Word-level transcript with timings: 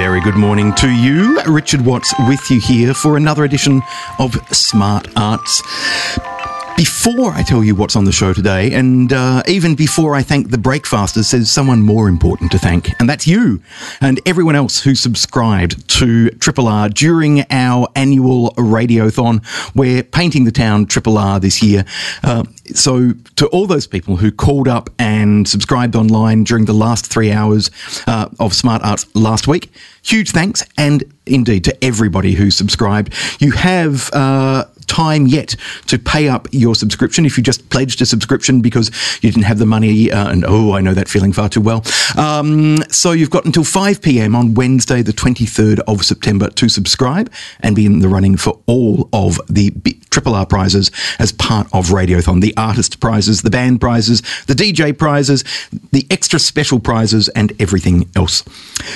very 0.00 0.20
good 0.20 0.36
morning 0.36 0.72
to 0.74 0.88
you. 0.88 1.42
Richard 1.42 1.80
Watts 1.80 2.14
with 2.28 2.52
you 2.52 2.60
here 2.60 2.94
for 2.94 3.16
another 3.16 3.42
edition 3.42 3.82
of 4.20 4.32
Smart 4.54 5.08
Arts. 5.16 5.60
Before 6.78 7.32
I 7.32 7.42
tell 7.42 7.64
you 7.64 7.74
what's 7.74 7.96
on 7.96 8.04
the 8.04 8.12
show 8.12 8.32
today, 8.32 8.72
and 8.72 9.12
uh, 9.12 9.42
even 9.48 9.74
before 9.74 10.14
I 10.14 10.22
thank 10.22 10.50
the 10.50 10.58
Breakfasters, 10.58 11.32
there's 11.32 11.50
someone 11.50 11.82
more 11.82 12.06
important 12.06 12.52
to 12.52 12.58
thank, 12.60 12.92
and 13.00 13.10
that's 13.10 13.26
you 13.26 13.60
and 14.00 14.20
everyone 14.24 14.54
else 14.54 14.80
who 14.80 14.94
subscribed 14.94 15.88
to 15.98 16.30
Triple 16.30 16.68
R 16.68 16.88
during 16.88 17.44
our 17.50 17.88
annual 17.96 18.52
radiothon. 18.52 19.44
We're 19.74 20.04
painting 20.04 20.44
the 20.44 20.52
town 20.52 20.86
Triple 20.86 21.18
R 21.18 21.40
this 21.40 21.64
year. 21.64 21.84
Uh, 22.22 22.44
so, 22.72 23.12
to 23.34 23.48
all 23.48 23.66
those 23.66 23.88
people 23.88 24.18
who 24.18 24.30
called 24.30 24.68
up 24.68 24.88
and 25.00 25.48
subscribed 25.48 25.96
online 25.96 26.44
during 26.44 26.66
the 26.66 26.74
last 26.74 27.06
three 27.06 27.32
hours 27.32 27.72
uh, 28.06 28.28
of 28.38 28.54
Smart 28.54 28.82
Arts 28.84 29.04
last 29.16 29.48
week, 29.48 29.72
huge 30.04 30.30
thanks, 30.30 30.64
and 30.76 31.02
indeed 31.26 31.64
to 31.64 31.84
everybody 31.84 32.34
who 32.34 32.52
subscribed. 32.52 33.12
You 33.40 33.50
have 33.50 34.10
uh, 34.12 34.66
time 34.88 35.26
yet 35.26 35.54
to 35.86 35.98
pay 35.98 36.28
up 36.28 36.48
your 36.50 36.74
subscription 36.74 37.24
if 37.24 37.36
you 37.36 37.44
just 37.44 37.68
pledged 37.70 38.02
a 38.02 38.06
subscription 38.06 38.60
because 38.60 38.90
you 39.22 39.30
didn't 39.30 39.44
have 39.44 39.58
the 39.58 39.66
money. 39.66 40.10
Uh, 40.10 40.30
and 40.30 40.44
oh, 40.46 40.72
I 40.72 40.80
know 40.80 40.94
that 40.94 41.08
feeling 41.08 41.32
far 41.32 41.48
too 41.48 41.60
well. 41.60 41.84
Um, 42.16 42.78
so 42.90 43.12
you've 43.12 43.30
got 43.30 43.44
until 43.44 43.64
5 43.64 44.02
p.m. 44.02 44.34
on 44.34 44.54
Wednesday, 44.54 45.02
the 45.02 45.12
23rd 45.12 45.80
of 45.86 46.04
September, 46.04 46.50
to 46.50 46.68
subscribe 46.68 47.32
and 47.60 47.76
be 47.76 47.86
in 47.86 48.00
the 48.00 48.08
running 48.08 48.36
for 48.36 48.58
all 48.66 49.08
of 49.12 49.40
the 49.48 49.70
B- 49.70 50.00
Triple 50.10 50.34
R 50.34 50.46
prizes 50.46 50.90
as 51.18 51.32
part 51.32 51.68
of 51.72 51.88
Radiothon 51.88 52.40
the 52.40 52.56
artist 52.56 53.00
prizes, 53.00 53.42
the 53.42 53.50
band 53.50 53.80
prizes, 53.80 54.22
the 54.46 54.54
DJ 54.54 54.96
prizes, 54.96 55.44
the 55.92 56.06
extra 56.10 56.38
special 56.38 56.80
prizes, 56.80 57.28
and 57.30 57.52
everything 57.60 58.08
else. 58.16 58.42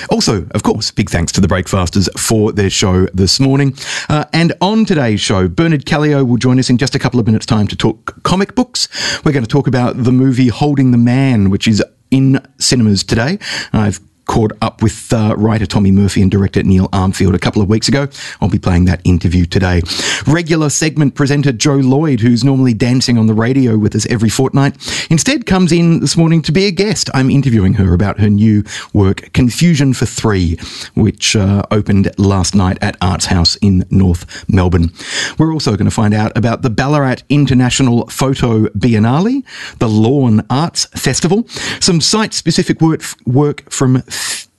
Also, 0.09 0.47
of 0.51 0.63
course, 0.63 0.91
big 0.91 1.09
thanks 1.09 1.31
to 1.33 1.41
the 1.41 1.47
Breakfasters 1.47 2.09
for 2.17 2.51
their 2.51 2.69
show 2.69 3.05
this 3.13 3.39
morning. 3.39 3.75
Uh, 4.09 4.25
and 4.33 4.53
on 4.61 4.85
today's 4.85 5.21
show, 5.21 5.47
Bernard 5.47 5.82
Caleo 5.85 6.25
will 6.27 6.37
join 6.37 6.59
us 6.59 6.69
in 6.69 6.77
just 6.77 6.95
a 6.95 6.99
couple 6.99 7.19
of 7.19 7.25
minutes' 7.25 7.45
time 7.45 7.67
to 7.67 7.75
talk 7.75 8.21
comic 8.23 8.55
books. 8.55 8.87
We're 9.23 9.31
going 9.31 9.45
to 9.45 9.49
talk 9.49 9.67
about 9.67 10.03
the 10.03 10.11
movie 10.11 10.47
Holding 10.47 10.91
the 10.91 10.97
Man, 10.97 11.49
which 11.49 11.67
is 11.67 11.83
in 12.11 12.45
cinemas 12.59 13.03
today. 13.03 13.39
I've 13.71 13.99
caught 14.25 14.51
up 14.61 14.81
with 14.81 15.11
uh, 15.13 15.35
writer 15.37 15.65
Tommy 15.65 15.91
Murphy 15.91 16.21
and 16.21 16.31
director 16.31 16.63
Neil 16.63 16.87
Armfield 16.89 17.33
a 17.33 17.39
couple 17.39 17.61
of 17.61 17.69
weeks 17.69 17.87
ago. 17.87 18.07
I'll 18.41 18.49
be 18.49 18.59
playing 18.59 18.85
that 18.85 19.01
interview 19.03 19.45
today. 19.45 19.81
Regular 20.27 20.69
segment 20.69 21.15
presenter 21.15 21.51
Joe 21.51 21.75
Lloyd, 21.75 22.21
who's 22.21 22.43
normally 22.43 22.73
dancing 22.73 23.17
on 23.17 23.27
the 23.27 23.33
radio 23.33 23.77
with 23.77 23.95
us 23.95 24.05
every 24.07 24.29
fortnight, 24.29 24.75
instead 25.09 25.45
comes 25.45 25.71
in 25.71 25.99
this 25.99 26.15
morning 26.15 26.41
to 26.43 26.51
be 26.51 26.65
a 26.65 26.71
guest. 26.71 27.09
I'm 27.13 27.29
interviewing 27.29 27.73
her 27.75 27.93
about 27.93 28.19
her 28.19 28.29
new 28.29 28.63
work, 28.93 29.31
Confusion 29.33 29.93
for 29.93 30.05
Three, 30.05 30.57
which 30.95 31.35
uh, 31.35 31.63
opened 31.71 32.11
last 32.17 32.55
night 32.55 32.77
at 32.81 32.97
Arts 33.01 33.25
House 33.25 33.55
in 33.57 33.85
North 33.89 34.47
Melbourne. 34.49 34.91
We're 35.37 35.53
also 35.53 35.71
going 35.71 35.85
to 35.85 35.91
find 35.91 36.13
out 36.13 36.35
about 36.37 36.61
the 36.61 36.69
Ballarat 36.69 37.17
International 37.29 38.07
Photo 38.07 38.67
Biennale, 38.67 39.43
the 39.79 39.89
Lawn 39.89 40.45
Arts 40.49 40.85
Festival, 40.85 41.47
some 41.79 42.01
site-specific 42.01 42.81
work, 42.81 43.03
work 43.25 43.69
from 43.69 44.03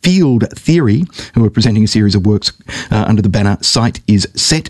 Field 0.03 0.45
Theory, 0.51 1.05
who 1.35 1.43
are 1.47 1.51
presenting 1.51 1.83
a 1.83 1.87
series 1.87 2.15
of 2.15 2.27
works 2.27 2.53
uh, 2.91 3.07
under 3.09 3.23
the 3.23 3.31
banner 3.31 3.57
Site 3.63 4.01
is 4.07 4.29
Set. 4.35 4.69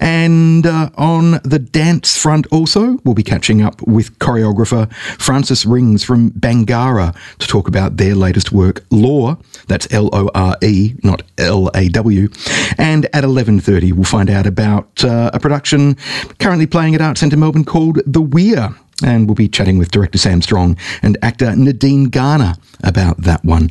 And 0.00 0.66
uh, 0.66 0.90
on 0.96 1.40
the 1.42 1.58
dance 1.58 2.20
front, 2.20 2.46
also, 2.50 2.98
we'll 3.04 3.14
be 3.14 3.22
catching 3.22 3.62
up 3.62 3.80
with 3.82 4.18
choreographer 4.18 4.92
Frances 5.18 5.64
Rings 5.64 6.04
from 6.04 6.32
Bangarra 6.32 7.16
to 7.38 7.46
talk 7.46 7.66
about 7.66 7.96
their 7.96 8.14
latest 8.14 8.52
work, 8.52 8.84
Lore. 8.90 9.38
That's 9.68 9.90
L 9.90 10.10
O 10.12 10.28
R 10.34 10.56
E, 10.62 10.94
not 11.02 11.22
L 11.38 11.70
A 11.74 11.88
W. 11.88 12.28
And 12.76 13.08
at 13.14 13.24
eleven 13.24 13.60
thirty, 13.60 13.92
we'll 13.92 14.04
find 14.04 14.28
out 14.28 14.46
about 14.46 15.02
uh, 15.02 15.30
a 15.32 15.40
production 15.40 15.96
currently 16.40 16.66
playing 16.66 16.94
at 16.94 17.00
Art 17.00 17.16
Centre 17.16 17.38
Melbourne 17.38 17.64
called 17.64 18.00
The 18.06 18.20
Weir. 18.20 18.74
And 19.02 19.26
we'll 19.26 19.34
be 19.34 19.48
chatting 19.48 19.78
with 19.78 19.90
director 19.90 20.18
Sam 20.18 20.42
Strong 20.42 20.76
and 21.00 21.16
actor 21.22 21.56
Nadine 21.56 22.10
Garner 22.10 22.54
about 22.82 23.22
that 23.22 23.44
one. 23.44 23.70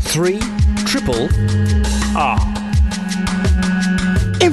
Three 0.00 0.40
triple 0.86 1.28
R 2.16 2.53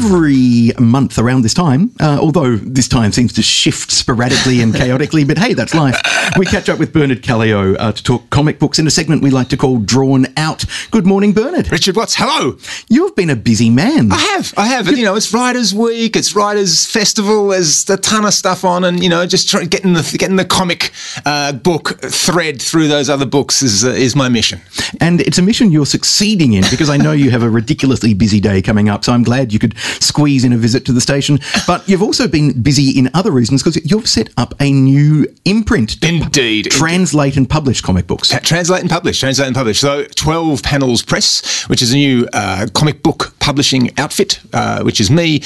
every 0.04 0.72
month 0.80 1.20
around 1.20 1.44
this 1.44 1.54
time, 1.54 1.92
uh, 2.00 2.18
although 2.20 2.56
this 2.56 2.88
time 2.88 3.12
seems 3.12 3.34
to 3.34 3.42
shift 3.42 3.92
sporadically 3.92 4.62
and 4.62 4.74
chaotically, 4.74 5.24
but 5.24 5.38
hey, 5.38 5.54
that's 5.54 5.76
life. 5.76 5.96
We 6.38 6.46
catch 6.46 6.70
up 6.70 6.80
with 6.80 6.92
Bernard 6.92 7.22
Caleo 7.22 7.76
uh, 7.78 7.92
to 7.92 8.04
talk 8.04 8.30
comic 8.30 8.58
books 8.58 8.80
in 8.80 8.88
a 8.88 8.92
segment 8.92 9.22
we 9.22 9.30
like 9.30 9.50
to 9.50 9.58
call 9.58 9.78
Drawn 9.78 10.28
Out. 10.38 10.66
Good 10.90 11.06
morning, 11.06 11.34
Bernard. 11.34 11.72
Richard 11.72 11.96
Watts, 11.96 12.16
hello. 12.16 12.58
You've 12.90 13.16
been 13.16 13.30
a 13.30 13.36
busy 13.36 13.70
man. 13.70 14.12
I 14.12 14.18
have, 14.18 14.54
I 14.58 14.68
have. 14.68 14.88
You 14.88 15.06
know, 15.06 15.16
it's 15.16 15.34
Writers' 15.34 15.74
Week, 15.74 16.16
it's 16.16 16.36
Writers' 16.36 16.86
Festival, 16.86 17.50
there's 17.50 17.88
a 17.90 17.98
ton 17.98 18.26
of 18.26 18.34
stuff 18.34 18.66
on, 18.66 18.84
and, 18.84 19.04
you 19.04 19.10
know, 19.10 19.26
just 19.28 19.50
try, 19.50 19.66
getting, 19.66 19.94
the, 19.94 20.16
getting 20.18 20.36
the 20.36 20.46
comic 20.46 20.92
uh, 21.26 21.52
book 21.52 22.00
thread 22.02 22.62
through 22.62 22.88
those 22.88 23.10
other 23.10 23.26
books 23.26 23.62
is, 23.62 23.86
uh, 23.86 23.90
is 23.90 24.16
my 24.16 24.30
mission. 24.30 24.62
And 25.00 25.22
it's 25.22 25.38
a 25.38 25.44
mission 25.44 25.72
you're 25.72 25.86
succeeding 25.86 26.54
in 26.54 26.64
because 26.72 26.90
I 26.90 26.98
know 26.98 27.12
you 27.12 27.30
have 27.30 27.44
a 27.44 27.50
ridiculously 27.50 28.14
busy 28.14 28.40
day 28.40 28.62
coming 28.62 28.90
up, 28.90 29.06
so 29.06 29.14
I'm 29.14 29.24
glad 29.24 29.54
you 29.54 29.60
could 29.60 29.76
squeeze 30.00 30.44
in 30.44 30.54
a 30.54 30.58
visit 30.58 30.86
to 30.86 30.94
the 30.94 31.02
station. 31.02 31.40
But 31.68 31.88
you've 31.88 32.02
also 32.02 32.28
been 32.28 32.62
busy 32.62 32.98
in 32.98 33.10
other 33.14 33.32
reasons 33.32 33.64
because 33.64 33.84
you've 33.90 34.08
set 34.08 34.30
up 34.38 34.54
a 34.60 34.72
new 34.72 35.28
imprint. 35.46 36.04
Indeed. 36.04 36.72
Translate 36.72 37.38
and 37.38 37.50
publish 37.50 37.82
comic 37.82 38.08
books. 38.08 38.30
Translate 38.44 38.82
and 38.82 38.90
publish. 38.90 39.20
Translate 39.20 39.48
and 39.48 39.56
publish. 39.56 39.80
So 39.80 40.06
12 40.06 40.64
Panels 40.64 41.04
Press, 41.04 41.64
which 41.68 41.82
is 41.82 41.92
a 41.92 41.96
new 41.96 42.28
uh, 42.34 42.68
comic 42.74 43.04
book 43.04 43.34
publishing 43.40 43.98
outfit, 44.00 44.40
uh, 44.54 44.84
which 44.84 45.00
is 45.00 45.10
me 45.10 45.42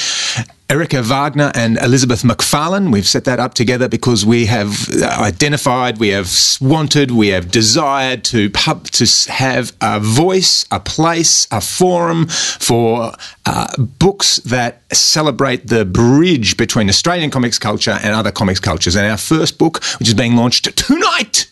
Erica 0.67 1.03
Wagner 1.03 1.51
and 1.53 1.77
Elizabeth 1.77 2.23
McFarlane. 2.23 2.91
We've 2.91 3.07
set 3.07 3.25
that 3.25 3.39
up 3.39 3.53
together 3.53 3.87
because 3.87 4.25
we 4.25 4.47
have 4.47 4.89
identified, 5.03 5.99
we 5.99 6.07
have 6.09 6.31
wanted, 6.59 7.11
we 7.11 7.27
have 7.27 7.51
desired 7.51 8.23
to 8.25 8.49
pub, 8.49 8.85
to 8.87 9.31
have 9.31 9.73
a 9.79 9.99
voice, 9.99 10.65
a 10.71 10.79
place, 10.79 11.47
a 11.51 11.61
forum 11.61 12.25
for 12.27 13.11
uh, 13.45 13.67
books 13.77 14.37
that 14.37 14.81
celebrate 14.91 15.67
the 15.67 15.85
bridge 15.85 16.57
between 16.57 16.89
Australian 16.89 17.29
comics 17.29 17.59
culture 17.59 17.99
and 18.01 18.15
other 18.15 18.31
comics 18.31 18.59
cultures. 18.59 18.95
And 18.95 19.05
our 19.05 19.17
first 19.17 19.59
book, 19.59 19.83
which 19.99 20.07
is 20.07 20.15
being 20.15 20.35
launched 20.35 20.75
tonight 20.75 21.45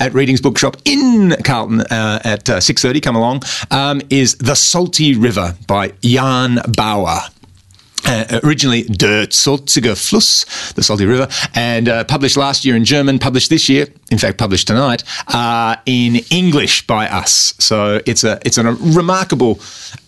at 0.00 0.14
Readings 0.14 0.40
Bookshop 0.40 0.78
in 0.86 1.36
Carlton 1.44 1.82
uh, 1.82 2.20
at 2.24 2.48
uh, 2.48 2.56
6.30, 2.56 3.02
come 3.02 3.14
along, 3.16 3.42
um, 3.70 4.00
is 4.08 4.36
The 4.36 4.54
Salty 4.54 5.14
River 5.14 5.54
by 5.66 5.92
Jan 6.02 6.60
Bauer. 6.74 7.20
Uh, 8.08 8.40
originally 8.42 8.84
Der 8.84 9.26
Salzige 9.30 9.94
Fluss, 9.94 10.46
the 10.74 10.82
Salty 10.82 11.04
River, 11.04 11.28
and 11.54 11.90
uh, 11.90 12.04
published 12.04 12.38
last 12.38 12.64
year 12.64 12.74
in 12.74 12.82
German, 12.82 13.18
published 13.18 13.50
this 13.50 13.68
year, 13.68 13.86
in 14.10 14.18
fact, 14.18 14.38
published 14.38 14.66
tonight, 14.66 15.04
uh, 15.28 15.76
in 15.86 16.16
English 16.30 16.86
by 16.86 17.08
us. 17.08 17.54
So 17.58 18.00
it's 18.06 18.24
a 18.24 18.38
it's 18.44 18.58
a 18.58 18.64
remarkable, 18.72 19.60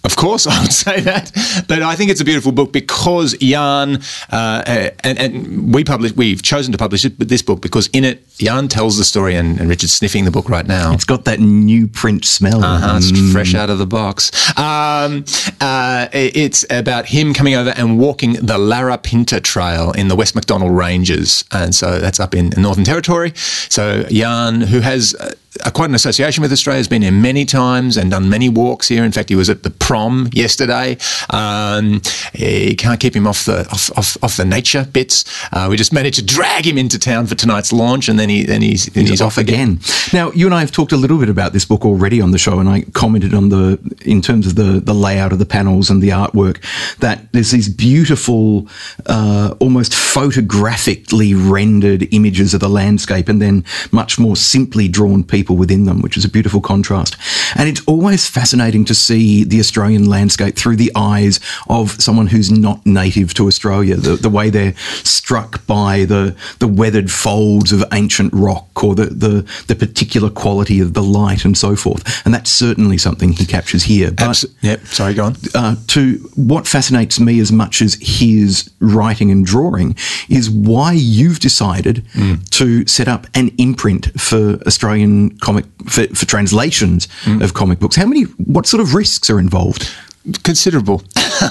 of 0.05 0.17
course, 0.17 0.47
I 0.51 0.61
would 0.63 0.73
say 0.73 1.01
that, 1.01 1.33
but 1.69 1.83
I 1.83 1.95
think 1.97 2.11
it's 2.11 2.21
a 2.21 2.25
beautiful 2.25 2.53
book 2.53 2.73
because 2.73 3.37
Jan 3.39 4.01
uh, 4.31 4.91
and, 5.05 5.19
and 5.19 5.75
we 5.75 5.85
publish 5.85 6.13
we've 6.13 6.43
chosen 6.43 6.73
to 6.73 6.79
publish 6.79 7.05
it, 7.05 7.19
this 7.19 7.43
book 7.43 7.61
because 7.61 7.89
in 7.89 8.05
it 8.05 8.27
Jan 8.41 8.69
tells 8.69 8.97
the 8.97 9.05
story, 9.05 9.35
and, 9.35 9.61
and 9.61 9.69
Richard's 9.69 9.93
sniffing 9.93 10.25
the 10.25 10.31
book 10.31 10.49
right 10.49 10.67
now. 10.67 10.93
It's 10.95 11.05
got 11.05 11.27
that 11.27 11.41
new 11.41 11.87
print 11.87 12.25
smell. 12.25 12.65
Uh-huh, 12.65 12.97
it's 12.97 13.13
mm. 13.13 13.33
fresh 13.33 13.55
out 13.55 13.69
of 13.69 13.79
the 13.79 13.87
box. 13.87 14.31
Um, 14.59 15.25
uh, 15.61 16.09
it's 16.13 16.65
about 16.71 17.07
him 17.07 17.35
coming 17.35 17.55
over 17.55 17.71
and 17.77 17.99
walking 17.99 18.33
the 18.33 18.57
Larapinta 18.59 19.43
Trail 19.43 19.93
in 19.93 20.09
the 20.09 20.17
West 20.17 20.35
MacDonnell 20.35 20.75
Ranges. 20.75 21.45
And 21.53 21.75
so 21.75 21.99
that's 21.99 22.19
up 22.19 22.35
in 22.35 22.51
Northern 22.57 22.85
Territory. 22.85 23.33
So 23.37 23.90
Jan, 24.11 24.61
who 24.61 24.81
has 24.81 25.15
uh, 25.15 25.35
quite 25.73 25.89
an 25.89 25.95
association 25.95 26.43
with 26.43 26.53
Australia, 26.53 26.79
has 26.79 26.89
been 26.89 27.03
here 27.03 27.13
many 27.13 27.45
times 27.45 27.97
and 27.97 28.11
done 28.11 28.29
many 28.29 28.49
walks 28.49 28.89
here. 28.89 29.05
In 29.05 29.11
fact, 29.11 29.29
he 29.29 29.35
was 29.35 29.51
at 29.51 29.65
the 29.65 29.71
prom 29.71 30.29
yesterday. 30.33 30.97
Um, 31.31 32.03
he 32.33 32.77
can't 32.77 33.01
keep 33.01 33.17
him 33.17 33.27
off 33.27 33.45
the 33.45 33.69
off, 33.71 33.91
off, 33.99 34.17
off 34.23 34.37
the 34.37 34.45
nature 34.45 34.87
bits. 34.93 35.25
Uh, 35.53 35.67
we 35.69 35.77
just 35.77 35.93
managed 35.93 36.19
to 36.19 36.25
drag 36.25 36.67
him 36.67 36.79
into 36.79 36.99
town 36.99 37.27
for 37.27 37.35
tonight's 37.35 37.73
launch, 37.73 38.09
and 38.09 38.19
then 38.19 38.29
he 38.29 38.45
then 38.45 38.63
he's 38.63 38.87
then 38.87 39.03
he's, 39.03 39.11
he's 39.11 39.21
off 39.21 39.39
again. 39.39 39.81
again. 39.81 39.95
Now, 40.13 40.31
you 40.33 40.47
and 40.47 40.55
I 40.55 40.61
have 40.61 40.71
talked 40.71 40.93
a 40.93 40.97
little 40.97 41.19
bit 41.19 41.29
about 41.29 41.53
this 41.53 41.65
book 41.65 41.85
already 41.85 42.21
on 42.21 42.31
the 42.31 42.39
show, 42.39 42.61
and 42.61 42.69
I 42.69 42.83
commented 42.93 43.35
on 43.35 43.49
the 43.49 43.79
in 44.05 44.23
terms 44.23 44.47
of 44.47 44.55
the 44.55 44.81
the 44.81 44.95
layout 44.95 45.33
of 45.33 45.41
the 45.41 45.47
panels 45.47 45.91
and 45.91 46.01
the 46.01 46.11
artwork 46.11 46.63
that 46.99 47.33
there's 47.33 47.51
these 47.51 47.69
beautiful, 47.69 48.69
uh, 49.07 49.55
almost 49.59 49.95
photographically 49.95 51.35
rendered 51.35 52.07
images 52.15 52.55
of 52.55 52.61
the 52.61 52.69
landscape, 52.69 53.29
and 53.29 53.43
then 53.43 53.65
much 53.91 54.17
more 54.19 54.37
simply 54.37 54.87
drawn 54.87 55.25
pieces 55.25 55.40
people 55.41 55.57
within 55.57 55.85
them, 55.89 55.99
which 56.05 56.17
is 56.19 56.25
a 56.25 56.29
beautiful 56.37 56.61
contrast. 56.61 57.17
And 57.59 57.69
it's 57.71 57.85
always 57.93 58.29
fascinating 58.29 58.85
to 58.91 58.95
see 58.95 59.45
the 59.53 59.61
Australian 59.65 60.05
landscape 60.17 60.55
through 60.61 60.77
the 60.77 60.93
eyes 60.95 61.41
of 61.69 61.85
someone 62.07 62.29
who's 62.33 62.51
not 62.51 62.79
native 62.85 63.29
to 63.35 63.47
Australia. 63.51 63.97
The, 63.97 64.17
the 64.17 64.33
way 64.39 64.51
they're 64.51 64.77
struck 65.05 65.51
by 65.67 66.05
the 66.13 66.25
the 66.59 66.69
weathered 66.81 67.11
folds 67.11 67.73
of 67.73 67.81
ancient 67.93 68.33
rock 68.35 68.85
or 68.85 68.95
the, 68.95 69.07
the 69.07 69.35
the 69.71 69.75
particular 69.87 70.31
quality 70.43 70.79
of 70.81 70.93
the 70.99 71.03
light 71.21 71.45
and 71.47 71.57
so 71.57 71.77
forth. 71.77 72.03
And 72.25 72.35
that's 72.35 72.51
certainly 72.51 72.99
something 72.99 73.33
he 73.33 73.47
captures 73.47 73.85
here. 73.85 74.11
But 74.11 74.45
yep. 74.61 74.81
Sorry, 74.87 75.15
go 75.15 75.25
on. 75.25 75.35
uh, 75.55 75.77
to 75.95 76.01
what 76.37 76.67
fascinates 76.67 77.19
me 77.19 77.41
as 77.41 77.51
much 77.53 77.83
as 77.83 77.95
his 78.01 78.71
writing 78.81 79.31
and 79.31 79.45
drawing 79.47 79.97
is 80.29 80.51
why 80.51 80.93
you've 80.93 81.41
decided 81.41 81.97
to 82.51 82.87
set 82.87 83.09
up 83.09 83.27
an 83.35 83.49
imprint 83.59 84.03
for 84.21 84.59
Australian 84.67 85.30
comic 85.41 85.65
for, 85.89 86.07
for 86.09 86.27
translations 86.27 87.09
of 87.43 87.55
comic 87.55 87.79
books. 87.79 87.97
How 87.97 88.07
many? 88.07 88.23
What 88.23 88.67
sort 88.67 88.81
of 88.81 88.95
risks 88.95 89.31
are 89.31 89.39
involved? 89.39 89.91
Considerable. 90.43 91.03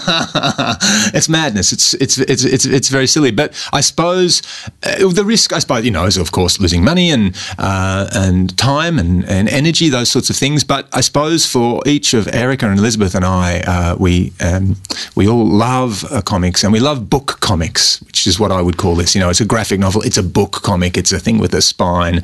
it's 1.13 1.29
madness. 1.29 1.71
It's, 1.71 1.93
it's 1.95 2.17
it's 2.19 2.43
it's 2.43 2.65
it's 2.65 2.89
very 2.89 3.07
silly. 3.07 3.31
But 3.31 3.53
I 3.73 3.81
suppose 3.81 4.41
uh, 4.83 5.07
the 5.09 5.23
risk, 5.25 5.53
I 5.53 5.59
suppose, 5.59 5.85
you 5.85 5.91
know, 5.91 6.05
is 6.05 6.17
of 6.17 6.31
course 6.31 6.59
losing 6.59 6.83
money 6.83 7.11
and 7.11 7.35
uh, 7.57 8.07
and 8.13 8.55
time 8.57 8.99
and, 8.99 9.25
and 9.25 9.49
energy, 9.49 9.89
those 9.89 10.11
sorts 10.11 10.29
of 10.29 10.35
things. 10.35 10.63
But 10.63 10.87
I 10.93 11.01
suppose 11.01 11.45
for 11.45 11.81
each 11.87 12.13
of 12.13 12.27
Erica 12.27 12.69
and 12.69 12.77
Elizabeth 12.77 13.15
and 13.15 13.25
I, 13.25 13.61
uh, 13.61 13.95
we 13.99 14.33
um, 14.41 14.75
we 15.15 15.27
all 15.27 15.45
love 15.45 16.05
uh, 16.11 16.21
comics 16.21 16.63
and 16.63 16.71
we 16.71 16.79
love 16.79 17.09
book 17.09 17.39
comics, 17.39 18.01
which 18.03 18.27
is 18.27 18.39
what 18.39 18.51
I 18.51 18.61
would 18.61 18.77
call 18.77 18.95
this. 18.95 19.15
You 19.15 19.21
know, 19.21 19.29
it's 19.29 19.41
a 19.41 19.45
graphic 19.45 19.79
novel. 19.79 20.01
It's 20.03 20.17
a 20.17 20.23
book 20.23 20.51
comic. 20.51 20.97
It's 20.97 21.11
a 21.11 21.19
thing 21.19 21.39
with 21.39 21.53
a 21.53 21.61
spine, 21.61 22.21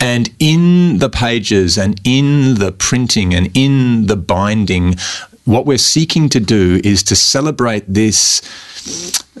and 0.00 0.28
in 0.38 0.98
the 0.98 1.08
pages 1.08 1.78
and 1.78 1.98
in 2.04 2.56
the 2.56 2.72
printing 2.72 3.34
and 3.34 3.50
in 3.54 4.06
the 4.06 4.16
binding 4.16 4.96
what 5.46 5.64
we're 5.64 5.78
seeking 5.78 6.28
to 6.28 6.40
do 6.40 6.80
is 6.84 7.02
to 7.04 7.16
celebrate 7.16 7.84
this 7.86 8.42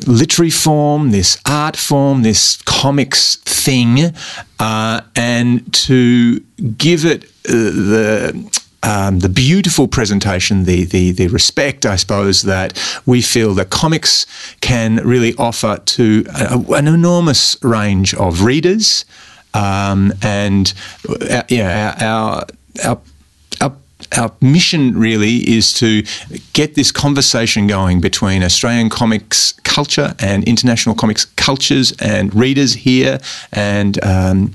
literary 0.06 0.50
form, 0.50 1.10
this 1.10 1.38
art 1.44 1.76
form, 1.76 2.22
this 2.22 2.62
comics 2.62 3.36
thing, 3.36 4.14
uh, 4.58 5.00
and 5.16 5.72
to 5.74 6.40
give 6.78 7.04
it 7.04 7.24
uh, 7.24 7.52
the 7.52 8.60
um, 8.82 9.18
the 9.18 9.28
beautiful 9.28 9.88
presentation, 9.88 10.62
the, 10.62 10.84
the 10.84 11.10
the 11.10 11.26
respect, 11.28 11.84
I 11.84 11.96
suppose, 11.96 12.42
that 12.42 12.78
we 13.04 13.20
feel 13.20 13.52
that 13.54 13.70
comics 13.70 14.26
can 14.60 14.96
really 14.96 15.34
offer 15.36 15.78
to 15.84 16.24
a, 16.32 16.58
an 16.74 16.86
enormous 16.86 17.56
range 17.64 18.14
of 18.14 18.42
readers, 18.42 19.04
um, 19.54 20.12
and 20.22 20.72
uh, 21.08 21.42
yeah, 21.48 21.96
our 22.00 22.46
our, 22.84 22.90
our 22.90 23.00
our 24.16 24.32
mission 24.40 24.98
really 24.98 25.36
is 25.48 25.72
to 25.74 26.02
get 26.52 26.74
this 26.74 26.92
conversation 26.92 27.66
going 27.66 28.00
between 28.00 28.42
Australian 28.42 28.88
comics 28.88 29.52
culture 29.64 30.14
and 30.18 30.44
international 30.44 30.94
comics 30.94 31.24
cultures 31.24 31.92
and 32.00 32.34
readers 32.34 32.74
here 32.74 33.18
and 33.52 34.02
um, 34.04 34.52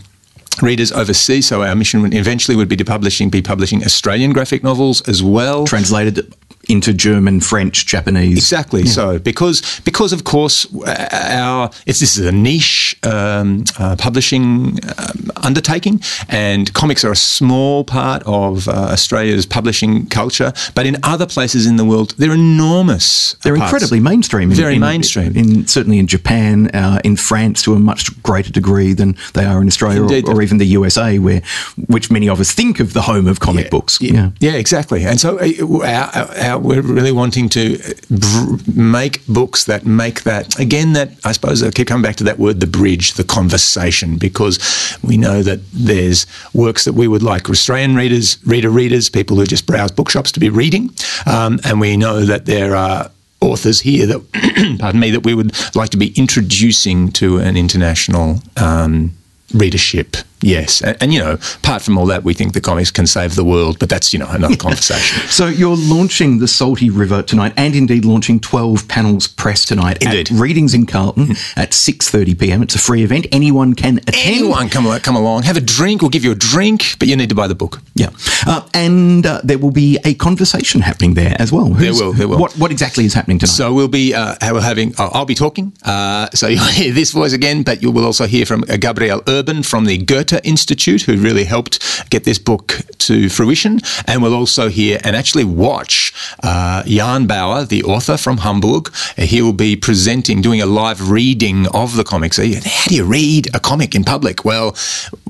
readers 0.61 0.91
overseas. 0.91 1.47
So 1.47 1.63
our 1.63 1.75
mission 1.75 2.13
eventually 2.13 2.55
would 2.55 2.69
be 2.69 2.77
to 2.77 2.85
publishing 2.85 3.29
be 3.29 3.41
publishing 3.41 3.83
Australian 3.83 4.33
graphic 4.33 4.63
novels 4.63 5.01
as 5.07 5.23
well. 5.23 5.65
Translated 5.65 6.33
into 6.69 6.93
German, 6.93 7.41
French, 7.41 7.85
Japanese. 7.85 8.37
Exactly. 8.37 8.85
So 8.85 9.19
because 9.19 9.79
because 9.81 10.13
of 10.13 10.23
course 10.23 10.65
our 10.85 11.69
it's 11.85 11.99
this 11.99 12.17
is 12.17 12.25
a 12.25 12.31
niche 12.31 12.97
um, 13.03 13.63
uh, 13.79 13.95
publishing 13.97 14.79
um, 14.97 15.31
undertaking, 15.37 16.01
and 16.29 16.73
comics 16.73 17.03
are 17.03 17.11
a 17.11 17.15
small 17.15 17.83
part 17.83 18.23
of 18.25 18.67
uh, 18.67 18.71
Australia's 18.71 19.45
publishing 19.45 20.05
culture. 20.07 20.53
But 20.75 20.85
in 20.85 20.97
other 21.03 21.25
places 21.25 21.65
in 21.65 21.75
the 21.77 21.85
world, 21.85 22.15
they're 22.17 22.33
enormous. 22.33 23.33
They're 23.43 23.55
parts. 23.55 23.73
incredibly 23.73 23.99
mainstream. 23.99 24.51
In, 24.51 24.57
Very 24.57 24.75
in- 24.75 24.81
mainstream. 24.81 25.35
In 25.35 25.67
certainly 25.67 25.99
in 25.99 26.07
Japan, 26.07 26.67
uh, 26.73 26.99
in 27.03 27.15
France, 27.15 27.61
to 27.63 27.73
a 27.73 27.79
much 27.79 28.21
greater 28.23 28.51
degree 28.51 28.93
than 28.93 29.15
they 29.33 29.45
are 29.45 29.61
in 29.61 29.67
Australia 29.67 30.01
or, 30.01 30.35
or 30.35 30.41
even 30.41 30.57
the 30.57 30.65
USA, 30.65 31.19
where 31.19 31.41
which 31.87 32.11
many 32.11 32.29
of 32.29 32.39
us 32.39 32.51
think 32.51 32.79
of 32.79 32.93
the 32.93 33.01
home 33.01 33.27
of 33.27 33.39
comic 33.39 33.69
books. 33.69 33.99
Yeah, 34.01 34.31
yeah, 34.39 34.53
exactly. 34.53 35.05
And 35.05 35.19
so 35.19 35.39
uh, 35.39 36.27
our, 36.37 36.50
our, 36.51 36.59
we're 36.59 36.81
really 36.81 37.11
wanting 37.11 37.49
to 37.49 37.77
br- 38.09 38.71
make 38.73 39.25
books 39.27 39.65
that 39.65 39.85
make 39.85 40.23
that 40.23 40.59
again. 40.59 40.93
That 40.93 41.11
I 41.23 41.31
suppose 41.31 41.63
I 41.63 41.71
keep 41.71 41.87
coming 41.87 42.03
back 42.03 42.17
to 42.17 42.23
that 42.25 42.39
word, 42.39 42.59
the 42.59 42.67
bridge, 42.67 43.13
the 43.13 43.23
conversation, 43.23 44.17
because 44.17 44.59
we 45.03 45.17
know 45.17 45.41
that 45.43 45.59
there's 45.73 46.25
works 46.53 46.83
that 46.85 46.93
we 46.93 47.07
would 47.07 47.23
like 47.23 47.49
Australian 47.49 47.95
readers, 47.95 48.37
reader 48.45 48.69
readers, 48.69 49.09
people 49.09 49.37
who 49.37 49.45
just 49.45 49.65
browse 49.65 49.91
bookshops 49.91 50.31
to 50.33 50.39
be 50.39 50.49
reading, 50.49 50.89
um, 51.25 51.59
and 51.63 51.79
we 51.79 51.97
know 51.97 52.25
that 52.25 52.45
there 52.45 52.75
are 52.75 53.11
authors 53.41 53.81
here 53.81 54.05
that, 54.05 54.77
pardon 54.79 54.99
me, 54.99 55.11
that 55.11 55.25
we 55.25 55.33
would 55.33 55.51
like 55.75 55.89
to 55.89 55.97
be 55.97 56.13
introducing 56.15 57.11
to 57.11 57.39
an 57.39 57.57
international 57.57 58.39
um, 58.57 59.11
readership. 59.53 60.15
Yes, 60.41 60.81
and, 60.81 60.97
and 61.01 61.13
you 61.13 61.19
know, 61.19 61.33
apart 61.63 61.81
from 61.81 61.97
all 61.97 62.05
that, 62.07 62.23
we 62.23 62.33
think 62.33 62.53
the 62.53 62.61
comics 62.61 62.91
can 62.91 63.07
save 63.07 63.35
the 63.35 63.43
world, 63.43 63.77
but 63.79 63.89
that's 63.89 64.11
you 64.13 64.19
know 64.19 64.27
another 64.29 64.55
conversation. 64.65 65.27
So 65.29 65.47
you're 65.47 65.77
launching 65.77 66.39
the 66.39 66.47
Salty 66.47 66.89
River 66.89 67.21
tonight, 67.21 67.53
and 67.57 67.75
indeed 67.75 68.05
launching 68.05 68.39
12 68.39 68.87
panels 68.87 69.27
press 69.27 69.65
tonight 69.65 70.01
Indeed. 70.01 70.31
at 70.31 70.37
Readings 70.37 70.73
in 70.73 70.85
Carlton 70.85 71.31
at 71.55 71.71
6:30 71.71 72.39
p.m. 72.39 72.63
It's 72.63 72.75
a 72.75 72.79
free 72.79 73.03
event; 73.03 73.27
anyone 73.31 73.75
can 73.75 73.97
attend. 73.99 74.17
Anyone 74.17 74.69
come 74.69 74.99
come 75.01 75.15
along, 75.15 75.43
have 75.43 75.57
a 75.57 75.61
drink. 75.61 76.01
We'll 76.01 76.09
give 76.09 76.23
you 76.25 76.31
a 76.31 76.35
drink, 76.35 76.95
but 76.99 77.07
you 77.07 77.15
need 77.15 77.29
to 77.29 77.35
buy 77.35 77.47
the 77.47 77.55
book. 77.55 77.81
Yeah, 77.95 78.09
uh, 78.47 78.67
and 78.73 79.25
uh, 79.25 79.41
there 79.43 79.57
will 79.59 79.71
be 79.71 79.99
a 80.05 80.13
conversation 80.15 80.81
happening 80.81 81.13
there 81.13 81.35
as 81.39 81.51
well. 81.51 81.67
Who's- 81.73 81.99
will, 82.01 82.13
there 82.13 82.27
will. 82.27 82.39
What 82.39 82.53
what 82.57 82.71
exactly 82.71 83.05
is 83.05 83.13
happening 83.13 83.39
tonight? 83.39 83.51
So 83.51 83.73
we'll 83.73 83.87
be 83.87 84.13
uh, 84.13 84.35
we're 84.51 84.61
having. 84.61 84.93
I'll 84.97 85.11
I'll 85.13 85.25
be 85.25 85.35
talking. 85.35 85.73
Uh, 85.83 86.29
so 86.33 86.47
you'll 86.53 86.63
hear 86.65 86.93
this 86.93 87.11
voice 87.11 87.33
again, 87.33 87.63
but 87.63 87.81
you 87.81 87.91
will 87.91 88.05
also 88.05 88.25
hear 88.25 88.45
from 88.45 88.63
uh, 88.69 88.77
Gabriel 88.77 89.21
Urban 89.27 89.63
from 89.63 89.85
the 89.85 89.97
Goethe 89.97 90.30
Institute, 90.43 91.01
who 91.01 91.17
really 91.17 91.43
helped 91.43 92.09
get 92.09 92.23
this 92.23 92.39
book 92.39 92.81
to 92.99 93.29
fruition. 93.29 93.79
And 94.07 94.21
we'll 94.21 94.35
also 94.35 94.69
hear 94.69 94.99
and 95.03 95.15
actually 95.15 95.43
watch 95.43 96.13
uh, 96.43 96.83
Jan 96.83 97.27
Bauer, 97.27 97.65
the 97.65 97.83
author 97.83 98.17
from 98.17 98.37
Hamburg. 98.37 98.89
Uh, 99.17 99.23
He 99.23 99.41
will 99.41 99.53
be 99.53 99.75
presenting, 99.75 100.41
doing 100.41 100.61
a 100.61 100.65
live 100.65 101.09
reading 101.09 101.67
of 101.73 101.95
the 101.95 102.03
comics. 102.03 102.35
So 102.37 102.43
How 102.43 102.85
do 102.87 102.95
you 102.95 103.03
read 103.05 103.53
a 103.55 103.59
comic 103.59 103.95
in 103.95 104.03
public? 104.03 104.45
Well, 104.45 104.75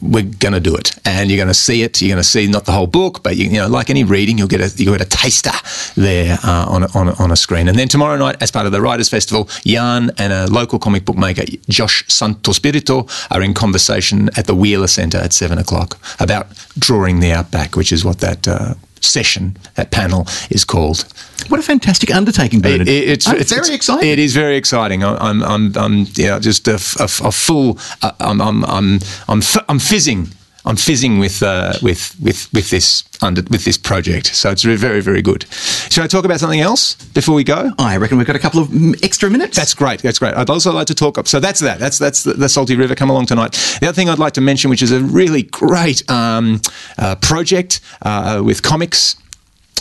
we're 0.01 0.23
going 0.23 0.53
to 0.53 0.59
do 0.59 0.75
it, 0.75 0.91
and 1.05 1.29
you're 1.29 1.37
going 1.37 1.47
to 1.47 1.53
see 1.53 1.83
it. 1.83 2.01
You're 2.01 2.09
going 2.09 2.23
to 2.23 2.29
see 2.29 2.47
not 2.47 2.65
the 2.65 2.71
whole 2.71 2.87
book, 2.87 3.23
but 3.23 3.37
you, 3.37 3.45
you 3.45 3.59
know, 3.59 3.67
like 3.67 3.89
any 3.89 4.03
reading, 4.03 4.37
you'll 4.37 4.47
get 4.47 4.61
a 4.61 4.69
you 4.81 4.89
will 4.89 4.97
get 4.97 5.05
a 5.07 5.09
taster 5.09 5.51
there 5.95 6.37
uh, 6.43 6.65
on, 6.67 6.83
a, 6.83 6.87
on 6.97 7.07
a, 7.09 7.13
on 7.23 7.31
a 7.31 7.35
screen. 7.35 7.67
And 7.67 7.77
then 7.77 7.87
tomorrow 7.87 8.17
night, 8.17 8.41
as 8.41 8.51
part 8.51 8.65
of 8.65 8.71
the 8.71 8.81
Writers 8.81 9.09
Festival, 9.09 9.47
Jan 9.65 10.11
and 10.17 10.33
a 10.33 10.47
local 10.47 10.79
comic 10.79 11.05
book 11.05 11.17
maker, 11.17 11.43
Josh 11.69 12.03
Santospirito, 12.07 13.09
are 13.29 13.41
in 13.41 13.53
conversation 13.53 14.29
at 14.37 14.47
the 14.47 14.55
Wheeler 14.55 14.87
Centre 14.91 15.17
at 15.17 15.33
seven 15.33 15.57
o'clock 15.57 15.97
about 16.19 16.47
drawing 16.77 17.19
the 17.21 17.31
outback, 17.31 17.75
which 17.75 17.91
is 17.91 18.03
what 18.05 18.19
that. 18.19 18.47
Uh, 18.47 18.73
Session, 19.03 19.57
that 19.77 19.89
panel 19.89 20.27
is 20.51 20.63
called. 20.63 21.05
what 21.49 21.59
a 21.59 21.63
fantastic 21.63 22.13
undertaking, 22.13 22.61
Bernard! 22.61 22.87
It- 22.87 23.09
it's, 23.09 23.27
I'm 23.27 23.37
it's 23.37 23.49
very 23.49 23.61
it's- 23.61 23.75
excited. 23.75 24.05
It 24.07 24.19
is 24.19 24.35
very 24.35 24.55
exciting. 24.55 25.03
I'm, 25.03 25.41
I'm, 25.41 25.75
I'm, 25.75 26.05
yeah, 26.13 26.37
just 26.37 26.67
a 26.67 26.77
full. 26.77 27.79
Uh, 28.03 28.11
I'm, 28.19 28.39
I'm, 28.39 28.63
I'm, 28.65 28.99
I'm, 29.27 29.39
f- 29.39 29.65
I'm 29.67 29.79
fizzing. 29.79 30.27
I'm 30.65 30.75
fizzing 30.75 31.19
with, 31.19 31.41
uh, 31.41 31.73
with, 31.81 32.15
with, 32.19 32.51
with 32.53 32.69
this 32.69 33.03
under 33.21 33.41
with 33.49 33.65
this 33.65 33.77
project. 33.77 34.27
So 34.27 34.51
it's 34.51 34.63
very, 34.63 35.01
very, 35.01 35.21
good. 35.21 35.45
Should 35.89 36.03
I 36.03 36.07
talk 36.07 36.25
about 36.25 36.39
something 36.39 36.59
else 36.59 36.95
before 36.95 37.35
we 37.35 37.43
go? 37.43 37.71
I 37.77 37.97
reckon 37.97 38.17
we've 38.17 38.27
got 38.27 38.35
a 38.35 38.39
couple 38.39 38.61
of 38.61 39.03
extra 39.03 39.29
minutes. 39.29 39.55
That's 39.55 39.73
great. 39.73 40.01
That's 40.01 40.19
great. 40.19 40.33
I'd 40.33 40.49
also 40.49 40.71
like 40.71 40.87
to 40.87 40.95
talk 40.95 41.17
up. 41.17 41.27
So 41.27 41.39
that's 41.39 41.59
that. 41.59 41.79
That's 41.79 41.99
that's 41.99 42.23
the, 42.23 42.33
the 42.33 42.49
Salty 42.49 42.75
River. 42.75 42.95
Come 42.95 43.09
along 43.09 43.27
tonight. 43.27 43.51
The 43.79 43.87
other 43.87 43.95
thing 43.95 44.09
I'd 44.09 44.19
like 44.19 44.33
to 44.33 44.41
mention, 44.41 44.69
which 44.69 44.81
is 44.81 44.91
a 44.91 44.99
really 45.01 45.43
great 45.43 46.09
um, 46.09 46.61
uh, 46.97 47.15
project 47.15 47.79
uh, 48.01 48.41
with 48.43 48.63
comics, 48.63 49.15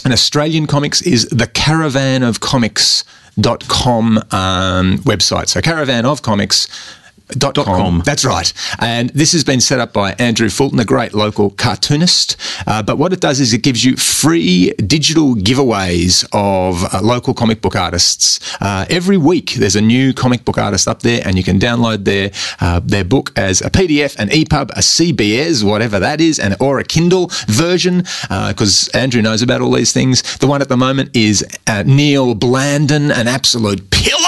an 0.04 0.12
Australian 0.12 0.66
comics, 0.66 1.02
is 1.02 1.26
the 1.28 1.46
Caravan 1.46 2.22
of 2.22 2.40
comics 2.40 3.04
Comics.com 3.42 4.18
um, 4.32 4.98
website. 4.98 5.48
So 5.48 5.60
Caravan 5.60 6.04
of 6.04 6.22
Comics. 6.22 6.68
Dot 7.38 7.54
com. 7.54 7.64
com. 7.64 8.02
That's 8.04 8.24
right. 8.24 8.52
And 8.78 9.10
this 9.10 9.32
has 9.32 9.44
been 9.44 9.60
set 9.60 9.80
up 9.80 9.92
by 9.92 10.12
Andrew 10.12 10.48
Fulton, 10.48 10.78
a 10.80 10.84
great 10.84 11.14
local 11.14 11.50
cartoonist. 11.50 12.36
Uh, 12.66 12.82
but 12.82 12.98
what 12.98 13.12
it 13.12 13.20
does 13.20 13.40
is 13.40 13.52
it 13.52 13.62
gives 13.62 13.84
you 13.84 13.96
free 13.96 14.72
digital 14.86 15.34
giveaways 15.34 16.24
of 16.32 16.82
uh, 16.92 17.00
local 17.02 17.34
comic 17.34 17.60
book 17.60 17.76
artists. 17.76 18.40
Uh, 18.60 18.86
every 18.90 19.16
week 19.16 19.54
there's 19.54 19.76
a 19.76 19.80
new 19.80 20.12
comic 20.12 20.44
book 20.44 20.58
artist 20.58 20.88
up 20.88 21.00
there, 21.02 21.22
and 21.24 21.36
you 21.36 21.44
can 21.44 21.58
download 21.58 22.04
their 22.04 22.30
uh, 22.60 22.80
their 22.84 23.04
book 23.04 23.32
as 23.36 23.60
a 23.60 23.70
PDF, 23.70 24.16
an 24.18 24.28
EPUB, 24.28 24.70
a 24.70 24.80
CBS, 24.80 25.62
whatever 25.64 25.98
that 25.98 26.20
is, 26.20 26.38
and 26.38 26.56
or 26.60 26.78
a 26.78 26.84
Kindle 26.84 27.30
version. 27.46 28.04
Because 28.28 28.88
Andrew 28.94 29.22
knows 29.22 29.42
about 29.42 29.60
all 29.60 29.72
these 29.72 29.92
things. 29.92 30.22
The 30.38 30.46
one 30.46 30.62
at 30.62 30.68
the 30.68 30.76
moment 30.76 31.14
is 31.14 31.44
uh, 31.66 31.82
Neil 31.86 32.34
Blandon, 32.34 33.10
an 33.14 33.28
absolute 33.28 33.90
pillar 33.90 34.20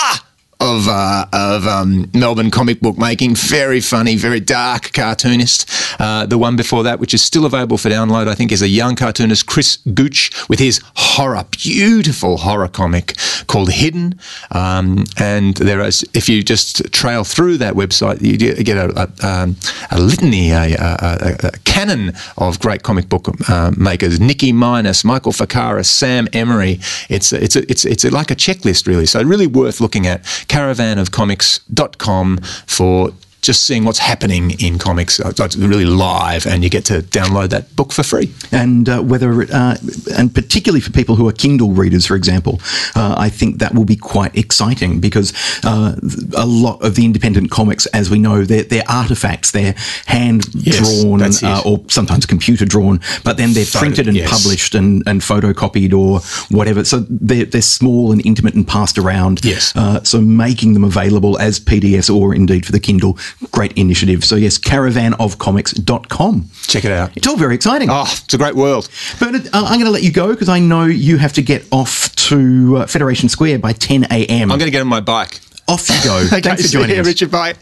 of 0.62 0.86
uh, 0.88 1.26
of 1.32 1.66
um, 1.66 2.08
Melbourne 2.14 2.50
comic 2.50 2.80
book 2.80 2.96
making. 2.96 3.34
Very 3.34 3.80
funny, 3.80 4.14
very 4.16 4.38
dark 4.38 4.92
cartoonist. 4.92 5.68
Uh, 6.00 6.24
the 6.24 6.38
one 6.38 6.56
before 6.56 6.84
that, 6.84 7.00
which 7.00 7.12
is 7.12 7.22
still 7.22 7.44
available 7.44 7.76
for 7.76 7.88
download, 7.88 8.28
I 8.28 8.34
think, 8.34 8.52
is 8.52 8.62
a 8.62 8.68
young 8.68 8.94
cartoonist, 8.94 9.46
Chris 9.46 9.78
Gooch, 9.92 10.30
with 10.48 10.60
his 10.60 10.80
horror, 10.94 11.44
beautiful 11.50 12.38
horror 12.38 12.68
comic 12.68 13.14
called 13.48 13.72
Hidden. 13.72 14.18
Um, 14.52 15.04
and 15.18 15.56
there 15.56 15.80
is, 15.80 16.04
if 16.14 16.28
you 16.28 16.42
just 16.42 16.92
trail 16.92 17.24
through 17.24 17.58
that 17.58 17.74
website, 17.74 18.22
you 18.22 18.36
get 18.36 18.76
a, 18.76 19.08
a, 19.22 19.26
um, 19.26 19.56
a 19.90 20.00
litany, 20.00 20.50
a, 20.50 20.76
a, 20.78 21.50
canon 21.64 22.12
of 22.36 22.60
great 22.60 22.82
comic 22.82 23.08
book 23.08 23.28
uh, 23.48 23.72
makers: 23.76 24.20
Nicky 24.20 24.52
Minus, 24.52 25.04
Michael 25.04 25.32
Fikaris, 25.32 25.86
Sam 25.86 26.28
Emery. 26.32 26.78
It's 27.08 27.32
it's 27.32 27.56
it's 27.56 27.84
it's 27.84 28.04
like 28.04 28.30
a 28.30 28.36
checklist, 28.36 28.86
really. 28.86 29.06
So 29.06 29.22
really 29.22 29.46
worth 29.48 29.80
looking 29.80 30.06
at. 30.06 30.24
Caravanofcomics.com 30.52 32.38
for 32.66 33.12
just 33.42 33.64
seeing 33.66 33.84
what's 33.84 33.98
happening 33.98 34.52
in 34.60 34.78
comics. 34.78 35.18
It's 35.18 35.56
really 35.56 35.84
live, 35.84 36.46
and 36.46 36.62
you 36.62 36.70
get 36.70 36.84
to 36.86 37.00
download 37.02 37.50
that 37.50 37.74
book 37.74 37.92
for 37.92 38.04
free. 38.04 38.32
And 38.52 38.88
uh, 38.88 39.02
whether, 39.02 39.42
uh, 39.42 39.76
and 40.16 40.32
particularly 40.32 40.80
for 40.80 40.92
people 40.92 41.16
who 41.16 41.28
are 41.28 41.32
Kindle 41.32 41.72
readers, 41.72 42.06
for 42.06 42.14
example, 42.14 42.60
uh, 42.94 43.16
I 43.18 43.28
think 43.28 43.58
that 43.58 43.74
will 43.74 43.84
be 43.84 43.96
quite 43.96 44.36
exciting 44.36 45.00
because 45.00 45.32
uh, 45.64 45.96
a 46.36 46.46
lot 46.46 46.82
of 46.84 46.94
the 46.94 47.04
independent 47.04 47.50
comics, 47.50 47.86
as 47.86 48.10
we 48.10 48.20
know, 48.20 48.44
they're, 48.44 48.62
they're 48.62 48.88
artifacts. 48.88 49.50
They're 49.50 49.74
hand 50.06 50.42
drawn 50.52 51.18
yes, 51.18 51.42
uh, 51.42 51.62
or 51.66 51.84
sometimes 51.88 52.26
computer 52.26 52.64
drawn, 52.64 53.00
but 53.24 53.38
then 53.38 53.54
they're 53.54 53.66
printed 53.66 54.06
and 54.06 54.16
yes. 54.16 54.30
published 54.30 54.76
and, 54.76 55.02
and 55.06 55.20
photocopied 55.20 55.92
or 55.92 56.20
whatever. 56.56 56.84
So 56.84 57.00
they're, 57.10 57.44
they're 57.44 57.60
small 57.60 58.12
and 58.12 58.24
intimate 58.24 58.54
and 58.54 58.66
passed 58.66 58.98
around. 58.98 59.44
Yes. 59.44 59.74
Uh, 59.74 60.00
so 60.04 60.20
making 60.20 60.74
them 60.74 60.84
available 60.84 61.40
as 61.40 61.58
PDFs 61.58 62.14
or 62.14 62.36
indeed 62.36 62.64
for 62.64 62.70
the 62.70 62.80
Kindle 62.80 63.18
great 63.50 63.72
initiative. 63.72 64.24
So, 64.24 64.36
yes, 64.36 64.58
caravanofcomics.com. 64.58 66.50
Check 66.62 66.84
it 66.84 66.92
out. 66.92 67.16
It's 67.16 67.26
all 67.26 67.36
very 67.36 67.54
exciting. 67.54 67.88
Oh, 67.90 68.04
it's 68.06 68.34
a 68.34 68.38
great 68.38 68.54
world. 68.54 68.88
Bernard, 69.18 69.46
uh, 69.46 69.64
I'm 69.64 69.78
going 69.78 69.84
to 69.84 69.90
let 69.90 70.02
you 70.02 70.12
go 70.12 70.32
because 70.32 70.48
I 70.48 70.58
know 70.58 70.84
you 70.84 71.18
have 71.18 71.32
to 71.34 71.42
get 71.42 71.66
off 71.72 72.14
to 72.16 72.78
uh, 72.78 72.86
Federation 72.86 73.28
Square 73.28 73.58
by 73.58 73.72
10 73.72 74.04
a.m. 74.04 74.50
I'm 74.50 74.58
going 74.58 74.66
to 74.68 74.72
get 74.72 74.80
on 74.80 74.88
my 74.88 75.00
bike. 75.00 75.40
Off 75.68 75.88
you 75.88 75.96
go. 76.04 76.16
okay, 76.26 76.40
Thanks 76.40 76.62
for 76.62 76.68
joining 76.68 76.98
us. 76.98 77.06
Richard, 77.06 77.30
bye. 77.30 77.54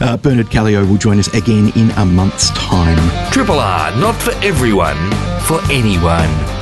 Uh, 0.00 0.16
Bernard 0.16 0.46
Caleo 0.46 0.88
will 0.88 0.98
join 0.98 1.18
us 1.18 1.32
again 1.34 1.72
in 1.76 1.90
a 1.92 2.04
month's 2.04 2.50
time. 2.50 3.30
Triple 3.32 3.58
R, 3.58 3.96
not 3.96 4.14
for 4.14 4.32
everyone, 4.44 4.96
for 5.42 5.60
anyone. 5.70 6.53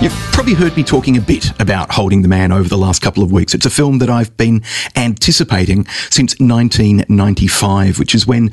You've 0.00 0.14
probably 0.32 0.54
heard 0.54 0.74
me 0.78 0.82
talking 0.82 1.18
a 1.18 1.20
bit 1.20 1.50
about 1.60 1.92
Holding 1.92 2.22
the 2.22 2.28
Man 2.28 2.52
over 2.52 2.66
the 2.66 2.78
last 2.78 3.02
couple 3.02 3.22
of 3.22 3.30
weeks. 3.32 3.52
It's 3.52 3.66
a 3.66 3.70
film 3.70 3.98
that 3.98 4.08
I've 4.08 4.34
been 4.38 4.62
anticipating 4.96 5.86
since 6.08 6.40
1995, 6.40 7.98
which 7.98 8.14
is 8.14 8.26
when 8.26 8.50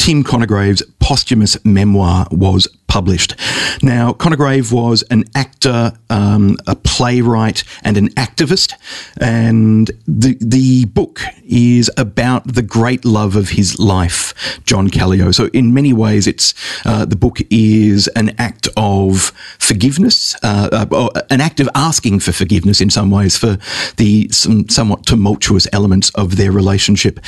Tim 0.00 0.24
Conigrave's 0.24 0.82
posthumous 0.98 1.62
memoir 1.62 2.26
was 2.30 2.66
published. 2.86 3.36
Now, 3.82 4.14
Connergrave 4.14 4.72
was 4.72 5.04
an 5.10 5.24
actor, 5.34 5.92
um, 6.08 6.56
a 6.66 6.74
playwright, 6.74 7.64
and 7.84 7.98
an 7.98 8.08
activist, 8.14 8.72
and 9.20 9.90
the 10.08 10.38
the 10.40 10.86
book 10.86 11.20
is 11.44 11.90
about 11.98 12.54
the 12.54 12.62
great 12.62 13.04
love 13.04 13.36
of 13.36 13.50
his 13.50 13.78
life, 13.78 14.32
John 14.64 14.88
Caleo. 14.88 15.34
So, 15.34 15.48
in 15.52 15.74
many 15.74 15.92
ways, 15.92 16.26
it's 16.26 16.54
uh, 16.86 17.04
the 17.04 17.14
book 17.14 17.38
is 17.50 18.08
an 18.16 18.34
act 18.38 18.68
of 18.78 19.32
forgiveness, 19.58 20.34
uh, 20.42 20.86
uh, 20.90 21.20
an 21.28 21.42
act 21.42 21.60
of 21.60 21.68
asking 21.74 22.20
for 22.20 22.32
forgiveness 22.32 22.80
in 22.80 22.88
some 22.88 23.10
ways 23.10 23.36
for 23.36 23.58
the 23.98 24.30
some 24.30 24.66
somewhat 24.70 25.04
tumultuous 25.04 25.68
elements 25.74 26.08
of 26.14 26.36
their 26.36 26.52
relationship. 26.52 27.20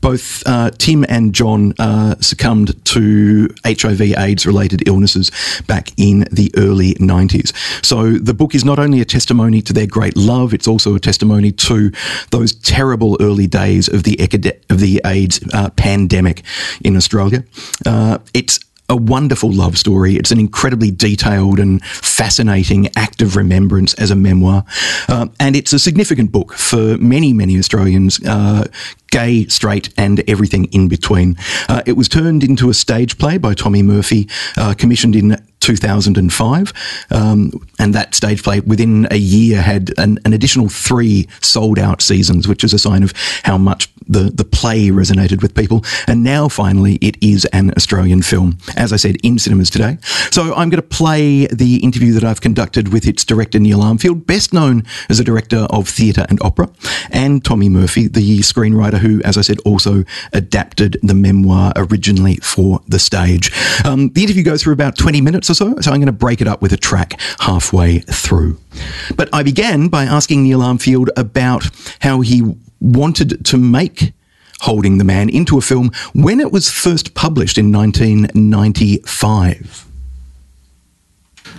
Both 0.00 0.42
uh, 0.46 0.70
Tim 0.78 1.04
and 1.08 1.34
John 1.34 1.74
uh, 1.78 2.16
succumbed 2.20 2.84
to 2.86 3.48
HIV/AIDS 3.64 4.46
related 4.46 4.86
illnesses 4.86 5.30
back 5.66 5.90
in 5.96 6.20
the 6.30 6.50
early 6.56 6.94
90s. 6.94 7.52
So 7.84 8.12
the 8.12 8.34
book 8.34 8.54
is 8.54 8.64
not 8.64 8.78
only 8.78 9.00
a 9.00 9.04
testimony 9.04 9.62
to 9.62 9.72
their 9.72 9.86
great 9.86 10.16
love, 10.16 10.54
it's 10.54 10.68
also 10.68 10.94
a 10.94 11.00
testimony 11.00 11.52
to 11.52 11.90
those 12.30 12.54
terrible 12.54 13.16
early 13.20 13.46
days 13.46 13.88
of 13.88 14.04
the 14.04 14.18
of 14.70 14.80
the 14.80 15.00
AIDS 15.04 15.40
uh, 15.52 15.70
pandemic 15.70 16.42
in 16.84 16.96
Australia. 16.96 17.44
Uh, 17.86 18.18
it's 18.34 18.60
a 18.88 18.96
wonderful 18.96 19.52
love 19.52 19.76
story. 19.76 20.16
It's 20.16 20.30
an 20.30 20.40
incredibly 20.40 20.90
detailed 20.90 21.58
and 21.60 21.84
fascinating 21.84 22.88
act 22.96 23.20
of 23.20 23.36
remembrance 23.36 23.94
as 23.94 24.10
a 24.10 24.16
memoir. 24.16 24.64
Uh, 25.08 25.28
and 25.38 25.54
it's 25.54 25.72
a 25.72 25.78
significant 25.78 26.32
book 26.32 26.54
for 26.54 26.96
many, 26.98 27.32
many 27.32 27.58
Australians, 27.58 28.18
uh, 28.26 28.66
gay, 29.10 29.46
straight, 29.46 29.92
and 29.96 30.22
everything 30.28 30.66
in 30.66 30.88
between. 30.88 31.36
Uh, 31.68 31.82
it 31.86 31.92
was 31.92 32.08
turned 32.08 32.42
into 32.42 32.70
a 32.70 32.74
stage 32.74 33.18
play 33.18 33.36
by 33.36 33.54
Tommy 33.54 33.82
Murphy, 33.82 34.28
uh, 34.56 34.74
commissioned 34.74 35.14
in 35.14 35.36
2005. 35.60 36.72
Um, 37.10 37.52
and 37.78 37.94
that 37.94 38.14
stage 38.14 38.42
play 38.42 38.60
within 38.60 39.06
a 39.10 39.16
year 39.16 39.60
had 39.60 39.92
an, 39.98 40.18
an, 40.24 40.32
additional 40.32 40.68
three 40.68 41.28
sold 41.40 41.78
out 41.78 42.00
seasons, 42.00 42.46
which 42.46 42.62
is 42.62 42.72
a 42.72 42.78
sign 42.78 43.02
of 43.02 43.12
how 43.42 43.58
much 43.58 43.88
the, 44.06 44.30
the 44.30 44.44
play 44.44 44.88
resonated 44.88 45.42
with 45.42 45.54
people. 45.54 45.84
And 46.06 46.22
now 46.22 46.48
finally 46.48 46.94
it 46.96 47.16
is 47.22 47.44
an 47.46 47.72
Australian 47.76 48.22
film, 48.22 48.58
as 48.76 48.92
I 48.92 48.96
said, 48.96 49.16
in 49.22 49.38
cinemas 49.38 49.70
today. 49.70 49.98
So 50.30 50.54
I'm 50.54 50.70
going 50.70 50.82
to 50.82 50.82
play 50.82 51.46
the 51.46 51.76
interview 51.82 52.12
that 52.14 52.24
I've 52.24 52.40
conducted 52.40 52.92
with 52.92 53.06
its 53.06 53.24
director, 53.24 53.58
Neil 53.58 53.80
Armfield, 53.80 54.26
best 54.26 54.52
known 54.52 54.84
as 55.08 55.20
a 55.20 55.24
director 55.24 55.66
of 55.70 55.88
theatre 55.88 56.26
and 56.28 56.40
opera, 56.42 56.70
and 57.10 57.44
Tommy 57.44 57.68
Murphy, 57.68 58.06
the 58.06 58.40
screenwriter 58.40 58.98
who, 58.98 59.20
as 59.22 59.36
I 59.36 59.42
said, 59.42 59.58
also 59.64 60.04
adapted 60.32 60.98
the 61.02 61.14
memoir 61.14 61.72
originally 61.76 62.36
for 62.36 62.80
the 62.86 62.98
stage. 62.98 63.52
Um, 63.84 64.10
the 64.10 64.22
interview 64.22 64.42
goes 64.42 64.62
for 64.62 64.72
about 64.72 64.96
20 64.96 65.20
minutes 65.20 65.47
or 65.50 65.54
so, 65.54 65.74
so 65.80 65.90
I'm 65.90 65.98
going 65.98 66.06
to 66.06 66.12
break 66.12 66.40
it 66.40 66.48
up 66.48 66.62
with 66.62 66.72
a 66.72 66.76
track 66.76 67.20
halfway 67.40 68.00
through. 68.00 68.58
But 69.16 69.28
I 69.32 69.42
began 69.42 69.88
by 69.88 70.04
asking 70.04 70.42
Neil 70.42 70.60
Armfield 70.60 71.08
about 71.16 71.68
how 72.00 72.20
he 72.20 72.42
wanted 72.80 73.44
to 73.46 73.56
make 73.56 74.12
Holding 74.62 74.98
the 74.98 75.04
Man 75.04 75.28
into 75.28 75.56
a 75.56 75.60
film 75.60 75.92
when 76.14 76.40
it 76.40 76.50
was 76.50 76.68
first 76.68 77.14
published 77.14 77.58
in 77.58 77.72
1995. 77.72 79.87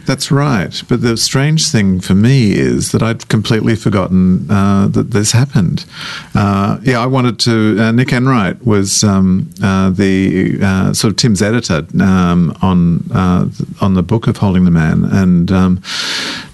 That's 0.09 0.31
right. 0.31 0.81
But 0.89 1.03
the 1.03 1.17
strange 1.17 1.69
thing 1.69 1.99
for 1.99 2.15
me 2.15 2.53
is 2.53 2.93
that 2.93 3.03
I'd 3.03 3.27
completely 3.27 3.75
forgotten 3.75 4.49
uh, 4.49 4.87
that 4.87 5.11
this 5.11 5.33
happened. 5.33 5.85
Uh, 6.33 6.79
yeah, 6.81 6.99
I 6.99 7.05
wanted 7.05 7.37
to. 7.41 7.77
Uh, 7.79 7.91
Nick 7.91 8.11
Enright 8.11 8.65
was 8.65 9.03
um, 9.03 9.51
uh, 9.61 9.91
the 9.91 10.57
uh, 10.63 10.93
sort 10.93 11.11
of 11.11 11.17
Tim's 11.17 11.43
editor 11.43 11.85
um, 12.01 12.57
on 12.63 13.03
uh, 13.13 13.49
on 13.81 13.93
the 13.93 14.01
book 14.01 14.25
of 14.25 14.37
Holding 14.37 14.65
the 14.65 14.71
Man, 14.71 15.03
and 15.03 15.51
um, 15.51 15.79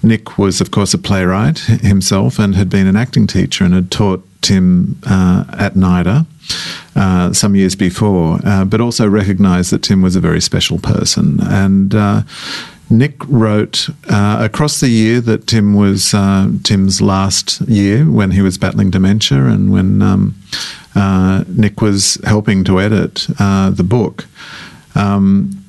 Nick 0.04 0.38
was, 0.38 0.60
of 0.60 0.72
course, 0.72 0.94
a 0.94 0.98
playwright 0.98 1.60
himself 1.60 2.38
and 2.38 2.56
had 2.56 2.70
been 2.70 2.88
an 2.88 2.98
acting 2.98 3.26
teacher 3.26 3.64
and 3.64 3.74
had 3.74 3.90
taught 3.90 4.22
Tim 4.42 5.00
at 5.06 5.76
NIDA. 5.76 6.26
Uh, 6.96 7.34
some 7.34 7.56
years 7.56 7.76
before, 7.76 8.40
uh, 8.46 8.64
but 8.64 8.80
also 8.80 9.06
recognised 9.06 9.72
that 9.72 9.84
Tim 9.84 10.02
was 10.02 10.16
a 10.16 10.22
very 10.22 10.40
special 10.40 10.78
person. 10.80 11.40
And 11.42 11.94
uh, 11.94 12.22
Nick 12.90 13.16
wrote 13.28 13.90
uh, 14.10 14.38
across 14.42 14.80
the 14.80 14.90
year 14.90 15.22
that 15.22 15.48
Tim 15.48 15.74
was 15.74 16.14
uh, 16.14 16.50
Tim's 16.64 17.02
last 17.02 17.62
year 17.62 18.06
when 18.06 18.32
he 18.32 18.42
was 18.42 18.58
battling 18.58 18.92
dementia 18.92 19.46
and 19.46 19.72
when 19.72 20.02
um, 20.02 20.36
uh, 20.96 21.44
Nick 21.48 21.82
was 21.82 22.20
helping 22.24 22.64
to 22.66 22.80
edit 22.80 23.28
uh, 23.40 23.70
the 23.72 23.84
book. 23.84 24.26
Um, 24.94 25.66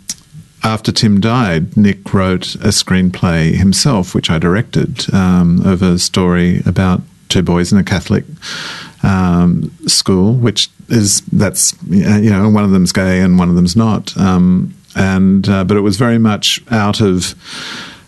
after 0.63 0.91
Tim 0.91 1.21
died, 1.21 1.77
Nick 1.77 2.13
wrote 2.13 2.57
a 2.57 2.69
screenplay 2.69 3.55
himself, 3.55 4.15
which 4.15 4.31
I 4.31 4.39
directed, 4.39 5.13
um, 5.15 5.65
of 5.65 5.81
a 5.81 5.99
story 5.99 6.61
about 6.67 7.03
two 7.29 7.43
boys 7.43 7.73
in 7.73 7.79
a 7.79 7.85
Catholic 7.85 8.25
um, 9.03 9.71
school, 9.87 10.35
which 10.35 10.71
is 10.89 11.21
that's 11.33 11.75
you 11.89 12.31
know 12.31 12.49
one 12.49 12.65
of 12.65 12.71
them's 12.71 12.93
gay 12.93 13.21
and 13.21 13.39
one 13.39 13.49
of 13.49 13.55
them's 13.55 13.77
not. 13.77 14.17
Um, 14.17 14.75
and 14.97 15.49
uh, 15.49 15.62
but 15.62 15.76
it 15.76 15.83
was 15.83 15.97
very 15.97 16.19
much 16.19 16.61
out 16.71 17.00
of 17.00 17.35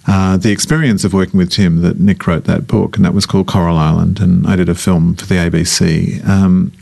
uh, 0.09 0.38
the 0.38 0.50
experience 0.50 1.04
of 1.04 1.12
working 1.12 1.37
with 1.37 1.50
Tim 1.50 1.83
that 1.83 2.00
Nick 2.00 2.26
wrote 2.26 2.45
that 2.45 2.66
book, 2.66 2.97
and 2.97 3.04
that 3.04 3.12
was 3.12 3.26
called 3.26 3.47
Coral 3.47 3.76
Island, 3.76 4.21
and 4.21 4.47
I 4.47 4.57
did 4.57 4.68
a 4.68 4.75
film 4.75 5.14
for 5.14 5.26
the 5.26 5.35
ABC. 5.35 6.26
Um, 6.26 6.73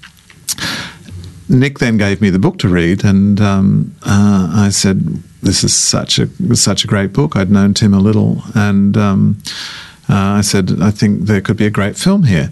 Nick 1.48 1.80
then 1.80 1.96
gave 1.96 2.20
me 2.20 2.30
the 2.30 2.38
book 2.38 2.58
to 2.60 2.68
read, 2.68 3.04
and 3.04 3.40
um, 3.40 3.94
uh, 4.04 4.52
I 4.54 4.70
said, 4.70 5.22
"This 5.42 5.64
is 5.64 5.74
such 5.74 6.18
a 6.20 6.28
such 6.54 6.84
a 6.84 6.86
great 6.86 7.12
book." 7.12 7.36
I'd 7.36 7.50
known 7.50 7.74
Tim 7.74 7.92
a 7.94 7.98
little, 7.98 8.42
and 8.54 8.96
um, 8.96 9.38
uh, 10.08 10.38
I 10.38 10.40
said, 10.40 10.78
"I 10.80 10.92
think 10.92 11.22
there 11.22 11.40
could 11.40 11.56
be 11.56 11.66
a 11.66 11.70
great 11.70 11.96
film 11.96 12.24
here." 12.24 12.50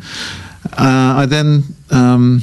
Uh, 0.73 1.15
I 1.19 1.27
then 1.27 1.63
um, 1.91 2.43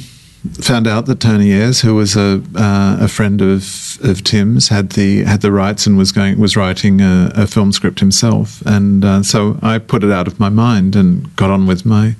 found 0.60 0.86
out 0.86 1.06
that 1.06 1.20
Tony 1.20 1.52
Ayres, 1.52 1.82
who 1.82 1.94
was 1.94 2.16
a 2.16 2.42
uh, 2.56 2.96
a 3.00 3.08
friend 3.08 3.40
of 3.40 3.98
of 4.02 4.24
Tim's, 4.24 4.68
had 4.68 4.90
the 4.90 5.22
had 5.24 5.40
the 5.40 5.52
rights 5.52 5.86
and 5.86 5.96
was 5.96 6.10
going 6.10 6.38
was 6.38 6.56
writing 6.56 7.00
a, 7.00 7.30
a 7.34 7.46
film 7.46 7.72
script 7.72 8.00
himself, 8.00 8.60
and 8.66 9.04
uh, 9.04 9.22
so 9.22 9.58
I 9.62 9.78
put 9.78 10.02
it 10.02 10.10
out 10.10 10.26
of 10.26 10.40
my 10.40 10.48
mind 10.48 10.96
and 10.96 11.34
got 11.36 11.50
on 11.50 11.66
with 11.66 11.86
my 11.86 12.16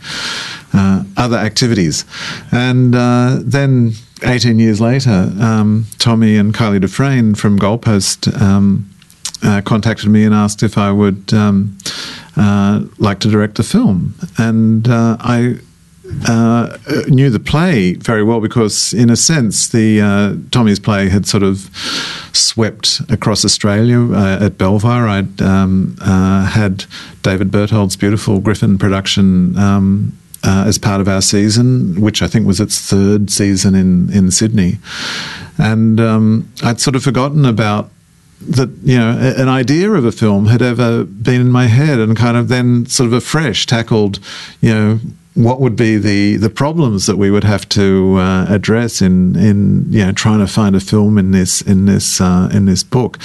uh, 0.73 1.05
other 1.17 1.37
activities, 1.37 2.05
and 2.51 2.95
uh, 2.95 3.39
then. 3.41 3.93
18 4.25 4.61
years 4.61 4.81
later, 4.81 5.33
um, 5.41 5.85
Tommy 5.99 6.37
and 6.37 6.55
Kylie 6.55 6.81
du 6.81 6.87
Fresne 6.87 7.35
from 7.35 7.59
Goalpost 7.59 8.41
um, 8.41 8.89
uh, 9.43 9.61
contacted 9.63 10.09
me 10.11 10.23
and 10.23 10.33
asked 10.33 10.63
if 10.63 10.79
I 10.79 10.93
would 10.93 11.35
um, 11.35 11.77
uh, 12.37 12.85
like 12.99 13.19
to 13.19 13.29
direct 13.29 13.59
a 13.59 13.65
film. 13.65 14.15
And 14.39 14.87
I 14.89 15.57
uh, 16.29 16.77
knew 17.09 17.31
the 17.31 17.41
play 17.41 17.95
very 17.95 18.23
well 18.23 18.41
because, 18.41 18.93
in 18.93 19.11
a 19.11 19.17
sense, 19.17 19.69
the 19.69 20.01
uh, 20.01 20.35
Tommy's 20.51 20.79
play 20.79 21.09
had 21.09 21.27
sort 21.27 21.43
of 21.43 21.71
swept 22.33 23.01
across 23.09 23.45
Australia 23.45 24.13
uh, 24.13 24.47
at 24.47 24.59
Belvoir. 24.59 25.09
I'd 25.09 25.41
um, 25.43 25.97
uh, 26.01 26.47
had 26.47 26.85
David 27.23 27.51
Berthold's 27.51 27.97
beautiful 27.97 28.41
Griffin 28.41 28.79
production. 28.79 29.59
Um, 29.59 30.19
uh, 30.45 30.65
as 30.67 30.77
part 30.77 31.01
of 31.01 31.07
our 31.07 31.23
season, 31.23 32.01
which 32.01 32.21
I 32.21 32.27
think 32.27 32.49
was 32.49 32.59
its 32.59 32.77
third 32.81 33.31
season 33.31 33.77
in, 33.77 34.13
in 34.13 34.33
Sydney. 34.33 34.79
And 35.57 36.01
um, 36.01 36.53
I'd 36.65 36.81
sort 36.81 36.97
of 36.97 37.05
forgotten 37.05 37.45
about 37.45 37.91
that 38.49 38.71
you 38.83 38.99
know 38.99 39.17
an 39.37 39.49
idea 39.49 39.91
of 39.93 40.05
a 40.05 40.13
film 40.13 40.47
had 40.47 40.61
ever 40.63 41.05
been 41.05 41.41
in 41.41 41.51
my 41.53 41.67
head 41.67 41.99
and 42.01 42.17
kind 42.17 42.37
of 42.37 42.49
then 42.49 42.87
sort 42.87 43.07
of 43.07 43.13
afresh 43.13 43.67
tackled 43.67 44.19
you 44.61 44.75
know 44.75 44.99
what 45.35 45.61
would 45.61 45.77
be 45.77 45.97
the, 45.97 46.37
the 46.37 46.51
problems 46.51 47.07
that 47.07 47.17
we 47.17 47.31
would 47.31 47.45
have 47.45 47.69
to 47.71 48.17
uh, 48.17 48.47
address 48.49 49.01
in 49.01 49.35
in 49.37 49.91
you 49.91 50.05
know 50.05 50.13
trying 50.13 50.41
to 50.41 50.47
find 50.47 50.77
a 50.77 50.81
film 50.81 51.17
in 51.17 51.31
this 51.31 51.63
in 51.63 51.87
this 51.87 52.21
uh, 52.21 52.51
in 52.53 52.67
this 52.67 52.83
book, 52.83 53.19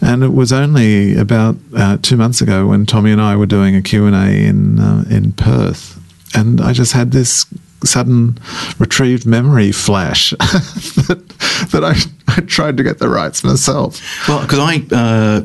and 0.00 0.22
it 0.22 0.32
was 0.32 0.52
only 0.52 1.16
about 1.16 1.56
uh, 1.74 1.98
two 2.00 2.16
months 2.16 2.40
ago 2.40 2.66
when 2.66 2.86
Tommy 2.86 3.12
and 3.12 3.20
I 3.20 3.36
were 3.36 3.46
doing 3.46 3.76
a 3.76 3.82
Q 3.82 4.06
and 4.06 4.16
A 4.16 4.46
in 4.46 4.78
uh, 4.78 5.04
in 5.10 5.32
Perth, 5.32 6.00
and 6.34 6.60
I 6.60 6.72
just 6.72 6.92
had 6.92 7.12
this 7.12 7.44
sudden 7.84 8.38
retrieved 8.78 9.26
memory 9.26 9.72
flash 9.72 10.30
that, 10.38 11.68
that 11.72 11.84
I, 11.84 11.94
I 12.28 12.40
tried 12.42 12.76
to 12.76 12.82
get 12.82 12.98
the 12.98 13.08
rights 13.08 13.44
myself. 13.44 14.00
Well, 14.28 14.42
because 14.42 14.58
I 14.58 14.84
uh, 14.94 15.42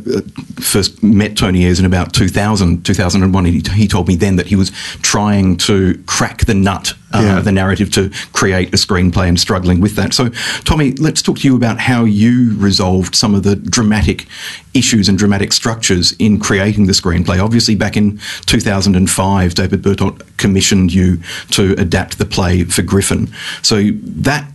first 0.61 1.01
met 1.03 1.37
Tony 1.37 1.65
Ayres 1.65 1.79
in 1.79 1.85
about 1.85 2.13
2000, 2.13 2.85
2001. 2.85 3.45
He, 3.45 3.61
he 3.73 3.87
told 3.87 4.07
me 4.07 4.15
then 4.15 4.35
that 4.37 4.47
he 4.47 4.55
was 4.55 4.71
trying 5.01 5.57
to 5.57 6.01
crack 6.05 6.45
the 6.45 6.53
nut 6.53 6.93
uh, 7.13 7.21
Yeah. 7.21 7.39
the 7.41 7.51
narrative 7.51 7.91
to 7.91 8.09
create 8.33 8.69
a 8.73 8.77
screenplay 8.77 9.27
and 9.27 9.39
struggling 9.39 9.79
with 9.81 9.95
that. 9.95 10.13
So, 10.13 10.29
Tommy, 10.63 10.91
let's 10.93 11.21
talk 11.21 11.39
to 11.39 11.47
you 11.47 11.55
about 11.55 11.79
how 11.79 12.03
you 12.05 12.55
resolved 12.57 13.15
some 13.15 13.33
of 13.35 13.43
the 13.43 13.55
dramatic 13.55 14.27
issues 14.73 15.09
and 15.09 15.17
dramatic 15.17 15.51
structures 15.53 16.13
in 16.13 16.39
creating 16.39 16.87
the 16.87 16.93
screenplay. 16.93 17.43
Obviously, 17.43 17.75
back 17.75 17.97
in 17.97 18.19
2005, 18.45 19.53
David 19.55 19.81
Berthold 19.81 20.23
commissioned 20.37 20.93
you 20.93 21.19
to 21.51 21.73
adapt 21.77 22.17
the 22.17 22.25
play 22.25 22.63
for 22.63 22.81
Griffin. 22.81 23.29
So 23.61 23.89
that 24.03 24.50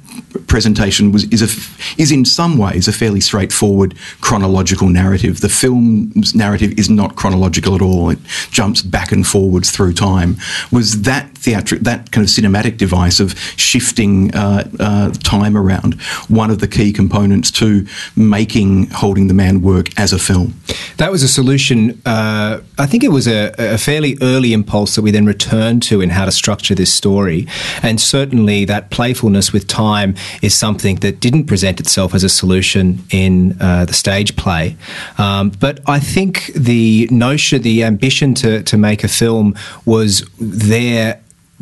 presentation 0.47 1.13
was 1.13 1.25
is 1.25 1.43
a 1.43 2.01
is 2.01 2.11
in 2.11 2.25
some 2.25 2.57
ways 2.59 2.89
a 2.89 2.93
fairly 2.93 3.21
straightforward 3.21 3.95
chronological 4.21 4.89
narrative. 4.89 5.41
The 5.41 5.49
film's 5.49 6.35
narrative 6.35 6.79
is 6.79 6.89
not 6.89 7.17
chronological 7.17 7.75
at 7.75 7.83
all. 7.83 8.11
It 8.11 8.19
jumps 8.51 8.83
back 8.83 9.13
and 9.13 9.27
forwards 9.27 9.71
through 9.71 9.95
time. 9.95 10.37
Was 10.71 11.03
that 11.03 11.35
theatric 11.35 11.81
that 11.81 12.11
kind 12.13 12.25
of 12.25 12.31
cinematic 12.31 12.77
device 12.77 13.21
of 13.21 13.39
shifting 13.57 14.35
uh, 14.35 14.69
uh, 14.81 15.11
time 15.23 15.57
around 15.57 16.01
one 16.29 16.51
of 16.51 16.61
the 16.61 16.69
key 16.69 16.93
components 16.93 17.51
to 17.53 17.87
making 18.15 18.89
Holding 18.91 19.29
the 19.29 19.35
Man 19.35 19.63
work 19.63 19.99
as 19.99 20.13
a 20.13 20.19
film? 20.19 20.55
That 20.97 21.11
was 21.11 21.23
a 21.23 21.29
solution. 21.29 22.01
Uh, 22.05 22.61
I 22.79 22.87
think 22.87 23.05
it 23.05 23.11
was 23.11 23.27
a, 23.27 23.55
a 23.59 23.79
fairly 23.79 24.17
early 24.21 24.53
impulse 24.53 24.95
that 24.95 25.03
we 25.03 25.11
then 25.11 25.27
returned 25.27 25.83
to 25.85 26.01
in 26.01 26.11
how 26.11 26.25
to 26.25 26.33
structure 26.33 26.75
this 26.75 26.93
story. 26.93 27.47
And 27.83 28.01
certainly 28.01 28.65
that 28.65 28.91
playfulness 28.91 29.53
with 29.53 29.67
time 29.67 30.06
is 30.43 30.55
something 30.55 30.97
that 30.97 31.21
didn't 31.21 31.47
present 31.47 31.81
itself 31.81 32.15
as 32.15 32.23
a 32.25 32.29
solution 32.29 33.03
in 33.11 33.57
uh, 33.61 33.85
the 33.85 33.95
stage 33.95 34.37
play. 34.37 34.77
Um, 35.19 35.51
but 35.51 35.81
I 35.87 35.99
think 35.99 36.53
the 36.55 37.09
notion, 37.11 37.63
the 37.63 37.85
ambition 37.85 38.35
to, 38.35 38.63
to 38.63 38.77
make 38.77 39.05
a 39.05 39.09
film 39.09 39.55
was 39.85 40.29
there 40.39 41.21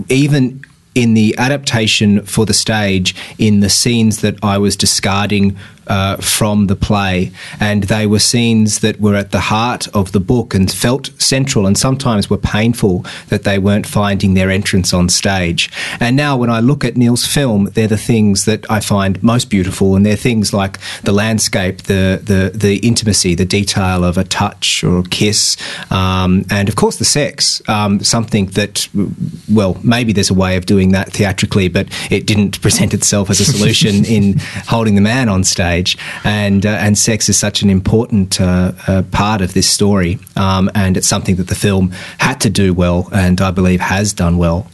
even 0.08 0.64
in 0.94 1.14
the 1.14 1.34
adaptation 1.38 2.24
for 2.24 2.46
the 2.46 2.54
stage 2.54 3.14
in 3.38 3.60
the 3.60 3.68
scenes 3.68 4.20
that 4.20 4.36
I 4.42 4.58
was 4.58 4.76
discarding 4.76 5.56
uh, 5.86 6.16
from 6.16 6.66
the 6.66 6.76
play. 6.76 7.32
And 7.60 7.84
they 7.84 8.06
were 8.06 8.18
scenes 8.18 8.80
that 8.80 9.00
were 9.00 9.14
at 9.14 9.30
the 9.30 9.40
heart 9.40 9.88
of 9.94 10.12
the 10.12 10.20
book 10.20 10.54
and 10.54 10.70
felt 10.70 11.10
central 11.20 11.66
and 11.66 11.76
sometimes 11.76 12.30
were 12.30 12.38
painful 12.38 13.04
that 13.28 13.44
they 13.44 13.58
weren't 13.58 13.86
finding 13.86 14.34
their 14.34 14.50
entrance 14.50 14.92
on 14.92 15.08
stage. 15.08 15.70
And 16.00 16.16
now 16.16 16.36
when 16.36 16.50
I 16.50 16.60
look 16.60 16.84
at 16.84 16.96
Neil's 16.96 17.26
film, 17.26 17.66
they're 17.74 17.86
the 17.88 17.96
things 17.96 18.44
that 18.44 18.70
I 18.70 18.80
find 18.80 19.22
most 19.22 19.50
beautiful. 19.50 19.96
And 19.96 20.04
they're 20.04 20.16
things 20.16 20.52
like 20.52 20.78
the 21.02 21.12
landscape, 21.12 21.82
the, 21.82 22.20
the, 22.22 22.56
the 22.56 22.76
intimacy, 22.78 23.34
the 23.34 23.44
detail 23.44 24.04
of 24.04 24.18
a 24.18 24.24
touch 24.24 24.82
or 24.82 24.98
a 24.98 25.02
kiss, 25.04 25.56
um, 25.90 26.44
and 26.50 26.68
of 26.68 26.76
course 26.76 26.96
the 26.96 27.04
sex. 27.04 27.62
Um, 27.68 28.00
something 28.00 28.46
that, 28.46 28.88
well, 29.50 29.78
maybe 29.82 30.12
there's 30.12 30.30
a 30.30 30.34
way 30.34 30.56
of 30.56 30.66
doing 30.66 30.92
that 30.92 31.12
theatrically, 31.12 31.68
but 31.68 31.86
it 32.10 32.26
didn't 32.26 32.60
present 32.66 32.94
itself 32.94 33.30
as 33.30 33.40
a 33.40 33.44
solution 33.44 34.04
in 34.04 34.38
holding 34.66 34.94
the 34.94 35.00
man 35.00 35.28
on 35.28 35.44
stage. 35.44 35.73
And 36.24 36.64
uh, 36.66 36.68
and 36.84 36.96
sex 36.96 37.28
is 37.28 37.38
such 37.38 37.62
an 37.62 37.70
important 37.70 38.40
uh, 38.40 38.72
uh, 38.86 39.02
part 39.10 39.40
of 39.40 39.52
this 39.52 39.68
story, 39.68 40.18
um, 40.36 40.70
and 40.74 40.96
it's 40.96 41.08
something 41.08 41.36
that 41.36 41.48
the 41.48 41.54
film 41.54 41.90
had 42.18 42.40
to 42.40 42.50
do 42.50 42.72
well, 42.74 43.08
and 43.12 43.40
I 43.40 43.50
believe 43.50 43.80
has 43.80 44.12
done 44.14 44.36
well. 44.38 44.66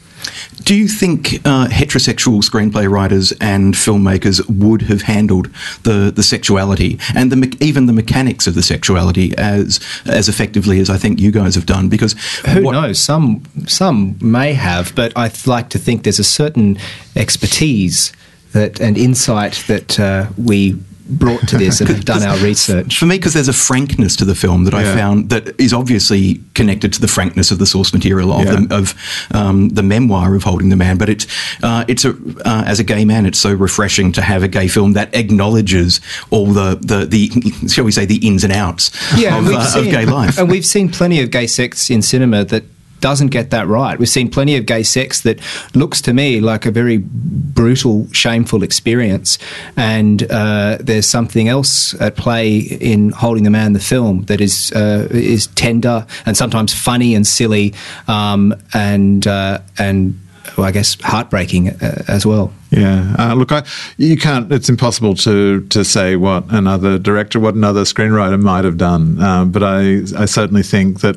Do 0.65 0.75
you 0.75 0.87
think 0.89 1.35
uh, 1.47 1.67
heterosexual 1.69 2.43
screenplay 2.43 2.87
writers 2.89 3.33
and 3.41 3.75
filmmakers 3.75 4.39
would 4.49 4.83
have 4.83 5.03
handled 5.03 5.47
the, 5.85 6.13
the 6.15 6.23
sexuality 6.23 6.99
and 7.15 7.33
the 7.33 7.57
even 7.65 7.87
the 7.87 7.93
mechanics 7.95 8.47
of 8.47 8.55
the 8.55 8.63
sexuality 8.63 9.33
as 9.39 9.81
as 10.05 10.29
effectively 10.29 10.79
as 10.81 10.91
I 10.91 10.99
think 10.99 11.21
you 11.21 11.31
guys 11.33 11.55
have 11.55 11.65
done? 11.67 11.89
Because 11.89 12.13
Who 12.47 12.63
what- 12.63 12.73
knows? 12.73 12.99
Some 12.99 13.43
some 13.67 14.17
may 14.21 14.53
have, 14.53 14.93
but 14.95 15.13
I 15.17 15.31
like 15.47 15.71
to 15.71 15.79
think 15.79 16.03
there's 16.03 16.21
a 16.21 16.25
certain 16.43 16.77
expertise 17.17 18.13
that 18.53 18.81
and 18.81 18.99
insight 18.99 19.65
that 19.69 19.99
uh, 19.99 20.27
we 20.37 20.77
brought 21.19 21.47
to 21.49 21.59
this 21.59 21.81
and 21.81 21.89
have 21.91 22.05
done 22.13 22.23
our 22.23 22.39
research. 22.39 22.99
For 22.99 23.07
me, 23.07 23.17
because 23.17 23.35
there's 23.35 23.49
a 23.49 23.53
frankness 23.53 24.17
to 24.17 24.25
the 24.25 24.35
film 24.35 24.65
that 24.65 24.75
I 24.75 24.85
found 24.85 25.31
that 25.31 25.59
is 25.61 25.73
obviously 25.73 26.41
connected 26.55 26.93
to 26.95 27.01
the 27.01 27.09
frankness 27.09 27.51
of 27.51 27.59
the 27.59 27.67
source 27.67 27.93
material 27.93 28.33
of, 28.33 28.45
Yeah. 28.45 28.57
the, 28.57 28.75
of 28.75 28.95
um, 29.33 29.69
the 29.71 29.83
memoir 29.83 30.35
of 30.35 30.43
Holding 30.45 30.69
the 30.69 30.77
Man. 30.77 30.97
But 30.99 31.09
it's 31.09 31.27
uh, 31.63 31.85
it's 31.89 32.05
a 32.05 32.11
uh, 32.45 32.65
as 32.67 32.81
a 32.81 32.85
gay 32.85 33.05
man, 33.05 33.27
it's 33.27 33.39
so 33.39 33.53
refreshing 33.53 34.13
to 34.13 34.23
have 34.23 34.43
a 34.43 34.49
gay 34.49 34.69
film 34.69 34.93
that 34.95 35.15
acknowledges 35.15 36.01
all 36.31 36.47
the 36.47 36.77
the, 36.81 37.07
the 37.07 37.69
shall 37.69 37.85
we 37.85 37.93
say 37.93 38.05
the 38.07 38.25
ins 38.27 38.45
and 38.45 38.53
outs 38.53 38.91
of, 39.39 39.47
we've 39.47 39.57
uh, 39.57 39.73
of 39.79 39.85
gay 39.85 40.05
life. 40.07 40.39
And 40.39 40.51
we've 40.51 40.67
seen 40.67 40.89
plenty 40.91 41.21
of 41.23 41.31
gay 41.31 41.47
sex 41.47 41.91
in 41.91 42.03
cinema 42.03 42.45
that 42.45 42.65
doesn't 43.01 43.29
get 43.29 43.51
that 43.51 43.67
right. 43.67 43.99
We've 43.99 44.09
seen 44.09 44.31
plenty 44.31 44.57
of 44.57 44.67
gay 44.67 44.83
sex 44.83 45.21
that 45.23 45.41
looks 45.75 46.01
to 46.03 46.13
me 46.13 46.41
like 46.41 46.67
a 46.67 46.71
very 46.71 46.99
brutal, 46.99 48.07
shameful 48.13 48.63
experience. 48.63 49.39
And 49.77 50.31
uh, 50.31 50.79
there's 50.81 51.07
something 51.07 51.49
else 51.49 52.01
at 52.01 52.17
play 52.17 52.59
in 52.59 53.11
Holding 53.11 53.45
the 53.45 53.51
Man, 53.51 53.73
the 53.73 53.81
film, 53.81 54.23
that 54.25 54.41
is 54.41 54.73
uh, 54.73 55.09
is 55.11 55.49
tender 55.49 56.07
and 56.27 56.37
sometimes 56.37 56.75
funny 56.75 57.15
and 57.15 57.27
silly, 57.27 57.75
um, 58.09 58.55
and 58.75 59.27
uh, 59.27 59.59
and 59.79 60.19
well, 60.57 60.67
I 60.67 60.73
guess 60.73 61.01
heartbreaking 61.01 61.71
uh, 61.71 62.05
as 62.09 62.27
well. 62.27 62.53
Yeah, 62.71 63.17
uh, 63.19 63.35
look, 63.35 63.51
I, 63.51 63.65
you 63.97 64.17
can't. 64.17 64.51
It's 64.53 64.69
impossible 64.69 65.15
to 65.17 65.67
to 65.69 65.85
say 65.85 66.15
what 66.15 66.45
another 66.51 66.99
director, 66.99 67.41
what 67.41 67.55
another 67.55 67.83
screenwriter 67.83 68.41
might 68.41 68.65
have 68.65 68.77
done. 68.77 69.21
Uh, 69.21 69.45
but 69.45 69.65
I, 69.65 70.03
I 70.17 70.27
certainly 70.27 70.63
think 70.63 71.01
that 71.01 71.17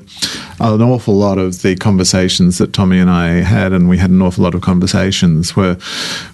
an 0.59 0.81
awful 0.81 1.15
lot 1.15 1.37
of 1.37 1.61
the 1.61 1.75
conversations 1.75 2.57
that 2.57 2.73
Tommy 2.73 2.97
and 2.97 3.09
I 3.09 3.41
had, 3.41 3.71
and 3.71 3.87
we 3.87 3.99
had 3.99 4.09
an 4.09 4.21
awful 4.21 4.43
lot 4.43 4.55
of 4.55 4.61
conversations, 4.61 5.55
were 5.55 5.77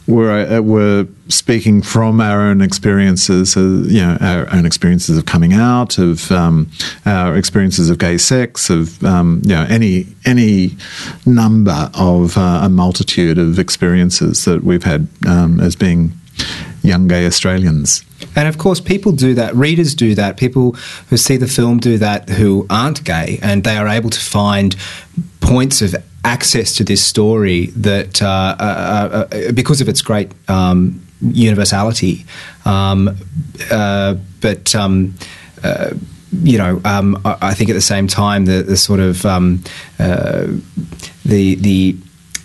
were 0.07 0.31
uh, 0.31 0.61
were 0.61 1.05
speaking 1.29 1.81
from 1.81 2.19
our 2.19 2.41
own 2.41 2.61
experiences. 2.61 3.55
Uh, 3.55 3.83
you 3.85 4.01
know, 4.01 4.17
our 4.19 4.51
own 4.53 4.65
experiences 4.65 5.17
of 5.17 5.25
coming 5.25 5.53
out, 5.53 5.97
of 5.97 6.31
um, 6.31 6.69
our 7.05 7.37
experiences 7.37 7.89
of 7.89 7.97
gay 7.97 8.17
sex, 8.17 8.69
of 8.69 9.03
um, 9.03 9.41
you 9.43 9.55
know 9.55 9.65
any 9.69 10.07
any 10.25 10.75
number 11.25 11.89
of 11.93 12.37
uh, 12.37 12.61
a 12.63 12.69
multitude 12.69 13.37
of 13.37 13.59
experiences 13.59 14.45
that 14.45 14.63
we've 14.63 14.83
had 14.83 15.07
um, 15.27 15.59
as 15.59 15.75
being 15.75 16.11
young 16.81 17.07
gay 17.07 17.25
Australians. 17.25 18.03
And 18.35 18.47
of 18.47 18.57
course, 18.57 18.79
people 18.79 19.11
do 19.11 19.33
that. 19.35 19.55
Readers 19.55 19.95
do 19.95 20.15
that. 20.15 20.37
People 20.37 20.73
who 21.09 21.17
see 21.17 21.37
the 21.37 21.47
film 21.47 21.79
do 21.79 21.97
that 21.97 22.29
who 22.29 22.65
aren't 22.69 23.03
gay, 23.03 23.39
and 23.41 23.63
they 23.63 23.77
are 23.77 23.87
able 23.87 24.09
to 24.09 24.19
find 24.19 24.75
points 25.41 25.81
of 25.81 25.95
access 26.23 26.75
to 26.75 26.83
this 26.83 27.03
story 27.03 27.67
that, 27.67 28.21
uh, 28.21 28.55
uh, 28.59 29.27
uh, 29.31 29.51
because 29.53 29.79
of 29.81 29.87
its 29.87 30.01
great 30.01 30.31
um, 30.49 31.01
universality, 31.21 32.25
um, 32.65 33.17
uh, 33.71 34.15
but. 34.41 34.75
Um, 34.75 35.15
uh, 35.63 35.91
you 36.31 36.59
know, 36.59 36.79
um, 36.85 37.19
I, 37.25 37.37
I, 37.41 37.53
think 37.55 37.71
at 37.71 37.73
the 37.73 37.81
same 37.81 38.07
time 38.07 38.45
the, 38.45 38.61
the 38.61 38.77
sort 38.77 38.99
of 38.99 39.25
um, 39.25 39.63
uh, 39.97 40.45
the 41.25 41.55
the 41.55 41.97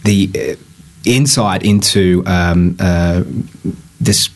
the 0.04 0.58
insight 1.04 1.62
into 1.62 2.24
um, 2.26 2.76
this 4.00 4.30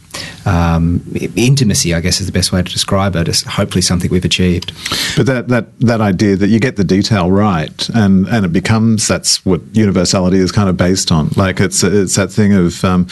um, 0.44 1.02
intimacy, 1.36 1.94
I 1.94 2.00
guess, 2.00 2.20
is 2.20 2.26
the 2.26 2.32
best 2.32 2.52
way 2.52 2.62
to 2.62 2.72
describe 2.72 3.16
it. 3.16 3.22
it. 3.22 3.28
Is 3.28 3.42
hopefully 3.42 3.82
something 3.82 4.10
we've 4.10 4.24
achieved. 4.24 4.72
But 5.16 5.26
that, 5.26 5.48
that, 5.48 5.78
that 5.80 6.00
idea 6.00 6.36
that 6.36 6.48
you 6.48 6.58
get 6.58 6.76
the 6.76 6.84
detail 6.84 7.30
right, 7.30 7.88
and, 7.90 8.26
and 8.28 8.44
it 8.44 8.52
becomes 8.52 9.06
that's 9.08 9.44
what 9.44 9.60
universality 9.72 10.38
is 10.38 10.52
kind 10.52 10.68
of 10.68 10.76
based 10.76 11.12
on. 11.12 11.30
Like 11.36 11.60
it's 11.60 11.82
it's 11.82 12.16
that 12.16 12.30
thing 12.30 12.52
of, 12.52 12.84
um, 12.84 13.06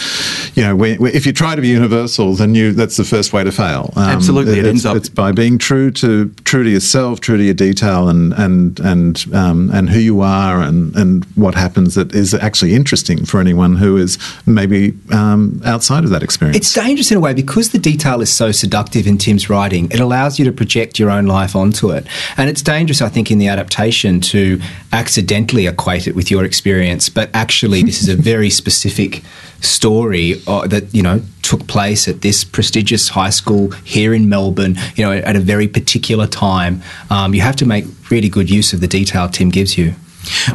you 0.55 0.62
know, 0.62 0.83
if 0.83 1.27
you 1.27 1.33
try 1.33 1.55
to 1.55 1.62
be 1.62 1.69
universal, 1.69 2.35
then 2.35 2.55
you 2.55 2.73
that's 2.73 2.97
the 2.97 3.05
first 3.05 3.33
way 3.33 3.45
to 3.45 3.53
fail. 3.53 3.92
Um, 3.97 4.11
Absolutely, 4.11 4.59
it, 4.59 4.64
it 4.64 4.69
ends 4.69 4.87
up 4.87 4.97
it's 4.97 5.09
by 5.09 5.33
being 5.33 5.59
true 5.59 5.90
to 5.92 6.31
true 6.45 6.64
to 6.64 6.71
yourself, 6.71 7.21
true 7.21 7.37
to 7.37 7.42
your 7.42 7.55
detail, 7.55 8.09
and 8.09 8.33
and 8.35 8.81
and 8.81 9.25
um, 9.35 9.71
and 9.73 9.90
who 9.90 9.99
you 9.99 10.21
are, 10.21 10.61
and 10.61 10.95
and 10.97 11.25
what 11.35 11.55
happens 11.55 11.95
that 11.95 12.14
is 12.14 12.35
actually 12.35 12.75
interesting 12.75 13.25
for 13.25 13.40
anyone 13.40 13.77
who 13.77 13.97
is 13.97 14.19
maybe 14.47 14.95
um, 15.12 15.61
outside 15.64 16.05
of 16.05 16.11
that 16.11 16.23
experience. 16.23 16.57
It's 16.57 16.73
dangerous 16.73 16.95
in 16.98 17.16
a 17.16 17.20
way 17.20 17.35
because 17.35 17.70
the 17.70 17.78
detail 17.78 18.20
is 18.20 18.32
so 18.32 18.52
seductive 18.52 19.06
in 19.06 19.18
Tim's 19.18 19.50
writing. 19.50 19.90
It 19.90 20.00
allows 20.00 20.38
you 20.38 20.44
to 20.46 20.52
project 20.52 20.98
your 20.98 21.11
own 21.11 21.26
life 21.26 21.54
onto 21.54 21.90
it, 21.90 22.06
and 22.37 22.48
it's 22.48 22.62
dangerous, 22.62 23.02
I 23.02 23.09
think, 23.09 23.30
in 23.30 23.38
the 23.38 23.48
adaptation 23.48 24.20
to 24.22 24.61
accidentally 24.92 25.66
equate 25.66 26.06
it 26.06 26.14
with 26.14 26.30
your 26.30 26.44
experience. 26.44 27.09
But 27.09 27.30
actually, 27.35 27.82
this 27.82 28.02
is 28.02 28.09
a 28.09 28.16
very 28.16 28.50
specific 28.50 29.22
story 29.61 30.35
uh, 30.46 30.66
that 30.68 30.94
you 30.94 31.02
know 31.02 31.22
took 31.42 31.66
place 31.66 32.09
at 32.09 32.22
this 32.22 32.44
prestigious 32.44 33.11
high 33.11 33.30
school 33.30 33.70
here 33.85 34.14
in 34.14 34.28
Melbourne. 34.28 34.76
You 34.94 35.04
know, 35.04 35.12
at 35.12 35.37
a 35.37 35.40
very 35.40 35.68
particular 35.68 36.26
time. 36.26 36.82
Um, 37.11 37.35
you 37.35 37.42
have 37.42 37.56
to 37.56 37.66
make 37.66 37.85
really 38.11 38.28
good 38.28 38.50
use 38.50 38.72
of 38.72 38.80
the 38.80 38.88
detail 38.88 39.28
Tim 39.28 39.50
gives 39.50 39.76
you. 39.76 39.94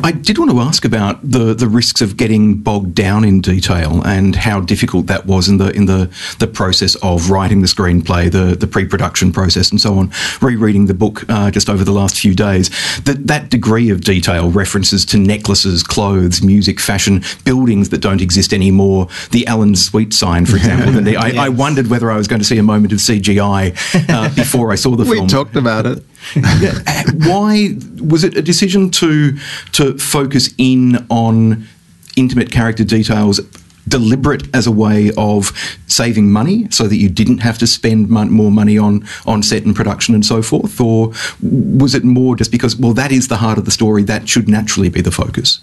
I 0.04 0.12
did 0.12 0.38
want 0.38 0.52
to 0.52 0.60
ask 0.60 0.86
about 0.86 1.20
the, 1.24 1.54
the 1.54 1.68
risks 1.68 2.02
of 2.02 2.18
getting 2.18 2.56
bogged 2.56 2.96
down 2.96 3.24
in 3.24 3.42
detail 3.42 4.02
and 4.06 4.36
how 4.36 4.60
difficult 4.60 5.08
that 5.08 5.26
was 5.26 5.48
in 5.48 5.58
the 5.58 5.70
in 5.72 5.86
the, 5.86 6.10
the 6.40 6.48
process 6.48 6.96
of 6.96 7.30
writing 7.30 7.62
the 7.62 7.68
screenplay, 7.68 8.32
the, 8.32 8.56
the 8.56 8.68
pre 8.68 8.86
production 8.86 9.32
process, 9.32 9.72
and 9.72 9.80
so 9.80 9.98
on. 9.98 10.12
Rereading 10.42 10.88
the 10.88 10.94
book 10.94 11.24
uh, 11.30 11.52
just 11.52 11.70
over 11.70 11.84
the 11.84 11.92
last 11.92 12.20
few 12.20 12.34
days, 12.34 12.70
that 13.02 13.28
that 13.28 13.50
degree 13.50 13.90
of 13.90 14.02
detail, 14.02 14.52
references 14.52 15.06
to 15.06 15.18
necklaces, 15.18 15.84
clothes, 15.84 16.42
music, 16.42 16.80
fashion, 16.80 17.22
buildings 17.46 17.90
that 17.90 18.00
don't 18.00 18.22
exist 18.22 18.54
anymore, 18.54 19.08
the 19.32 19.46
Allen 19.48 19.76
Sweet 19.76 20.14
sign, 20.14 20.46
for 20.46 20.58
example. 20.58 20.98
and 20.98 21.08
the, 21.08 21.18
I, 21.18 21.46
I, 21.46 21.50
wondered 21.62 21.88
whether 21.88 22.12
I 22.12 22.18
was 22.18 22.28
going 22.28 22.40
to 22.40 22.46
see 22.46 22.58
a 22.58 22.64
moment 22.64 22.94
of 22.94 23.00
CGI 23.00 24.10
uh, 24.10 24.36
before 24.36 24.72
I 24.72 24.76
saw 24.76 24.96
the 24.96 25.06
film. 25.06 25.26
We 25.26 25.28
talked 25.28 25.56
about 25.56 25.86
it. 25.86 26.04
Uh, 26.36 27.04
why 27.26 27.76
was 28.02 28.24
it 28.24 28.36
a 28.38 28.42
decision 28.42 28.90
to 28.90 29.38
to 29.72 29.98
focus 29.98 30.54
in 30.58 31.06
on 31.10 31.68
intimate 32.16 32.52
character 32.52 32.84
details 32.84 33.40
deliberate 33.88 34.44
as 34.56 34.68
a 34.68 34.72
way 34.72 35.12
of 35.18 35.52
saving 35.88 36.32
money 36.32 36.70
so 36.70 36.88
that 36.88 36.98
you 36.98 37.10
didn't 37.10 37.40
have 37.40 37.58
to 37.58 37.68
spend 37.68 38.10
more 38.10 38.52
money 38.52 38.78
on 38.78 39.06
on 39.26 39.44
set 39.44 39.66
and 39.66 39.76
production 39.76 40.14
and 40.14 40.26
so 40.26 40.42
forth? 40.42 40.80
Or 40.80 41.12
was 41.42 41.96
it 41.96 42.04
more 42.04 42.36
just 42.36 42.52
because 42.52 42.76
well 42.76 42.94
that 42.94 43.12
is 43.12 43.28
the 43.28 43.38
heart 43.38 43.58
of 43.58 43.66
the 43.66 43.72
story 43.72 44.04
that 44.04 44.30
should 44.30 44.48
naturally 44.48 44.90
be 44.90 45.02
the 45.02 45.12
focus 45.12 45.60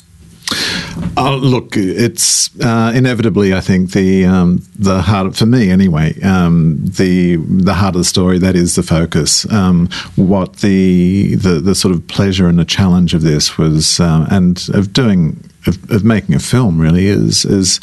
Oh, 1.20 1.36
look, 1.36 1.76
it's 1.76 2.58
uh, 2.60 2.92
inevitably. 2.94 3.52
I 3.52 3.60
think 3.60 3.90
the 3.90 4.24
um, 4.24 4.62
the 4.78 5.02
heart 5.02 5.36
for 5.36 5.46
me 5.46 5.68
anyway. 5.68 6.20
Um, 6.22 6.78
the 6.80 7.36
the 7.36 7.74
heart 7.74 7.96
of 7.96 8.00
the 8.00 8.04
story 8.04 8.38
that 8.38 8.54
is 8.54 8.76
the 8.76 8.84
focus. 8.84 9.50
Um, 9.52 9.88
what 10.14 10.58
the, 10.58 11.34
the 11.34 11.60
the 11.60 11.74
sort 11.74 11.92
of 11.92 12.06
pleasure 12.06 12.46
and 12.46 12.58
the 12.58 12.64
challenge 12.64 13.14
of 13.14 13.22
this 13.22 13.58
was, 13.58 13.98
uh, 13.98 14.28
and 14.30 14.64
of 14.72 14.92
doing 14.92 15.42
of, 15.66 15.90
of, 15.90 16.04
making 16.04 16.36
a 16.36 16.38
film 16.38 16.80
really 16.80 17.08
is 17.08 17.44
is 17.44 17.80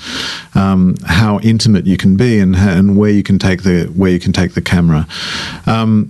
um, 0.56 0.96
how 1.06 1.40
intimate 1.40 1.86
you 1.86 1.98
can 1.98 2.16
be 2.16 2.40
and 2.40 2.56
and 2.56 2.98
where 2.98 3.12
you 3.12 3.22
can 3.22 3.38
take 3.38 3.64
the 3.64 3.88
where 3.88 4.12
you 4.12 4.20
can 4.20 4.32
take 4.32 4.54
the 4.54 4.62
camera. 4.62 5.08
Um, 5.66 6.10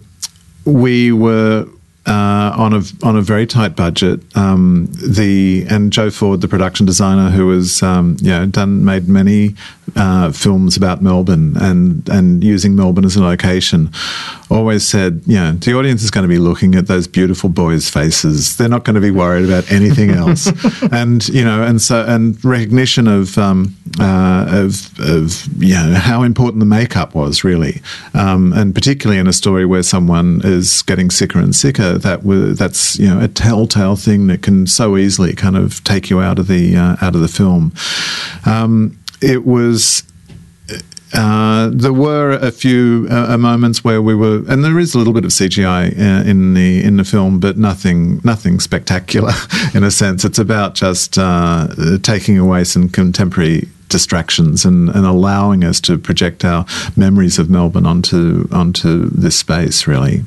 we 0.64 1.12
were 1.12 1.68
uh, 2.06 2.54
on 2.56 2.74
a 2.74 2.82
on 3.04 3.16
a 3.16 3.22
very 3.22 3.48
tight 3.48 3.76
budget. 3.76 4.20
Um, 4.36 4.88
the 4.92 5.66
and 5.70 5.92
Joe 5.92 6.10
Ford, 6.10 6.42
the 6.42 6.48
production 6.48 6.86
designer, 6.86 7.30
who 7.30 7.50
has 7.52 7.82
um, 7.82 8.18
you 8.20 8.30
know 8.30 8.46
done 8.46 8.86
made 8.86 9.08
many 9.08 9.56
uh, 9.96 10.32
films 10.32 10.78
about 10.78 11.02
Melbourne 11.02 11.56
and 11.58 12.08
and 12.10 12.44
using 12.44 12.76
Melbourne 12.76 13.06
as 13.06 13.16
a 13.16 13.24
location, 13.24 13.92
always 14.50 14.88
said, 14.88 15.22
you 15.26 15.36
know, 15.36 15.54
the 15.54 15.74
audience 15.74 16.04
is 16.04 16.12
going 16.12 16.24
to 16.24 16.28
be 16.28 16.38
looking 16.38 16.76
at 16.76 16.88
those 16.88 17.08
beautiful 17.08 17.50
boys' 17.50 17.90
faces. 17.90 18.58
They're 18.58 18.70
not 18.70 18.84
going 18.84 18.96
to 18.96 19.02
be 19.02 19.12
worried 19.12 19.46
about 19.46 19.72
anything 19.72 20.12
else. 20.12 20.52
and 20.92 21.28
you 21.30 21.44
know, 21.44 21.64
and 21.64 21.82
so 21.82 22.06
and 22.08 22.44
recognition 22.44 23.08
of 23.08 23.38
um, 23.38 23.76
uh, 24.00 24.46
of 24.50 25.00
of 25.00 25.48
you 25.62 25.74
know 25.74 25.96
how 25.96 26.24
important 26.24 26.60
the 26.60 26.66
makeup 26.66 27.16
was 27.16 27.44
really, 27.44 27.82
um, 28.14 28.54
and 28.54 28.74
particularly 28.76 29.20
in 29.20 29.28
a 29.28 29.34
story 29.34 29.66
where 29.66 29.84
someone 29.84 30.42
is 30.44 30.82
getting 30.84 31.10
sicker 31.10 31.40
and 31.40 31.56
sicker, 31.56 31.98
that 31.98 32.22
that's 32.58 33.00
you 33.00 33.08
know 33.08 33.20
a 33.20 33.28
telltale 33.28 33.96
thing 33.96 34.28
that 34.28 34.42
can 34.42 34.68
so 34.68 34.98
easily 34.98 35.34
kind 35.34 35.58
of 35.58 35.84
take 35.84 36.10
you 36.10 36.22
out 36.22 36.40
of 36.40 36.48
the 36.48 36.76
uh, 36.76 36.96
out 37.02 37.16
of 37.16 37.22
the 37.22 37.28
film. 37.28 37.74
Um, 38.46 38.98
it 39.22 39.46
was 39.46 40.04
uh, 41.16 41.70
there 41.74 41.94
were 41.94 42.32
a 42.32 42.52
few 42.52 43.08
uh, 43.10 43.38
moments 43.38 43.84
where 43.84 44.02
we 44.02 44.16
were, 44.16 44.44
and 44.48 44.64
there 44.64 44.80
is 44.80 44.94
a 44.94 44.98
little 44.98 45.14
bit 45.14 45.26
of 45.26 45.32
CGI 45.32 45.98
uh, 45.98 46.30
in 46.30 46.54
the 46.54 46.84
in 46.84 46.98
the 46.98 47.04
film, 47.04 47.40
but 47.40 47.58
nothing 47.58 48.22
nothing 48.24 48.60
spectacular 48.60 49.34
in 49.74 49.84
a 49.84 49.92
sense. 49.92 50.26
It's 50.26 50.40
about 50.40 50.76
just 50.76 51.18
uh, 51.18 51.68
taking 52.02 52.38
away 52.38 52.64
some 52.64 52.90
contemporary 52.90 53.68
distractions 53.90 54.66
and, 54.66 54.90
and 54.90 55.06
allowing 55.06 55.64
us 55.64 55.80
to 55.80 55.98
project 55.98 56.44
our 56.44 56.66
memories 56.96 57.40
of 57.40 57.50
Melbourne 57.50 57.86
onto 57.86 58.48
onto 58.52 59.10
this 59.10 59.38
space, 59.38 59.88
really. 59.88 60.24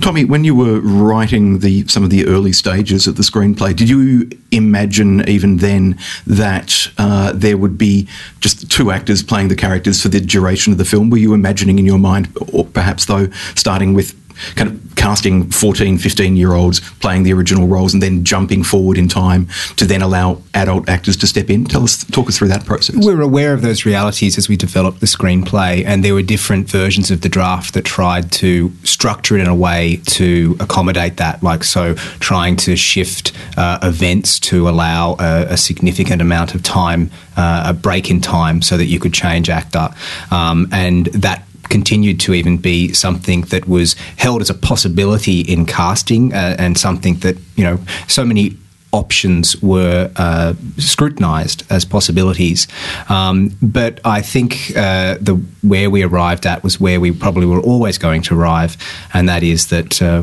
Tommy, 0.00 0.24
when 0.24 0.44
you 0.44 0.54
were 0.54 0.80
writing 0.80 1.60
the 1.60 1.86
some 1.88 2.04
of 2.04 2.10
the 2.10 2.26
early 2.26 2.52
stages 2.52 3.06
of 3.06 3.16
the 3.16 3.22
screenplay, 3.22 3.74
did 3.74 3.88
you 3.88 4.30
imagine 4.50 5.26
even 5.28 5.58
then 5.58 5.98
that 6.26 6.88
uh, 6.98 7.32
there 7.34 7.56
would 7.56 7.78
be 7.78 8.08
just 8.40 8.70
two 8.70 8.90
actors 8.90 9.22
playing 9.22 9.48
the 9.48 9.56
characters 9.56 10.02
for 10.02 10.08
the 10.08 10.20
duration 10.20 10.72
of 10.72 10.78
the 10.78 10.84
film? 10.84 11.10
Were 11.10 11.18
you 11.18 11.34
imagining 11.34 11.78
in 11.78 11.86
your 11.86 11.98
mind, 11.98 12.28
or 12.52 12.64
perhaps 12.64 13.06
though, 13.06 13.30
starting 13.54 13.94
with 13.94 14.14
kind 14.54 14.70
of 14.70 14.96
casting 14.96 15.50
14, 15.50 15.98
15 15.98 16.36
year 16.36 16.52
olds 16.52 16.80
playing 17.00 17.22
the 17.22 17.32
original 17.32 17.66
roles 17.66 17.94
and 17.94 18.02
then 18.02 18.24
jumping 18.24 18.62
forward 18.62 18.98
in 18.98 19.08
time 19.08 19.48
to 19.76 19.84
then 19.84 20.02
allow 20.02 20.42
adult 20.54 20.88
actors 20.88 21.16
to 21.18 21.26
step 21.26 21.50
in? 21.50 21.64
Tell 21.64 21.84
us, 21.84 22.04
talk 22.04 22.28
us 22.28 22.38
through 22.38 22.48
that 22.48 22.64
process. 22.64 22.96
We 22.96 23.14
were 23.14 23.22
aware 23.22 23.52
of 23.54 23.62
those 23.62 23.84
realities 23.84 24.38
as 24.38 24.48
we 24.48 24.56
developed 24.56 25.00
the 25.00 25.06
screenplay, 25.06 25.84
and 25.84 26.04
there 26.04 26.14
were 26.14 26.22
different 26.22 26.68
versions 26.68 27.10
of 27.10 27.20
the 27.20 27.28
draft 27.28 27.74
that 27.74 27.84
tried 27.84 28.32
to 28.32 28.72
structure 28.84 29.36
it 29.36 29.42
in 29.42 29.46
a 29.46 29.54
way 29.54 30.00
to 30.06 30.56
accommodate 30.60 31.16
that. 31.18 31.42
Like, 31.42 31.64
so 31.64 31.94
trying 32.20 32.56
to 32.56 32.76
shift 32.76 33.32
uh, 33.56 33.78
events 33.82 34.38
to 34.40 34.68
allow 34.68 35.16
a, 35.18 35.46
a, 35.50 35.56
significant 35.56 36.20
amount 36.22 36.54
of 36.54 36.62
time, 36.62 37.10
uh, 37.36 37.64
a 37.66 37.74
break 37.74 38.10
in 38.10 38.20
time, 38.20 38.62
so 38.62 38.76
that 38.76 38.86
you 38.86 38.98
could 38.98 39.12
change 39.12 39.48
actor. 39.48 39.88
Um, 40.30 40.68
and 40.72 41.06
that 41.06 41.42
continued 41.68 42.20
to 42.20 42.34
even 42.34 42.56
be 42.58 42.92
something 42.92 43.42
that 43.42 43.66
was 43.68 43.94
held 44.16 44.40
as 44.40 44.50
a 44.50 44.54
possibility 44.54 45.40
in 45.40 45.66
casting 45.66 46.32
uh, 46.32 46.56
and 46.58 46.78
something 46.78 47.16
that, 47.20 47.36
you 47.56 47.64
know, 47.64 47.78
so 48.08 48.24
many 48.24 48.56
options 48.92 49.60
were 49.62 50.10
uh, 50.16 50.54
scrutinised 50.78 51.64
as 51.70 51.84
possibilities. 51.84 52.66
Um, 53.08 53.50
but 53.60 54.00
I 54.04 54.22
think 54.22 54.72
uh, 54.76 55.18
the 55.20 55.34
where 55.62 55.90
we 55.90 56.02
arrived 56.02 56.46
at 56.46 56.62
was 56.62 56.80
where 56.80 57.00
we 57.00 57.12
probably 57.12 57.46
were 57.46 57.60
always 57.60 57.98
going 57.98 58.22
to 58.22 58.38
arrive, 58.38 58.76
and 59.12 59.28
that 59.28 59.42
is 59.42 59.66
that 59.68 60.00
uh, 60.00 60.22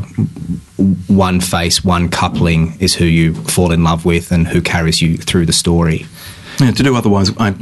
one 1.06 1.40
face, 1.40 1.84
one 1.84 2.08
coupling 2.08 2.76
is 2.80 2.94
who 2.94 3.04
you 3.04 3.34
fall 3.34 3.70
in 3.72 3.84
love 3.84 4.04
with 4.04 4.32
and 4.32 4.48
who 4.48 4.60
carries 4.60 5.00
you 5.00 5.16
through 5.16 5.46
the 5.46 5.52
story. 5.52 6.06
Yeah, 6.60 6.70
to 6.70 6.82
do 6.82 6.94
otherwise, 6.96 7.30
I 7.38 7.54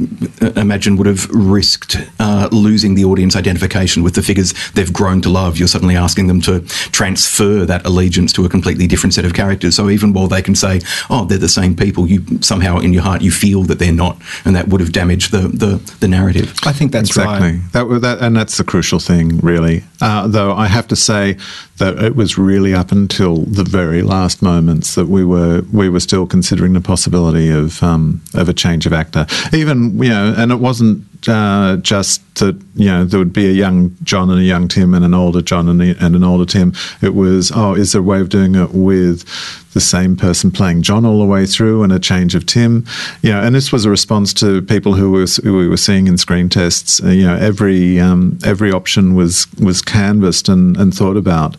imagine 0.55 0.97
would 0.97 1.07
have 1.07 1.29
risked 1.29 1.97
uh, 2.19 2.49
losing 2.51 2.95
the 2.95 3.05
audience 3.05 3.35
identification 3.35 4.03
with 4.03 4.15
the 4.15 4.21
figures 4.21 4.53
they've 4.73 4.91
grown 4.91 5.21
to 5.21 5.29
love. 5.29 5.57
You're 5.57 5.67
suddenly 5.67 5.95
asking 5.95 6.27
them 6.27 6.41
to 6.41 6.61
transfer 6.91 7.65
that 7.65 7.85
allegiance 7.85 8.33
to 8.33 8.45
a 8.45 8.49
completely 8.49 8.87
different 8.87 9.13
set 9.13 9.25
of 9.25 9.33
characters. 9.33 9.75
So 9.75 9.89
even 9.89 10.13
while 10.13 10.27
they 10.27 10.41
can 10.41 10.55
say, 10.55 10.81
"Oh, 11.09 11.25
they're 11.25 11.37
the 11.37 11.49
same 11.49 11.75
people," 11.75 12.07
you 12.07 12.23
somehow 12.41 12.79
in 12.79 12.93
your 12.93 13.03
heart 13.03 13.21
you 13.21 13.31
feel 13.31 13.63
that 13.63 13.79
they're 13.79 13.91
not, 13.91 14.17
and 14.45 14.55
that 14.55 14.67
would 14.67 14.81
have 14.81 14.91
damaged 14.91 15.31
the 15.31 15.47
the, 15.47 15.77
the 15.99 16.07
narrative. 16.07 16.53
I 16.65 16.71
think 16.71 16.91
that's 16.91 17.09
exactly 17.09 17.51
right. 17.53 17.71
that, 17.71 18.01
that, 18.01 18.21
and 18.21 18.35
that's 18.35 18.57
the 18.57 18.63
crucial 18.63 18.99
thing, 18.99 19.39
really. 19.39 19.83
Uh, 20.03 20.27
though 20.27 20.53
I 20.53 20.67
have 20.67 20.89
to 20.89 20.97
say 20.97 21.37
that 21.77 21.97
it 21.97 22.13
was 22.13 22.37
really 22.37 22.73
up 22.73 22.91
until 22.91 23.37
the 23.45 23.63
very 23.63 24.01
last 24.01 24.41
moments 24.41 24.95
that 24.95 25.07
we 25.07 25.23
were 25.23 25.63
we 25.71 25.87
were 25.87 26.01
still 26.01 26.27
considering 26.27 26.73
the 26.73 26.81
possibility 26.81 27.49
of 27.49 27.81
um, 27.81 28.21
of 28.33 28.49
a 28.49 28.53
change 28.53 28.85
of 28.85 28.91
actor. 28.91 29.25
Even 29.53 29.97
you 30.03 30.09
know, 30.09 30.35
and 30.37 30.51
it 30.51 30.59
wasn't 30.59 31.05
uh, 31.27 31.77
just 31.77 32.21
that 32.35 32.59
you 32.75 32.87
know 32.87 33.05
there 33.05 33.19
would 33.19 33.33
be 33.33 33.47
a 33.47 33.53
young 33.53 33.95
John 34.03 34.29
and 34.29 34.39
a 34.39 34.43
young 34.43 34.67
Tim 34.67 34.93
and 34.93 35.05
an 35.05 35.13
older 35.13 35.41
John 35.41 35.69
and, 35.69 35.81
a, 35.81 36.03
and 36.03 36.15
an 36.15 36.23
older 36.23 36.45
Tim. 36.45 36.73
It 37.01 37.13
was 37.13 37.51
oh, 37.53 37.75
is 37.75 37.91
there 37.91 38.01
a 38.01 38.03
way 38.03 38.19
of 38.19 38.29
doing 38.29 38.55
it 38.55 38.71
with 38.71 39.25
the 39.73 39.81
same 39.81 40.15
person 40.15 40.51
playing 40.51 40.83
John 40.83 41.05
all 41.05 41.19
the 41.19 41.25
way 41.25 41.45
through 41.45 41.83
and 41.83 41.91
a 41.91 41.99
change 41.99 42.35
of 42.35 42.45
Tim? 42.45 42.85
You 43.21 43.31
know, 43.31 43.41
and 43.41 43.55
this 43.55 43.71
was 43.71 43.85
a 43.85 43.89
response 43.89 44.33
to 44.35 44.61
people 44.61 44.93
who, 44.93 45.11
was, 45.11 45.37
who 45.37 45.57
we 45.57 45.67
were 45.67 45.77
seeing 45.77 46.07
in 46.07 46.17
screen 46.17 46.49
tests. 46.49 47.03
Uh, 47.03 47.09
you 47.09 47.25
know, 47.25 47.35
every 47.35 47.99
um, 47.99 48.37
every 48.43 48.71
option 48.71 49.15
was 49.15 49.47
was 49.59 49.81
canvassed 49.81 50.49
and, 50.49 50.77
and 50.77 50.93
thought 50.93 51.17
about. 51.17 51.57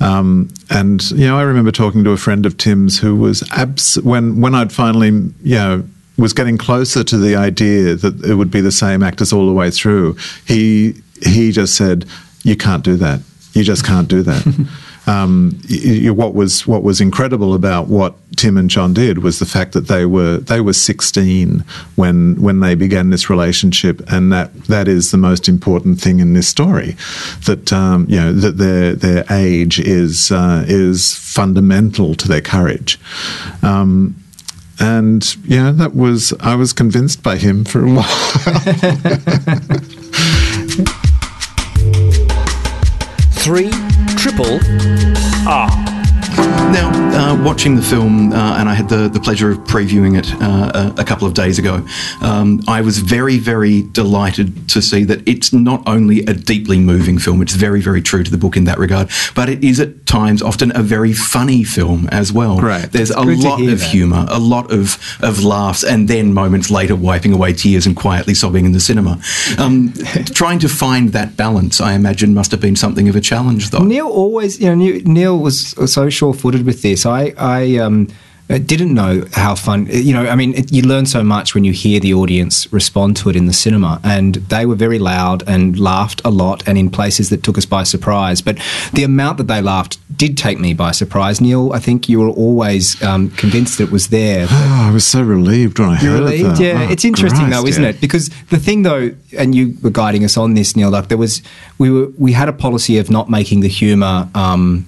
Um, 0.00 0.52
and 0.70 1.10
you 1.10 1.26
know, 1.26 1.38
I 1.38 1.42
remember 1.42 1.72
talking 1.72 2.04
to 2.04 2.10
a 2.10 2.16
friend 2.16 2.46
of 2.46 2.56
Tim's 2.56 2.98
who 2.98 3.16
was 3.16 3.42
abs- 3.52 4.00
when 4.00 4.40
when 4.40 4.54
I'd 4.54 4.72
finally 4.72 5.08
you 5.42 5.54
know 5.54 5.84
was 6.18 6.32
getting 6.32 6.58
closer 6.58 7.04
to 7.04 7.18
the 7.18 7.36
idea 7.36 7.94
that 7.94 8.24
it 8.24 8.34
would 8.34 8.50
be 8.50 8.60
the 8.60 8.72
same 8.72 9.02
actors 9.02 9.32
all 9.32 9.46
the 9.46 9.52
way 9.52 9.70
through. 9.70 10.16
He 10.46 11.02
he 11.22 11.52
just 11.52 11.74
said, 11.74 12.06
"You 12.42 12.56
can't 12.56 12.84
do 12.84 12.96
that. 12.96 13.20
You 13.52 13.64
just 13.64 13.84
can't 13.84 14.08
do 14.08 14.22
that." 14.22 14.68
um, 15.06 15.58
you, 15.66 16.12
what 16.14 16.34
was 16.34 16.66
what 16.66 16.82
was 16.82 17.00
incredible 17.00 17.54
about 17.54 17.86
what 17.88 18.14
Tim 18.36 18.56
and 18.56 18.68
John 18.68 18.92
did 18.92 19.18
was 19.18 19.38
the 19.38 19.46
fact 19.46 19.72
that 19.72 19.88
they 19.88 20.04
were 20.04 20.38
they 20.38 20.60
were 20.60 20.72
16 20.72 21.64
when 21.94 22.40
when 22.40 22.60
they 22.60 22.74
began 22.74 23.10
this 23.10 23.30
relationship, 23.30 24.02
and 24.10 24.32
that 24.32 24.54
that 24.64 24.88
is 24.88 25.10
the 25.10 25.18
most 25.18 25.48
important 25.48 26.00
thing 26.00 26.20
in 26.20 26.32
this 26.32 26.48
story. 26.48 26.96
That 27.44 27.72
um, 27.72 28.06
you 28.08 28.16
know 28.16 28.32
that 28.32 28.58
their 28.58 28.94
their 28.94 29.24
age 29.30 29.78
is 29.78 30.32
uh, 30.32 30.64
is 30.66 31.14
fundamental 31.14 32.14
to 32.14 32.28
their 32.28 32.42
courage. 32.42 32.98
Um, 33.62 34.16
and 34.78 35.36
yeah, 35.44 35.70
that 35.72 35.94
was 35.94 36.32
I 36.40 36.54
was 36.54 36.72
convinced 36.72 37.22
by 37.22 37.36
him 37.36 37.64
for 37.64 37.84
a 37.84 37.90
while. 37.92 38.02
Three 43.32 43.70
triple 44.16 44.58
R. 45.48 45.85
Now, 46.72 46.90
uh, 47.16 47.44
watching 47.44 47.76
the 47.76 47.82
film, 47.82 48.32
uh, 48.32 48.58
and 48.58 48.68
I 48.68 48.74
had 48.74 48.88
the, 48.88 49.08
the 49.08 49.20
pleasure 49.20 49.50
of 49.50 49.58
previewing 49.58 50.18
it 50.18 50.30
uh, 50.42 50.92
a, 50.96 51.00
a, 51.00 51.04
couple 51.04 51.26
of 51.26 51.32
days 51.32 51.58
ago, 51.58 51.86
um, 52.20 52.60
I 52.66 52.80
was 52.80 52.98
very, 52.98 53.38
very 53.38 53.82
delighted 53.82 54.68
to 54.70 54.82
see 54.82 55.04
that 55.04 55.26
it's 55.28 55.52
not 55.52 55.82
only 55.86 56.20
a 56.20 56.34
deeply 56.34 56.78
moving 56.78 57.18
film, 57.18 57.40
it's 57.40 57.54
very, 57.54 57.80
very 57.80 58.02
true 58.02 58.22
to 58.22 58.30
the 58.30 58.36
book 58.36 58.56
in 58.56 58.64
that 58.64 58.78
regard, 58.78 59.10
but 59.34 59.48
it 59.48 59.62
is 59.64 59.78
at 59.80 60.06
times 60.06 60.42
often 60.42 60.76
a 60.76 60.82
very 60.82 61.12
funny 61.12 61.62
film 61.62 62.08
as 62.10 62.32
well. 62.32 62.58
Right. 62.58 62.90
There's 62.90 63.10
it's 63.10 63.18
a 63.18 63.22
lot 63.22 63.62
of 63.62 63.80
humour, 63.80 64.26
a 64.28 64.40
lot 64.40 64.72
of, 64.72 64.98
of 65.22 65.44
laughs, 65.44 65.84
and 65.84 66.08
then 66.08 66.34
moments 66.34 66.70
later 66.70 66.96
wiping 66.96 67.32
away 67.32 67.52
tears 67.52 67.86
and 67.86 67.96
quietly 67.96 68.34
sobbing 68.34 68.66
in 68.66 68.72
the 68.72 68.80
cinema. 68.80 69.20
Um, 69.58 69.92
trying 70.34 70.58
to 70.58 70.68
find 70.68 71.12
that 71.12 71.36
balance, 71.36 71.80
I 71.80 71.94
imagine, 71.94 72.34
must 72.34 72.50
have 72.50 72.60
been 72.60 72.76
something 72.76 73.08
of 73.08 73.16
a 73.16 73.20
challenge, 73.20 73.70
though. 73.70 73.84
Neil 73.84 74.08
always, 74.08 74.60
you 74.60 74.74
know, 74.74 75.00
Neil 75.04 75.38
was 75.38 75.68
so 75.92 76.10
sure-footed 76.56 76.66
with 76.66 76.82
this. 76.82 77.06
I, 77.06 77.34
I 77.38 77.76
um, 77.78 78.08
didn't 78.48 78.94
know 78.94 79.24
how 79.32 79.54
fun. 79.54 79.86
You 79.90 80.14
know, 80.14 80.28
I 80.28 80.36
mean, 80.36 80.54
it, 80.54 80.72
you 80.72 80.82
learn 80.82 81.06
so 81.06 81.22
much 81.22 81.54
when 81.54 81.64
you 81.64 81.72
hear 81.72 82.00
the 82.00 82.14
audience 82.14 82.72
respond 82.72 83.16
to 83.18 83.28
it 83.28 83.36
in 83.36 83.46
the 83.46 83.52
cinema, 83.52 84.00
and 84.04 84.36
they 84.36 84.66
were 84.66 84.76
very 84.76 84.98
loud 84.98 85.42
and 85.48 85.78
laughed 85.78 86.20
a 86.24 86.30
lot, 86.30 86.66
and 86.66 86.78
in 86.78 86.90
places 86.90 87.28
that 87.30 87.42
took 87.42 87.58
us 87.58 87.66
by 87.66 87.82
surprise. 87.82 88.42
But 88.42 88.58
the 88.92 89.04
amount 89.04 89.38
that 89.38 89.48
they 89.48 89.60
laughed 89.60 89.98
did 90.16 90.38
take 90.38 90.58
me 90.58 90.74
by 90.74 90.92
surprise. 90.92 91.40
Neil, 91.40 91.72
I 91.72 91.80
think 91.80 92.08
you 92.08 92.20
were 92.20 92.30
always 92.30 93.02
um, 93.02 93.30
convinced 93.30 93.80
it 93.80 93.90
was 93.90 94.08
there. 94.08 94.46
Oh, 94.48 94.86
I 94.88 94.92
was 94.92 95.06
so 95.06 95.22
relieved 95.22 95.78
when 95.78 95.90
I 95.90 96.00
You're 96.00 96.12
heard 96.12 96.20
relieved? 96.22 96.50
that. 96.56 96.60
Yeah, 96.60 96.86
oh, 96.88 96.92
it's 96.92 97.04
interesting 97.04 97.46
Christ, 97.46 97.62
though, 97.62 97.68
isn't 97.68 97.82
yeah. 97.82 97.90
it? 97.90 98.00
Because 98.00 98.30
the 98.50 98.58
thing 98.58 98.82
though, 98.82 99.10
and 99.36 99.54
you 99.54 99.74
were 99.82 99.90
guiding 99.90 100.24
us 100.24 100.36
on 100.36 100.54
this, 100.54 100.76
Neil. 100.76 100.90
Like 100.90 101.08
there 101.08 101.18
was, 101.18 101.42
we 101.78 101.90
were, 101.90 102.06
we 102.16 102.32
had 102.32 102.48
a 102.48 102.52
policy 102.52 102.98
of 102.98 103.10
not 103.10 103.28
making 103.28 103.60
the 103.60 103.68
humour. 103.68 104.28
Um, 104.34 104.86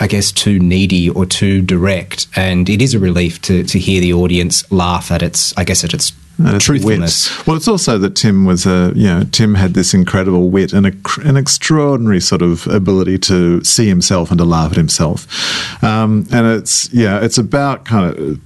I 0.00 0.06
guess, 0.06 0.32
too 0.32 0.58
needy 0.58 1.10
or 1.10 1.26
too 1.26 1.62
direct. 1.62 2.26
And 2.36 2.68
it 2.68 2.82
is 2.82 2.94
a 2.94 2.98
relief 2.98 3.40
to, 3.42 3.62
to 3.64 3.78
hear 3.78 4.00
the 4.00 4.12
audience 4.12 4.70
laugh 4.70 5.10
at 5.10 5.22
its, 5.22 5.56
I 5.56 5.64
guess, 5.64 5.84
at 5.84 5.94
its 5.94 6.12
truthfulness. 6.58 7.38
Wit. 7.38 7.46
Well, 7.46 7.56
it's 7.56 7.68
also 7.68 7.98
that 7.98 8.14
Tim 8.14 8.44
was 8.44 8.66
a, 8.66 8.92
you 8.94 9.06
know, 9.06 9.24
Tim 9.32 9.54
had 9.54 9.74
this 9.74 9.94
incredible 9.94 10.50
wit 10.50 10.72
and 10.72 10.86
a, 10.86 10.92
an 11.24 11.36
extraordinary 11.36 12.20
sort 12.20 12.42
of 12.42 12.66
ability 12.66 13.18
to 13.18 13.64
see 13.64 13.88
himself 13.88 14.30
and 14.30 14.38
to 14.38 14.44
laugh 14.44 14.72
at 14.72 14.76
himself. 14.76 15.26
Um, 15.82 16.26
and 16.30 16.46
it's, 16.46 16.92
yeah, 16.92 17.20
it's 17.24 17.38
about 17.38 17.84
kind 17.84 18.16
of 18.16 18.40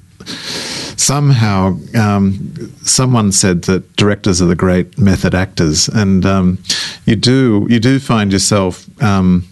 somehow 1.00 1.78
um, 1.94 2.52
someone 2.82 3.32
said 3.32 3.62
that 3.62 3.96
directors 3.96 4.40
are 4.42 4.46
the 4.46 4.54
great 4.54 4.98
method 4.98 5.34
actors, 5.34 5.88
and 5.88 6.26
um, 6.26 6.58
you 7.06 7.16
do 7.16 7.66
you 7.70 7.80
do 7.80 7.98
find 7.98 8.32
yourself 8.32 8.86
um, 9.02 9.46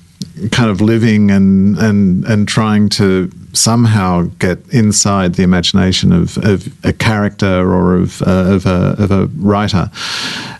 kind 0.50 0.70
of 0.70 0.80
living 0.80 1.30
and 1.30 1.78
and 1.78 2.24
and 2.24 2.48
trying 2.48 2.88
to 2.90 3.30
somehow 3.52 4.22
get 4.38 4.58
inside 4.70 5.34
the 5.34 5.42
imagination 5.42 6.12
of, 6.12 6.38
of 6.38 6.68
a 6.84 6.92
character 6.92 7.72
or 7.72 7.96
of, 7.96 8.22
uh, 8.22 8.44
of, 8.54 8.66
a, 8.66 8.94
of 8.98 9.10
a 9.10 9.26
writer, 9.38 9.90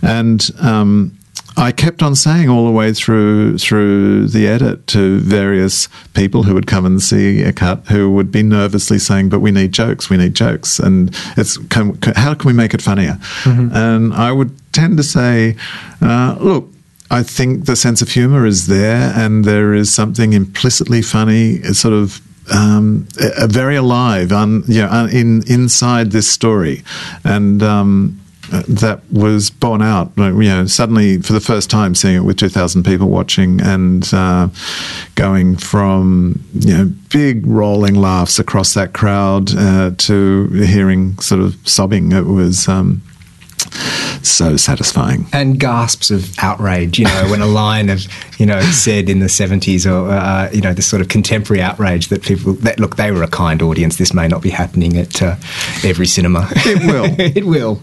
and 0.03 0.51
um, 0.61 1.17
I 1.59 1.73
kept 1.73 2.03
on 2.03 2.15
saying 2.15 2.49
all 2.49 2.67
the 2.67 2.71
way 2.71 2.93
through 2.93 3.59
through 3.59 4.29
the 4.29 4.47
edit 4.47 4.87
to 4.89 5.19
various 5.19 5.89
people 6.15 6.45
who 6.45 6.55
would 6.55 6.69
come 6.69 6.87
and 6.87 7.03
see 7.03 7.43
a 7.43 7.53
cut 7.53 7.87
who 7.89 8.13
would 8.13 8.31
be 8.31 8.45
nervously 8.45 8.99
saying, 8.99 9.29
"But 9.29 9.41
we 9.41 9.51
need 9.51 9.73
jokes, 9.73 10.09
we 10.09 10.17
need 10.17 10.35
jokes," 10.35 10.79
and 10.79 11.15
it's 11.37 11.57
can, 11.69 11.99
how 12.15 12.35
can 12.35 12.47
we 12.47 12.53
make 12.53 12.75
it 12.75 12.83
funnier? 12.83 13.19
Mm-hmm. 13.43 13.75
And 13.75 14.15
I 14.15 14.31
would 14.31 14.53
tend 14.73 14.97
to 14.99 15.03
say, 15.03 15.57
uh, 16.01 16.37
"Look." 16.41 16.71
I 17.11 17.23
think 17.23 17.65
the 17.65 17.77
sense 17.77 18.03
of 18.03 18.11
humor 18.11 18.47
is 18.47 18.67
there, 18.67 19.13
and 19.17 19.45
there 19.45 19.75
is 19.75 19.93
something 19.93 20.33
implicitly 20.33 21.03
funny, 21.03 21.63
sort 21.73 21.95
of 21.95 22.21
um, 22.53 23.07
very 23.47 23.77
alive, 23.77 24.33
on 24.33 24.65
you 24.67 24.83
know, 24.83 25.09
in 25.11 25.43
inside 25.51 26.11
this 26.11 26.31
story, 26.31 26.83
and. 27.25 27.63
Um, 27.63 28.21
that 28.51 29.01
was 29.13 29.51
borne 29.51 29.83
out. 29.83 30.13
You 30.17 30.33
know, 30.33 30.67
suddenly 30.67 31.21
for 31.21 31.33
the 31.33 31.41
first 31.41 31.71
time 31.71 31.95
seeing 31.95 32.17
it 32.17 32.25
with 32.25 32.39
two 32.39 32.49
thousand 32.49 32.85
people 32.85 33.09
watching, 33.09 33.61
and 33.61 34.09
uh, 34.13 34.49
going 35.15 35.57
from 35.57 36.43
you 36.55 36.77
know 36.77 36.93
big 37.11 37.47
rolling 37.47 37.95
laughs 37.95 38.39
across 38.39 38.75
that 38.75 38.95
crowd 38.95 39.55
uh, 39.55 39.93
to 39.99 40.49
hearing 40.49 41.19
sort 41.19 41.41
of 41.41 41.57
sobbing. 41.69 42.13
It 42.13 42.27
was. 42.27 42.69
Um, 42.69 43.03
so 44.23 44.57
satisfying. 44.57 45.27
And 45.33 45.59
gasps 45.59 46.11
of 46.11 46.39
outrage, 46.39 46.99
you 46.99 47.05
know, 47.05 47.29
when 47.31 47.41
a 47.41 47.47
line 47.47 47.91
of, 47.91 48.07
you 48.39 48.47
know, 48.47 48.61
said 48.61 49.09
in 49.09 49.21
the 49.21 49.27
70s 49.27 49.87
or, 49.87 50.11
uh, 50.11 50.51
you 50.53 50.61
know, 50.61 50.73
the 50.73 50.83
sort 50.83 51.01
of 51.01 51.09
contemporary 51.09 51.63
outrage 51.63 52.09
that 52.09 52.23
people, 52.23 52.55
that, 52.55 52.81
look, 52.81 52.97
they 52.97 53.11
were 53.11 53.23
a 53.23 53.29
kind 53.29 53.63
audience. 53.63 53.97
This 53.97 54.13
may 54.13 54.29
not 54.29 54.43
be 54.43 54.51
happening 54.51 54.97
at 54.97 55.23
uh, 55.23 55.37
every 55.85 56.07
cinema. 56.07 56.49
It 56.57 56.85
will. 56.87 57.15
it 57.19 57.45
will. 57.45 57.81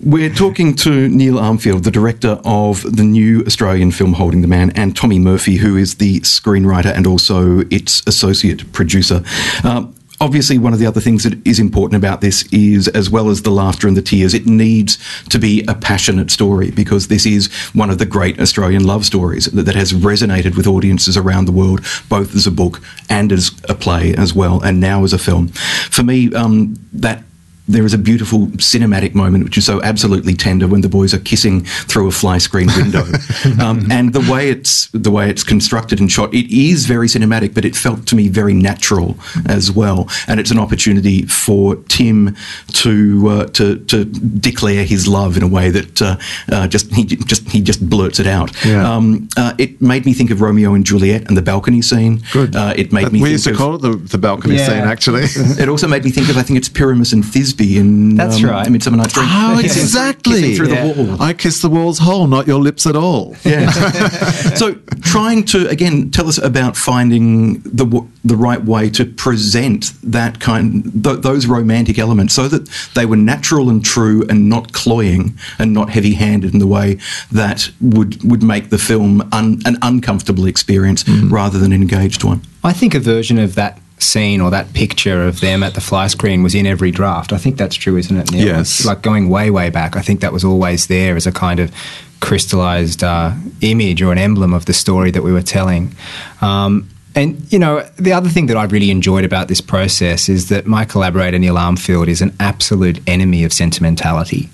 We're 0.00 0.34
talking 0.34 0.74
to 0.76 1.08
Neil 1.08 1.34
Armfield, 1.34 1.84
the 1.84 1.90
director 1.90 2.40
of 2.44 2.82
the 2.82 3.02
new 3.02 3.44
Australian 3.46 3.90
film 3.90 4.12
Holding 4.14 4.42
the 4.42 4.48
Man, 4.48 4.70
and 4.70 4.96
Tommy 4.96 5.18
Murphy, 5.18 5.56
who 5.56 5.76
is 5.76 5.96
the 5.96 6.20
screenwriter 6.20 6.94
and 6.94 7.06
also 7.06 7.60
its 7.70 8.02
associate 8.06 8.72
producer. 8.72 9.22
Um, 9.64 9.95
obviously 10.20 10.58
one 10.58 10.72
of 10.72 10.78
the 10.78 10.86
other 10.86 11.00
things 11.00 11.24
that 11.24 11.46
is 11.46 11.58
important 11.58 11.96
about 12.02 12.20
this 12.20 12.44
is 12.52 12.88
as 12.88 13.10
well 13.10 13.28
as 13.28 13.42
the 13.42 13.50
laughter 13.50 13.86
and 13.86 13.96
the 13.96 14.02
tears 14.02 14.34
it 14.34 14.46
needs 14.46 14.98
to 15.28 15.38
be 15.38 15.64
a 15.68 15.74
passionate 15.74 16.30
story 16.30 16.70
because 16.70 17.08
this 17.08 17.26
is 17.26 17.52
one 17.74 17.90
of 17.90 17.98
the 17.98 18.06
great 18.06 18.40
australian 18.40 18.84
love 18.84 19.04
stories 19.04 19.46
that, 19.46 19.62
that 19.62 19.74
has 19.74 19.92
resonated 19.92 20.56
with 20.56 20.66
audiences 20.66 21.16
around 21.16 21.44
the 21.44 21.52
world 21.52 21.84
both 22.08 22.34
as 22.34 22.46
a 22.46 22.50
book 22.50 22.80
and 23.08 23.32
as 23.32 23.50
a 23.68 23.74
play 23.74 24.14
as 24.14 24.34
well 24.34 24.60
and 24.62 24.80
now 24.80 25.04
as 25.04 25.12
a 25.12 25.18
film. 25.18 25.48
For 25.48 26.02
me 26.02 26.32
um, 26.34 26.76
that 26.92 27.22
there 27.68 27.84
is 27.84 27.92
a 27.92 27.98
beautiful 27.98 28.46
cinematic 28.58 29.14
moment 29.14 29.44
which 29.44 29.58
is 29.58 29.64
so 29.64 29.82
absolutely 29.82 30.34
tender 30.34 30.68
when 30.68 30.80
the 30.80 30.88
boys 30.88 31.12
are 31.12 31.18
kissing 31.18 31.64
through 31.64 32.08
a 32.08 32.10
fly 32.10 32.38
screen 32.38 32.68
window, 32.76 33.04
um, 33.60 33.90
and 33.90 34.12
the 34.12 34.26
way 34.30 34.48
it's 34.48 34.88
the 34.88 35.10
way 35.10 35.28
it's 35.28 35.42
constructed 35.42 36.00
and 36.00 36.10
shot, 36.10 36.32
it 36.32 36.46
is 36.54 36.86
very 36.86 37.08
cinematic, 37.08 37.54
but 37.54 37.64
it 37.64 37.74
felt 37.74 38.06
to 38.06 38.16
me 38.16 38.28
very 38.28 38.54
natural 38.54 39.16
as 39.48 39.70
well. 39.70 40.08
And 40.28 40.38
it's 40.40 40.50
an 40.50 40.58
opportunity 40.58 41.22
for 41.22 41.76
Tim 41.88 42.36
to 42.74 43.28
uh, 43.28 43.46
to 43.46 43.78
to 43.86 44.04
declare 44.04 44.84
his 44.84 45.08
love 45.08 45.36
in 45.36 45.42
a 45.42 45.48
way 45.48 45.70
that 45.70 46.02
uh, 46.02 46.16
uh, 46.50 46.68
just 46.68 46.94
he 46.94 47.04
just 47.04 47.48
he 47.50 47.60
just 47.60 47.88
blurts 47.88 48.20
it 48.20 48.26
out. 48.26 48.52
Yeah. 48.64 48.88
Um, 48.88 49.28
uh, 49.36 49.54
it 49.58 49.80
made 49.82 50.06
me 50.06 50.12
think 50.12 50.30
of 50.30 50.40
Romeo 50.40 50.74
and 50.74 50.84
Juliet 50.84 51.26
and 51.28 51.36
the 51.36 51.42
balcony 51.42 51.82
scene. 51.82 52.22
Good. 52.32 52.54
Uh, 52.54 52.74
it 52.76 52.92
made 52.92 53.10
me. 53.12 53.20
We 53.20 53.30
used 53.32 53.44
to 53.44 53.50
of, 53.50 53.56
call 53.56 53.74
it 53.76 53.82
the, 53.82 53.96
the 53.96 54.18
balcony 54.18 54.56
yeah. 54.56 54.66
scene. 54.66 54.84
Actually, 54.84 55.22
it 55.62 55.68
also 55.68 55.88
made 55.88 56.04
me 56.04 56.10
think 56.10 56.28
of 56.28 56.36
I 56.36 56.42
think 56.42 56.58
it's 56.58 56.68
Pyramus 56.68 57.12
and 57.12 57.24
Thisbe 57.24 57.55
Grimsby 57.56 57.78
in 57.78 58.16
That's 58.16 58.42
um, 58.42 58.50
right. 58.50 58.70
Midsummer 58.70 58.96
Night's 58.98 59.14
Dream. 59.14 59.26
Oh, 59.28 59.58
Kissing- 59.60 59.82
exactly. 59.82 60.32
kissing 60.40 60.56
through 60.56 60.68
Yeah. 60.74 60.92
the 60.92 61.02
wall. 61.02 61.22
I 61.22 61.32
kiss 61.32 61.62
the 61.62 61.68
wall's 61.68 61.98
whole, 61.98 62.26
not 62.26 62.46
your 62.46 62.60
lips 62.60 62.86
at 62.86 62.96
all. 62.96 63.36
Yeah. 63.44 63.70
so, 64.54 64.74
trying 65.02 65.44
to 65.44 65.68
again 65.68 66.10
tell 66.10 66.28
us 66.28 66.38
about 66.38 66.76
finding 66.76 67.60
the 67.60 67.84
w- 67.84 68.08
the 68.24 68.36
right 68.36 68.64
way 68.64 68.90
to 68.90 69.04
present 69.04 69.92
that 70.02 70.40
kind 70.40 70.82
th- 71.04 71.20
those 71.20 71.46
romantic 71.46 71.98
elements, 71.98 72.34
so 72.34 72.48
that 72.48 72.68
they 72.94 73.06
were 73.06 73.16
natural 73.16 73.70
and 73.70 73.84
true, 73.84 74.24
and 74.28 74.48
not 74.48 74.72
cloying 74.72 75.36
and 75.58 75.72
not 75.72 75.90
heavy 75.90 76.14
handed 76.14 76.52
in 76.52 76.58
the 76.58 76.66
way 76.66 76.98
that 77.32 77.70
would 77.80 78.22
would 78.28 78.42
make 78.42 78.70
the 78.70 78.78
film 78.78 79.22
un- 79.32 79.60
an 79.64 79.76
uncomfortable 79.82 80.46
experience 80.46 81.04
mm-hmm. 81.04 81.32
rather 81.32 81.58
than 81.58 81.72
an 81.72 81.80
engaged 81.82 82.24
one. 82.24 82.40
I 82.64 82.72
think 82.72 82.94
a 82.94 83.00
version 83.00 83.38
of 83.38 83.54
that 83.54 83.78
scene 84.06 84.40
or 84.40 84.50
that 84.50 84.72
picture 84.72 85.26
of 85.26 85.40
them 85.40 85.62
at 85.62 85.74
the 85.74 85.80
fly 85.80 86.06
screen 86.06 86.42
was 86.42 86.54
in 86.54 86.66
every 86.66 86.90
draft. 86.90 87.32
I 87.32 87.38
think 87.38 87.56
that's 87.56 87.76
true, 87.76 87.96
isn't 87.96 88.16
it? 88.16 88.30
Neil? 88.32 88.46
Yes. 88.46 88.84
Like 88.84 89.02
going 89.02 89.28
way, 89.28 89.50
way 89.50 89.70
back. 89.70 89.96
I 89.96 90.02
think 90.02 90.20
that 90.20 90.32
was 90.32 90.44
always 90.44 90.86
there 90.86 91.16
as 91.16 91.26
a 91.26 91.32
kind 91.32 91.60
of 91.60 91.72
crystallized 92.20 93.04
uh, 93.04 93.32
image 93.60 94.02
or 94.02 94.12
an 94.12 94.18
emblem 94.18 94.52
of 94.54 94.64
the 94.66 94.72
story 94.72 95.10
that 95.10 95.22
we 95.22 95.32
were 95.32 95.42
telling. 95.42 95.94
Um, 96.40 96.88
and 97.16 97.50
you 97.50 97.58
know, 97.58 97.80
the 97.96 98.12
other 98.12 98.28
thing 98.28 98.46
that 98.46 98.58
I've 98.58 98.72
really 98.72 98.90
enjoyed 98.90 99.24
about 99.24 99.48
this 99.48 99.62
process 99.62 100.28
is 100.28 100.50
that 100.50 100.66
my 100.66 100.84
collaborator 100.84 101.38
Neil 101.38 101.54
Armfield 101.54 102.08
is 102.08 102.20
an 102.20 102.36
absolute 102.38 103.00
enemy 103.08 103.42
of 103.42 103.54
sentimentality. 103.54 104.50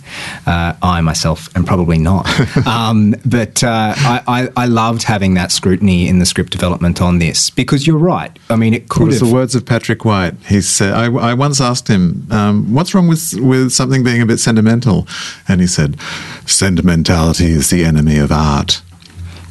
Uh, 0.46 0.74
I 0.80 1.00
myself 1.00 1.54
am 1.56 1.64
probably 1.64 1.98
not, 1.98 2.28
um, 2.66 3.16
but 3.26 3.64
uh, 3.64 3.94
I, 3.96 4.22
I, 4.28 4.48
I 4.56 4.66
loved 4.66 5.02
having 5.02 5.34
that 5.34 5.50
scrutiny 5.50 6.06
in 6.06 6.20
the 6.20 6.26
script 6.26 6.52
development 6.52 7.02
on 7.02 7.18
this 7.18 7.50
because 7.50 7.84
you're 7.84 7.98
right. 7.98 8.38
I 8.48 8.54
mean, 8.54 8.74
it 8.74 8.88
could 8.88 9.08
was 9.08 9.18
have. 9.18 9.28
the 9.28 9.34
words 9.34 9.56
of 9.56 9.66
Patrick 9.66 10.04
White? 10.04 10.34
He 10.46 10.60
said, 10.60 10.94
I, 10.94 11.06
I 11.06 11.34
once 11.34 11.60
asked 11.60 11.88
him, 11.88 12.28
um, 12.30 12.72
what's 12.72 12.94
wrong 12.94 13.08
with, 13.08 13.34
with 13.40 13.72
something 13.72 14.04
being 14.04 14.22
a 14.22 14.26
bit 14.26 14.38
sentimental? 14.38 15.08
And 15.48 15.60
he 15.60 15.66
said, 15.66 16.00
sentimentality 16.46 17.46
is 17.46 17.70
the 17.70 17.84
enemy 17.84 18.18
of 18.18 18.30
art. 18.30 18.82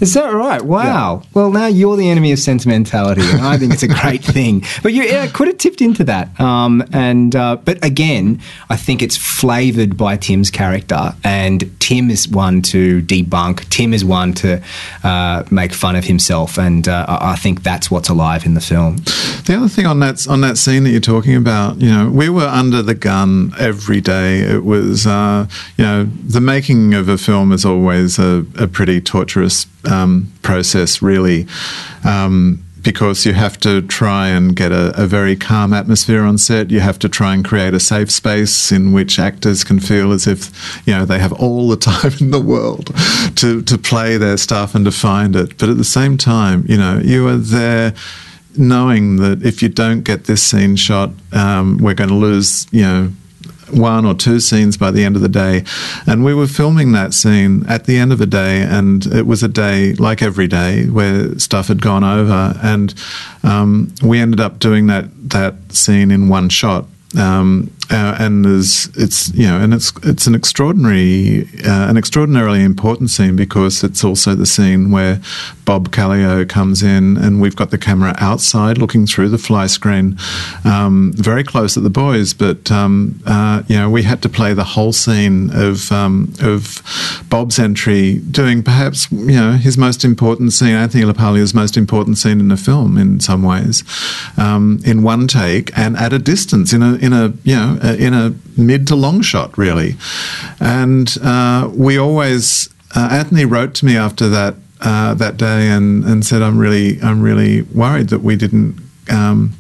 Is 0.02 0.16
that 0.16 0.34
right? 0.34 0.62
Wow. 0.64 1.22
Well, 1.36 1.52
now 1.52 1.68
you're 1.68 1.96
the 1.96 2.10
enemy 2.10 2.32
of 2.32 2.40
sentimentality, 2.40 3.22
and 3.22 3.42
I 3.42 3.58
think 3.58 3.72
it's 3.72 3.84
a 3.84 3.88
great 4.02 4.24
thing. 4.24 4.64
But 4.82 4.94
you 4.94 5.04
yeah, 5.04 5.28
could 5.28 5.48
have 5.48 5.60
tipped 5.60 5.80
into 5.80 6.04
that. 6.06 6.40
Um, 6.40 6.84
and 6.92 7.36
uh, 7.36 7.58
but 7.58 7.84
again, 7.86 8.42
I 8.70 8.78
think 8.78 9.04
it's 9.04 9.16
flavoured 9.16 9.98
by 9.98 10.18
Tim's 10.18 10.50
character, 10.50 11.14
and 11.24 11.80
Tim 11.80 12.10
is 12.10 12.28
one 12.28 12.64
to 12.64 13.04
debunk. 13.04 13.70
Tim 13.70 13.94
is 13.94 14.04
one 14.04 14.34
to 14.34 14.62
uh, 15.04 15.44
make 15.52 15.72
fun 15.72 15.96
of 15.96 16.06
himself, 16.06 16.58
and 16.58 16.88
uh, 16.88 17.06
I 17.08 17.36
think 17.36 17.62
that's 17.62 17.92
what's 17.92 18.10
alive 18.10 18.46
in 18.46 18.56
the 18.56 18.62
film. 18.62 18.98
The 19.46 19.56
other 19.56 19.68
thing 19.68 19.86
on 19.86 20.00
that 20.00 20.28
on 20.28 20.42
that 20.42 20.58
scene 20.58 20.84
that 20.84 20.92
you're 20.92 21.00
talking 21.00 21.36
about, 21.36 21.82
you 21.82 21.90
know, 21.90 22.10
we 22.10 22.30
were 22.30 22.48
under 22.48 22.82
the 22.82 22.94
gun 22.94 23.54
every 23.60 24.02
day. 24.02 24.40
It 24.40 24.64
was, 24.64 25.08
uh, 25.08 25.48
you 25.78 25.84
know, 25.84 26.04
the 26.04 26.42
making 26.42 26.94
of 26.94 27.10
a 27.10 27.18
film 27.18 27.52
is 27.52 27.66
always 27.66 28.20
a, 28.20 28.46
a 28.58 28.68
pretty 28.68 29.02
torturous 29.02 29.68
um, 29.90 30.32
process, 30.42 31.02
really. 31.02 31.48
Um, 32.04 32.64
because 32.84 33.26
you 33.26 33.34
have 33.34 33.60
to 33.60 33.82
try 33.84 34.28
and 34.30 34.56
get 34.56 34.72
a, 34.72 34.92
a 35.02 35.06
very 35.06 35.36
calm 35.36 35.74
atmosphere 35.74 36.24
on 36.24 36.38
set. 36.38 36.72
You 36.72 36.80
have 36.80 36.98
to 37.00 37.10
try 37.10 37.34
and 37.34 37.46
create 37.46 37.74
a 37.74 37.80
safe 37.80 38.10
space 38.10 38.72
in 38.72 38.92
which 38.92 39.20
actors 39.20 39.64
can 39.64 39.80
feel 39.80 40.12
as 40.12 40.26
if 40.28 40.82
you 40.88 40.94
know 40.94 41.06
they 41.06 41.20
have 41.20 41.34
all 41.34 41.70
the 41.70 41.78
time 41.92 42.14
in 42.20 42.32
the 42.32 42.42
world 42.42 42.88
to 43.38 43.62
to 43.62 43.78
play 43.78 44.18
their 44.18 44.38
stuff 44.38 44.76
and 44.76 44.86
to 44.86 44.92
find 44.92 45.36
it. 45.36 45.58
But 45.58 45.70
at 45.70 45.78
the 45.78 45.84
same 45.84 46.18
time, 46.18 46.66
you 46.68 46.78
know, 46.78 47.00
you 47.04 47.28
are 47.28 47.38
there 47.38 47.94
knowing 48.58 49.18
that 49.18 49.44
if 49.44 49.62
you 49.62 49.70
don't 49.70 50.02
get 50.02 50.26
this 50.26 50.44
scene 50.44 50.76
shot, 50.76 51.12
um, 51.32 51.78
we're 51.78 51.94
going 51.94 52.10
to 52.10 52.16
lose, 52.16 52.68
you 52.72 52.82
know, 52.82 53.12
one 53.74 54.06
or 54.06 54.14
two 54.14 54.40
scenes 54.40 54.78
by 54.78 54.92
the 54.92 55.04
end 55.04 55.16
of 55.16 55.22
the 55.22 55.30
day. 55.30 55.64
And 56.06 56.24
we 56.24 56.34
were 56.34 56.48
filming 56.48 56.92
that 56.92 57.14
scene 57.14 57.66
at 57.68 57.86
the 57.86 57.98
end 57.98 58.12
of 58.12 58.22
a 58.22 58.26
day, 58.26 58.62
and 58.62 59.06
it 59.08 59.26
was 59.26 59.44
a 59.44 59.48
day 59.48 59.94
like 59.94 60.22
every 60.22 60.48
day 60.48 60.88
where 60.88 61.38
stuff 61.40 61.68
had 61.68 61.82
gone 61.82 62.04
over, 62.04 62.56
and 62.62 62.94
um, 63.44 63.94
we 64.04 64.20
ended 64.20 64.40
up 64.40 64.60
doing 64.60 64.88
that 64.88 65.06
that 65.30 65.56
scene 65.70 66.12
in 66.12 66.28
one 66.28 66.50
shot. 66.50 66.86
Um, 67.18 67.72
uh, 67.92 68.16
and 68.20 68.46
there's, 68.46 68.88
it's 68.96 69.34
you 69.34 69.46
know, 69.46 69.60
and 69.60 69.74
it's 69.74 69.92
it's 70.04 70.26
an 70.26 70.34
extraordinary, 70.34 71.42
uh, 71.66 71.90
an 71.90 71.98
extraordinarily 71.98 72.64
important 72.64 73.10
scene 73.10 73.36
because 73.36 73.84
it's 73.84 74.04
also 74.04 74.34
the 74.34 74.46
scene 74.46 74.92
where 74.92 75.20
Bob 75.66 75.90
Caleo 75.90 76.48
comes 76.48 76.82
in, 76.84 77.18
and 77.18 77.42
we've 77.42 77.56
got 77.56 77.70
the 77.70 77.78
camera 77.78 78.16
outside 78.18 78.78
looking 78.78 79.06
through 79.06 79.28
the 79.28 79.38
fly 79.38 79.68
screen, 79.68 80.18
um, 80.64 81.12
very 81.16 81.44
close 81.44 81.76
at 81.76 81.84
the 81.84 81.90
boys. 81.90 82.34
But 82.34 82.72
um, 82.72 83.22
uh, 83.26 83.64
you 83.68 83.76
know, 83.76 83.90
we 83.90 84.04
had 84.04 84.22
to 84.22 84.30
play 84.30 84.54
the 84.54 84.64
whole 84.64 84.94
scene 84.94 85.50
of 85.54 85.92
um, 85.92 86.34
of 86.42 86.82
Bob's 87.30 87.60
entry, 87.60 88.20
doing 88.20 88.64
perhaps 88.64 89.12
you 89.12 89.36
know 89.36 89.54
his 89.54 89.78
most 89.78 90.06
important 90.06 90.54
scene, 90.54 90.76
Anthony 90.76 91.04
LaPaglia's 91.04 91.54
most 91.54 91.76
important 91.76 92.18
scene 92.18 92.40
in 92.40 92.48
the 92.48 92.58
film 92.58 92.98
in 92.98 93.20
some 93.20 93.44
ways, 93.44 93.84
um, 94.38 94.80
in 94.86 95.04
one 95.04 95.28
take 95.28 95.78
and 95.78 95.98
at 95.98 96.14
a 96.14 96.20
distance, 96.20 96.72
in 96.72 96.82
a 96.82 96.96
in 96.96 97.12
a 97.12 97.34
you 97.44 97.56
know 97.56 97.80
uh, 97.84 97.96
in 97.98 98.13
a 98.13 98.34
mid 98.58 98.88
to 98.88 98.96
long 98.96 99.22
shot, 99.22 99.58
really. 99.58 99.96
And 100.60 101.15
uh, 101.24 101.70
we 101.74 101.98
always, 101.98 102.70
uh, 102.96 103.10
Anthony 103.12 103.46
wrote 103.46 103.74
to 103.76 103.86
me 103.86 103.98
after 103.98 104.30
that 104.30 104.56
uh, 104.82 105.13
that 105.13 105.38
day 105.38 105.70
and, 105.70 106.04
and 106.06 106.26
said, 106.26 106.41
"I'm 106.41 106.58
really 106.58 107.02
I'm 107.02 107.22
really 107.22 107.63
worried 107.63 108.10
that 108.10 108.22
we 108.22 108.36
didn't." 108.36 108.80
Um, 109.10 109.54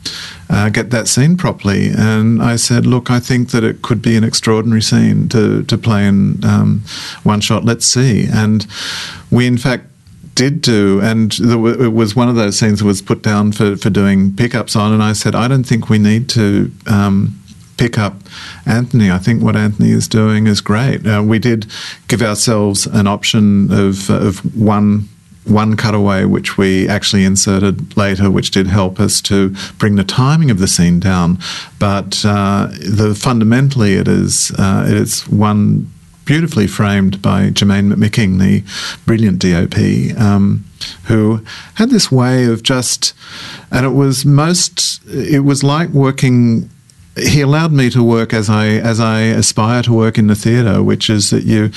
uh, 0.49 0.69
get 0.69 0.91
that 0.91 1.07
scene 1.07 1.35
properly, 1.37 1.89
and 1.89 2.43
I 2.43 2.57
said, 2.57 2.85
"Look, 2.85 3.09
I 3.09 3.19
think 3.19 3.51
that 3.51 3.63
it 3.63 3.81
could 3.81 4.01
be 4.01 4.15
an 4.17 4.23
extraordinary 4.23 4.81
scene 4.81 5.29
to 5.29 5.63
to 5.63 5.77
play 5.77 6.05
in 6.05 6.43
um, 6.43 6.83
one 7.23 7.41
shot. 7.41 7.63
Let's 7.65 7.85
see." 7.85 8.27
And 8.31 8.67
we, 9.31 9.47
in 9.47 9.57
fact, 9.57 9.85
did 10.35 10.61
do, 10.61 10.99
and 11.01 11.37
it 11.39 11.93
was 11.93 12.15
one 12.15 12.29
of 12.29 12.35
those 12.35 12.57
scenes 12.57 12.79
that 12.79 12.85
was 12.85 13.01
put 13.01 13.21
down 13.21 13.51
for, 13.51 13.75
for 13.75 13.89
doing 13.89 14.33
pickups 14.35 14.75
on, 14.75 14.93
and 14.93 15.03
I 15.03 15.13
said, 15.13 15.35
I 15.35 15.47
don't 15.47 15.63
think 15.63 15.89
we 15.89 15.99
need 15.99 16.29
to 16.29 16.71
um, 16.87 17.40
pick 17.77 17.97
up 17.97 18.15
Anthony. 18.65 19.11
I 19.11 19.17
think 19.17 19.43
what 19.43 19.55
Anthony 19.55 19.91
is 19.91 20.07
doing 20.07 20.47
is 20.47 20.61
great. 20.61 21.05
Uh, 21.05 21.23
we 21.25 21.39
did 21.39 21.67
give 22.07 22.21
ourselves 22.21 22.85
an 22.87 23.07
option 23.07 23.71
of, 23.71 24.09
of 24.09 24.39
one. 24.55 25.07
One 25.43 25.75
cutaway, 25.75 26.25
which 26.25 26.55
we 26.55 26.87
actually 26.87 27.25
inserted 27.25 27.97
later, 27.97 28.29
which 28.29 28.51
did 28.51 28.67
help 28.67 28.99
us 28.99 29.19
to 29.23 29.55
bring 29.79 29.95
the 29.95 30.03
timing 30.03 30.51
of 30.51 30.59
the 30.59 30.67
scene 30.67 30.99
down. 30.99 31.39
But 31.79 32.23
uh, 32.23 32.67
the 32.67 33.15
fundamentally, 33.19 33.95
it 33.95 34.07
is 34.07 34.51
uh, 34.59 34.85
it 34.87 34.95
is 34.95 35.27
one 35.27 35.89
beautifully 36.25 36.67
framed 36.67 37.21
by 37.21 37.49
Germain 37.49 37.89
McMicking, 37.89 38.39
the 38.39 38.63
brilliant 39.05 39.39
DOP, 39.39 40.17
um, 40.17 40.63
who 41.05 41.43
had 41.75 41.89
this 41.89 42.11
way 42.11 42.45
of 42.45 42.63
just, 42.63 43.13
and 43.71 43.85
it 43.85 43.89
was 43.89 44.25
most, 44.25 45.01
it 45.07 45.43
was 45.43 45.63
like 45.63 45.89
working. 45.89 46.69
He 47.17 47.41
allowed 47.41 47.73
me 47.73 47.89
to 47.89 48.03
work 48.03 48.33
as 48.33 48.49
I 48.49 48.67
as 48.67 48.99
I 48.99 49.21
aspire 49.21 49.83
to 49.83 49.93
work 49.93 50.17
in 50.17 50.27
the 50.27 50.35
theatre, 50.35 50.81
which 50.83 51.09
is 51.09 51.29
that 51.29 51.43
you. 51.43 51.71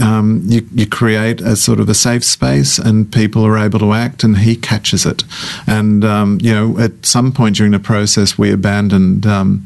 Um, 0.00 0.42
you, 0.44 0.64
you 0.72 0.86
create 0.86 1.40
a 1.40 1.56
sort 1.56 1.80
of 1.80 1.88
a 1.88 1.92
safe 1.92 2.22
space 2.22 2.78
and 2.78 3.12
people 3.12 3.44
are 3.44 3.58
able 3.58 3.80
to 3.80 3.94
act 3.94 4.22
and 4.22 4.38
he 4.38 4.54
catches 4.54 5.04
it 5.04 5.24
and 5.66 6.04
um, 6.04 6.38
you 6.40 6.52
know 6.52 6.78
at 6.78 7.04
some 7.04 7.32
point 7.32 7.56
during 7.56 7.72
the 7.72 7.80
process 7.80 8.38
we 8.38 8.52
abandoned 8.52 9.26
um, 9.26 9.64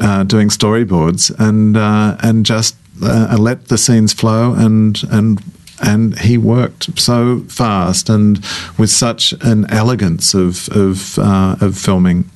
uh, 0.00 0.24
doing 0.24 0.48
storyboards 0.48 1.30
and 1.38 1.76
uh, 1.76 2.16
and 2.20 2.46
just 2.46 2.76
uh, 3.02 3.36
let 3.38 3.68
the 3.68 3.76
scenes 3.76 4.14
flow 4.14 4.54
and 4.54 5.02
and 5.10 5.42
and 5.80 6.18
he 6.20 6.38
worked 6.38 6.98
so 6.98 7.40
fast 7.48 8.08
and 8.08 8.38
with 8.78 8.90
such 8.90 9.32
an 9.40 9.70
elegance 9.70 10.34
of 10.34 10.68
of 10.70 11.18
uh, 11.18 11.56
of 11.60 11.76
filming. 11.76 12.28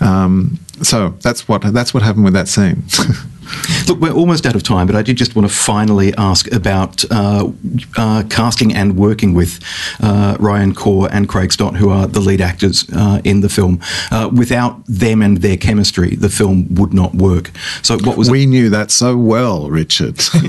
Um, 0.00 0.58
so 0.82 1.10
that's 1.20 1.48
what 1.48 1.62
that's 1.72 1.92
what 1.94 2.02
happened 2.02 2.24
with 2.24 2.34
that 2.34 2.48
scene. 2.48 2.84
Look, 3.86 4.00
we're 4.00 4.12
almost 4.12 4.46
out 4.46 4.54
of 4.54 4.62
time, 4.62 4.86
but 4.86 4.96
I 4.96 5.02
did 5.02 5.16
just 5.16 5.34
want 5.34 5.48
to 5.48 5.54
finally 5.54 6.14
ask 6.16 6.50
about 6.52 7.04
uh, 7.10 7.50
uh, 7.96 8.22
casting 8.28 8.74
and 8.74 8.96
working 8.96 9.34
with 9.34 9.60
uh, 10.00 10.36
Ryan 10.38 10.74
Corr 10.74 11.08
and 11.10 11.28
Craig 11.28 11.52
Stott, 11.52 11.76
who 11.76 11.90
are 11.90 12.06
the 12.06 12.20
lead 12.20 12.40
actors 12.40 12.86
uh, 12.92 13.20
in 13.24 13.40
the 13.40 13.48
film. 13.48 13.80
Uh, 14.10 14.30
without 14.32 14.84
them 14.86 15.22
and 15.22 15.38
their 15.38 15.56
chemistry, 15.56 16.14
the 16.16 16.28
film 16.28 16.74
would 16.74 16.92
not 16.92 17.14
work. 17.14 17.50
So, 17.82 17.98
what 17.98 18.16
was 18.16 18.30
we 18.30 18.46
knew 18.46 18.70
that 18.70 18.90
so 18.90 19.16
well, 19.16 19.70
Richard. 19.70 20.18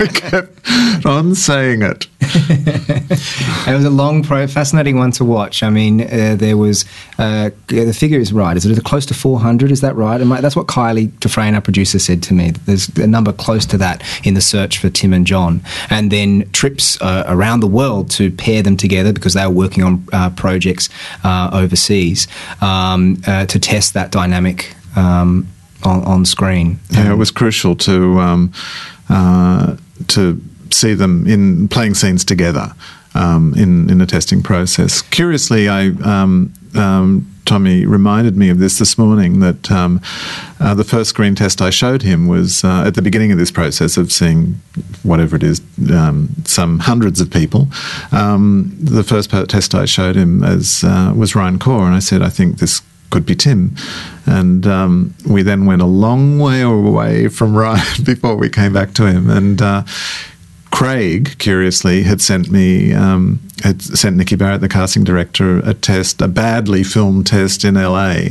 we 0.00 0.08
kept 0.08 1.06
on 1.06 1.34
saying 1.34 1.82
it. 1.82 2.06
It 3.64 3.74
was 3.74 3.84
a 3.84 3.90
long, 3.90 4.24
pro- 4.24 4.48
fascinating 4.48 4.98
one 4.98 5.12
to 5.12 5.24
watch. 5.24 5.62
I 5.62 5.70
mean, 5.70 6.00
uh, 6.00 6.34
there 6.36 6.56
was 6.56 6.84
uh, 7.18 7.50
yeah, 7.70 7.84
the 7.84 7.94
figure 7.94 8.18
is 8.18 8.32
right. 8.32 8.56
Is 8.56 8.66
it 8.66 8.82
close 8.84 9.06
to 9.06 9.14
400? 9.14 9.70
Is 9.70 9.80
that 9.82 9.94
right? 9.94 10.20
Am 10.20 10.32
I, 10.32 10.40
that's 10.40 10.56
what 10.56 10.66
Kylie 10.66 11.18
du 11.20 11.28
Fresne, 11.28 11.54
our 11.54 11.60
producer, 11.60 11.98
said 12.02 12.22
to 12.24 12.34
me. 12.34 12.50
There's 12.50 12.88
a 12.96 13.06
number 13.06 13.32
close 13.32 13.66
to 13.66 13.78
that 13.78 14.02
in 14.24 14.34
the 14.34 14.40
search 14.40 14.78
for 14.78 14.90
Tim 14.90 15.12
and 15.12 15.26
John, 15.26 15.62
and 15.90 16.10
then 16.10 16.50
trips 16.52 17.00
uh, 17.00 17.24
around 17.26 17.60
the 17.60 17.66
world 17.66 18.10
to 18.12 18.30
pair 18.30 18.62
them 18.62 18.76
together 18.76 19.12
because 19.12 19.34
they 19.34 19.46
were 19.46 19.52
working 19.52 19.82
on 19.82 20.06
uh, 20.12 20.30
projects 20.30 20.88
uh, 21.24 21.50
overseas 21.52 22.28
um, 22.60 23.22
uh, 23.26 23.46
to 23.46 23.58
test 23.58 23.94
that 23.94 24.10
dynamic. 24.10 24.74
Um, 24.94 25.48
on, 25.84 26.04
on 26.04 26.24
screen. 26.24 26.78
Yeah, 26.90 27.12
it 27.12 27.16
was 27.16 27.32
crucial 27.32 27.74
to 27.76 28.20
um, 28.20 28.52
uh, 29.08 29.76
to 30.08 30.40
see 30.70 30.94
them 30.94 31.26
in 31.26 31.66
playing 31.66 31.94
scenes 31.94 32.24
together 32.24 32.72
um, 33.14 33.52
in 33.56 33.90
in 33.90 33.98
the 33.98 34.06
testing 34.06 34.42
process. 34.42 35.02
Curiously, 35.02 35.68
I. 35.68 35.88
Um, 36.04 36.52
um, 36.74 37.31
Tommy 37.44 37.84
reminded 37.84 38.36
me 38.36 38.48
of 38.48 38.58
this 38.58 38.78
this 38.78 38.96
morning 38.96 39.40
that 39.40 39.70
um, 39.70 40.00
uh, 40.60 40.74
the 40.74 40.84
first 40.84 41.10
screen 41.10 41.34
test 41.34 41.60
I 41.60 41.70
showed 41.70 42.02
him 42.02 42.28
was 42.28 42.64
uh, 42.64 42.84
at 42.86 42.94
the 42.94 43.02
beginning 43.02 43.32
of 43.32 43.38
this 43.38 43.50
process 43.50 43.96
of 43.96 44.12
seeing 44.12 44.60
whatever 45.02 45.36
it 45.36 45.42
is, 45.42 45.60
um, 45.92 46.30
some 46.44 46.78
hundreds 46.80 47.20
of 47.20 47.30
people. 47.30 47.68
Um, 48.12 48.76
the 48.80 49.02
first 49.02 49.30
test 49.30 49.74
I 49.74 49.84
showed 49.84 50.16
him 50.16 50.44
as 50.44 50.84
uh, 50.84 51.12
was 51.16 51.34
Ryan 51.34 51.58
Corr, 51.58 51.86
and 51.86 51.94
I 51.94 51.98
said, 51.98 52.22
I 52.22 52.28
think 52.28 52.58
this 52.58 52.80
could 53.10 53.26
be 53.26 53.34
Tim. 53.34 53.76
And 54.24 54.66
um, 54.66 55.14
we 55.28 55.42
then 55.42 55.66
went 55.66 55.82
a 55.82 55.86
long 55.86 56.38
way 56.38 56.62
away 56.62 57.28
from 57.28 57.54
Ryan 57.54 58.04
before 58.04 58.36
we 58.36 58.48
came 58.48 58.72
back 58.72 58.94
to 58.94 59.06
him. 59.06 59.28
And 59.28 59.60
uh, 59.60 59.84
Craig, 60.72 61.36
curiously, 61.38 62.02
had 62.02 62.22
sent 62.22 62.50
me, 62.50 62.94
um, 62.94 63.40
had 63.62 63.82
sent 63.82 64.16
Nikki 64.16 64.36
Barrett, 64.36 64.62
the 64.62 64.70
casting 64.70 65.04
director, 65.04 65.58
a 65.58 65.74
test, 65.74 66.22
a 66.22 66.28
badly 66.28 66.82
filmed 66.82 67.26
test 67.26 67.62
in 67.62 67.74
LA, 67.74 68.28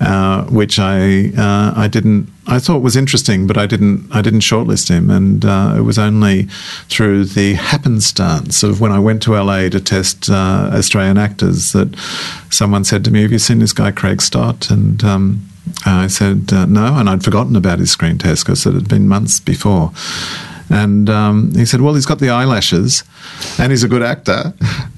uh, 0.00 0.42
which 0.46 0.80
I 0.80 1.30
uh, 1.38 1.74
I 1.76 1.86
didn't, 1.86 2.28
I 2.48 2.58
thought 2.58 2.82
was 2.82 2.96
interesting, 2.96 3.46
but 3.46 3.56
I 3.56 3.66
didn't, 3.66 4.08
I 4.10 4.20
didn't 4.20 4.40
shortlist 4.40 4.88
him, 4.88 5.10
and 5.10 5.44
uh, 5.44 5.74
it 5.78 5.82
was 5.82 5.96
only 5.96 6.48
through 6.88 7.26
the 7.26 7.54
happenstance 7.54 8.64
of 8.64 8.80
when 8.80 8.90
I 8.90 8.98
went 8.98 9.22
to 9.22 9.40
LA 9.40 9.68
to 9.68 9.80
test 9.80 10.28
uh, 10.28 10.70
Australian 10.72 11.18
actors 11.18 11.70
that 11.70 11.96
someone 12.50 12.82
said 12.82 13.04
to 13.04 13.12
me, 13.12 13.22
"Have 13.22 13.30
you 13.30 13.38
seen 13.38 13.60
this 13.60 13.72
guy 13.72 13.92
Craig 13.92 14.20
Stott?" 14.20 14.70
and 14.70 15.04
um, 15.04 15.48
I 15.86 16.08
said 16.08 16.52
uh, 16.52 16.66
no, 16.66 16.96
and 16.96 17.08
I'd 17.08 17.22
forgotten 17.22 17.54
about 17.54 17.78
his 17.78 17.92
screen 17.92 18.18
test 18.18 18.44
because 18.44 18.66
it 18.66 18.74
had 18.74 18.88
been 18.88 19.06
months 19.06 19.38
before. 19.38 19.92
And 20.70 21.08
um, 21.08 21.52
he 21.54 21.64
said, 21.64 21.80
Well, 21.80 21.94
he's 21.94 22.06
got 22.06 22.18
the 22.18 22.30
eyelashes 22.30 23.04
and 23.58 23.70
he's 23.70 23.82
a 23.84 23.88
good 23.88 24.02
actor 24.02 24.52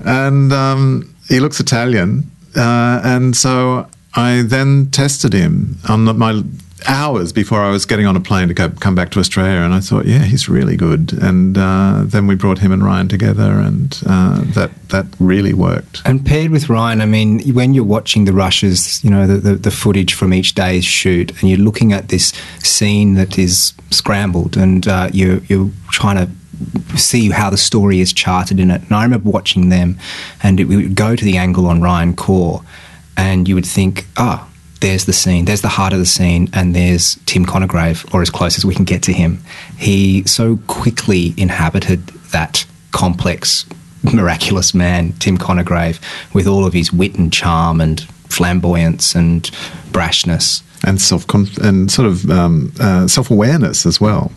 and 0.05 0.53
um, 0.53 1.14
he 1.29 1.41
looks 1.41 1.61
Italian. 1.61 2.31
Uh, 2.57 3.01
and 3.05 3.37
so 3.37 3.87
I 4.14 4.43
then 4.43 4.91
tested 4.91 5.33
him 5.33 5.77
on 5.89 6.07
the, 6.07 6.14
my 6.14 6.43
hours 6.87 7.33
before 7.33 7.61
I 7.61 7.70
was 7.70 7.87
getting 7.87 8.07
on 8.07 8.16
a 8.16 8.20
plane 8.20 8.49
to 8.49 8.55
go, 8.55 8.68
come 8.68 8.95
back 8.95 9.11
to 9.11 9.20
Australia, 9.20 9.61
and 9.61 9.74
I 9.74 9.81
thought, 9.81 10.07
yeah, 10.07 10.24
he's 10.24 10.49
really 10.49 10.76
good. 10.76 11.12
And 11.12 11.57
uh, 11.57 12.03
then 12.05 12.26
we 12.26 12.35
brought 12.35 12.59
him 12.59 12.72
and 12.72 12.83
Ryan 12.85 13.09
together, 13.09 13.53
and 13.53 14.01
uh, 14.07 14.43
that 14.55 14.70
that 14.89 15.07
really 15.18 15.55
worked. 15.55 16.03
And 16.05 16.24
paired 16.24 16.51
with 16.51 16.68
Ryan, 16.68 17.01
I 17.01 17.07
mean, 17.07 17.41
when 17.55 17.74
you're 17.74 17.85
watching 17.85 18.24
the 18.24 18.33
rushes, 18.33 19.03
you 19.05 19.11
know, 19.11 19.26
the, 19.26 19.37
the, 19.37 19.55
the 19.55 19.70
footage 19.70 20.14
from 20.14 20.33
each 20.33 20.55
day's 20.55 20.85
shoot, 20.85 21.31
and 21.41 21.51
you're 21.51 21.59
looking 21.59 21.93
at 21.93 22.09
this 22.09 22.33
scene 22.61 23.14
that 23.14 23.39
is 23.39 23.72
scrambled, 23.91 24.57
and 24.57 24.87
uh, 24.87 25.09
you're 25.12 25.39
you're 25.49 25.70
trying 25.91 26.16
to 26.16 26.99
see 26.99 27.31
how 27.31 27.51
the 27.51 27.57
story 27.57 28.01
is 28.01 28.12
charted 28.12 28.59
in 28.59 28.70
it. 28.70 28.83
And 28.83 28.93
I 28.93 29.05
remember 29.05 29.31
watching 29.31 29.68
them, 29.68 29.99
and 30.43 30.61
it, 30.61 30.64
we 30.64 30.76
would 30.76 30.95
go 30.95 31.16
to 31.16 31.24
the 31.24 31.37
angle 31.37 31.66
on 31.66 31.81
Ryan 31.81 32.14
Corr, 32.14 32.64
and 33.16 33.49
you 33.49 33.55
would 33.55 33.66
think, 33.66 34.07
ah, 34.16 34.45
oh, 34.45 34.48
there's 34.81 35.07
the 35.07 35.12
scene, 35.12 35.45
there's 35.45 35.62
the 35.62 35.68
heart 35.68 35.93
of 35.93 35.99
the 35.99 36.07
scene, 36.07 36.49
and 36.53 36.74
there's 36.74 37.16
Tim 37.26 37.45
Conigrave, 37.45 38.12
or 38.14 38.22
as 38.22 38.31
close 38.31 38.57
as 38.57 38.64
we 38.64 38.74
can 38.74 38.85
get 38.85 39.03
to 39.05 39.12
him. 39.12 39.43
He 39.76 40.24
so 40.24 40.59
quickly 40.66 41.35
inhabited 41.37 42.07
that 42.33 42.64
complex, 42.93 43.66
miraculous 44.03 44.74
man, 44.74 45.12
Tim 45.14 45.37
Conigrave, 45.39 46.01
with 46.33 46.47
all 46.47 46.64
of 46.64 46.72
his 46.72 46.93
wit 46.93 47.16
and 47.16 47.33
charm 47.33 47.81
and 47.81 48.01
flamboyance 48.29 49.14
and 49.14 49.43
brashness. 49.91 50.62
And 50.85 51.01
self 51.01 51.26
and 51.35 51.91
sort 51.91 52.07
of 52.07 52.31
um, 52.31 52.72
uh, 52.79 53.09
self 53.09 53.33
awareness 53.33 53.85
as 53.85 54.01
well. 54.01 54.31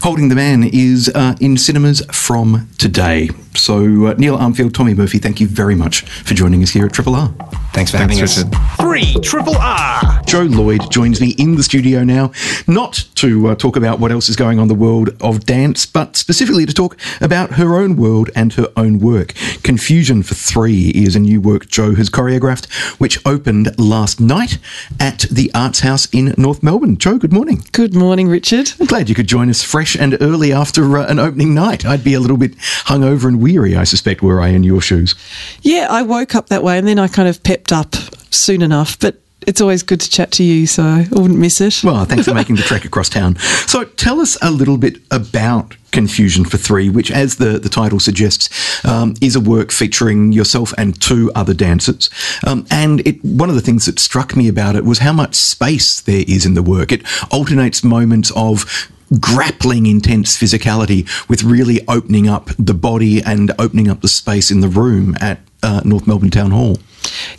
Holding 0.00 0.30
the 0.30 0.34
Man 0.34 0.64
is 0.64 1.10
uh, 1.14 1.36
in 1.40 1.58
cinemas 1.58 2.00
from 2.10 2.70
today. 2.78 3.28
So, 3.54 4.06
uh, 4.06 4.14
Neil 4.14 4.38
Armfield, 4.38 4.72
Tommy 4.72 4.94
Murphy, 4.94 5.18
thank 5.18 5.40
you 5.40 5.46
very 5.46 5.74
much 5.74 6.00
for 6.00 6.32
joining 6.32 6.62
us 6.62 6.70
here 6.70 6.86
at 6.86 6.92
Triple 6.94 7.14
R. 7.14 7.34
Thanks 7.72 7.90
for 7.90 7.96
Thanks, 7.96 8.14
having 8.18 8.46
Richard. 8.50 8.54
us. 8.54 8.76
Three 8.76 9.14
Triple 9.22 9.56
R. 9.56 10.20
Jo 10.26 10.42
Lloyd 10.42 10.90
joins 10.90 11.20
me 11.20 11.30
in 11.38 11.56
the 11.56 11.62
studio 11.62 12.04
now, 12.04 12.30
not 12.66 13.06
to 13.16 13.48
uh, 13.48 13.54
talk 13.54 13.76
about 13.76 13.98
what 13.98 14.12
else 14.12 14.28
is 14.28 14.36
going 14.36 14.58
on 14.58 14.64
in 14.64 14.68
the 14.68 14.74
world 14.74 15.10
of 15.20 15.46
dance, 15.46 15.86
but 15.86 16.16
specifically 16.16 16.66
to 16.66 16.72
talk 16.74 16.96
about 17.20 17.52
her 17.52 17.74
own 17.76 17.96
world 17.96 18.30
and 18.36 18.52
her 18.54 18.70
own 18.76 18.98
work. 18.98 19.32
Confusion 19.62 20.22
for 20.22 20.34
Three 20.34 20.90
is 20.90 21.16
a 21.16 21.20
new 21.20 21.40
work 21.40 21.66
Jo 21.68 21.94
has 21.94 22.10
choreographed, 22.10 22.70
which 23.00 23.18
opened 23.26 23.78
last 23.78 24.20
night 24.20 24.58
at 25.00 25.20
the 25.30 25.50
Arts 25.54 25.80
House 25.80 26.06
in 26.12 26.34
North 26.36 26.62
Melbourne. 26.62 26.98
Jo, 26.98 27.16
good 27.18 27.32
morning. 27.32 27.64
Good 27.72 27.94
morning, 27.94 28.28
Richard. 28.28 28.72
I'm 28.80 28.86
glad 28.92 29.08
you 29.08 29.14
could 29.14 29.28
join 29.28 29.48
us 29.48 29.62
fresh 29.62 29.96
and 29.96 30.16
early 30.20 30.52
after 30.52 30.98
uh, 30.98 31.06
an 31.06 31.18
opening 31.18 31.54
night. 31.54 31.84
I'd 31.86 32.04
be 32.04 32.14
a 32.14 32.20
little 32.20 32.36
bit 32.36 32.56
hungover 32.84 33.24
and 33.28 33.40
weary, 33.40 33.76
I 33.76 33.84
suspect, 33.84 34.20
were 34.22 34.40
I 34.40 34.48
in 34.48 34.62
your 34.62 34.80
shoes. 34.82 35.14
Yeah, 35.62 35.88
I 35.90 36.02
woke 36.02 36.34
up 36.34 36.48
that 36.48 36.62
way 36.62 36.78
and 36.78 36.86
then 36.86 36.98
I 36.98 37.08
kind 37.08 37.28
of 37.28 37.42
up 37.70 37.94
soon 38.30 38.62
enough. 38.62 38.98
But 38.98 39.16
it's 39.46 39.60
always 39.60 39.82
good 39.82 40.00
to 40.00 40.10
chat 40.10 40.30
to 40.32 40.44
you, 40.44 40.66
so 40.66 40.82
I 40.82 41.06
wouldn't 41.10 41.38
miss 41.38 41.60
it. 41.60 41.82
Well, 41.84 42.04
thanks 42.04 42.26
for 42.26 42.34
making 42.34 42.56
the 42.56 42.62
trek 42.62 42.84
across 42.84 43.08
town. 43.08 43.36
So 43.66 43.84
tell 43.84 44.20
us 44.20 44.38
a 44.42 44.50
little 44.50 44.76
bit 44.76 44.98
about 45.10 45.76
Confusion 45.90 46.44
for 46.44 46.56
Three, 46.56 46.88
which, 46.88 47.10
as 47.10 47.36
the, 47.36 47.58
the 47.58 47.68
title 47.68 48.00
suggests, 48.00 48.84
um, 48.84 49.14
is 49.20 49.36
a 49.36 49.40
work 49.40 49.70
featuring 49.70 50.32
yourself 50.32 50.72
and 50.78 51.00
two 51.00 51.30
other 51.34 51.54
dancers. 51.54 52.08
Um, 52.46 52.66
and 52.70 53.06
it, 53.06 53.22
one 53.24 53.48
of 53.48 53.54
the 53.54 53.60
things 53.60 53.86
that 53.86 53.98
struck 53.98 54.36
me 54.36 54.48
about 54.48 54.76
it 54.76 54.84
was 54.84 54.98
how 54.98 55.12
much 55.12 55.34
space 55.34 56.00
there 56.00 56.24
is 56.26 56.46
in 56.46 56.54
the 56.54 56.62
work. 56.62 56.92
It 56.92 57.02
alternates 57.30 57.84
moments 57.84 58.32
of 58.34 58.88
grappling 59.20 59.86
intense 59.86 60.38
physicality 60.38 61.06
with 61.28 61.42
really 61.42 61.86
opening 61.86 62.28
up 62.28 62.48
the 62.58 62.72
body 62.72 63.22
and 63.22 63.52
opening 63.58 63.90
up 63.90 64.00
the 64.00 64.08
space 64.08 64.50
in 64.50 64.60
the 64.60 64.68
room 64.68 65.14
at 65.20 65.40
uh, 65.62 65.82
North 65.84 66.06
Melbourne 66.06 66.30
Town 66.30 66.50
Hall. 66.50 66.78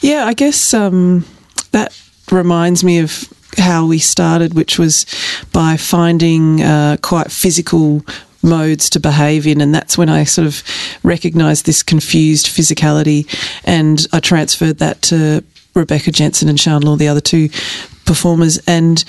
Yeah, 0.02 0.26
I 0.26 0.34
guess 0.34 0.74
um, 0.74 1.26
that 1.72 2.00
reminds 2.32 2.84
me 2.84 3.00
of 3.00 3.32
how 3.58 3.86
we 3.86 4.00
started, 4.00 4.54
which 4.54 4.80
was 4.80 5.06
by 5.52 5.78
finding 5.78 6.62
uh, 6.62 6.98
quite 7.02 7.32
physical 7.32 8.04
modes 8.42 8.90
to 8.92 9.00
behave 9.00 9.48
in. 9.48 9.62
And 9.62 9.74
that's 9.74 9.98
when 9.98 10.10
I 10.10 10.26
sort 10.26 10.48
of 10.48 10.64
recognized 11.04 11.66
this 11.66 11.82
confused 11.82 12.48
physicality 12.48 13.26
and 13.64 14.06
I 14.12 14.20
transferred 14.20 14.80
that 14.80 15.02
to 15.04 15.44
Rebecca 15.74 16.12
Jensen 16.12 16.50
and 16.50 16.58
Shian 16.58 16.84
Law, 16.84 16.96
the 16.96 17.08
other 17.08 17.22
two 17.22 17.50
performers. 18.06 18.60
And 18.68 19.04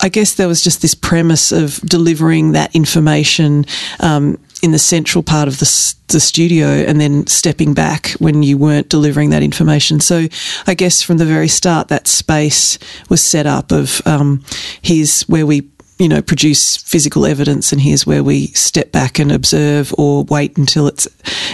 I 0.00 0.08
guess 0.08 0.34
there 0.34 0.48
was 0.48 0.62
just 0.62 0.82
this 0.82 0.94
premise 0.94 1.50
of 1.50 1.80
delivering 1.80 2.52
that 2.52 2.74
information 2.74 3.64
um, 4.00 4.38
in 4.64 4.72
the 4.72 4.78
central 4.78 5.22
part 5.22 5.46
of 5.46 5.58
the, 5.58 5.94
the 6.08 6.18
studio 6.18 6.68
and 6.68 6.98
then 6.98 7.26
stepping 7.26 7.74
back 7.74 8.12
when 8.12 8.42
you 8.42 8.56
weren't 8.56 8.88
delivering 8.88 9.28
that 9.28 9.42
information. 9.42 10.00
So 10.00 10.26
I 10.66 10.72
guess 10.72 11.02
from 11.02 11.18
the 11.18 11.26
very 11.26 11.48
start, 11.48 11.88
that 11.88 12.08
space 12.08 12.78
was 13.10 13.22
set 13.22 13.46
up 13.46 13.70
of 13.70 14.00
um, 14.06 14.42
here's 14.80 15.20
where 15.24 15.44
we 15.44 15.68
you 15.98 16.08
know, 16.08 16.22
produce 16.22 16.78
physical 16.78 17.24
evidence, 17.24 17.70
and 17.70 17.80
here's 17.80 18.04
where 18.04 18.24
we 18.24 18.48
step 18.48 18.90
back 18.90 19.20
and 19.20 19.30
observe, 19.30 19.94
or 19.96 20.24
wait 20.24 20.56
until 20.56 20.88
it's 20.88 21.06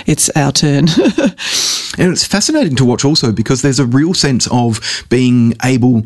it's 0.07 0.31
our 0.31 0.51
turn. 0.51 0.89
and 1.99 2.13
it's 2.13 2.27
fascinating 2.27 2.75
to 2.77 2.85
watch 2.85 3.05
also 3.05 3.33
because 3.33 3.61
there's 3.61 3.79
a 3.79 3.85
real 3.85 4.15
sense 4.15 4.49
of 4.51 5.05
being 5.11 5.53
able 5.63 6.05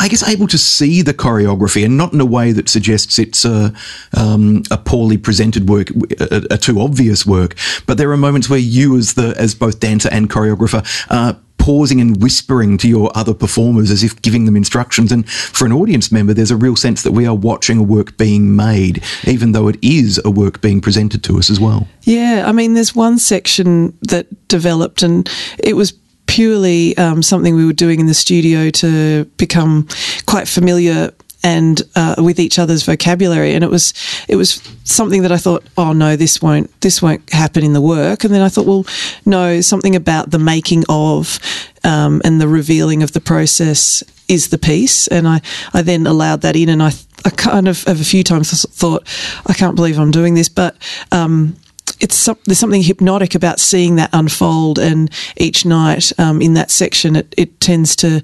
I 0.00 0.08
guess, 0.08 0.26
able 0.26 0.48
to 0.48 0.58
see 0.58 1.02
the 1.02 1.14
choreography 1.14 1.84
and 1.84 1.96
not 1.96 2.12
in 2.12 2.20
a 2.20 2.26
way 2.26 2.52
that 2.52 2.68
suggests 2.68 3.18
it's 3.18 3.44
a, 3.44 3.72
um, 4.16 4.62
a 4.70 4.78
poorly 4.78 5.18
presented 5.18 5.68
work, 5.68 5.90
a, 6.20 6.46
a, 6.50 6.58
too 6.58 6.80
obvious 6.80 7.26
work. 7.26 7.56
But 7.86 7.98
there 7.98 8.10
are 8.10 8.16
moments 8.16 8.48
where 8.48 8.58
you, 8.58 8.96
as 8.96 9.14
the 9.14 9.34
as 9.38 9.54
both 9.54 9.80
dancer 9.80 10.08
and 10.10 10.28
choreographer, 10.30 10.86
are 11.10 11.38
pausing 11.62 12.00
and 12.00 12.20
whispering 12.20 12.76
to 12.76 12.88
your 12.88 13.08
other 13.14 13.32
performers 13.32 13.88
as 13.92 14.02
if 14.02 14.20
giving 14.20 14.46
them 14.46 14.56
instructions. 14.56 15.12
And 15.12 15.28
for 15.30 15.64
an 15.64 15.72
audience 15.72 16.10
member, 16.10 16.34
there's 16.34 16.50
a 16.50 16.56
real 16.56 16.74
sense 16.74 17.04
that 17.04 17.12
we 17.12 17.24
are 17.24 17.36
watching 17.36 17.78
a 17.78 17.84
work 17.84 18.16
being 18.16 18.56
made, 18.56 19.04
even 19.24 19.52
though 19.52 19.68
it 19.68 19.76
is 19.80 20.20
a 20.24 20.30
work 20.30 20.60
being 20.60 20.80
presented 20.80 21.22
to 21.22 21.38
us 21.38 21.50
as 21.50 21.60
well. 21.60 21.86
Yeah, 22.02 22.44
I 22.46 22.52
mean, 22.52 22.74
there's 22.74 22.96
one 22.96 23.16
section 23.16 23.96
that 24.02 24.26
developed, 24.48 25.04
and 25.04 25.30
it 25.62 25.76
was 25.76 25.92
purely 26.32 26.96
um, 26.96 27.22
something 27.22 27.54
we 27.54 27.66
were 27.66 27.74
doing 27.74 28.00
in 28.00 28.06
the 28.06 28.14
studio 28.14 28.70
to 28.70 29.26
become 29.36 29.86
quite 30.24 30.48
familiar 30.48 31.12
and 31.44 31.82
uh, 31.94 32.14
with 32.16 32.40
each 32.40 32.58
other's 32.58 32.84
vocabulary. 32.84 33.52
And 33.52 33.62
it 33.62 33.70
was 33.70 33.92
it 34.28 34.36
was 34.36 34.62
something 34.84 35.20
that 35.22 35.32
I 35.32 35.36
thought, 35.36 35.62
oh 35.76 35.92
no, 35.92 36.16
this 36.16 36.40
won't 36.40 36.70
this 36.80 37.02
won't 37.02 37.30
happen 37.30 37.62
in 37.62 37.74
the 37.74 37.82
work. 37.82 38.24
And 38.24 38.32
then 38.32 38.40
I 38.40 38.48
thought, 38.48 38.64
well, 38.64 38.86
no, 39.26 39.60
something 39.60 39.94
about 39.94 40.30
the 40.30 40.38
making 40.38 40.84
of 40.88 41.38
um, 41.84 42.22
and 42.24 42.40
the 42.40 42.48
revealing 42.48 43.02
of 43.02 43.12
the 43.12 43.20
process 43.20 44.02
is 44.26 44.48
the 44.48 44.58
piece. 44.58 45.08
And 45.08 45.28
I 45.28 45.42
I 45.74 45.82
then 45.82 46.06
allowed 46.06 46.40
that 46.40 46.56
in, 46.56 46.70
and 46.70 46.82
I 46.82 46.92
I 47.26 47.30
kind 47.30 47.68
of 47.68 47.84
have 47.84 48.00
a 48.00 48.04
few 48.04 48.24
times 48.24 48.64
thought, 48.70 49.06
I 49.44 49.52
can't 49.52 49.76
believe 49.76 49.98
I'm 49.98 50.12
doing 50.12 50.32
this, 50.32 50.48
but. 50.48 50.76
Um, 51.10 51.56
it's 52.02 52.16
some, 52.16 52.36
there's 52.44 52.58
something 52.58 52.82
hypnotic 52.82 53.34
about 53.34 53.60
seeing 53.60 53.96
that 53.96 54.10
unfold, 54.12 54.78
and 54.78 55.10
each 55.36 55.64
night 55.64 56.12
um, 56.18 56.42
in 56.42 56.54
that 56.54 56.70
section, 56.70 57.16
it, 57.16 57.34
it 57.38 57.60
tends 57.60 57.96
to 57.96 58.22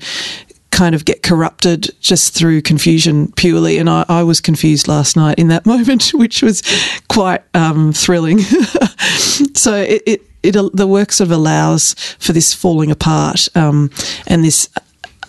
kind 0.70 0.94
of 0.94 1.04
get 1.04 1.22
corrupted 1.22 1.88
just 2.00 2.34
through 2.34 2.60
confusion 2.60 3.32
purely. 3.32 3.78
And 3.78 3.88
I, 3.88 4.04
I 4.08 4.22
was 4.22 4.40
confused 4.40 4.86
last 4.86 5.16
night 5.16 5.38
in 5.38 5.48
that 5.48 5.64
moment, 5.72 6.10
which 6.10 6.42
was 6.42 6.62
quite 7.08 7.42
um, 7.54 7.92
thrilling. 7.92 8.38
so 9.54 9.74
it, 9.74 10.02
it, 10.06 10.22
it, 10.42 10.52
the 10.52 10.86
work 10.86 11.12
sort 11.12 11.28
of 11.28 11.32
allows 11.32 11.94
for 12.18 12.32
this 12.32 12.52
falling 12.52 12.90
apart 12.90 13.48
um, 13.54 13.90
and 14.26 14.44
this 14.44 14.68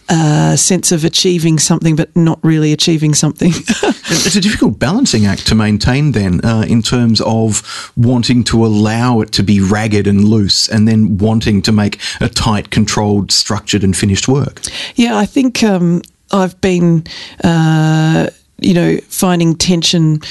uh, 0.10 0.55
sense 0.55 0.91
of 0.91 1.05
achieving 1.05 1.60
something 1.60 1.95
but 1.95 2.16
not 2.16 2.39
really 2.43 2.74
achieving 2.74 3.14
something. 3.14 3.51
it's 3.53 4.36
a 4.36 4.41
difficult 4.41 4.80
balancing 4.80 5.26
act 5.26 5.47
to 5.47 5.55
maintain 5.55 6.12
then 6.12 6.43
uh, 6.43 6.66
in 6.68 6.82
terms 6.82 7.22
of 7.22 7.91
wanting 7.95 8.43
to 8.43 8.66
allow 8.66 9.22
it 9.22 9.32
to 9.32 9.43
be 9.43 9.62
ragged 9.62 10.07
and 10.07 10.24
loose 10.24 10.68
and 10.68 10.88
then 10.88 11.18
wanting 11.18 11.62
to 11.62 11.72
make 11.72 11.99
a 12.20 12.30
tight, 12.30 12.72
controlled, 12.72 13.32
structured 13.32 13.84
and 13.84 13.95
finished 13.95 14.28
work. 14.28 14.62
Yeah, 14.95 15.18
I 15.18 15.26
think 15.26 15.64
um, 15.64 16.01
I've 16.32 16.60
been. 16.62 17.05
Uh, 17.43 18.30
you 18.62 18.74
know, 18.74 18.97
finding 19.07 19.55
tension 19.55 20.22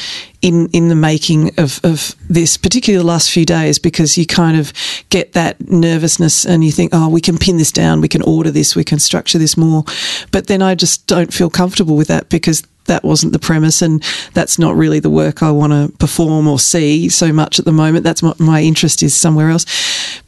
in 0.40 0.68
in 0.68 0.88
the 0.88 0.94
making 0.94 1.50
of, 1.58 1.80
of 1.84 2.14
this, 2.28 2.56
particularly 2.56 3.02
the 3.02 3.06
last 3.06 3.30
few 3.30 3.44
days, 3.44 3.78
because 3.78 4.16
you 4.16 4.26
kind 4.26 4.58
of 4.58 4.72
get 5.10 5.32
that 5.32 5.60
nervousness 5.68 6.44
and 6.44 6.64
you 6.64 6.72
think, 6.72 6.90
oh, 6.92 7.08
we 7.08 7.20
can 7.20 7.38
pin 7.38 7.56
this 7.56 7.72
down, 7.72 8.00
we 8.00 8.08
can 8.08 8.22
order 8.22 8.50
this, 8.50 8.76
we 8.76 8.84
can 8.84 8.98
structure 8.98 9.38
this 9.38 9.56
more. 9.56 9.84
But 10.30 10.46
then 10.46 10.62
I 10.62 10.74
just 10.74 11.06
don't 11.06 11.32
feel 11.32 11.50
comfortable 11.50 11.96
with 11.96 12.08
that 12.08 12.28
because 12.28 12.62
that 12.88 13.04
wasn't 13.04 13.32
the 13.32 13.38
premise 13.38 13.80
and 13.80 14.02
that's 14.34 14.58
not 14.58 14.74
really 14.74 14.98
the 14.98 15.10
work 15.10 15.42
I 15.42 15.50
want 15.52 15.72
to 15.72 15.96
perform 15.98 16.48
or 16.48 16.58
see 16.58 17.08
so 17.08 17.32
much 17.32 17.58
at 17.58 17.64
the 17.64 17.72
moment. 17.72 18.02
That's 18.02 18.22
what 18.22 18.40
my 18.40 18.62
interest 18.62 19.02
is 19.02 19.14
somewhere 19.14 19.50
else. 19.50 19.64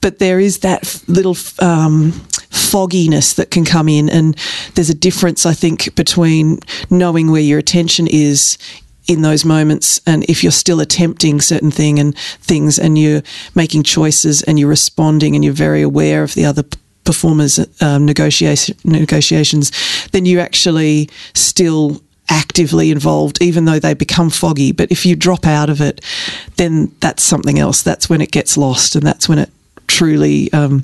But 0.01 0.19
there 0.19 0.39
is 0.39 0.61
that 0.61 1.03
little 1.09 1.37
um, 1.59 2.13
fogginess 2.51 3.35
that 3.35 3.51
can 3.51 3.65
come 3.65 3.89
in, 3.89 4.09
and 4.09 4.37
there's 4.75 4.91
a 4.91 4.95
difference, 4.95 5.47
I 5.47 5.55
think, 5.55 5.95
between 5.95 6.61
knowing 6.91 7.31
where 7.31 7.41
your 7.41 7.59
attention 7.59 8.07
is 8.07 8.59
in 9.07 9.23
those 9.23 9.45
moments 9.45 10.01
and 10.07 10.23
if 10.25 10.45
you're 10.45 10.53
still 10.53 10.79
attempting 10.79 11.41
certain 11.41 11.71
thing 11.71 11.99
and 11.99 12.17
things 12.17 12.79
and 12.79 12.97
you're 12.97 13.23
making 13.57 13.83
choices 13.83 14.41
and 14.43 14.57
you're 14.57 14.69
responding 14.69 15.35
and 15.35 15.45
you're 15.45 15.53
very 15.53 15.83
aware 15.83 16.23
of 16.23 16.35
the 16.35 16.45
other 16.45 16.63
performers 17.03 17.59
um, 17.81 18.07
negotiation, 18.07 18.77
negotiations 18.85 19.73
then 20.13 20.27
you're 20.27 20.41
actually 20.41 21.09
still 21.35 22.01
actively 22.31 22.93
involved, 22.93 23.43
even 23.43 23.65
though 23.65 23.81
they 23.81 23.93
become 23.93 24.31
foggy. 24.31 24.73
But 24.73 24.91
if 24.93 25.05
you 25.05 25.17
drop 25.17 25.47
out 25.47 25.69
of 25.69 25.81
it, 25.81 26.01
then 26.57 26.95
that's 27.01 27.25
something 27.25 27.59
else. 27.59 27.83
That's 27.83 28.09
when 28.09 28.21
it 28.21 28.31
gets 28.31 28.57
lost, 28.57 28.95
and 28.95 29.05
that's 29.05 29.29
when 29.29 29.41
it 29.41 29.51
truly 30.01 30.51
um, 30.55 30.83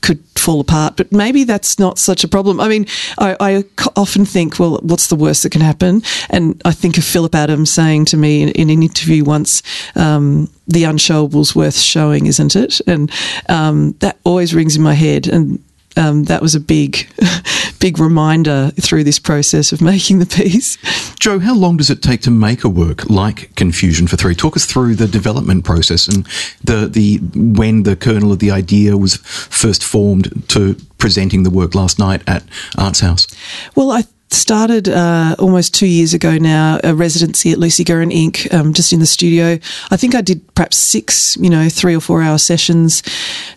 could 0.00 0.18
fall 0.36 0.60
apart. 0.60 0.96
But 0.96 1.12
maybe 1.12 1.44
that's 1.44 1.78
not 1.78 2.00
such 2.00 2.24
a 2.24 2.28
problem. 2.28 2.60
I 2.60 2.66
mean, 2.66 2.86
I, 3.16 3.36
I, 3.38 3.64
often 3.94 4.24
think, 4.24 4.58
well, 4.58 4.80
what's 4.82 5.06
the 5.06 5.14
worst 5.14 5.44
that 5.44 5.52
can 5.52 5.60
happen? 5.60 6.02
And 6.30 6.60
I 6.64 6.72
think 6.72 6.98
of 6.98 7.04
Phillip 7.04 7.36
Adams 7.36 7.70
saying 7.70 8.06
to 8.06 8.16
me 8.16 8.42
in, 8.42 8.48
in 8.48 8.70
an 8.70 8.82
interview 8.82 9.22
once, 9.22 9.62
um, 9.94 10.50
"The 10.66 10.82
unshowable's 10.82 11.54
worth 11.54 11.78
showing, 11.78 12.26
isn't 12.26 12.56
it?" 12.56 12.80
And 12.88 13.10
um, 13.48 13.92
that 14.00 14.18
always 14.24 14.52
rings 14.52 14.74
in 14.74 14.82
my 14.82 14.94
head. 14.94 15.28
And 15.28 15.62
um, 15.96 16.24
that 16.24 16.42
was 16.42 16.54
a 16.54 16.60
big, 16.60 17.08
big 17.80 17.98
reminder 17.98 18.70
through 18.80 19.04
this 19.04 19.18
process 19.18 19.72
of 19.72 19.80
making 19.80 20.18
the 20.18 20.26
piece. 20.26 20.76
Jo, 21.18 21.38
how 21.38 21.54
long 21.54 21.76
does 21.76 21.90
it 21.90 22.02
take 22.02 22.20
to 22.22 22.30
make 22.30 22.64
a 22.64 22.68
work 22.68 23.08
like 23.08 23.54
Confusion 23.54 24.06
for 24.06 24.16
Three? 24.16 24.34
Talk 24.34 24.56
us 24.56 24.66
through 24.66 24.94
the 24.94 25.08
development 25.08 25.64
process 25.64 26.06
and 26.08 26.26
the 26.62 26.86
the 26.86 27.18
when 27.34 27.84
the 27.84 27.96
kernel 27.96 28.32
of 28.32 28.38
the 28.38 28.50
idea 28.50 28.96
was 28.96 29.16
first 29.16 29.82
formed 29.82 30.44
to 30.48 30.76
presenting 30.98 31.42
the 31.42 31.50
work 31.50 31.74
last 31.74 31.98
night 31.98 32.22
at 32.26 32.42
Arts 32.78 33.00
House. 33.00 33.26
Well, 33.74 33.90
I 33.90 34.04
started 34.30 34.88
uh, 34.88 35.36
almost 35.38 35.74
two 35.74 35.86
years 35.86 36.14
ago 36.14 36.36
now 36.38 36.78
a 36.82 36.94
residency 36.94 37.52
at 37.52 37.58
Lucy 37.58 37.84
Guerin 37.84 38.10
Inc. 38.10 38.52
Um, 38.52 38.72
just 38.72 38.92
in 38.92 39.00
the 39.00 39.06
studio. 39.06 39.58
I 39.90 39.96
think 39.96 40.14
I 40.14 40.20
did 40.20 40.54
perhaps 40.54 40.76
six, 40.76 41.36
you 41.36 41.50
know, 41.50 41.68
three 41.68 41.96
or 41.96 42.00
four 42.00 42.22
hour 42.22 42.38
sessions, 42.38 43.02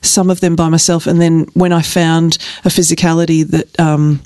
some 0.01 0.29
of 0.29 0.39
them 0.39 0.55
by 0.55 0.69
myself. 0.69 1.07
And 1.07 1.21
then 1.21 1.47
when 1.53 1.73
I 1.73 1.81
found 1.81 2.37
a 2.65 2.69
physicality 2.69 3.45
that 3.47 3.79
um, 3.79 4.21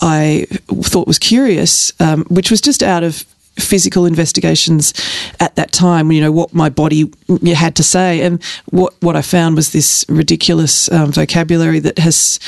I 0.00 0.46
thought 0.84 1.06
was 1.06 1.18
curious, 1.18 1.92
um, 2.00 2.24
which 2.28 2.50
was 2.50 2.60
just 2.60 2.82
out 2.82 3.02
of 3.02 3.24
physical 3.58 4.04
investigations 4.04 4.92
at 5.40 5.56
that 5.56 5.72
time, 5.72 6.12
you 6.12 6.20
know, 6.20 6.32
what 6.32 6.52
my 6.52 6.68
body 6.68 7.10
had 7.54 7.74
to 7.76 7.82
say. 7.82 8.20
And 8.20 8.42
what, 8.66 8.94
what 9.00 9.16
I 9.16 9.22
found 9.22 9.56
was 9.56 9.72
this 9.72 10.04
ridiculous 10.08 10.90
um, 10.92 11.12
vocabulary 11.12 11.80
that 11.80 11.98
has 11.98 12.38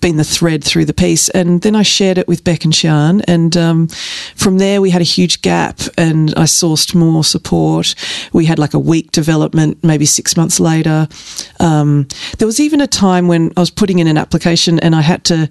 been 0.00 0.16
the 0.16 0.24
thread 0.24 0.62
through 0.64 0.84
the 0.84 0.94
piece. 0.94 1.28
And 1.30 1.62
then 1.62 1.74
I 1.74 1.82
shared 1.82 2.18
it 2.18 2.28
with 2.28 2.44
Beck 2.44 2.64
and 2.64 2.72
Shian. 2.72 3.22
And 3.26 3.56
um, 3.56 3.88
from 4.36 4.58
there, 4.58 4.80
we 4.80 4.90
had 4.90 5.00
a 5.00 5.04
huge 5.04 5.42
gap 5.42 5.80
and 5.96 6.32
I 6.36 6.44
sourced 6.44 6.94
more 6.94 7.24
support. 7.24 7.94
We 8.32 8.46
had 8.46 8.58
like 8.58 8.74
a 8.74 8.78
week 8.78 9.12
development, 9.12 9.82
maybe 9.82 10.06
six 10.06 10.36
months 10.36 10.60
later. 10.60 11.08
Um, 11.60 12.06
there 12.38 12.46
was 12.46 12.60
even 12.60 12.80
a 12.80 12.86
time 12.86 13.28
when 13.28 13.52
I 13.56 13.60
was 13.60 13.70
putting 13.70 13.98
in 13.98 14.06
an 14.06 14.18
application 14.18 14.78
and 14.80 14.94
I 14.94 15.00
had 15.02 15.24
to. 15.24 15.48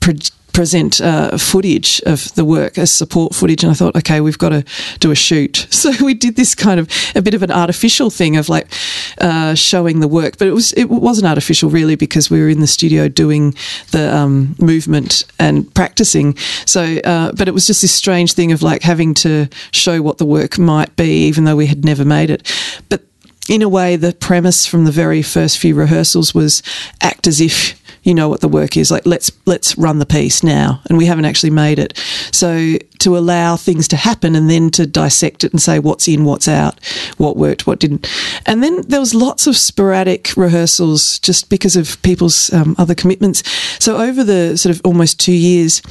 Pro- 0.00 0.14
present 0.52 1.00
uh, 1.00 1.36
footage 1.38 2.00
of 2.06 2.34
the 2.34 2.44
work 2.44 2.78
as 2.78 2.90
support 2.90 3.34
footage, 3.34 3.62
and 3.62 3.70
I 3.70 3.74
thought, 3.74 3.96
okay, 3.96 4.20
we've 4.20 4.38
got 4.38 4.50
to 4.50 4.64
do 4.98 5.10
a 5.10 5.14
shoot. 5.14 5.66
So 5.80 5.92
we 6.04 6.12
did 6.12 6.36
this 6.36 6.54
kind 6.54 6.78
of 6.78 6.90
a 7.14 7.22
bit 7.22 7.32
of 7.32 7.42
an 7.42 7.50
artificial 7.50 8.10
thing 8.10 8.36
of 8.36 8.50
like 8.50 8.70
uh, 9.16 9.54
showing 9.54 10.00
the 10.00 10.08
work, 10.08 10.36
but 10.36 10.46
it 10.46 10.52
was 10.52 10.74
it 10.74 10.90
wasn't 10.90 11.26
artificial 11.26 11.70
really 11.70 11.96
because 11.96 12.28
we 12.28 12.38
were 12.38 12.50
in 12.50 12.60
the 12.60 12.66
studio 12.66 13.08
doing 13.08 13.54
the 13.92 14.14
um, 14.14 14.54
movement 14.58 15.24
and 15.38 15.72
practicing. 15.74 16.36
So, 16.66 16.98
uh, 16.98 17.32
but 17.32 17.48
it 17.48 17.54
was 17.54 17.66
just 17.66 17.80
this 17.80 17.94
strange 17.94 18.34
thing 18.34 18.52
of 18.52 18.62
like 18.62 18.82
having 18.82 19.14
to 19.14 19.48
show 19.72 20.02
what 20.02 20.18
the 20.18 20.26
work 20.26 20.58
might 20.58 20.94
be, 20.96 21.26
even 21.28 21.44
though 21.44 21.56
we 21.56 21.66
had 21.66 21.82
never 21.82 22.04
made 22.04 22.28
it. 22.28 22.52
But 22.90 23.02
in 23.48 23.62
a 23.62 23.68
way, 23.68 23.96
the 23.96 24.12
premise 24.12 24.66
from 24.66 24.84
the 24.84 24.92
very 24.92 25.22
first 25.22 25.58
few 25.58 25.74
rehearsals 25.74 26.34
was 26.34 26.62
act 27.00 27.26
as 27.26 27.40
if 27.40 27.79
you 28.02 28.14
know 28.14 28.28
what 28.28 28.40
the 28.40 28.48
work 28.48 28.76
is 28.76 28.90
like 28.90 29.04
let's 29.04 29.30
let's 29.46 29.76
run 29.76 29.98
the 29.98 30.06
piece 30.06 30.42
now. 30.42 30.80
And 30.88 30.96
we 30.96 31.06
haven't 31.06 31.24
actually 31.24 31.50
made 31.50 31.78
it. 31.78 31.96
So 32.32 32.76
to 33.00 33.16
allow 33.16 33.56
things 33.56 33.88
to 33.88 33.96
happen 33.96 34.34
and 34.34 34.48
then 34.48 34.70
to 34.70 34.86
dissect 34.86 35.44
it 35.44 35.52
and 35.52 35.60
say 35.60 35.78
what's 35.78 36.08
in 36.08 36.24
what's 36.24 36.48
out 36.48 36.82
what 37.16 37.36
worked 37.36 37.66
what 37.66 37.78
didn't. 37.78 38.08
And 38.46 38.62
then 38.62 38.82
there 38.82 39.00
was 39.00 39.14
lots 39.14 39.46
of 39.46 39.56
sporadic 39.56 40.36
rehearsals 40.36 41.18
just 41.18 41.50
because 41.50 41.76
of 41.76 42.00
people's 42.02 42.52
um, 42.52 42.74
other 42.78 42.94
commitments. 42.94 43.48
So 43.82 43.98
over 43.98 44.24
the 44.24 44.56
sort 44.56 44.74
of 44.74 44.80
almost 44.84 45.20
two 45.20 45.32
years 45.32 45.82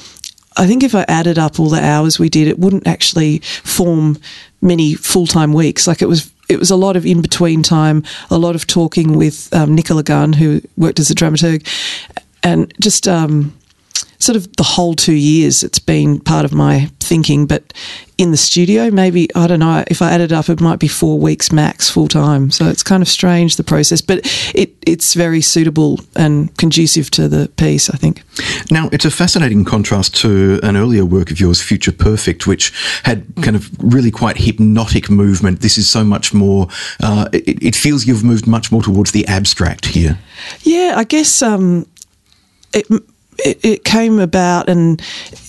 I 0.58 0.68
think 0.68 0.84
if 0.84 0.94
I 0.94 1.06
added 1.08 1.38
up 1.38 1.60
all 1.60 1.70
the 1.70 1.82
hours 1.82 2.20
we 2.20 2.28
did, 2.28 2.48
it 2.48 2.60
wouldn't 2.60 2.88
actually 2.88 3.40
form 3.40 4.18
many 4.62 4.94
full 4.94 5.26
time 5.26 5.54
weeks. 5.54 5.88
Like 5.88 6.02
it 6.02 6.08
was 6.08 6.32
it 6.50 6.60
was 6.60 6.72
a 6.72 6.76
lot 6.76 6.98
of 6.98 7.06
in 7.06 7.22
between 7.22 7.64
time, 7.64 8.04
a 8.30 8.38
lot 8.38 8.56
of 8.56 8.68
talking 8.68 9.16
with 9.16 9.54
um, 9.54 9.76
Nicola 9.76 10.04
Gunn, 10.04 10.34
who 10.34 10.62
worked 10.76 11.00
as 11.00 11.10
a 11.10 11.16
dramaturg, 11.16 11.66
and 12.44 12.74
just 12.82 13.08
um, 13.08 13.58
sort 14.20 14.36
of 14.36 14.56
the 14.58 14.64
whole 14.64 14.94
two 14.94 15.14
years 15.14 15.64
it's 15.64 15.80
been 15.80 16.20
part 16.20 16.46
of 16.46 16.54
my 16.54 16.90
thinking. 17.00 17.48
But 17.48 17.74
in 18.18 18.32
the 18.32 18.38
studio, 18.38 18.92
maybe, 18.92 19.34
I 19.34 19.48
don't 19.48 19.60
know, 19.60 19.84
if 19.88 20.02
I 20.02 20.12
added 20.12 20.34
up, 20.34 20.50
it 20.50 20.60
might 20.60 20.78
be 20.80 20.90
four 20.90 21.18
weeks 21.18 21.52
max 21.52 21.90
full 21.90 22.10
time. 22.10 22.52
So 22.52 22.66
it's 22.66 22.84
kind 22.84 23.02
of 23.02 23.08
strange, 23.08 23.56
the 23.56 23.64
process, 23.64 24.02
but 24.02 24.20
it, 24.54 24.76
it's 24.86 25.14
very 25.14 25.42
suitable 25.42 26.02
and 26.18 26.56
conducive 26.58 27.10
to 27.12 27.30
the 27.30 27.48
piece, 27.56 27.90
I 27.90 27.98
think. 27.98 28.24
Now, 28.70 28.90
it's 28.92 29.06
a 29.06 29.12
fascinating 29.12 29.64
contrast 29.64 30.16
to 30.18 30.60
an 30.64 30.76
earlier 30.76 31.06
work 31.06 31.32
of 31.32 31.40
yours, 31.40 31.62
Future 31.62 31.94
Perfect, 31.94 32.46
which 32.46 32.74
had 33.04 33.26
kind 33.42 33.56
of 33.56 33.72
really 33.82 34.12
quite 34.12 34.38
hypnotic 34.38 35.10
movement. 35.10 35.62
This 35.62 35.78
is 35.78 35.90
so 35.90 36.04
much 36.04 36.34
more, 36.34 36.68
uh, 37.02 37.30
it, 37.32 37.64
it, 37.64 37.76
feels 37.76 38.06
you've 38.06 38.26
moved 38.26 38.46
much 38.46 38.70
more 38.72 38.84
towards 38.84 39.12
the 39.14 39.26
abstract 39.28 39.86
here. 39.88 40.20
Yeah, 40.64 40.96
I 40.98 41.06
guess 41.06 41.42
um, 41.42 41.88
it, 42.74 42.86
it, 43.46 43.60
it, 43.64 43.84
came 43.84 44.20
about 44.20 44.70
and 44.70 45.02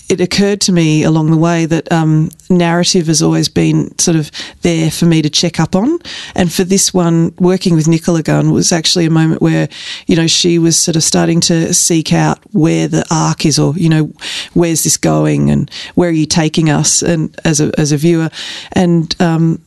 it 0.09 0.19
occurred 0.19 0.59
to 0.61 0.71
me 0.71 1.03
along 1.03 1.31
the 1.31 1.37
way 1.37 1.65
that 1.65 1.89
um, 1.91 2.29
narrative 2.49 3.07
has 3.07 3.21
always 3.21 3.47
been 3.47 3.97
sort 3.97 4.17
of 4.17 4.29
there 4.61 4.91
for 4.91 5.05
me 5.05 5.21
to 5.21 5.29
check 5.29 5.59
up 5.59 5.75
on. 5.75 5.99
And 6.35 6.51
for 6.51 6.63
this 6.63 6.93
one, 6.93 7.33
working 7.39 7.75
with 7.75 7.87
Nicola 7.87 8.21
Gunn 8.21 8.51
was 8.51 8.71
actually 8.71 9.05
a 9.05 9.09
moment 9.09 9.41
where, 9.41 9.69
you 10.07 10.15
know, 10.15 10.27
she 10.27 10.59
was 10.59 10.79
sort 10.79 10.95
of 10.95 11.03
starting 11.03 11.39
to 11.41 11.73
seek 11.73 12.11
out 12.11 12.39
where 12.51 12.87
the 12.87 13.05
arc 13.09 13.45
is 13.45 13.57
or, 13.57 13.73
you 13.77 13.89
know, 13.89 14.11
where's 14.53 14.83
this 14.83 14.97
going 14.97 15.49
and 15.49 15.71
where 15.95 16.09
are 16.09 16.13
you 16.13 16.25
taking 16.25 16.69
us 16.69 17.01
and 17.01 17.33
as 17.45 17.61
a, 17.61 17.71
as 17.77 17.91
a 17.91 17.97
viewer. 17.97 18.29
And, 18.73 19.15
um, 19.21 19.61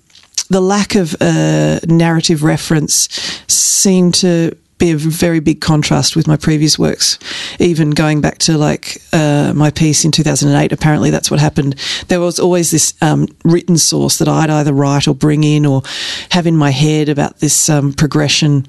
the 0.50 0.60
lack 0.60 0.94
of 0.94 1.16
uh, 1.22 1.80
narrative 1.86 2.42
reference 2.42 3.08
seemed 3.48 4.14
to 4.14 4.54
be 4.78 4.90
a 4.90 4.96
very 4.96 5.40
big 5.40 5.60
contrast 5.60 6.16
with 6.16 6.26
my 6.26 6.36
previous 6.36 6.78
works. 6.78 7.18
Even 7.60 7.90
going 7.90 8.20
back 8.20 8.38
to 8.38 8.58
like 8.58 8.98
uh, 9.12 9.52
my 9.54 9.70
piece 9.70 10.04
in 10.04 10.10
2008, 10.10 10.72
apparently 10.72 11.10
that's 11.10 11.30
what 11.30 11.40
happened. 11.40 11.76
There 12.08 12.20
was 12.20 12.38
always 12.38 12.70
this 12.70 12.94
um, 13.00 13.28
written 13.44 13.76
source 13.78 14.18
that 14.18 14.28
I'd 14.28 14.50
either 14.50 14.72
write 14.72 15.06
or 15.06 15.14
bring 15.14 15.44
in 15.44 15.64
or 15.64 15.82
have 16.30 16.46
in 16.46 16.56
my 16.56 16.70
head 16.70 17.08
about 17.08 17.38
this 17.38 17.68
um, 17.68 17.92
progression. 17.92 18.66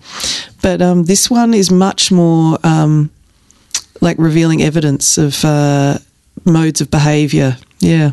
But 0.61 0.81
um, 0.81 1.05
this 1.05 1.29
one 1.29 1.53
is 1.53 1.71
much 1.71 2.11
more 2.11 2.59
um, 2.63 3.09
like 4.01 4.17
revealing 4.19 4.61
evidence 4.61 5.17
of 5.17 5.43
uh, 5.43 5.97
modes 6.45 6.81
of 6.81 6.91
behaviour. 6.91 7.57
Yeah. 7.79 8.11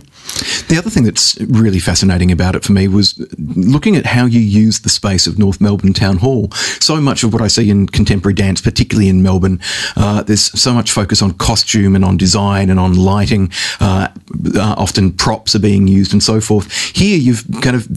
The 0.68 0.78
other 0.78 0.90
thing 0.90 1.04
that's 1.04 1.38
really 1.40 1.78
fascinating 1.78 2.32
about 2.32 2.54
it 2.54 2.64
for 2.64 2.72
me 2.72 2.88
was 2.88 3.18
looking 3.38 3.96
at 3.96 4.06
how 4.06 4.24
you 4.24 4.40
use 4.40 4.80
the 4.80 4.88
space 4.88 5.26
of 5.26 5.38
North 5.38 5.60
Melbourne 5.60 5.92
Town 5.92 6.16
Hall. 6.16 6.50
So 6.80 7.00
much 7.00 7.24
of 7.24 7.32
what 7.32 7.42
I 7.42 7.48
see 7.48 7.68
in 7.68 7.86
contemporary 7.86 8.34
dance, 8.34 8.60
particularly 8.60 9.08
in 9.08 9.22
Melbourne, 9.22 9.60
uh, 9.96 10.22
there's 10.22 10.58
so 10.58 10.72
much 10.72 10.90
focus 10.90 11.20
on 11.20 11.32
costume 11.34 11.94
and 11.94 12.04
on 12.04 12.16
design 12.16 12.70
and 12.70 12.80
on 12.80 12.94
lighting. 12.94 13.50
Uh, 13.80 14.08
uh, 14.56 14.74
often 14.78 15.12
props 15.12 15.54
are 15.54 15.60
being 15.60 15.86
used 15.86 16.12
and 16.12 16.22
so 16.22 16.40
forth. 16.40 16.72
Here, 16.96 17.18
you've 17.18 17.44
kind 17.60 17.76
of 17.76 17.88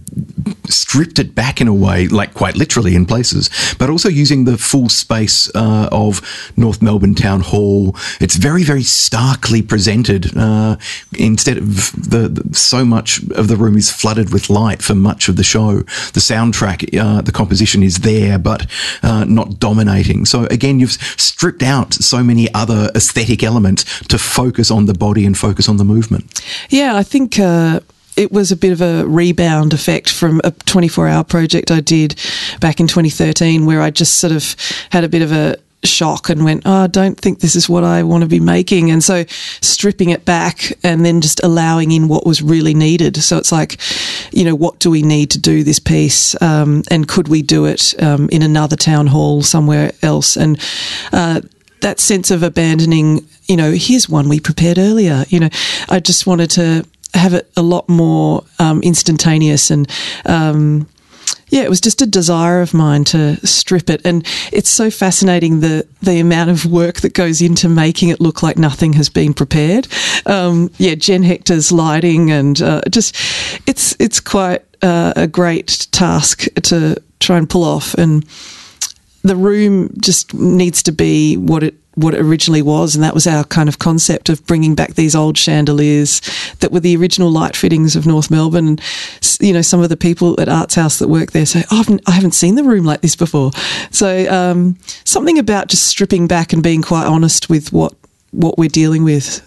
stripped 0.70 1.20
it 1.20 1.36
back 1.36 1.62
in 1.62 1.68
a 1.68 1.74
way, 1.74 2.08
like 2.08 2.34
quite 2.34 2.56
literally 2.56 2.96
in 2.96 3.06
places, 3.06 3.50
but 3.80 3.90
also 3.90 4.10
using 4.10 4.46
the 4.46 4.58
full 4.58 4.90
space 4.90 5.50
uh, 5.56 5.90
of 5.92 6.22
North 6.58 6.82
Melbourne 6.82 7.16
Town 7.16 7.42
Hall. 7.42 7.96
It's 8.20 8.36
very, 8.36 8.64
very 8.64 8.84
starkly 8.84 9.62
presented 9.62 10.36
uh, 10.38 10.78
instead 11.18 11.58
of 11.58 11.92
the, 12.16 12.30
the, 12.30 12.56
so 12.56 12.86
much 12.86 13.22
of 13.32 13.48
the 13.48 13.56
room 13.56 13.76
is 13.76 13.92
flooded 13.92 14.32
with 14.32 14.50
light 14.50 14.82
for 14.82 14.96
much 14.96 15.28
of 15.28 15.36
the 15.36 15.44
show. 15.44 15.78
The 16.14 16.22
soundtrack, 16.22 16.98
uh, 16.98 17.22
the 17.22 17.32
composition 17.32 17.84
is 17.84 18.00
there, 18.00 18.40
but 18.40 18.68
uh, 19.04 19.26
not 19.26 19.60
dominating. 19.60 20.26
So 20.26 20.46
again, 20.46 20.80
you've 20.80 20.94
stripped 20.94 21.64
out 21.64 21.94
so 21.94 22.24
many 22.24 22.54
other 22.54 22.90
aesthetic 22.96 23.44
elements 23.44 23.84
to 24.08 24.18
focus 24.18 24.72
on 24.72 24.86
the 24.86 24.94
body 24.94 25.26
and 25.26 25.38
focus 25.38 25.68
on 25.68 25.78
the 25.78 25.86
movement. 25.86 26.42
Yeah, 26.70 26.96
I 26.96 27.04
think. 27.04 27.40
Uh 27.40 27.80
it 28.18 28.32
was 28.32 28.50
a 28.50 28.56
bit 28.56 28.72
of 28.72 28.82
a 28.82 29.06
rebound 29.06 29.74
effect 29.74 30.10
from 30.10 30.40
a 30.46 30.52
24 30.52 31.10
hour 31.10 31.24
project 31.26 31.70
I 31.70 31.82
did 31.82 32.16
back 32.62 32.80
in 32.80 32.88
2013 32.88 33.66
where 33.66 33.82
I 33.82 33.92
just 33.92 34.22
sort 34.22 34.32
of 34.32 34.56
had 34.92 35.04
a 35.04 35.10
bit 35.10 35.22
of 35.22 35.34
a 35.34 35.58
shock 35.86 36.30
and 36.30 36.44
went, 36.44 36.64
Oh, 36.66 36.84
I 36.84 36.88
don't 36.88 37.20
think 37.20 37.40
this 37.40 37.56
is 37.56 37.70
what 37.70 37.84
I 37.84 38.04
want 38.04 38.22
to 38.22 38.28
be 38.28 38.40
making. 38.40 38.92
And 38.92 39.04
so 39.04 39.26
stripping 39.62 40.10
it 40.10 40.26
back 40.26 40.72
and 40.84 41.06
then 41.06 41.22
just 41.22 41.44
allowing 41.44 41.92
in 41.92 42.08
what 42.08 42.26
was 42.26 42.42
really 42.42 42.74
needed. 42.74 43.18
So 43.18 43.38
it's 43.38 43.52
like, 43.52 43.80
you 44.32 44.44
know, 44.44 44.56
what 44.56 44.80
do 44.80 44.90
we 44.90 45.02
need 45.02 45.32
to 45.32 45.40
do 45.40 45.64
this 45.64 45.80
piece? 45.80 46.40
Um, 46.42 46.84
and 46.90 47.08
could 47.08 47.28
we 47.28 47.42
do 47.42 47.66
it 47.66 47.94
um, 48.02 48.30
in 48.30 48.42
another 48.42 48.76
town 48.76 49.08
hall 49.08 49.42
somewhere 49.42 49.92
else? 50.02 50.36
And 50.38 50.60
uh, 51.12 51.42
that 51.82 52.00
sense 52.00 52.32
of 52.32 52.44
abandoning, 52.44 53.28
you 53.48 53.56
know, 53.56 53.72
here's 53.72 54.10
one 54.10 54.30
we 54.30 54.40
prepared 54.40 54.78
earlier. 54.78 55.26
You 55.30 55.42
know, 55.42 55.50
I 55.90 56.00
just 56.00 56.26
wanted 56.26 56.50
to 56.52 56.86
have 57.14 57.34
it 57.34 57.50
a 57.56 57.62
lot 57.62 57.88
more 57.88 58.44
um, 58.60 58.82
instantaneous 58.82 59.72
and 59.72 59.90
um, 60.26 60.88
yeah, 61.48 61.62
it 61.62 61.70
was 61.70 61.82
just 61.82 62.02
a 62.02 62.06
desire 62.06 62.62
of 62.62 62.74
mine 62.74 63.04
to 63.06 63.36
strip 63.46 63.90
it, 63.90 64.02
and 64.06 64.26
it's 64.52 64.70
so 64.70 64.90
fascinating 64.90 65.60
the 65.60 65.88
the 66.02 66.20
amount 66.20 66.50
of 66.50 66.66
work 66.66 67.02
that 67.02 67.14
goes 67.14 67.42
into 67.42 67.70
making 67.70 68.10
it 68.10 68.20
look 68.20 68.42
like 68.42 68.58
nothing 68.58 68.94
has 68.94 69.10
been 69.10 69.34
prepared. 69.34 69.88
Um, 70.26 70.72
yeah, 70.78 70.96
Jen 70.96 71.24
Hector's 71.24 71.72
lighting, 71.72 72.32
and 72.32 72.62
uh, 72.62 72.82
just 72.90 73.16
it's 73.68 73.96
it's 74.00 74.20
quite 74.20 74.64
uh, 74.82 75.14
a 75.16 75.28
great 75.28 75.88
task 75.92 76.46
to 76.64 77.02
try 77.20 77.38
and 77.38 77.50
pull 77.50 77.64
off, 77.64 77.94
and 77.96 78.26
the 79.26 79.36
room 79.36 79.90
just 80.00 80.34
needs 80.34 80.84
to 80.84 80.92
be 80.92 81.36
what 81.36 81.64
it 81.64 81.76
what 81.96 82.14
it 82.14 82.20
originally 82.20 82.62
was, 82.62 82.94
and 82.94 83.04
that 83.04 83.14
was 83.14 83.26
our 83.26 83.46
kind 83.46 83.70
of 83.70 83.80
concept 83.80 84.28
of 84.28 84.46
bringing 84.46 84.76
back 84.76 84.96
these 84.96 85.16
old 85.16 85.38
chandeliers 85.38 86.22
that 86.60 86.74
were 86.74 86.82
the 86.82 86.96
original 86.98 87.32
light 87.32 87.56
fittings 87.56 87.96
of 87.96 88.06
North 88.06 88.30
Melbourne. 88.30 88.68
And, 88.68 88.82
you 89.40 89.54
know, 89.54 89.62
some 89.62 89.82
of 89.82 89.88
the 89.88 89.96
people 89.96 90.40
at 90.42 90.50
Arts 90.50 90.76
House 90.76 91.00
that 91.00 91.08
work 91.08 91.32
there 91.32 91.46
say, 91.46 91.64
oh, 91.72 91.76
I, 91.76 91.78
haven't, 91.78 92.02
I 92.06 92.12
haven't 92.12 92.34
seen 92.34 92.56
the 92.56 92.66
room 92.66 92.84
like 92.84 93.00
this 93.00 93.16
before. 93.16 93.52
So 93.92 94.30
um, 94.30 94.78
something 95.06 95.40
about 95.40 95.70
just 95.70 95.88
stripping 95.88 96.28
back 96.28 96.52
and 96.52 96.62
being 96.62 96.82
quite 96.82 97.06
honest 97.06 97.50
with 97.50 97.72
what 97.72 97.94
what 98.36 98.58
we're 98.58 98.70
dealing 98.70 99.04
with. 99.04 99.42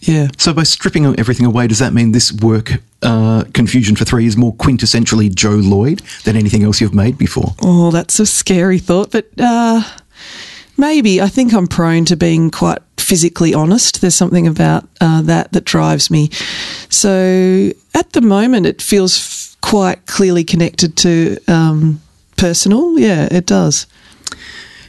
Yeah. 0.00 0.28
So 0.38 0.52
by 0.52 0.64
stripping 0.64 1.06
everything 1.18 1.46
away, 1.46 1.66
does 1.66 1.78
that 1.78 1.92
mean 1.92 2.12
this 2.12 2.32
work, 2.32 2.72
uh, 3.02 3.44
Confusion 3.54 3.96
for 3.96 4.04
Three, 4.04 4.26
is 4.26 4.36
more 4.36 4.54
quintessentially 4.54 5.32
Jo 5.34 5.50
Lloyd 5.50 6.02
than 6.24 6.36
anything 6.36 6.64
else 6.64 6.80
you've 6.80 6.94
made 6.94 7.16
before? 7.18 7.54
Oh, 7.62 7.90
that's 7.90 8.18
a 8.20 8.26
scary 8.26 8.78
thought, 8.78 9.10
but. 9.10 9.26
Uh, 9.38 9.82
Maybe. 10.78 11.20
I 11.20 11.28
think 11.28 11.52
I'm 11.52 11.66
prone 11.66 12.04
to 12.06 12.16
being 12.16 12.50
quite 12.50 12.78
physically 12.96 13.52
honest. 13.52 14.00
There's 14.00 14.14
something 14.14 14.46
about 14.46 14.88
uh, 15.00 15.22
that 15.22 15.52
that 15.52 15.64
drives 15.64 16.10
me. 16.10 16.30
So 16.88 17.70
at 17.94 18.12
the 18.12 18.20
moment, 18.20 18.66
it 18.66 18.80
feels 18.80 19.18
f- 19.18 19.56
quite 19.60 20.06
clearly 20.06 20.44
connected 20.44 20.96
to 20.98 21.36
um, 21.46 22.00
personal. 22.36 22.98
Yeah, 22.98 23.28
it 23.30 23.46
does. 23.46 23.86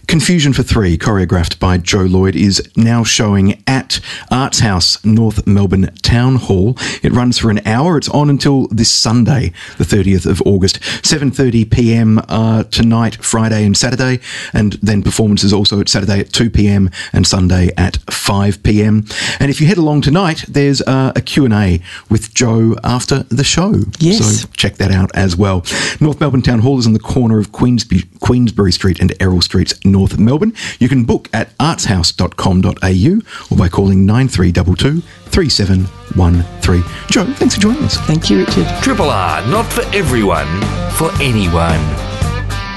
Confusion 0.07 0.53
for 0.53 0.63
Three, 0.63 0.97
choreographed 0.97 1.59
by 1.59 1.77
Jo 1.77 2.01
Lloyd, 2.01 2.35
is 2.35 2.61
now 2.75 3.03
showing 3.03 3.63
at 3.65 3.99
Arts 4.29 4.59
House, 4.59 5.03
North 5.03 5.47
Melbourne 5.47 5.93
Town 6.01 6.35
Hall. 6.35 6.77
It 7.01 7.11
runs 7.11 7.39
for 7.39 7.49
an 7.49 7.65
hour. 7.65 7.97
It's 7.97 8.09
on 8.09 8.29
until 8.29 8.67
this 8.67 8.91
Sunday, 8.91 9.53
the 9.77 9.83
30th 9.83 10.25
of 10.25 10.41
August, 10.43 10.79
7.30 10.81 11.71
p.m. 11.71 12.21
Uh, 12.27 12.63
tonight, 12.63 13.15
Friday 13.23 13.65
and 13.65 13.75
Saturday, 13.75 14.19
and 14.53 14.73
then 14.73 15.01
performances 15.03 15.53
also 15.53 15.79
at 15.79 15.89
Saturday 15.89 16.19
at 16.19 16.33
2 16.33 16.49
p.m. 16.49 16.89
and 17.13 17.25
Sunday 17.25 17.71
at 17.77 17.97
5 18.11 18.61
p.m. 18.61 19.05
And 19.39 19.49
if 19.49 19.61
you 19.61 19.67
head 19.67 19.77
along 19.77 20.01
tonight, 20.01 20.43
there's 20.47 20.81
uh, 20.81 21.13
a 21.15 21.21
Q&A 21.21 21.81
with 22.09 22.33
Jo 22.33 22.75
after 22.83 23.23
the 23.23 23.43
show. 23.43 23.75
Yes. 23.99 24.41
So 24.41 24.47
check 24.55 24.75
that 24.75 24.91
out 24.91 25.11
as 25.15 25.35
well. 25.35 25.65
North 25.99 26.19
Melbourne 26.19 26.41
Town 26.41 26.59
Hall 26.59 26.77
is 26.77 26.85
on 26.85 26.93
the 26.93 26.99
corner 26.99 27.39
of 27.39 27.51
Queensberry, 27.51 28.03
Queensberry 28.19 28.71
Street 28.71 28.99
and 28.99 29.13
Errol 29.19 29.41
Streets, 29.41 29.73
North 29.93 30.19
Melbourne. 30.19 30.53
You 30.79 30.89
can 30.89 31.05
book 31.05 31.29
at 31.31 31.57
artshouse.com.au 31.59 33.53
or 33.53 33.57
by 33.57 33.69
calling 33.69 34.05
9322 34.05 34.99
3713. 35.29 36.83
Jo, 37.09 37.25
thanks 37.35 37.55
for 37.55 37.61
joining 37.61 37.83
us. 37.83 37.97
Thank 37.99 38.29
you, 38.29 38.39
Richard. 38.39 38.67
Triple 38.81 39.09
R, 39.09 39.47
not 39.47 39.71
for 39.71 39.83
everyone, 39.95 40.47
for 40.91 41.09
anyone. 41.21 41.79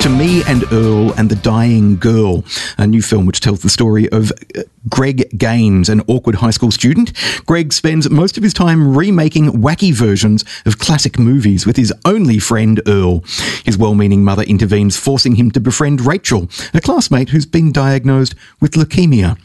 To 0.01 0.09
Me 0.11 0.45
and 0.47 0.63
Earl 0.73 1.13
and 1.15 1.29
the 1.29 1.35
Dying 1.37 1.97
Girl, 1.97 2.45
a 2.79 2.87
new 2.87 3.03
film 3.03 3.27
which 3.27 3.41
tells 3.41 3.61
the 3.61 3.69
story 3.69 4.09
of 4.11 4.31
uh, 4.57 4.63
Greg 4.89 5.37
Gaines, 5.37 5.89
an 5.89 6.03
awkward 6.07 6.37
high 6.37 6.51
school 6.51 6.71
student. 6.71 7.13
Greg 7.47 7.73
spends 7.73 8.09
most 8.11 8.37
of 8.37 8.43
his 8.43 8.55
time 8.55 8.97
remaking 8.97 9.47
wacky 9.53 9.93
versions 9.93 10.45
of 10.65 10.79
classic 10.79 11.19
movies 11.19 11.67
with 11.67 11.77
his 11.77 11.93
only 12.05 12.39
friend 12.39 12.81
Earl. 12.87 13.25
His 13.65 13.77
well 13.77 13.95
meaning 13.95 14.25
mother 14.25 14.43
intervenes, 14.45 14.97
forcing 14.97 15.37
him 15.37 15.51
to 15.53 15.61
befriend 15.61 16.01
Rachel, 16.01 16.49
a 16.73 16.81
classmate 16.81 17.31
who's 17.31 17.47
been 17.47 17.73
diagnosed 17.73 18.35
with 18.61 18.73
leukemia. 18.73 19.39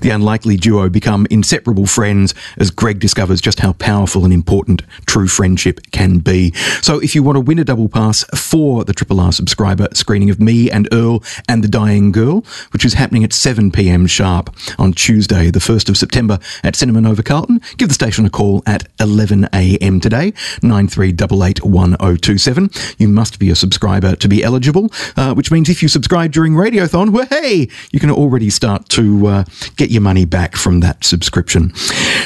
The 0.00 0.10
unlikely 0.10 0.56
duo 0.56 0.88
become 0.88 1.26
inseparable 1.30 1.86
friends 1.86 2.34
as 2.56 2.70
Greg 2.70 3.00
discovers 3.00 3.40
just 3.40 3.60
how 3.60 3.72
powerful 3.74 4.24
and 4.24 4.32
important 4.32 4.82
true 5.06 5.28
friendship 5.28 5.80
can 5.90 6.18
be. 6.18 6.52
So 6.82 6.98
if 6.98 7.14
you 7.14 7.22
want 7.22 7.36
to 7.36 7.40
win 7.40 7.58
a 7.58 7.64
double 7.64 7.88
pass 7.88 8.24
for 8.34 8.84
the 8.84 8.94
Triple 8.94 9.20
R 9.20 9.32
subscriber 9.32 9.88
screening 9.92 10.30
of 10.30 10.40
Me 10.40 10.70
and 10.70 10.88
Earl 10.92 11.22
and 11.48 11.62
the 11.62 11.68
Dying 11.68 12.12
Girl, 12.12 12.44
which 12.70 12.84
is 12.84 12.94
happening 12.94 13.24
at 13.24 13.32
7 13.32 13.70
pm 13.70 14.06
sharp 14.06 14.54
on 14.78 14.92
Tuesday, 14.92 15.50
the 15.50 15.58
1st 15.58 15.88
of 15.88 15.96
September 15.96 16.38
at 16.62 16.76
Cinema 16.76 17.00
Nova 17.00 17.22
Carlton. 17.22 17.62
Give 17.76 17.88
the 17.88 17.94
station 17.94 18.26
a 18.26 18.30
call 18.30 18.62
at 18.66 18.94
11am 18.98 20.00
today, 20.00 20.30
93881027. 20.62 22.94
You 22.98 23.08
must 23.08 23.38
be 23.38 23.50
a 23.50 23.56
subscriber 23.56 24.16
to 24.16 24.28
be 24.28 24.44
eligible, 24.44 24.90
uh, 25.16 25.34
which 25.34 25.50
means 25.50 25.68
if 25.68 25.82
you 25.82 25.88
subscribe 25.88 26.32
during 26.32 26.54
Radiothon, 26.54 27.10
well, 27.10 27.26
hey, 27.26 27.68
you 27.90 28.00
can 28.00 28.10
already 28.10 28.50
start 28.50 28.88
to 28.90 29.26
uh, 29.26 29.44
get 29.76 29.90
your 29.90 30.02
money 30.02 30.24
back 30.24 30.54
from 30.56 30.80
that 30.80 31.04
subscription. 31.04 31.72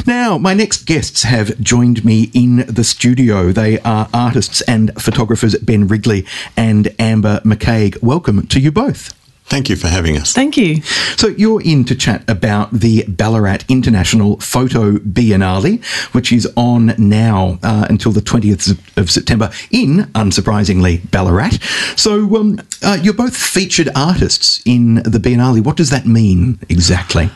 Now, 0.07 0.39
my 0.39 0.55
next 0.55 0.87
guests 0.87 1.23
have 1.23 1.59
joined 1.61 2.05
me 2.05 2.31
in 2.35 2.65
the 2.69 2.85
studio. 2.85 3.53
They 3.53 3.79
are 3.81 4.09
artists 4.13 4.61
and 4.63 4.91
photographers 5.01 5.57
Ben 5.59 5.87
Wrigley 5.89 6.27
and 6.57 6.95
Amber 6.99 7.41
McCaig. 7.41 8.03
Welcome 8.03 8.47
to 8.49 8.61
you 8.61 8.73
both. 8.73 9.22
Thank 9.53 9.69
you 9.69 9.77
for 9.77 9.89
having 9.89 10.17
us. 10.17 10.33
Thank 10.33 10.57
you. 10.57 10.81
So 10.81 11.29
you're 11.29 11.61
in 11.61 11.85
to 11.85 11.95
chat 11.95 12.25
about 12.27 12.71
the 12.73 13.05
Ballarat 13.07 13.59
International 13.69 14.39
Foto 14.39 14.97
Biennale, 14.97 15.85
which 16.15 16.33
is 16.33 16.51
on 16.57 16.95
now 16.97 17.59
uh, 17.63 17.87
until 17.91 18.13
the 18.13 18.23
20th 18.23 18.97
of 18.97 19.11
September 19.11 19.51
in, 19.71 20.05
unsurprisingly, 20.15 21.11
Ballarat. 21.11 21.59
So 21.99 22.35
um, 22.35 22.61
uh, 22.83 22.97
you're 23.03 23.13
both 23.13 23.37
featured 23.37 23.91
artists 23.95 24.63
in 24.65 24.95
the 24.95 25.19
Biennale. 25.19 25.63
What 25.63 25.77
does 25.77 25.91
that 25.91 26.07
mean 26.07 26.59
exactly? 26.71 27.29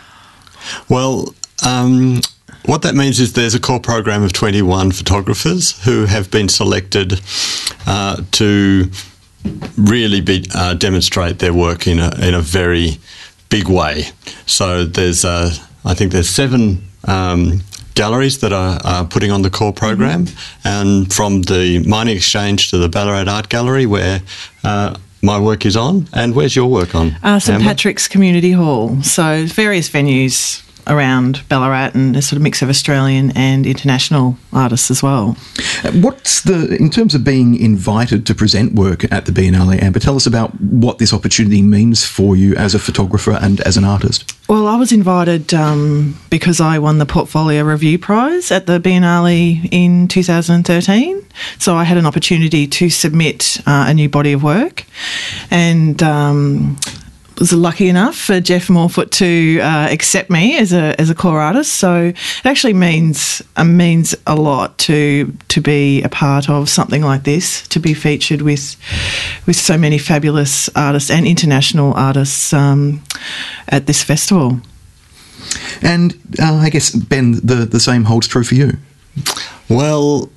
Well, 0.89 1.35
um, 1.67 2.23
what 2.65 2.81
that 2.81 2.95
means 2.95 3.21
is 3.21 3.35
there's 3.35 3.55
a 3.55 3.61
core 3.61 3.79
program 3.79 4.23
of 4.23 4.33
21 4.33 4.93
photographers 4.93 5.85
who 5.85 6.07
have 6.07 6.31
been 6.31 6.49
selected 6.49 7.21
uh, 7.87 8.23
to 8.31 8.91
really 9.77 10.21
be, 10.21 10.47
uh, 10.55 10.75
demonstrate 10.75 11.39
their 11.39 11.55
work 11.55 11.87
in 11.87 11.99
a, 11.99 12.11
in 12.27 12.35
a 12.35 12.41
very 12.41 12.99
big 13.49 13.69
way. 13.69 14.05
So 14.47 14.85
there's, 14.85 15.25
uh, 15.25 15.51
I 15.85 15.95
think 15.95 16.13
there's 16.13 16.29
seven 16.29 16.83
um, 17.05 17.63
galleries 17.95 18.41
that 18.41 18.53
are, 18.53 18.79
are, 18.85 19.05
putting 19.05 19.31
on 19.31 19.43
the 19.43 19.51
core 19.51 19.73
program, 19.73 20.27
mm-hmm. 20.27 20.69
and 20.69 21.13
from 21.13 21.43
the 21.43 21.85
Mining 21.87 22.17
Exchange 22.17 22.71
to 22.71 22.79
the 22.79 22.89
Ballarat 22.89 23.31
Art 23.31 23.49
Gallery, 23.49 23.87
where 23.87 24.21
uh, 24.65 24.97
my 25.23 25.41
work 25.41 25.65
is 25.65 25.77
on. 25.77 26.09
And 26.13 26.35
where's 26.35 26.55
your 26.55 26.69
work 26.69 26.95
on? 26.95 27.17
Uh, 27.23 27.39
St 27.39 27.57
Amber? 27.57 27.69
Patrick's 27.69 28.09
Community 28.09 28.53
Hall. 28.53 29.03
So 29.03 29.47
various 29.47 29.89
venues 29.89 30.66
around 30.87 31.47
Ballarat 31.49 31.91
and 31.95 32.17
a 32.17 32.23
sort 32.23 32.37
of 32.37 32.43
mix 32.43 32.63
of 32.63 32.69
Australian 32.69 33.33
and 33.37 33.67
international 33.67 34.37
artists 34.53 34.91
as 34.91 35.03
well. 35.03 35.37
What's 35.93 36.43
the, 36.43 36.77
in 36.79 36.91
terms 36.91 37.15
of 37.15 37.25
being 37.25 37.59
invited 37.59 38.27
to 38.27 38.35
present 38.35 38.75
work 38.75 39.11
at 39.13 39.27
the 39.27 39.33
Biennale, 39.33 39.83
Amber, 39.83 39.99
tell 39.99 40.17
us 40.17 40.27
about 40.27 40.59
what 40.61 40.99
this 40.99 41.13
opportunity 41.13 41.63
means 41.63 42.05
for 42.05 42.37
you 42.37 42.55
as 42.57 42.75
a 42.75 42.79
photographer 42.79 43.33
and 43.33 43.61
as 43.63 43.77
an 43.77 43.85
artist. 43.85 44.33
Well, 44.49 44.69
I 44.69 44.77
was 44.77 44.93
invited 44.93 45.53
um, 45.53 46.17
because 46.31 46.61
I 46.61 46.79
won 46.79 46.99
the 46.99 47.07
Portfolio 47.07 47.65
Review 47.65 47.99
Prize 47.99 48.53
at 48.53 48.67
the 48.67 48.79
Biennale 48.79 49.69
in 49.73 50.07
2013. 50.07 51.27
So 51.59 51.75
I 51.75 51.85
had 51.85 51.99
an 51.99 52.07
opportunity 52.07 52.67
to 52.69 52.89
submit 52.89 53.59
uh, 53.67 53.87
a 53.89 53.95
new 53.95 54.09
body 54.09 54.33
of 54.33 54.43
work, 54.43 54.85
and 55.51 56.01
um, 56.03 56.79
was 57.39 57.53
lucky 57.53 57.89
enough 57.89 58.17
for 58.17 58.41
Jeff 58.41 58.69
Moorfoot 58.69 59.11
to 59.11 59.61
uh, 59.61 59.89
accept 59.91 60.31
me 60.31 60.59
as 60.59 60.73
a 60.73 60.99
as 61.01 61.11
a 61.11 61.15
core 61.15 61.41
artist. 61.41 61.75
So 61.75 62.07
it 62.07 62.47
actually 62.47 62.75
means 62.75 63.43
uh, 63.57 63.65
means 63.65 64.15
a 64.27 64.35
lot 64.35 64.79
to 64.79 65.33
to 65.49 65.61
be 65.61 66.03
a 66.03 66.09
part 66.09 66.49
of 66.49 66.69
something 66.69 67.03
like 67.03 67.25
this, 67.25 67.67
to 67.69 67.81
be 67.81 67.95
featured 67.95 68.43
with 68.43 68.77
with 69.47 69.57
so 69.57 69.79
many 69.79 69.99
fabulous 69.99 70.69
artists 70.75 71.11
and 71.11 71.27
international 71.27 71.93
artists 71.95 72.53
um, 72.53 73.03
at 73.69 73.87
this 73.87 74.03
festival. 74.03 74.61
And 75.83 76.15
uh, 76.41 76.55
I 76.55 76.71
guess, 76.71 76.91
Ben, 76.91 77.33
the, 77.33 77.67
the 77.71 77.81
same 77.81 78.05
holds 78.05 78.27
true 78.27 78.45
for 78.45 78.55
you. 78.55 78.79
Well, 79.69 80.31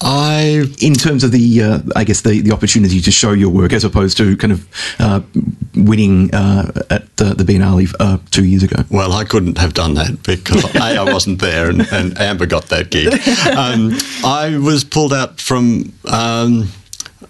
I 0.00 0.64
In 0.80 0.94
terms 0.94 1.24
of 1.24 1.32
the, 1.32 1.62
uh, 1.62 1.78
I 1.96 2.04
guess, 2.04 2.22
the, 2.22 2.40
the 2.40 2.52
opportunity 2.52 3.00
to 3.00 3.10
show 3.10 3.32
your 3.32 3.50
work 3.50 3.72
as 3.72 3.84
opposed 3.84 4.16
to 4.18 4.36
kind 4.36 4.52
of 4.52 4.68
uh, 4.98 5.20
winning 5.74 6.34
uh, 6.34 6.72
at 6.90 7.16
the, 7.16 7.34
the 7.34 7.44
Biennale 7.44 7.94
uh, 8.00 8.18
two 8.30 8.44
years 8.44 8.62
ago. 8.62 8.84
Well, 8.90 9.12
I 9.12 9.24
couldn't 9.24 9.58
have 9.58 9.72
done 9.72 9.94
that 9.94 10.22
because 10.22 10.64
A, 10.74 10.98
I 10.98 11.04
wasn't 11.04 11.40
there 11.40 11.70
and, 11.70 11.86
and 11.92 12.18
Amber 12.18 12.46
got 12.46 12.64
that 12.66 12.90
gig. 12.90 13.12
Um, 13.56 13.92
I 14.24 14.58
was 14.58 14.84
pulled 14.84 15.12
out 15.12 15.40
from. 15.40 15.92
Um, 16.10 16.68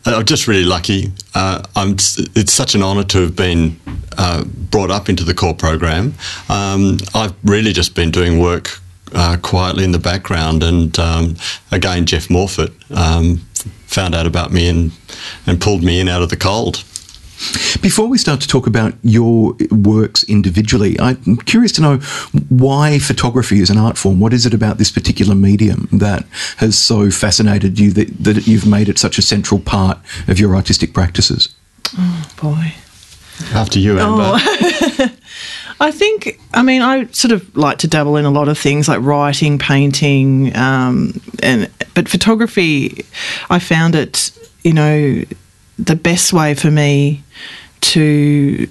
I'm 0.07 0.25
just 0.25 0.49
really 0.49 0.65
lucky. 0.65 1.13
Uh, 1.35 1.63
I'm, 1.77 1.93
it's 1.93 2.53
such 2.53 2.75
an 2.75 2.83
honour 2.83 3.05
to 3.05 3.23
have 3.23 3.37
been 3.37 3.81
uh, 4.19 4.45
brought 4.45 4.91
up 4.91 5.09
into 5.09 5.25
the 5.25 5.33
core 5.33 5.55
program. 5.55 6.15
Um, 6.49 6.99
I've 7.15 7.35
really 7.43 7.73
just 7.73 7.95
been 7.95 8.11
doing 8.11 8.39
work 8.39 8.81
uh, 9.13 9.37
quietly 9.43 9.85
in 9.85 9.93
the 9.93 9.99
background, 9.99 10.63
and 10.63 10.99
um, 10.99 11.37
again, 11.71 12.07
Jeff 12.07 12.29
Moorfoot 12.29 12.73
um, 12.97 13.39
found 13.87 14.15
out 14.15 14.27
about 14.27 14.53
me 14.53 14.69
and, 14.69 14.93
and 15.47 15.61
pulled 15.61 15.83
me 15.83 16.01
in 16.01 16.09
out 16.09 16.23
of 16.23 16.31
the 16.31 16.37
cold. 16.37 16.85
Before 17.83 18.07
we 18.07 18.17
start 18.17 18.41
to 18.41 18.49
talk 18.49 18.67
about 18.67 18.95
your 19.03 19.57
works 19.71 20.23
individually, 20.25 20.99
I'm 20.99 21.37
curious 21.39 21.73
to 21.73 21.83
know 21.83 21.97
why 22.49 22.99
photography 22.99 23.61
is 23.61 23.71
an 23.71 23.77
art 23.77 23.99
form. 23.99 24.21
What 24.21 24.33
is 24.33 24.47
it 24.47 24.55
about 24.55 24.79
this 24.79 24.91
particular 24.91 25.35
medium 25.35 25.89
that 25.93 26.25
has 26.59 26.79
so 26.79 27.11
fascinated 27.11 27.79
you 27.79 27.91
that, 27.93 28.25
that 28.25 28.47
you've 28.47 28.67
made 28.67 28.89
it 28.89 28.99
such 28.99 29.19
a 29.19 29.23
central 29.23 29.61
part 29.61 29.99
of 30.29 30.39
your 30.39 30.55
artistic 30.55 30.95
practices? 30.95 31.55
Boy. 32.41 32.75
After 33.53 33.79
you, 33.79 33.99
Amber. 33.99 34.39
I 35.81 35.91
think, 35.91 36.41
I 36.53 36.63
mean, 36.63 36.83
I 36.83 37.07
sort 37.07 37.33
of 37.33 37.57
like 37.57 37.79
to 37.79 37.89
dabble 37.89 38.17
in 38.17 38.25
a 38.25 38.31
lot 38.31 38.49
of 38.49 38.59
things 38.59 38.89
like 38.89 39.01
writing, 39.01 39.59
painting, 39.59 40.55
um, 40.57 41.21
and 41.43 41.71
but 41.95 42.09
photography, 42.09 43.05
I 43.51 43.59
found 43.59 43.95
it, 43.95 44.31
you 44.63 44.73
know, 44.73 45.25
the 45.79 45.97
best 45.97 46.33
way 46.33 46.55
for 46.55 46.71
me 46.71 47.23
to 47.81 48.67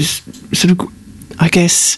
sort 0.00 0.72
of, 0.72 0.80
I 1.40 1.48
guess, 1.48 1.96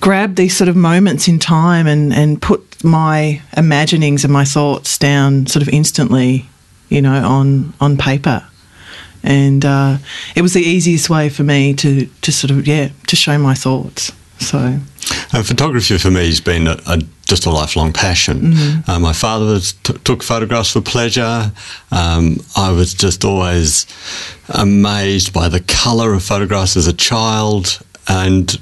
grab 0.00 0.34
these 0.34 0.56
sort 0.56 0.68
of 0.68 0.76
moments 0.76 1.28
in 1.28 1.38
time 1.38 1.86
and, 1.86 2.12
and 2.12 2.40
put 2.40 2.84
my 2.84 3.40
imaginings 3.56 4.24
and 4.24 4.32
my 4.32 4.44
thoughts 4.44 4.98
down 4.98 5.46
sort 5.46 5.62
of 5.62 5.68
instantly, 5.68 6.46
you 6.88 7.00
know, 7.00 7.24
on, 7.26 7.72
on 7.80 7.96
paper. 7.96 8.44
And 9.24 9.64
uh, 9.64 9.96
it 10.36 10.42
was 10.42 10.52
the 10.52 10.60
easiest 10.60 11.08
way 11.08 11.30
for 11.30 11.42
me 11.42 11.74
to, 11.74 12.06
to 12.06 12.30
sort 12.30 12.50
of, 12.50 12.68
yeah, 12.68 12.90
to 13.06 13.16
show 13.16 13.38
my 13.38 13.54
thoughts. 13.54 14.12
So, 14.38 14.58
And 15.32 15.46
photography 15.46 15.96
for 15.98 16.10
me 16.10 16.26
has 16.26 16.40
been 16.40 16.66
a, 16.66 16.76
a, 16.86 16.98
just 17.26 17.46
a 17.46 17.50
lifelong 17.50 17.92
passion. 17.92 18.52
Uh, 18.86 18.98
my 18.98 19.14
father 19.14 19.46
was, 19.46 19.72
t- 19.72 19.94
took 20.04 20.22
photographs 20.22 20.72
for 20.72 20.82
pleasure. 20.82 21.52
Um, 21.90 22.40
I 22.54 22.72
was 22.72 22.92
just 22.92 23.24
always 23.24 23.86
amazed 24.50 25.32
by 25.32 25.48
the 25.48 25.60
colour 25.60 26.12
of 26.12 26.22
photographs 26.22 26.76
as 26.76 26.86
a 26.86 26.92
child, 26.92 27.80
and 28.06 28.58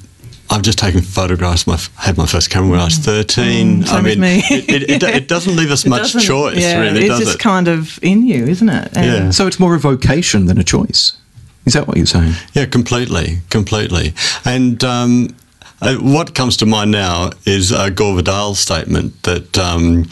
I've 0.53 0.63
just 0.63 0.79
taken 0.79 1.01
photographs. 1.01 1.67
My 1.67 1.79
had 1.97 2.19
my 2.19 2.27
first 2.27 2.51
camera 2.51 2.71
when 2.71 2.81
I 2.81 2.85
was 2.85 2.97
thirteen. 2.99 3.83
Mm, 3.85 3.93
I 3.93 4.01
mean, 4.03 4.21
me. 4.21 4.43
It, 4.51 4.69
it, 4.69 4.91
it, 4.91 5.03
it 5.03 5.29
doesn't 5.29 5.57
leave 5.57 5.71
us 5.71 5.87
It 5.87 5.89
much 5.89 6.13
choice, 6.13 6.59
yeah, 6.59 6.79
really, 6.79 7.01
it's 7.01 7.09
does 7.09 7.21
just 7.21 7.35
it? 7.37 7.41
kind 7.41 7.69
of 7.69 7.99
in 8.03 8.27
you, 8.27 8.45
isn't 8.45 8.69
it? 8.69 8.97
And 8.97 9.07
Yeah. 9.07 9.31
So 9.31 9.47
it's 9.47 9.59
more 9.59 9.75
a 9.75 9.79
vocation 9.79 10.47
than 10.47 10.59
a 10.59 10.65
choice. 10.65 11.17
Is 11.65 11.73
that 11.73 11.87
what 11.87 11.97
you're 11.97 12.07
saying? 12.07 12.35
Yeah, 12.53 12.67
completely, 12.67 13.39
completely. 13.49 14.15
And 14.45 14.83
um, 14.85 15.35
uh, 15.81 15.95
what 15.97 16.35
comes 16.35 16.57
to 16.59 16.67
mind 16.67 16.91
now 16.91 17.31
is 17.47 17.73
uh, 17.73 17.89
Gore 17.91 18.17
Vidal's 18.17 18.59
statement 18.59 19.23
that 19.23 19.59
um, 19.59 20.09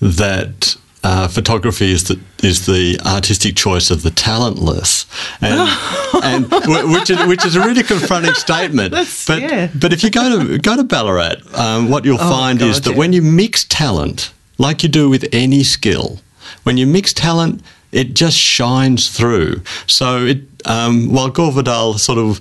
that 0.00 0.76
uh, 1.04 1.26
photography 1.28 1.90
is 1.90 2.04
the 2.04 2.20
is 2.42 2.66
the 2.66 2.98
artistic 3.04 3.56
choice 3.56 3.90
of 3.90 4.02
the 4.02 4.10
talentless, 4.10 5.06
and, 5.40 5.68
and 6.22 6.50
which 6.92 7.10
is 7.10 7.26
which 7.26 7.44
is 7.44 7.56
a 7.56 7.60
really 7.60 7.82
confronting 7.82 8.34
statement. 8.34 8.90
That's- 8.92 9.26
but 9.26 9.42
yeah. 9.42 9.68
but 9.74 9.92
if 9.92 10.04
you 10.04 10.10
go 10.10 10.38
to 10.38 10.58
go 10.58 10.76
to 10.76 10.84
Ballarat, 10.84 11.36
um, 11.54 11.88
what 11.88 12.04
you'll 12.04 12.18
find 12.18 12.62
is 12.62 12.80
that 12.82 12.92
yeah. 12.92 12.96
when 12.98 13.12
you 13.12 13.22
mix 13.22 13.64
talent, 13.64 14.32
like 14.58 14.82
you 14.82 14.88
do 14.88 15.08
with 15.08 15.28
any 15.32 15.64
skill, 15.64 16.20
when 16.62 16.76
you 16.76 16.86
mix 16.86 17.12
talent, 17.12 17.62
it 17.90 18.14
just 18.14 18.36
shines 18.38 19.08
through. 19.08 19.62
So 19.86 20.24
it, 20.24 20.38
um, 20.64 21.12
while 21.12 21.28
Gore 21.28 21.52
Vidal 21.52 21.98
sort 21.98 22.18
of 22.18 22.40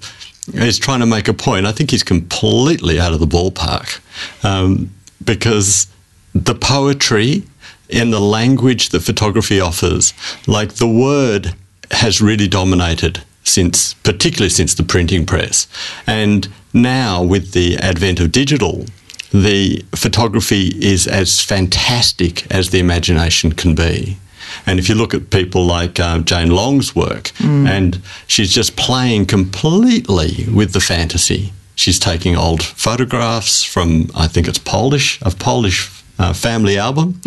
is 0.54 0.78
trying 0.78 1.00
to 1.00 1.06
make 1.06 1.28
a 1.28 1.34
point, 1.34 1.66
I 1.66 1.72
think 1.72 1.92
he's 1.92 2.04
completely 2.04 3.00
out 3.00 3.14
of 3.14 3.20
the 3.20 3.28
ballpark 3.28 4.02
um, 4.44 4.92
because 5.24 5.88
the 6.34 6.56
poetry 6.56 7.44
and 7.92 8.12
the 8.12 8.20
language 8.20 8.90
that 8.90 9.02
photography 9.02 9.60
offers, 9.60 10.14
like 10.48 10.74
the 10.74 10.88
word, 10.88 11.54
has 11.92 12.22
really 12.22 12.48
dominated 12.48 13.24
since, 13.44 13.94
particularly 13.96 14.50
since 14.50 14.74
the 14.74 14.84
printing 14.84 15.26
press, 15.26 15.68
and 16.08 16.48
now 16.74 17.22
with 17.22 17.52
the 17.52 17.78
advent 17.78 18.20
of 18.20 18.32
digital 18.32 18.86
the 19.32 19.84
photography 19.96 20.68
is 20.82 21.08
as 21.08 21.40
fantastic 21.40 22.52
as 22.52 22.70
the 22.70 22.80
imagination 22.80 23.54
can 23.54 23.74
be. 23.74 24.18
And 24.66 24.80
if 24.80 24.90
you 24.90 24.96
look 24.96 25.14
at 25.14 25.30
people 25.30 25.66
like 25.66 26.00
uh, 26.00 26.20
Jane 26.20 26.52
Long's 26.52 26.94
work, 26.94 27.32
and 27.68 28.02
she's 28.28 28.54
just 28.54 28.76
playing 28.76 29.28
completely 29.28 30.46
with 30.54 30.74
the 30.74 30.82
fantasy. 30.82 31.54
She's 31.76 31.98
taking 31.98 32.36
old 32.36 32.62
photographs 32.62 33.64
from, 33.64 34.12
I 34.14 34.28
think 34.28 34.48
it's 34.48 34.58
Polish, 34.58 35.22
of 35.22 35.40
Polish 35.40 36.01
uh, 36.22 36.34
family 36.34 36.78
album, 36.78 37.20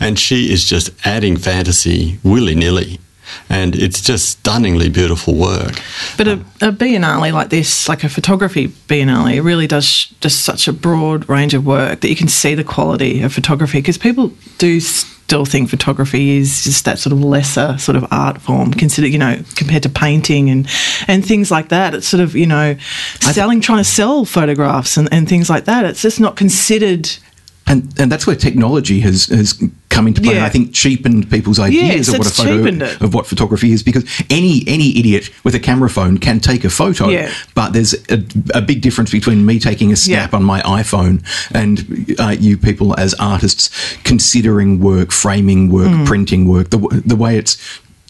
and 0.00 0.18
she 0.18 0.52
is 0.52 0.64
just 0.64 0.90
adding 1.06 1.36
fantasy 1.36 2.18
willy 2.22 2.54
nilly. 2.54 2.98
And 3.48 3.74
it's 3.74 4.00
just 4.00 4.28
stunningly 4.28 4.88
beautiful 4.88 5.34
work. 5.34 5.74
But 6.16 6.28
a, 6.28 6.32
a 6.60 6.70
biennale 6.72 7.32
like 7.32 7.48
this, 7.50 7.88
like 7.88 8.04
a 8.04 8.08
photography 8.08 8.68
biennale, 8.68 9.42
really 9.42 9.66
does 9.66 9.84
sh- 9.84 10.12
just 10.20 10.44
such 10.44 10.68
a 10.68 10.72
broad 10.72 11.28
range 11.28 11.52
of 11.52 11.66
work 11.66 12.00
that 12.00 12.08
you 12.08 12.14
can 12.16 12.28
see 12.28 12.54
the 12.54 12.64
quality 12.64 13.22
of 13.22 13.32
photography 13.32 13.78
because 13.78 13.98
people 13.98 14.32
do 14.58 14.80
still 15.26 15.44
think 15.44 15.68
photography 15.68 16.36
is 16.38 16.62
just 16.62 16.84
that 16.84 17.00
sort 17.00 17.12
of 17.12 17.20
lesser 17.20 17.76
sort 17.78 17.96
of 17.96 18.06
art 18.12 18.40
form 18.40 18.72
considered, 18.72 19.08
you 19.08 19.18
know, 19.18 19.42
compared 19.56 19.82
to 19.82 19.88
painting 19.88 20.48
and, 20.48 20.68
and 21.08 21.26
things 21.26 21.50
like 21.50 21.68
that. 21.70 21.94
It's 21.94 22.06
sort 22.06 22.22
of, 22.22 22.36
you 22.36 22.46
know, 22.46 22.76
selling, 23.20 23.60
trying 23.60 23.78
to 23.78 23.84
sell 23.84 24.24
photographs 24.24 24.96
and, 24.96 25.08
and 25.10 25.28
things 25.28 25.50
like 25.50 25.64
that. 25.64 25.84
It's 25.84 26.02
just 26.02 26.20
not 26.20 26.36
considered 26.36 27.10
And 27.68 27.92
and 27.98 28.12
that's 28.12 28.26
where 28.28 28.36
technology 28.36 29.00
has, 29.00 29.26
has 29.26 29.60
come 29.88 30.06
into 30.06 30.20
play. 30.20 30.34
Yeah. 30.36 30.44
I 30.44 30.48
think 30.50 30.72
cheapened 30.72 31.28
people's 31.30 31.58
ideas 31.58 32.06
Yes, 32.06 32.08
of 32.08 32.18
what 32.18 32.26
a 32.26 32.30
photo 32.30 33.04
of 33.04 33.12
what 33.14 33.26
photography 33.26 33.72
is 33.72 33.82
because 33.82 34.04
any 34.30 34.62
any 34.68 34.96
idiot 34.98 35.30
with 35.42 35.54
a 35.54 35.58
camera 35.58 35.90
phone 35.90 36.18
can 36.18 36.38
take 36.38 36.64
a 36.64 36.70
photo. 36.70 37.08
Yeah. 37.08 37.32
But 37.54 37.72
there's 37.72 37.94
a, 38.08 38.22
a 38.54 38.60
big 38.62 38.82
difference 38.82 39.10
between 39.10 39.44
me 39.44 39.58
taking 39.58 39.90
a 39.92 39.96
snap 39.96 40.30
Yeah. 40.32 40.36
on 40.38 40.44
my 40.44 40.60
iPhone 40.62 41.24
and 41.52 42.14
uh, 42.20 42.36
you 42.38 42.56
people 42.56 42.98
as 43.00 43.14
artists 43.14 43.70
considering 44.04 44.78
work, 44.80 45.10
framing 45.12 45.70
work, 45.70 45.86
Mm. 45.88 46.06
printing 46.06 46.46
work, 46.46 46.70
the 46.70 46.78
the 47.04 47.16
way 47.16 47.36
it's 47.36 47.56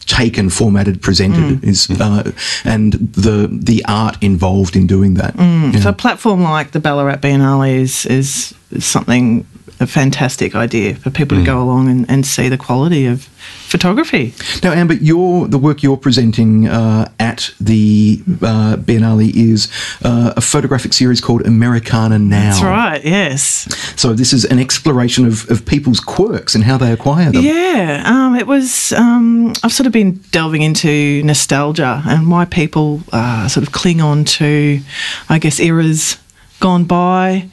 taken, 0.07 0.51
formatted, 0.51 1.01
presented 1.03 1.61
Mm. 1.61 1.65
is 1.65 1.91
uh, 2.01 2.33
and 2.65 2.93
the 2.93 3.49
the 3.51 3.85
art 3.87 4.17
involved 4.23 4.77
in 4.77 4.87
doing 4.87 5.15
that. 5.15 5.35
Yeah. 5.37 5.81
So 5.81 5.89
a 5.91 5.93
platform 5.93 6.43
like 6.43 6.71
the 6.71 6.81
Ballarat 6.81 7.21
Biennale 7.21 7.81
is, 7.81 8.07
is 8.07 8.55
something 8.79 9.47
a 9.79 9.87
fantastic 9.87 10.55
idea 10.55 10.95
for 10.95 11.11
people 11.11 11.37
to 11.39 11.45
go 11.45 11.63
along 11.63 11.89
and, 11.89 12.09
and 12.11 12.27
see 12.27 12.49
the 12.49 12.57
quality 12.57 13.07
of 13.07 13.29
photography. 13.69 14.33
Now, 14.63 14.73
Amber, 14.73 14.95
your 14.95 15.49
the 15.49 15.59
work 15.59 15.83
you're 15.83 15.97
presenting 15.97 16.67
uh, 16.69 17.11
at 17.19 17.53
the 17.61 18.23
uh, 18.43 18.77
Biennale 18.77 19.35
is 19.35 19.69
uh, 20.03 20.33
a 20.37 20.41
photographic 20.41 20.93
series 20.93 21.21
called 21.21 21.47
Americana 21.47 22.19
Now. 22.19 22.51
That's 22.51 22.63
right, 22.63 23.05
yes. 23.05 23.75
So 24.01 24.15
this 24.15 24.33
is 24.33 24.45
an 24.45 24.59
exploration 24.59 25.27
of, 25.27 25.49
of 25.51 25.67
people's 25.67 26.01
quirks 26.01 26.55
and 26.55 26.65
how 26.65 26.79
they 26.79 26.93
acquire 26.93 27.31
them. 27.31 27.43
Yeah, 27.43 28.03
um, 28.07 28.37
it 28.37 28.47
was. 28.47 28.93
Um, 28.93 29.53
I've 29.63 29.73
sort 29.73 29.87
of 29.87 29.93
been 29.93 30.21
delving 30.31 30.63
into 30.63 31.23
nostalgia 31.23 32.03
and 32.07 32.31
why 32.31 32.45
people 32.45 33.03
uh, 33.13 33.49
sort 33.49 33.67
of 33.67 33.73
cling 33.73 34.01
on 34.01 34.25
to, 34.25 34.81
I 35.29 35.39
guess, 35.39 35.61
eras 35.61 36.19
gone 36.61 36.85
by, 36.85 37.49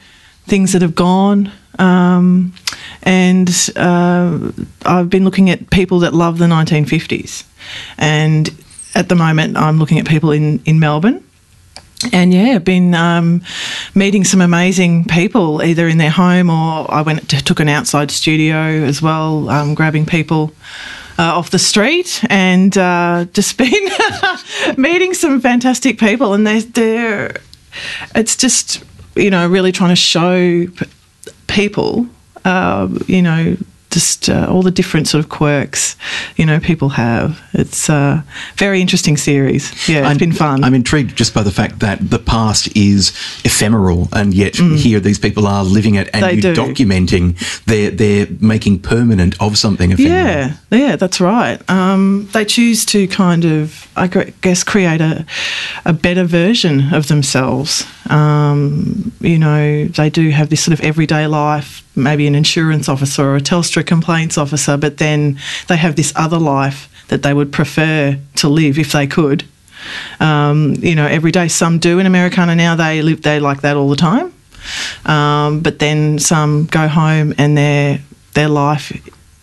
things 0.46 0.72
that 0.72 0.82
have 0.82 0.94
gone. 0.94 1.52
Um, 1.78 2.54
and 3.02 3.48
uh, 3.76 4.50
I've 4.84 5.10
been 5.10 5.24
looking 5.24 5.50
at 5.50 5.70
people 5.70 6.00
that 6.00 6.14
love 6.14 6.38
the 6.38 6.46
1950s. 6.46 7.44
And 7.98 8.50
at 8.94 9.08
the 9.08 9.14
moment, 9.14 9.56
I'm 9.56 9.78
looking 9.78 9.98
at 9.98 10.06
people 10.06 10.30
in, 10.30 10.62
in 10.64 10.78
Melbourne 10.80 11.24
and 12.12 12.34
yeah, 12.34 12.54
I've 12.56 12.64
been 12.64 12.94
um, 12.94 13.42
meeting 13.94 14.24
some 14.24 14.40
amazing 14.40 15.04
people 15.04 15.62
either 15.62 15.88
in 15.88 15.98
their 15.98 16.10
home 16.10 16.50
or 16.50 16.90
I 16.92 17.02
went 17.02 17.28
to, 17.30 17.42
took 17.42 17.60
an 17.60 17.68
outside 17.68 18.10
studio 18.10 18.56
as 18.56 19.00
well, 19.00 19.48
um, 19.48 19.74
grabbing 19.74 20.04
people 20.04 20.52
uh, 21.18 21.22
off 21.22 21.50
the 21.50 21.58
street 21.58 22.22
and 22.28 22.76
uh, 22.76 23.26
just 23.32 23.56
been 23.58 23.88
meeting 24.76 25.14
some 25.14 25.40
fantastic 25.40 25.98
people. 25.98 26.34
And 26.34 26.46
they're, 26.46 26.62
they're, 26.62 27.36
it's 28.14 28.36
just, 28.36 28.84
you 29.14 29.30
know, 29.30 29.48
really 29.48 29.72
trying 29.72 29.90
to 29.90 29.96
show 29.96 30.66
people, 31.46 32.06
uh, 32.44 32.88
you 33.06 33.22
know, 33.22 33.56
just 33.94 34.28
uh, 34.28 34.46
all 34.50 34.62
the 34.62 34.70
different 34.70 35.08
sort 35.08 35.24
of 35.24 35.30
quirks, 35.30 35.96
you 36.36 36.44
know, 36.44 36.60
people 36.60 36.88
have. 36.90 37.40
It's 37.52 37.88
a 37.88 38.24
very 38.56 38.80
interesting 38.80 39.16
series. 39.16 39.64
Yeah, 39.88 40.00
it's 40.00 40.08
I'm- 40.08 40.18
been 40.18 40.32
fun. 40.32 40.62
I'm 40.64 40.74
intrigued 40.74 41.16
just 41.16 41.32
by 41.34 41.42
the 41.42 41.50
fact 41.50 41.78
that 41.80 42.10
the 42.10 42.18
past 42.18 42.68
is 42.76 43.12
ephemeral, 43.44 44.08
and 44.12 44.34
yet 44.34 44.56
here 44.56 45.00
these 45.00 45.18
people 45.18 45.46
are 45.46 45.64
living 45.64 45.94
it, 45.94 46.08
and 46.12 46.24
Mm. 46.24 46.28
They 46.28 46.34
you're 46.48 46.54
do. 46.54 46.60
documenting. 46.62 47.34
They're 47.66 47.90
they're 47.90 48.26
making 48.40 48.80
permanent 48.80 49.34
of 49.40 49.56
something 49.56 49.92
ephemeral. 49.92 50.14
Yeah, 50.14 50.52
yeah, 50.70 50.96
that's 50.96 51.20
right. 51.20 51.58
Um, 51.70 52.28
they 52.32 52.44
choose 52.44 52.84
to 52.86 53.06
kind 53.06 53.44
of, 53.44 53.86
I 53.96 54.06
guess, 54.42 54.64
create 54.64 55.00
a, 55.00 55.24
a 55.84 55.92
better 55.92 56.24
version 56.24 56.92
of 56.94 57.06
themselves. 57.06 57.84
Um, 58.10 59.12
you 59.20 59.38
know, 59.38 59.84
they 59.86 60.10
do 60.10 60.30
have 60.30 60.48
this 60.48 60.62
sort 60.64 60.78
of 60.78 60.84
everyday 60.84 61.26
life, 61.26 61.83
maybe 61.96 62.26
an 62.26 62.34
insurance 62.34 62.88
officer 62.88 63.22
or 63.22 63.36
a 63.36 63.40
Telstra 63.40 63.86
complaints 63.86 64.38
officer, 64.38 64.76
but 64.76 64.98
then 64.98 65.38
they 65.68 65.76
have 65.76 65.96
this 65.96 66.12
other 66.16 66.38
life 66.38 66.88
that 67.08 67.22
they 67.22 67.34
would 67.34 67.52
prefer 67.52 68.18
to 68.36 68.48
live 68.48 68.78
if 68.78 68.92
they 68.92 69.06
could. 69.06 69.44
Um, 70.18 70.74
you 70.78 70.94
know, 70.94 71.06
every 71.06 71.30
day. 71.30 71.48
Some 71.48 71.78
do 71.78 71.98
in 71.98 72.06
Americana 72.06 72.54
now. 72.54 72.74
They 72.74 73.02
live 73.02 73.22
they 73.22 73.38
like 73.38 73.60
that 73.60 73.76
all 73.76 73.90
the 73.90 73.96
time. 73.96 74.32
Um, 75.04 75.60
but 75.60 75.78
then 75.78 76.18
some 76.18 76.66
go 76.66 76.88
home 76.88 77.34
and 77.36 77.56
their 77.56 78.00
their 78.32 78.48
life 78.48 78.92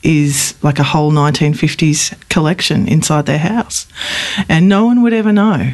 is 0.04 0.56
like 0.64 0.80
a 0.80 0.84
whole 0.84 1.12
1950s 1.12 2.28
collection 2.30 2.88
inside 2.88 3.28
their 3.28 3.38
house, 3.38 3.88
and 4.49 4.68
no 4.68 4.86
one 4.86 5.04
would 5.04 5.14
ever 5.14 5.32
know. 5.32 5.74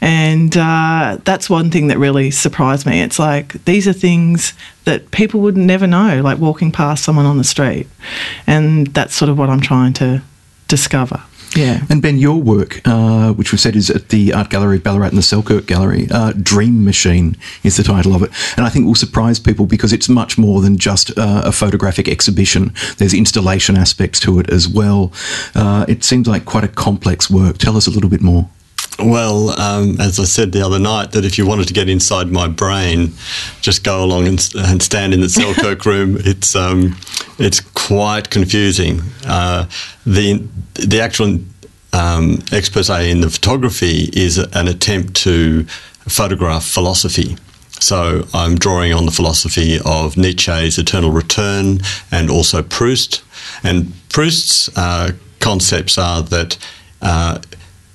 And 0.00 0.56
uh, 0.56 1.18
that's 1.24 1.50
one 1.50 1.70
thing 1.70 1.88
that 1.88 1.98
really 1.98 2.30
surprised 2.30 2.86
me. 2.86 3.00
It's 3.00 3.18
like 3.18 3.64
these 3.64 3.86
are 3.86 3.92
things 3.92 4.54
that 4.84 5.10
people 5.10 5.40
would 5.40 5.56
never 5.56 5.86
know, 5.86 6.20
like 6.22 6.38
walking 6.38 6.72
past 6.72 7.04
someone 7.04 7.26
on 7.26 7.38
the 7.38 7.44
street, 7.44 7.86
and 8.46 8.88
that's 8.88 9.14
sort 9.14 9.28
of 9.28 9.38
what 9.38 9.50
I'm 9.50 9.60
trying 9.60 9.92
to 9.94 10.22
discover. 10.68 11.22
Yeah. 11.56 11.82
And 11.90 12.00
Ben, 12.00 12.18
your 12.18 12.40
work, 12.40 12.80
uh, 12.84 13.32
which 13.32 13.52
we've 13.52 13.60
said 13.60 13.74
is 13.74 13.90
at 13.90 14.10
the 14.10 14.32
Art 14.32 14.50
Gallery 14.50 14.76
of 14.76 14.84
Ballarat 14.84 15.08
and 15.08 15.18
the 15.18 15.22
Selkirk 15.22 15.66
Gallery, 15.66 16.06
uh, 16.10 16.32
Dream 16.32 16.84
Machine 16.84 17.36
is 17.64 17.76
the 17.76 17.82
title 17.82 18.14
of 18.14 18.22
it. 18.22 18.30
And 18.56 18.64
I 18.64 18.68
think 18.68 18.86
will 18.86 18.94
surprise 18.94 19.40
people 19.40 19.66
because 19.66 19.92
it's 19.92 20.08
much 20.08 20.38
more 20.38 20.60
than 20.60 20.78
just 20.78 21.10
uh, 21.18 21.42
a 21.44 21.52
photographic 21.52 22.08
exhibition. 22.08 22.72
There's 22.98 23.14
installation 23.14 23.76
aspects 23.76 24.20
to 24.20 24.38
it 24.38 24.48
as 24.50 24.68
well. 24.68 25.12
Uh, 25.54 25.84
it 25.88 26.04
seems 26.04 26.28
like 26.28 26.44
quite 26.44 26.64
a 26.64 26.68
complex 26.68 27.28
work. 27.28 27.58
Tell 27.58 27.76
us 27.76 27.86
a 27.86 27.90
little 27.90 28.10
bit 28.10 28.20
more. 28.20 28.48
Well, 28.98 29.58
um, 29.58 29.98
as 30.00 30.20
I 30.20 30.24
said 30.24 30.52
the 30.52 30.64
other 30.64 30.78
night, 30.78 31.12
that 31.12 31.24
if 31.24 31.38
you 31.38 31.46
wanted 31.46 31.68
to 31.68 31.74
get 31.74 31.88
inside 31.88 32.30
my 32.30 32.48
brain, 32.48 33.12
just 33.62 33.82
go 33.82 34.04
along 34.04 34.26
and, 34.26 34.50
and 34.56 34.82
stand 34.82 35.14
in 35.14 35.20
the 35.20 35.28
Selkirk 35.28 35.86
room. 35.86 36.18
It's 36.20 36.54
um, 36.54 36.96
it's 37.38 37.60
quite 37.60 38.30
confusing. 38.30 39.00
Uh, 39.26 39.66
the 40.04 40.46
the 40.74 41.00
actual 41.00 41.38
um, 41.92 42.42
expose 42.52 42.90
in 42.90 43.20
the 43.20 43.30
photography 43.30 44.10
is 44.12 44.38
an 44.38 44.68
attempt 44.68 45.14
to 45.16 45.64
photograph 46.08 46.64
philosophy. 46.64 47.36
So 47.80 48.26
I'm 48.34 48.56
drawing 48.56 48.92
on 48.92 49.06
the 49.06 49.12
philosophy 49.12 49.78
of 49.84 50.16
Nietzsche's 50.16 50.78
eternal 50.78 51.10
return 51.10 51.80
and 52.12 52.30
also 52.30 52.62
Proust. 52.62 53.22
And 53.64 53.92
Proust's 54.10 54.68
uh, 54.76 55.12
concepts 55.40 55.96
are 55.96 56.22
that 56.22 56.58
uh, 57.00 57.40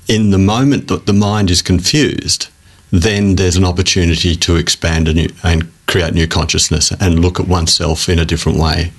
in 0.07 0.31
the 0.31 0.37
moment 0.37 0.87
that 0.87 1.05
the 1.05 1.13
mind 1.13 1.49
is 1.49 1.61
confused, 1.61 2.47
then 2.91 3.35
there's 3.35 3.55
an 3.55 3.65
opportunity 3.65 4.35
to 4.35 4.55
expand 4.55 5.13
new, 5.13 5.29
and 5.43 5.69
create 5.87 6.13
new 6.13 6.27
consciousness 6.27 6.91
and 6.99 7.19
look 7.19 7.39
at 7.39 7.47
oneself 7.47 8.09
in 8.09 8.19
a 8.19 8.25
different 8.25 8.57
way. 8.57 8.91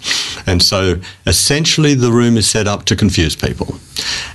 And 0.47 0.63
so 0.63 0.97
essentially 1.27 1.95
the 1.95 2.13
room 2.13 2.37
is 2.37 2.49
set 2.49 2.67
up 2.67 2.85
to 2.87 2.97
confuse 2.97 3.37
people. 3.37 3.77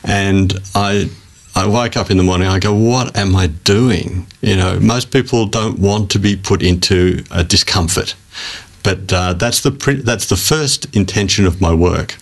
And 0.03 0.53
I 0.75 1.09
I 1.53 1.67
wake 1.67 1.97
up 1.97 2.09
in 2.09 2.15
the 2.15 2.23
morning, 2.23 2.47
I 2.47 2.59
go, 2.59 2.73
what 2.73 3.17
am 3.17 3.35
I 3.35 3.47
doing? 3.47 4.25
You 4.41 4.55
know, 4.55 4.79
most 4.79 5.11
people 5.11 5.45
don't 5.47 5.79
want 5.79 6.09
to 6.11 6.19
be 6.19 6.37
put 6.37 6.63
into 6.63 7.23
a 7.29 7.43
discomfort. 7.43 8.15
But 8.83 9.11
uh, 9.11 9.33
that's 9.33 9.61
the 9.61 9.71
that's 10.03 10.27
the 10.27 10.37
first 10.37 10.95
intention 10.95 11.45
of 11.45 11.61
my 11.61 11.73
work, 11.73 12.17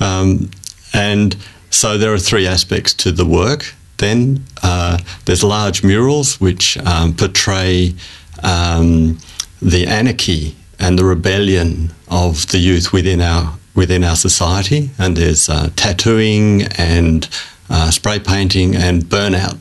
um, 0.00 0.50
and 0.92 1.34
so 1.70 1.96
there 1.96 2.12
are 2.12 2.18
three 2.18 2.46
aspects 2.46 2.92
to 2.94 3.10
the 3.12 3.24
work. 3.24 3.74
Then 3.98 4.44
uh, 4.62 4.98
there's 5.24 5.44
large 5.44 5.82
murals 5.84 6.40
which 6.40 6.76
um, 6.78 7.14
portray 7.14 7.94
um, 8.42 9.18
the 9.62 9.86
anarchy 9.86 10.56
and 10.78 10.98
the 10.98 11.04
rebellion 11.04 11.92
of 12.08 12.46
the 12.48 12.58
youth 12.58 12.92
within 12.92 13.20
our 13.20 13.56
within 13.74 14.04
our 14.04 14.16
society, 14.16 14.90
and 14.98 15.16
there's 15.16 15.48
uh, 15.48 15.68
tattooing 15.74 16.62
and 16.78 17.28
uh, 17.68 17.90
spray 17.90 18.20
painting 18.20 18.76
and 18.76 19.02
burnout 19.04 19.58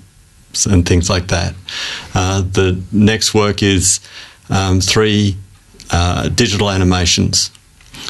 and 0.70 0.88
things 0.88 1.10
like 1.10 1.28
that. 1.28 1.56
Uh, 2.14 2.42
the 2.42 2.80
next 2.92 3.34
work 3.34 3.64
is 3.64 4.00
um, 4.50 4.80
three 4.80 5.36
uh, 5.90 6.30
digital 6.30 6.70
animations. 6.70 7.50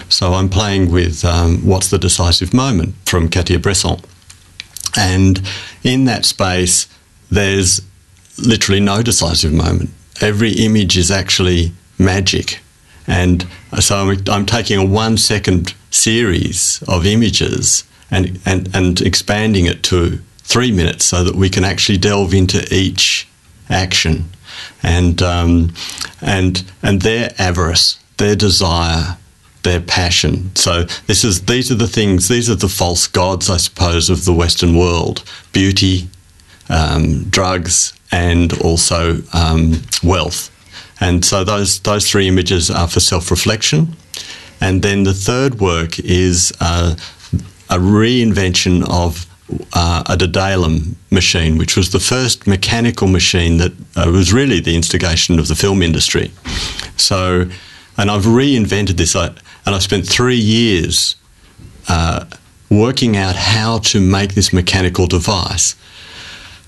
So 0.10 0.34
I'm 0.34 0.50
playing 0.50 0.92
with 0.92 1.24
um, 1.24 1.66
What's 1.66 1.90
the 1.90 1.98
Decisive 1.98 2.54
Moment 2.54 2.96
from 3.06 3.30
Cartier-Bresson. 3.30 4.02
And 4.98 5.42
in 5.84 6.06
that 6.06 6.26
space, 6.26 6.88
there's 7.32 7.82
literally 8.38 8.80
no 8.80 9.02
decisive 9.02 9.54
moment. 9.54 9.90
Every 10.22 10.52
image 10.52 10.98
is 10.98 11.12
actually 11.12 11.72
magic. 11.98 12.60
And 13.08 13.48
so 13.80 13.98
I'm, 13.98 14.24
I'm 14.28 14.46
taking 14.46 14.80
a 14.80 14.86
one 14.86 15.18
second 15.18 15.74
series 15.92 16.84
of 16.88 17.06
images 17.06 17.84
and, 18.10 18.40
and, 18.46 18.74
and 18.76 19.02
expanding 19.02 19.66
it 19.66 19.84
to 19.84 20.20
three 20.40 20.72
minutes 20.72 21.06
so 21.06 21.24
that 21.24 21.36
we 21.36 21.50
can 21.50 21.64
actually 21.64 21.98
delve 21.98 22.34
into 22.34 22.66
each 22.74 23.28
action 23.70 24.26
and, 24.82 25.22
um, 25.22 25.74
and, 26.22 26.64
and 26.82 27.02
their 27.02 27.34
avarice, 27.40 28.00
their 28.18 28.36
desire, 28.36 29.18
their 29.64 29.82
passion. 29.82 30.56
So 30.56 30.84
this 31.08 31.24
is 31.24 31.46
these 31.46 31.72
are 31.72 31.76
the 31.78 31.88
things. 31.88 32.28
These 32.28 32.50
are 32.50 32.56
the 32.56 32.70
false 32.70 33.08
gods, 33.08 33.50
I 33.50 33.58
suppose, 33.58 34.10
of 34.10 34.26
the 34.26 34.34
Western 34.34 34.78
world: 34.78 35.24
beauty, 35.52 36.08
um, 36.70 37.24
drugs, 37.30 37.94
and 38.12 38.54
also 38.62 39.18
um, 39.34 39.82
wealth. 40.04 40.50
And 41.00 41.26
so 41.26 41.44
those 41.44 41.80
those 41.80 42.10
three 42.10 42.28
images 42.28 42.70
are 42.70 42.88
for 42.88 43.00
self-reflection. 43.00 43.96
And 44.62 44.82
then 44.82 45.04
the 45.04 45.14
third 45.14 45.60
work 45.60 46.00
is 46.00 46.54
uh, 46.62 46.96
a 47.70 47.78
reinvention 47.78 48.84
of 48.90 49.26
uh, 49.74 50.04
a 50.08 50.16
Daedalum 50.16 50.96
machine, 51.12 51.58
which 51.58 51.76
was 51.76 51.92
the 51.92 52.00
first 52.00 52.48
mechanical 52.48 53.08
machine 53.08 53.58
that 53.58 53.74
uh, 53.96 54.10
was 54.12 54.32
really 54.32 54.62
the 54.62 54.76
instigation 54.76 55.40
of 55.40 55.48
the 55.48 55.56
film 55.56 55.82
industry. 55.82 56.32
So, 56.96 57.50
and 57.98 58.10
I've 58.10 58.24
reinvented 58.24 58.96
this, 58.98 59.16
I, 59.16 59.34
and 59.66 59.76
I've 59.76 59.84
spent 59.84 60.08
three 60.08 60.38
years 60.38 61.16
uh, 61.88 62.26
working 62.70 63.16
out 63.16 63.36
how 63.36 63.80
to 63.80 64.00
make 64.00 64.34
this 64.34 64.52
mechanical 64.52 65.08
device. 65.08 65.76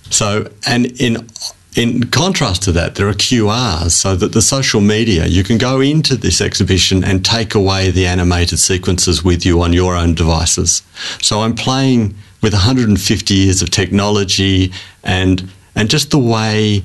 So, 0.10 0.50
and 0.68 0.86
in 1.00 1.28
in 1.76 2.06
contrast 2.06 2.64
to 2.64 2.72
that, 2.72 2.96
there 2.96 3.10
are 3.10 3.14
QRs 3.14 3.92
so 3.92 4.16
that 4.16 4.32
the 4.32 4.42
social 4.42 4.80
media, 4.80 5.26
you 5.26 5.44
can 5.44 5.58
go 5.58 5.82
into 5.82 6.16
this 6.16 6.40
exhibition 6.40 7.04
and 7.04 7.26
take 7.26 7.54
away 7.54 7.92
the 7.92 8.08
animated 8.08 8.60
sequences 8.60 9.26
with 9.26 9.46
you 9.46 9.62
on 9.62 9.74
your 9.74 9.94
own 9.94 10.16
devices. 10.16 10.84
So 11.22 11.42
I'm 11.42 11.54
playing 11.54 12.16
with 12.42 12.54
150 12.54 13.34
years 13.34 13.62
of 13.62 13.72
technology 13.72 14.72
and 15.04 15.50
and 15.76 15.90
just 15.90 16.12
the 16.12 16.20
way 16.20 16.84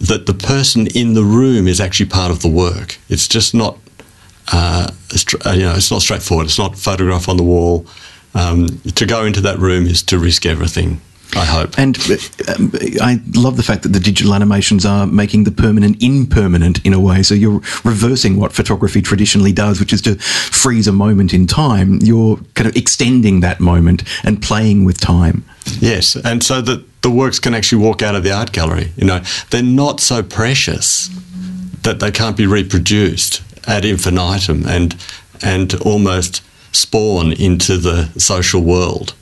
that 0.00 0.26
the 0.26 0.34
person 0.34 0.86
in 0.86 1.14
the 1.14 1.24
room 1.24 1.66
is 1.66 1.80
actually 1.80 2.08
part 2.08 2.30
of 2.30 2.42
the 2.42 2.48
work. 2.48 2.98
It's 3.08 3.26
just 3.28 3.54
not, 3.54 3.76
uh, 4.52 4.90
you 5.52 5.62
know, 5.62 5.74
it's 5.74 5.90
not 5.90 6.02
straightforward. 6.02 6.46
It's 6.46 6.58
not 6.58 6.76
photograph 6.76 7.28
on 7.28 7.36
the 7.36 7.42
wall. 7.42 7.86
Um, 8.34 8.68
to 8.94 9.06
go 9.06 9.24
into 9.24 9.40
that 9.40 9.58
room 9.58 9.86
is 9.86 10.02
to 10.04 10.18
risk 10.18 10.46
everything. 10.46 11.00
I 11.36 11.44
hope. 11.44 11.78
And 11.78 11.96
um, 12.48 12.72
I 13.00 13.20
love 13.34 13.56
the 13.56 13.62
fact 13.62 13.82
that 13.84 13.90
the 13.90 14.00
digital 14.00 14.34
animations 14.34 14.84
are 14.84 15.06
making 15.06 15.44
the 15.44 15.52
permanent 15.52 16.02
impermanent 16.02 16.84
in 16.84 16.92
a 16.92 17.00
way. 17.00 17.22
So 17.22 17.34
you're 17.34 17.60
reversing 17.84 18.36
what 18.36 18.52
photography 18.52 19.00
traditionally 19.00 19.52
does, 19.52 19.78
which 19.78 19.92
is 19.92 20.02
to 20.02 20.16
freeze 20.16 20.88
a 20.88 20.92
moment 20.92 21.32
in 21.32 21.46
time. 21.46 22.00
You're 22.02 22.36
kind 22.54 22.68
of 22.68 22.76
extending 22.76 23.40
that 23.40 23.60
moment 23.60 24.02
and 24.24 24.42
playing 24.42 24.84
with 24.84 25.00
time. 25.00 25.44
Yes, 25.78 26.16
and 26.16 26.42
so 26.42 26.60
that 26.62 27.02
the 27.02 27.10
works 27.10 27.38
can 27.38 27.54
actually 27.54 27.82
walk 27.82 28.02
out 28.02 28.16
of 28.16 28.24
the 28.24 28.32
art 28.32 28.52
gallery. 28.52 28.90
You 28.96 29.06
know, 29.06 29.20
they're 29.50 29.62
not 29.62 30.00
so 30.00 30.22
precious 30.22 31.08
that 31.82 32.00
they 32.00 32.10
can't 32.10 32.36
be 32.36 32.46
reproduced 32.46 33.42
ad 33.70 33.84
infinitum 33.84 34.66
and 34.66 34.96
and 35.42 35.74
almost 35.82 36.42
spawn 36.72 37.32
into 37.32 37.76
the 37.78 38.06
social 38.18 38.62
world. 38.62 39.14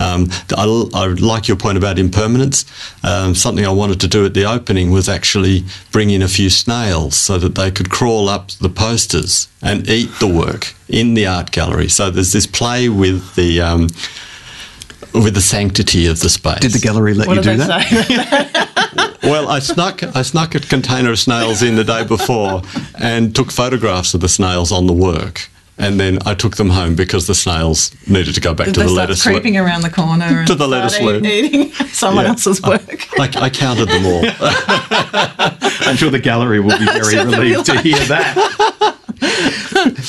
Um, 0.00 0.28
I, 0.56 0.64
I, 0.92 1.06
like 1.06 1.46
your 1.46 1.56
point 1.56 1.78
about 1.78 1.98
impermanence. 1.98 2.64
Um, 3.04 3.34
something 3.34 3.64
I 3.64 3.70
wanted 3.70 4.00
to 4.00 4.08
do 4.08 4.26
at 4.26 4.34
the 4.34 4.44
opening 4.44 4.90
was 4.90 5.08
actually 5.08 5.64
bring 5.92 6.10
in 6.10 6.20
a 6.20 6.28
few 6.28 6.50
snails 6.50 7.16
so 7.16 7.38
that 7.38 7.54
they 7.54 7.70
could 7.70 7.90
crawl 7.90 8.28
up 8.28 8.50
the 8.52 8.68
posters 8.68 9.48
and 9.62 9.88
eat 9.88 10.10
the 10.18 10.26
work 10.26 10.74
in 10.88 11.14
the 11.14 11.26
art 11.26 11.52
gallery. 11.52 11.88
So 11.88 12.10
there's 12.10 12.32
this 12.32 12.46
play 12.46 12.88
with 12.88 13.34
the. 13.34 13.60
Um, 13.60 13.88
with 15.14 15.34
the 15.34 15.40
sanctity 15.40 16.06
of 16.06 16.20
the 16.20 16.28
space. 16.28 16.60
Did 16.60 16.72
the 16.72 16.78
gallery 16.80 17.14
let 17.14 17.28
What 17.28 17.36
you 17.36 17.42
do 17.42 17.56
that? 17.58 18.60
Well, 19.24 19.48
I 19.48 19.58
snuck 19.60 20.02
I 20.14 20.20
snuck 20.20 20.54
a 20.54 20.60
container 20.60 21.10
of 21.10 21.18
snails 21.18 21.62
in 21.62 21.76
the 21.76 21.84
day 21.84 22.04
before 22.04 22.60
and 23.00 23.34
took 23.34 23.50
photographs 23.50 24.12
of 24.12 24.20
the 24.20 24.28
snails 24.28 24.70
on 24.70 24.86
the 24.86 24.92
work. 24.92 25.48
And 25.78 25.98
then 25.98 26.18
I 26.26 26.34
took 26.34 26.56
them 26.56 26.68
home 26.70 26.94
because 26.94 27.26
the 27.26 27.34
snails 27.34 27.90
needed 28.06 28.34
to 28.34 28.40
go 28.42 28.52
back 28.52 28.66
Did 28.66 28.74
to 28.74 28.80
they 28.80 28.86
the 28.86 28.92
start 28.92 29.08
lettuce 29.08 29.22
creeping 29.22 29.54
loop. 29.54 29.64
around 29.64 29.80
the 29.80 29.88
corner 29.90 30.24
and 30.40 30.46
To 30.46 30.54
the 30.54 30.68
lettuce 30.68 30.96
start 30.96 31.22
loop. 31.22 31.24
eating 31.24 31.72
someone 31.88 32.24
Yeah. 32.26 32.30
else's 32.32 32.60
work? 32.60 33.08
I, 33.18 33.30
I 33.46 33.48
counted 33.50 33.88
them 33.88 34.04
all. 34.04 34.22
I'm 35.88 35.96
sure 35.96 36.10
the 36.10 36.20
gallery 36.22 36.60
will 36.60 36.78
be 36.78 36.84
very 36.84 37.14
Sure 37.14 37.24
they'll 37.24 37.40
relieved 37.40 37.64
to 37.66 37.80
hear 37.80 37.96
that. 38.06 38.93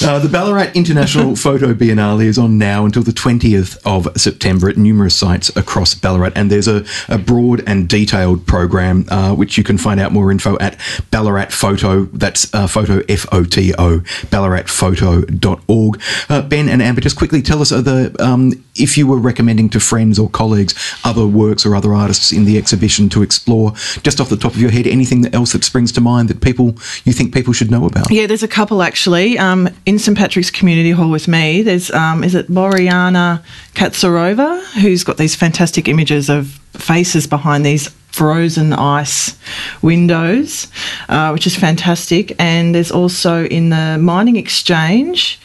Uh, 0.01 0.19
the 0.19 0.29
Ballarat 0.29 0.71
International 0.73 1.31
Foto 1.33 1.73
Biennale 1.73 2.25
is 2.25 2.37
on 2.37 2.57
now 2.57 2.85
until 2.85 3.03
the 3.03 3.11
20th 3.11 3.77
of 3.85 4.07
September 4.19 4.69
at 4.69 4.77
numerous 4.77 5.15
sites 5.15 5.55
across 5.55 5.93
Ballarat, 5.93 6.31
and 6.35 6.51
there's 6.51 6.67
a, 6.67 6.85
a 7.09 7.17
broad 7.17 7.63
and 7.67 7.89
detailed 7.89 8.45
program 8.45 9.05
uh, 9.09 9.33
which 9.33 9.57
you 9.57 9.63
can 9.63 9.77
find 9.77 9.99
out 9.99 10.11
more 10.11 10.31
info 10.31 10.57
at 10.59 10.79
Ballarat 11.11 11.47
Foto. 11.47 12.09
That's 12.13 12.53
uh, 12.53 12.67
photo 12.67 13.01
F 13.09 13.25
O 13.31 13.43
T 13.43 13.73
O 13.77 13.99
ballaratfoto.org. 13.99 16.01
Uh, 16.29 16.41
ben 16.41 16.69
and 16.69 16.81
Amber, 16.81 17.01
just 17.01 17.17
quickly 17.17 17.41
tell 17.41 17.61
us 17.61 17.69
the 17.69 18.15
um, 18.19 18.51
if 18.75 18.97
you 18.97 19.07
were 19.07 19.17
recommending 19.17 19.69
to 19.69 19.79
friends 19.79 20.19
or 20.19 20.29
colleagues 20.29 20.75
other 21.03 21.25
works 21.25 21.65
or 21.65 21.75
other 21.75 21.93
artists 21.93 22.31
in 22.31 22.45
the 22.45 22.57
exhibition 22.57 23.09
to 23.09 23.23
explore, 23.23 23.71
just 24.03 24.19
off 24.19 24.29
the 24.29 24.37
top 24.37 24.53
of 24.53 24.61
your 24.61 24.71
head, 24.71 24.87
anything 24.87 25.33
else 25.33 25.53
that 25.53 25.63
springs 25.63 25.91
to 25.93 26.01
mind 26.01 26.29
that 26.29 26.41
people 26.41 26.75
you 27.05 27.13
think 27.13 27.33
people 27.33 27.53
should 27.53 27.71
know 27.71 27.85
about? 27.85 28.11
Yeah, 28.11 28.27
there's 28.27 28.43
a 28.43 28.47
couple 28.47 28.81
actually. 28.81 29.04
Um, 29.05 29.69
in 29.85 29.99
St 29.99 30.17
Patrick's 30.17 30.49
Community 30.49 30.89
Hall 30.91 31.11
with 31.11 31.27
me, 31.27 31.61
there's 31.61 31.91
um, 31.91 32.23
is 32.23 32.33
it 32.33 32.47
Boriana 32.47 33.43
Katsarova 33.75 34.63
who's 34.81 35.03
got 35.03 35.17
these 35.17 35.35
fantastic 35.35 35.87
images 35.87 36.27
of 36.27 36.47
faces 36.73 37.27
behind 37.27 37.63
these 37.65 37.89
frozen 38.07 38.73
ice 38.73 39.37
windows, 39.83 40.67
uh, 41.07 41.29
which 41.31 41.45
is 41.45 41.55
fantastic. 41.55 42.33
And 42.39 42.73
there's 42.73 42.91
also 42.91 43.45
in 43.45 43.69
the 43.69 43.97
Mining 43.99 44.37
Exchange, 44.37 45.39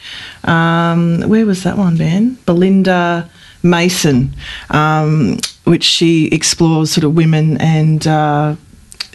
um, 0.45 1.21
where 1.27 1.45
was 1.45 1.61
that 1.63 1.77
one, 1.77 1.97
Ben? 1.97 2.39
Belinda 2.47 3.29
Mason, 3.61 4.33
um, 4.71 5.37
which 5.65 5.83
she 5.83 6.29
explores 6.29 6.91
sort 6.91 7.03
of 7.03 7.15
women 7.15 7.57
and. 7.57 8.07
Uh, 8.07 8.55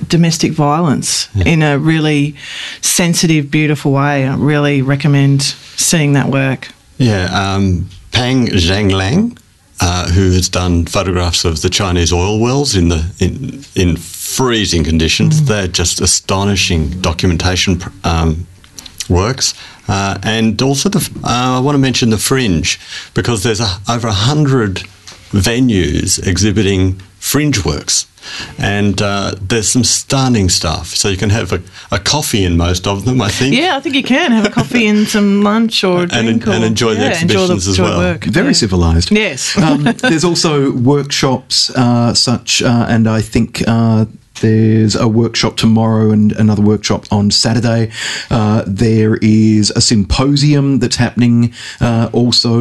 domestic 0.09 0.53
violence 0.53 1.29
in 1.47 1.63
a 1.63 1.79
really 1.79 2.35
sensitive, 2.81 3.51
beautiful 3.51 3.93
way. 3.93 4.27
I 4.27 4.37
really 4.37 4.83
recommend 4.83 5.43
seeing 5.43 6.13
that 6.15 6.29
work. 6.29 6.69
Yeah, 6.99 7.27
um, 7.33 7.89
Pang 8.13 8.47
Zhanglang, 8.47 9.39
uh, 9.81 10.11
who 10.11 10.33
has 10.33 10.49
done 10.49 10.87
photographs 10.87 11.45
of 11.45 11.63
the 11.63 11.69
Chinese 11.69 12.13
oil 12.13 12.41
wells 12.41 12.75
in 12.75 12.89
the 12.89 13.05
in 13.19 13.65
in 13.75 13.97
freezing 13.97 14.85
conditions. 14.85 15.45
They're 15.45 15.69
just 15.69 16.01
astonishing 16.01 17.01
documentation 17.01 17.81
um, 18.05 18.47
works. 19.09 19.55
Uh, 19.89 20.19
and 20.23 20.61
also, 20.63 20.89
the, 20.89 20.99
uh, 21.25 21.59
I 21.59 21.61
want 21.61 21.75
to 21.75 21.79
mention 21.79 22.11
the 22.11 22.19
Fringe 22.19 22.79
because 23.15 23.43
there's 23.43 23.61
a, 23.61 23.69
over 23.89 24.09
a 24.09 24.13
hundred 24.13 24.77
venues 25.31 26.25
exhibiting 26.27 27.01
fringe 27.31 27.65
works. 27.65 28.07
And 28.59 29.01
uh, 29.01 29.31
there's 29.49 29.69
some 29.71 29.85
stunning 29.85 30.49
stuff. 30.51 30.87
So 30.97 31.09
you 31.09 31.17
can 31.17 31.31
have 31.31 31.53
a, 31.53 31.61
a 31.93 31.99
coffee 31.99 32.45
in 32.45 32.57
most 32.57 32.87
of 32.87 33.05
them, 33.05 33.21
I 33.21 33.31
think. 33.31 33.55
Yeah, 33.55 33.77
I 33.77 33.81
think 33.81 33.95
you 33.95 34.03
can 34.03 34.33
have 34.33 34.45
a 34.45 34.51
coffee 34.51 34.87
and 34.89 35.07
some 35.07 35.43
lunch 35.43 35.85
or 35.85 35.99
a 35.99 36.03
And- 36.03 36.11
drink 36.11 36.47
and 36.47 36.65
or, 36.65 36.67
enjoy 36.67 36.95
the 36.95 37.03
yeah, 37.03 37.11
exhibitions 37.13 37.69
as 37.69 37.79
enjoy 37.79 37.85
well. 37.85 37.99
Work. 37.99 38.25
Very 38.25 38.47
Yeah. 38.49 38.53
civilized. 38.65 39.09
Yes. 39.13 39.57
um, 39.59 39.85
there's 40.09 40.25
also 40.25 40.73
workshops, 40.73 41.71
uh, 41.71 42.15
such, 42.15 42.63
uh, 42.63 42.87
and 42.89 43.07
I 43.07 43.21
think. 43.23 43.51
There's 44.41 44.95
a 44.95 45.09
workshop 45.09 45.57
tomorrow 45.57 46.11
and 46.11 46.33
another 46.33 46.63
workshop 46.63 47.07
on 47.11 47.31
Saturday. 47.31 47.91
Uh, 48.31 48.65
there 48.67 49.17
is 49.23 49.71
a 49.71 49.81
symposium 49.81 50.79
that's 50.79 50.97
happening 50.97 51.53
uh, 51.81 52.11
also 52.13 52.61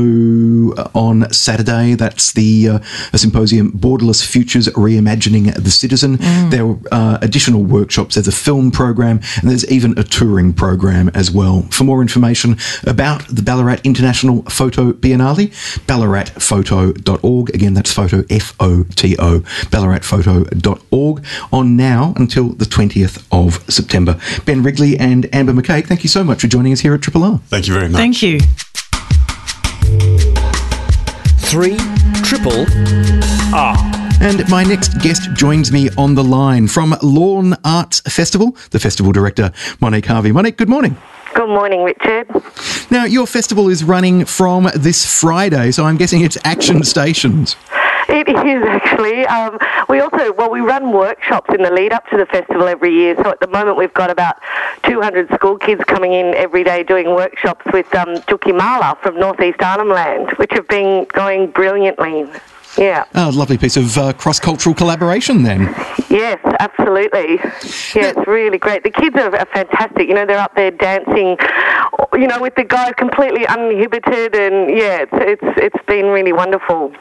on 0.93 1.31
Saturday. 1.33 1.95
That's 1.95 2.33
the 2.33 2.69
uh, 2.69 2.79
a 3.13 3.17
symposium 3.17 3.71
Borderless 3.71 4.25
Futures 4.25 4.67
Reimagining 4.69 5.53
the 5.53 5.71
Citizen. 5.71 6.17
There 6.49 6.65
are 6.65 6.77
uh, 6.91 7.17
additional 7.21 7.63
workshops. 7.63 8.15
There's 8.15 8.27
a 8.27 8.31
film 8.31 8.71
program 8.71 9.19
and 9.41 9.49
there's 9.49 9.69
even 9.69 9.97
a 9.97 10.03
touring 10.03 10.53
program 10.53 11.09
as 11.13 11.31
well. 11.31 11.63
For 11.71 11.83
more 11.83 12.01
information 12.01 12.57
about 12.85 13.25
the 13.27 13.41
Ballarat 13.41 13.79
International 13.83 14.43
Foto 14.43 14.93
Biennale, 14.93 15.49
ballaratfoto.org. 15.85 17.49
Again, 17.55 17.73
that's 17.73 17.91
photo 17.91 18.23
F 18.29 18.55
O 18.59 18.83
T 18.95 19.15
O, 19.19 19.39
ballaratfoto.org. 19.73 21.25
On 21.51 21.64
now 21.65 22.13
until 22.17 22.49
the 22.49 22.65
20th 22.65 23.25
of 23.31 23.63
September. 23.71 24.19
Ben 24.45 24.63
Wrigley 24.63 24.97
and 24.97 25.33
Amber 25.33 25.53
McKay, 25.53 25.85
thank 25.85 26.03
you 26.03 26.09
so 26.09 26.23
much 26.23 26.41
for 26.41 26.47
joining 26.47 26.73
us 26.73 26.79
here 26.79 26.93
at 26.93 27.01
Triple 27.01 27.23
R. 27.23 27.39
Thank 27.47 27.67
you 27.67 27.73
very 27.73 27.89
much. 27.89 27.97
Thank 27.97 28.21
you. 28.21 28.39
Three 31.39 31.77
triple 32.23 32.65
R. 33.55 33.75
And 34.21 34.47
my 34.49 34.63
next 34.63 34.99
guest 35.01 35.33
joins 35.33 35.71
me 35.71 35.89
on 35.97 36.15
the 36.15 36.23
line 36.23 36.67
from 36.67 36.95
Lorne 37.03 37.55
Arts 37.63 37.99
Festival, 38.01 38.55
the 38.71 38.79
festival 38.79 39.11
director, 39.11 39.51
Monique 39.79 40.05
Harvey. 40.05 40.31
Monique, 40.31 40.57
good 40.57 40.69
morning. 40.69 40.97
Good 41.35 41.49
morning, 41.49 41.83
Richard. 41.83 42.27
Now, 42.89 43.03
your 43.05 43.27
festival 43.27 43.69
is 43.69 43.83
running 43.83 44.25
from 44.25 44.69
this 44.73 45.05
Friday, 45.19 45.71
so 45.71 45.83
I'm 45.85 45.97
guessing 45.97 46.21
it's 46.21 46.37
Action 46.45 46.83
Stations. 46.83 47.55
It 48.07 48.29
is 48.29 48.63
actually. 48.67 49.25
Um, 49.25 49.57
we 49.89 49.99
also, 49.99 50.33
well, 50.33 50.51
we 50.51 50.61
run 50.61 50.91
workshops 50.91 51.49
in 51.53 51.63
the 51.63 51.71
lead 51.71 51.91
up 51.91 52.07
to 52.09 52.17
the 52.17 52.25
festival 52.25 52.67
every 52.67 52.93
year. 52.93 53.15
So 53.23 53.29
at 53.29 53.39
the 53.39 53.47
moment, 53.47 53.77
we've 53.77 53.93
got 53.93 54.09
about 54.09 54.37
200 54.83 55.29
school 55.33 55.57
kids 55.57 55.83
coming 55.85 56.13
in 56.13 56.33
every 56.35 56.63
day 56.63 56.83
doing 56.83 57.07
workshops 57.07 57.65
with 57.73 57.93
um, 57.95 58.15
Djuki 58.27 58.55
Mala 58.55 58.97
from 59.01 59.19
Northeast 59.19 59.61
Arnhem 59.61 59.89
Land, 59.89 60.31
which 60.37 60.51
have 60.53 60.67
been 60.67 61.05
going 61.13 61.51
brilliantly. 61.51 62.27
Yeah. 62.77 63.05
Oh, 63.15 63.31
lovely 63.33 63.57
piece 63.57 63.77
of 63.77 63.97
uh, 63.97 64.13
cross 64.13 64.39
cultural 64.39 64.75
collaboration 64.75 65.43
then. 65.43 65.61
Yes, 66.09 66.39
absolutely. 66.59 67.35
Yeah, 67.95 68.11
it's 68.11 68.27
really 68.27 68.57
great. 68.57 68.83
The 68.83 68.89
kids 68.89 69.15
are, 69.15 69.33
are 69.33 69.45
fantastic. 69.45 70.07
You 70.07 70.13
know, 70.13 70.25
they're 70.25 70.37
up 70.37 70.55
there 70.55 70.71
dancing, 70.71 71.37
you 72.13 72.27
know, 72.27 72.41
with 72.41 72.55
the 72.55 72.65
guys 72.65 72.93
completely 72.97 73.47
uninhibited, 73.47 74.35
and 74.35 74.69
yeah, 74.77 75.05
it's 75.09 75.11
it's 75.13 75.57
it's 75.57 75.85
been 75.85 76.07
really 76.07 76.33
wonderful. 76.33 76.93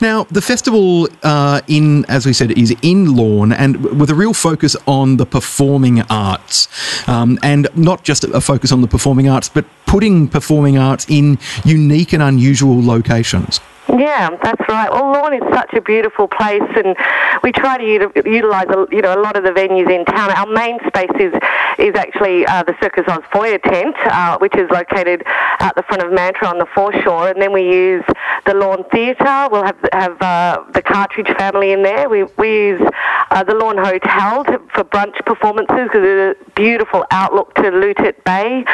Now, 0.00 0.24
the 0.24 0.40
festival, 0.40 1.08
uh, 1.22 1.60
in 1.68 2.06
as 2.06 2.24
we 2.24 2.32
said, 2.32 2.52
is 2.52 2.74
in 2.82 3.14
Lorne 3.14 3.52
and 3.52 3.84
with 4.00 4.10
a 4.10 4.14
real 4.14 4.32
focus 4.32 4.74
on 4.86 5.18
the 5.18 5.26
performing 5.26 6.02
arts, 6.08 6.68
um, 7.06 7.38
and 7.42 7.68
not 7.74 8.02
just 8.02 8.24
a 8.24 8.40
focus 8.40 8.72
on 8.72 8.80
the 8.80 8.88
performing 8.88 9.28
arts, 9.28 9.48
but 9.48 9.66
putting 9.86 10.28
performing 10.28 10.78
arts 10.78 11.04
in 11.08 11.38
unique 11.64 12.12
and 12.12 12.22
unusual 12.22 12.82
locations. 12.82 13.60
Yeah, 13.88 14.36
that's 14.42 14.60
right. 14.68 14.90
Well, 14.90 15.12
Lorne 15.12 15.34
is 15.34 15.54
such 15.54 15.72
a 15.74 15.80
beautiful 15.80 16.28
place, 16.28 16.62
and 16.76 16.94
we 17.42 17.50
try 17.50 17.78
to 17.78 18.12
utilise 18.24 18.66
you 18.92 19.00
know 19.00 19.14
a 19.14 19.20
lot 19.20 19.36
of 19.36 19.42
the 19.42 19.50
venues 19.50 19.90
in 19.90 20.04
town. 20.04 20.30
Our 20.30 20.46
main 20.46 20.78
space 20.86 21.10
is 21.18 21.34
is 21.78 21.94
actually 21.96 22.46
uh, 22.46 22.62
the 22.62 22.74
Circus 22.80 23.04
Oz 23.08 23.22
foyer 23.32 23.58
tent, 23.58 23.96
uh, 24.04 24.38
which 24.38 24.54
is 24.54 24.70
located 24.70 25.24
at 25.26 25.74
the 25.76 25.82
front 25.82 26.02
of 26.02 26.12
Mantra 26.12 26.48
on 26.48 26.58
the 26.58 26.66
foreshore, 26.74 27.28
and 27.30 27.40
then 27.40 27.52
we 27.52 27.62
use 27.62 28.04
the 28.46 28.54
Lorne 28.54 28.84
Theatre. 28.92 29.48
We'll 29.50 29.64
have 29.64 29.78
have 29.92 30.22
uh, 30.22 30.64
the 30.72 30.82
Cartridge 30.82 31.28
family 31.36 31.72
in 31.72 31.82
there. 31.82 32.08
We 32.08 32.24
we 32.38 32.48
use 32.48 32.82
uh, 33.30 33.44
the 33.44 33.54
Lorne 33.54 33.78
Hotel 33.78 34.44
to, 34.44 34.58
for 34.74 34.84
brunch 34.84 35.24
performances 35.24 35.88
because 35.92 36.04
a 36.04 36.34
beautiful 36.54 37.04
outlook 37.10 37.54
to 37.54 37.62
Loutit 37.62 38.22
Bay. 38.24 38.64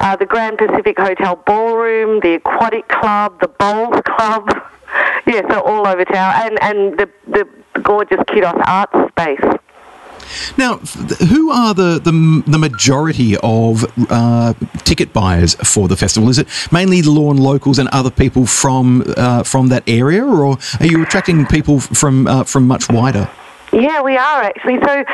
Uh, 0.00 0.16
the 0.16 0.26
Grand 0.26 0.58
Pacific 0.58 0.98
Hotel 0.98 1.36
Ballroom, 1.46 2.20
the 2.20 2.34
Aquatic 2.34 2.88
Club, 2.88 3.40
the 3.40 3.48
Bowls 3.48 4.00
Club. 4.04 4.50
Yeah, 5.26 5.42
so 5.50 5.60
all 5.60 5.86
over 5.88 6.04
town, 6.04 6.32
and 6.36 6.62
and 6.62 6.98
the 6.98 7.10
the 7.26 7.48
gorgeous 7.82 8.18
Qdos 8.18 8.62
Arts 8.66 9.10
space. 9.10 9.58
Now, 10.56 10.76
who 10.76 11.50
are 11.50 11.74
the, 11.74 12.00
the, 12.02 12.42
the 12.46 12.58
majority 12.58 13.36
of 13.42 13.84
uh, 14.10 14.54
ticket 14.84 15.12
buyers 15.12 15.54
for 15.56 15.88
the 15.88 15.96
festival? 15.96 16.28
Is 16.28 16.38
it 16.38 16.48
mainly 16.70 17.02
Lorne 17.02 17.38
locals 17.38 17.78
and 17.78 17.88
other 17.88 18.10
people 18.10 18.46
from 18.46 19.04
uh, 19.16 19.42
from 19.42 19.68
that 19.68 19.82
area, 19.88 20.24
or 20.24 20.56
are 20.80 20.86
you 20.86 21.02
attracting 21.02 21.44
people 21.46 21.80
from 21.80 22.26
uh, 22.28 22.44
from 22.44 22.66
much 22.68 22.88
wider? 22.88 23.28
Yeah, 23.76 24.00
we 24.00 24.16
are 24.16 24.42
actually. 24.42 24.78
So 24.80 25.04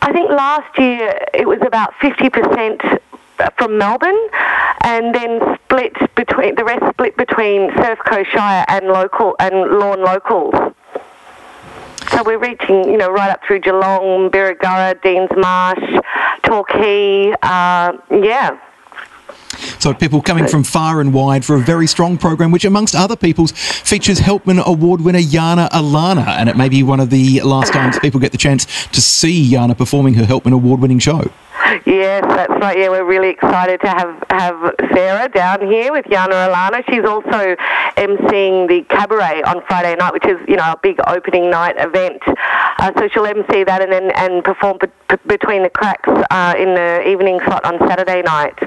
I 0.00 0.10
think 0.10 0.30
last 0.30 0.78
year 0.78 1.18
it 1.34 1.46
was 1.46 1.58
about 1.60 1.92
50% 2.00 2.98
from 3.58 3.76
Melbourne 3.76 4.28
and 4.84 5.14
then 5.14 5.58
split 5.64 5.92
between 6.14 6.54
the 6.54 6.64
rest 6.64 6.82
split 6.94 7.14
between 7.18 7.70
Surf 7.76 7.98
Coast 8.06 8.30
Shire 8.30 8.64
and 8.68 8.86
local 8.86 9.36
and 9.38 9.54
Lorne 9.78 10.02
locals. 10.02 10.54
So 12.10 12.22
we're 12.24 12.38
reaching, 12.38 12.84
you 12.84 12.96
know, 12.96 13.10
right 13.10 13.30
up 13.30 13.40
through 13.46 13.60
Geelong, 13.60 14.30
Birregurra, 14.30 14.98
Deans 15.02 15.28
Marsh, 15.36 16.00
Torquay, 16.42 17.34
uh, 17.42 17.92
yeah. 18.10 18.58
So 19.78 19.94
people 19.94 20.20
coming 20.22 20.46
from 20.46 20.64
far 20.64 21.00
and 21.00 21.12
wide 21.12 21.44
for 21.44 21.56
a 21.56 21.60
very 21.60 21.86
strong 21.86 22.18
program, 22.18 22.50
which 22.50 22.64
amongst 22.64 22.94
other 22.94 23.16
people's 23.16 23.52
features 23.52 24.20
Helpman 24.20 24.64
Award 24.64 25.00
winner 25.00 25.18
Yana 25.18 25.68
Alana, 25.70 26.26
and 26.28 26.48
it 26.48 26.56
may 26.56 26.68
be 26.68 26.82
one 26.82 27.00
of 27.00 27.10
the 27.10 27.40
last 27.42 27.72
times 27.72 27.98
people 27.98 28.20
get 28.20 28.32
the 28.32 28.38
chance 28.38 28.66
to 28.88 29.00
see 29.00 29.50
Yana 29.50 29.76
performing 29.76 30.14
her 30.14 30.24
Helpman 30.24 30.52
Award 30.52 30.80
winning 30.80 30.98
show. 30.98 31.30
Yes, 31.84 32.22
that's 32.28 32.52
right. 32.60 32.78
Yeah, 32.78 32.90
we're 32.90 33.04
really 33.04 33.28
excited 33.30 33.80
to 33.80 33.88
have, 33.88 34.22
have 34.30 34.74
Sarah 34.94 35.28
down 35.28 35.66
here 35.66 35.92
with 35.92 36.04
Yana 36.06 36.48
Alana. 36.48 36.84
She's 36.88 37.04
also 37.04 37.56
emceeing 37.96 38.68
the 38.68 38.84
cabaret 38.88 39.42
on 39.42 39.62
Friday 39.66 39.94
night, 39.96 40.12
which 40.12 40.26
is 40.26 40.38
you 40.48 40.56
know 40.56 40.72
a 40.72 40.76
big 40.82 40.98
opening 41.06 41.50
night 41.50 41.74
event. 41.78 42.22
Uh, 42.26 42.92
so 42.98 43.08
she'll 43.08 43.24
emcee 43.24 43.66
that 43.66 43.82
and 43.82 43.90
then 43.90 44.10
and 44.14 44.44
perform 44.44 44.78
be- 44.80 44.86
be- 45.08 45.22
between 45.26 45.62
the 45.62 45.70
cracks 45.70 46.08
uh, 46.30 46.54
in 46.58 46.74
the 46.74 47.08
evening 47.08 47.40
slot 47.46 47.64
on 47.64 47.78
Saturday 47.88 48.22
night, 48.22 48.58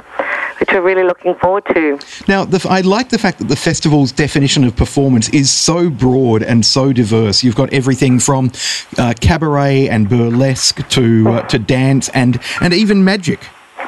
which 0.60 0.70
we're 0.74 0.82
really 0.82 1.04
looking 1.04 1.36
forward 1.36 1.66
to. 1.74 2.00
Now, 2.28 2.46
the, 2.46 2.66
I 2.70 2.82
like 2.82 3.10
the 3.10 3.18
fact 3.18 3.40
that 3.40 3.48
the 3.48 3.56
festival's 3.56 4.12
definition 4.12 4.64
of 4.64 4.76
performance 4.76 5.30
is 5.30 5.52
so 5.52 5.90
broad 5.90 6.44
and 6.44 6.66
so 6.66 6.94
diverse. 6.94 7.44
You've 7.44 7.56
got 7.56 7.72
everything 7.74 8.20
from 8.20 8.52
uh, 8.98 9.14
cabaret 9.20 9.90
and 9.90 10.10
burlesque 10.10 10.88
to 10.90 11.30
uh, 11.30 11.42
to 11.48 11.60
dance 11.60 12.10
and 12.10 12.40
and 12.62 12.74
even 12.74 13.04
magic. 13.04 13.40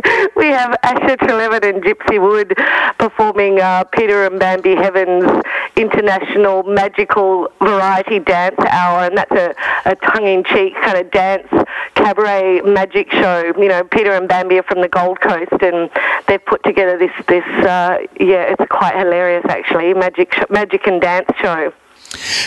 we 0.42 0.48
have 0.48 0.76
Asher 0.82 1.18
Treleaven 1.18 1.64
and 1.64 1.84
Gypsy 1.84 2.20
Wood 2.20 2.58
performing 2.98 3.62
uh, 3.62 3.84
Peter 3.84 4.26
and 4.26 4.40
Bambi 4.40 4.74
Heaven's 4.76 5.44
International 5.76 6.64
Magical 6.64 7.52
Variety 7.60 8.18
Dance 8.18 8.60
Hour, 8.68 9.06
and 9.06 9.18
that's 9.18 9.32
a, 9.32 9.54
a 9.86 9.96
tongue-in-cheek 9.96 10.74
kind 10.82 10.98
of 10.98 11.12
dance 11.12 11.48
cabaret 11.94 12.62
magic 12.62 13.12
show. 13.12 13.54
You 13.56 13.68
know, 13.68 13.84
Peter 13.84 14.14
and 14.14 14.28
Bambi 14.28 14.58
are 14.58 14.64
from 14.64 14.82
the 14.82 14.88
Gold 14.88 15.22
Coast, 15.22 15.62
and 15.62 15.92
they've 16.28 16.44
put 16.44 16.64
together 16.64 16.98
this 16.98 17.12
this 17.28 17.46
uh, 17.46 18.00
yeah, 18.20 18.52
it's 18.52 18.66
quite 18.72 18.96
hilarious 18.96 19.46
actually, 19.48 19.94
magic 19.94 20.34
sh- 20.34 20.50
magic 20.50 20.88
and 20.88 21.00
dance 21.00 21.30
show. 21.40 21.72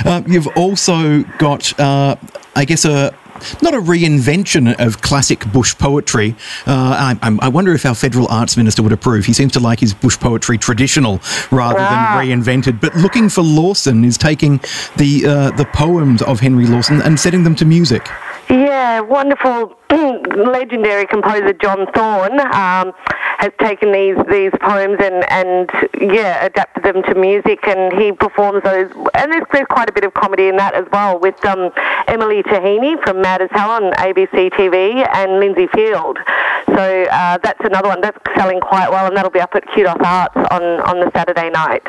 Uh, 0.04 0.22
you've 0.26 0.48
also 0.56 1.22
got, 1.38 1.78
uh, 1.78 2.16
I 2.56 2.64
guess, 2.64 2.84
a 2.84 3.14
not 3.62 3.74
a 3.74 3.78
reinvention 3.80 4.74
of 4.78 5.02
classic 5.02 5.44
bush 5.52 5.76
poetry. 5.78 6.34
Uh, 6.66 7.16
I, 7.22 7.38
I, 7.40 7.48
wonder 7.48 7.72
if 7.74 7.84
our 7.86 7.94
federal 7.94 8.28
arts 8.28 8.56
minister 8.56 8.82
would 8.82 8.92
approve. 8.92 9.24
He 9.24 9.32
seems 9.32 9.52
to 9.52 9.60
like 9.60 9.80
his 9.80 9.94
bush 9.94 10.18
poetry 10.18 10.58
traditional 10.58 11.20
rather 11.50 11.78
Ah. 11.80 12.16
than 12.16 12.26
reinvented. 12.28 12.80
But 12.80 12.94
looking 12.96 13.28
for 13.28 13.42
Lawson 13.42 14.04
is 14.04 14.16
taking 14.18 14.60
the 14.96 15.26
uh, 15.26 15.50
the 15.52 15.64
poems 15.66 16.22
of 16.22 16.40
Henry 16.40 16.66
Lawson 16.66 17.02
and 17.02 17.18
setting 17.18 17.44
them 17.44 17.54
to 17.56 17.64
music. 17.64 18.08
Yeah, 18.50 19.00
wonderful, 19.00 19.74
legendary 20.36 21.06
composer 21.06 21.52
John 21.52 21.86
Thorne 21.94 22.40
um, 22.40 22.92
has 23.38 23.52
taken 23.58 23.92
these 23.92 24.16
these 24.30 24.52
poems 24.60 24.98
and 25.00 25.24
and 25.30 25.70
yeah, 26.00 26.44
adapted 26.44 26.84
them 26.84 27.02
to 27.04 27.14
music, 27.14 27.66
and 27.66 27.92
he 28.00 28.12
performs 28.12 28.62
those. 28.62 28.90
And 29.14 29.32
there's, 29.32 29.44
there's 29.52 29.66
quite 29.66 29.88
a 29.88 29.92
bit 29.92 30.04
of 30.04 30.14
comedy 30.14 30.48
in 30.48 30.56
that 30.56 30.74
as 30.74 30.86
well, 30.92 31.18
with 31.18 31.42
um, 31.44 31.70
Emily 32.08 32.42
Taheny 32.42 33.02
from 33.04 33.20
Mad 33.20 33.42
as 33.42 33.50
Hell 33.50 33.70
on 33.70 33.92
ABC 33.94 34.50
TV 34.50 35.06
and 35.14 35.40
Lindsay 35.40 35.66
Field. 35.68 36.18
So 36.66 37.04
uh, 37.04 37.38
that's 37.38 37.60
another 37.64 37.88
one 37.88 38.00
that's 38.00 38.18
selling 38.36 38.60
quite 38.60 38.90
well, 38.90 39.06
and 39.06 39.16
that'll 39.16 39.30
be 39.30 39.40
up 39.40 39.54
at 39.54 39.66
Qdos 39.66 40.00
Arts 40.00 40.36
on 40.50 40.62
on 40.62 41.00
the 41.00 41.10
Saturday 41.12 41.50
night. 41.50 41.82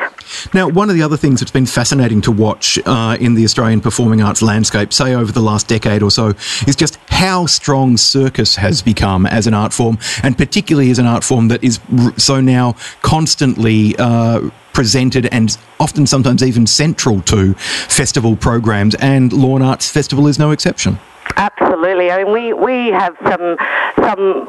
Now, 0.54 0.68
one 0.68 0.90
of 0.90 0.96
the 0.96 1.02
other 1.02 1.16
things 1.16 1.40
that's 1.40 1.52
been 1.52 1.66
fascinating 1.66 2.20
to 2.22 2.32
watch 2.32 2.78
uh, 2.86 3.16
in 3.18 3.34
the 3.34 3.44
Australian 3.44 3.80
performing 3.80 4.22
arts 4.22 4.42
landscape, 4.42 4.92
say 4.92 5.14
over 5.14 5.32
the 5.32 5.40
last 5.40 5.68
decade 5.68 6.02
or 6.02 6.10
so, 6.10 6.28
is 6.66 6.76
just 6.76 6.98
how 7.08 7.46
strong 7.46 7.95
circus 7.96 8.56
has 8.56 8.82
become 8.82 9.26
as 9.26 9.46
an 9.46 9.54
art 9.54 9.72
form, 9.72 9.98
and 10.22 10.36
particularly 10.36 10.90
as 10.90 10.98
an 10.98 11.06
art 11.06 11.24
form 11.24 11.48
that 11.48 11.62
is 11.62 11.80
so 12.16 12.40
now 12.40 12.74
constantly. 13.02 13.96
Uh, 13.98 14.50
Presented 14.72 15.24
and 15.32 15.56
often, 15.80 16.06
sometimes 16.06 16.42
even 16.42 16.66
central 16.66 17.22
to 17.22 17.54
festival 17.54 18.36
programs, 18.36 18.94
and 18.96 19.32
Lawn 19.32 19.62
Arts 19.62 19.90
Festival 19.90 20.26
is 20.26 20.38
no 20.38 20.50
exception. 20.50 20.98
Absolutely. 21.36 22.10
I 22.10 22.24
mean, 22.24 22.32
we, 22.32 22.52
we 22.52 22.88
have 22.88 23.16
some 23.24 23.56
some 24.04 24.48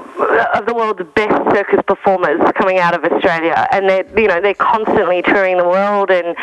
of 0.54 0.66
the 0.66 0.74
world's 0.74 1.04
best 1.16 1.56
circus 1.56 1.80
performers 1.88 2.42
coming 2.56 2.78
out 2.78 2.94
of 2.94 3.10
Australia, 3.10 3.68
and 3.72 3.90
they're 3.90 4.20
you 4.20 4.28
know 4.28 4.42
they're 4.42 4.54
constantly 4.54 5.22
touring 5.22 5.58
the 5.58 5.68
world, 5.68 6.12
and 6.12 6.36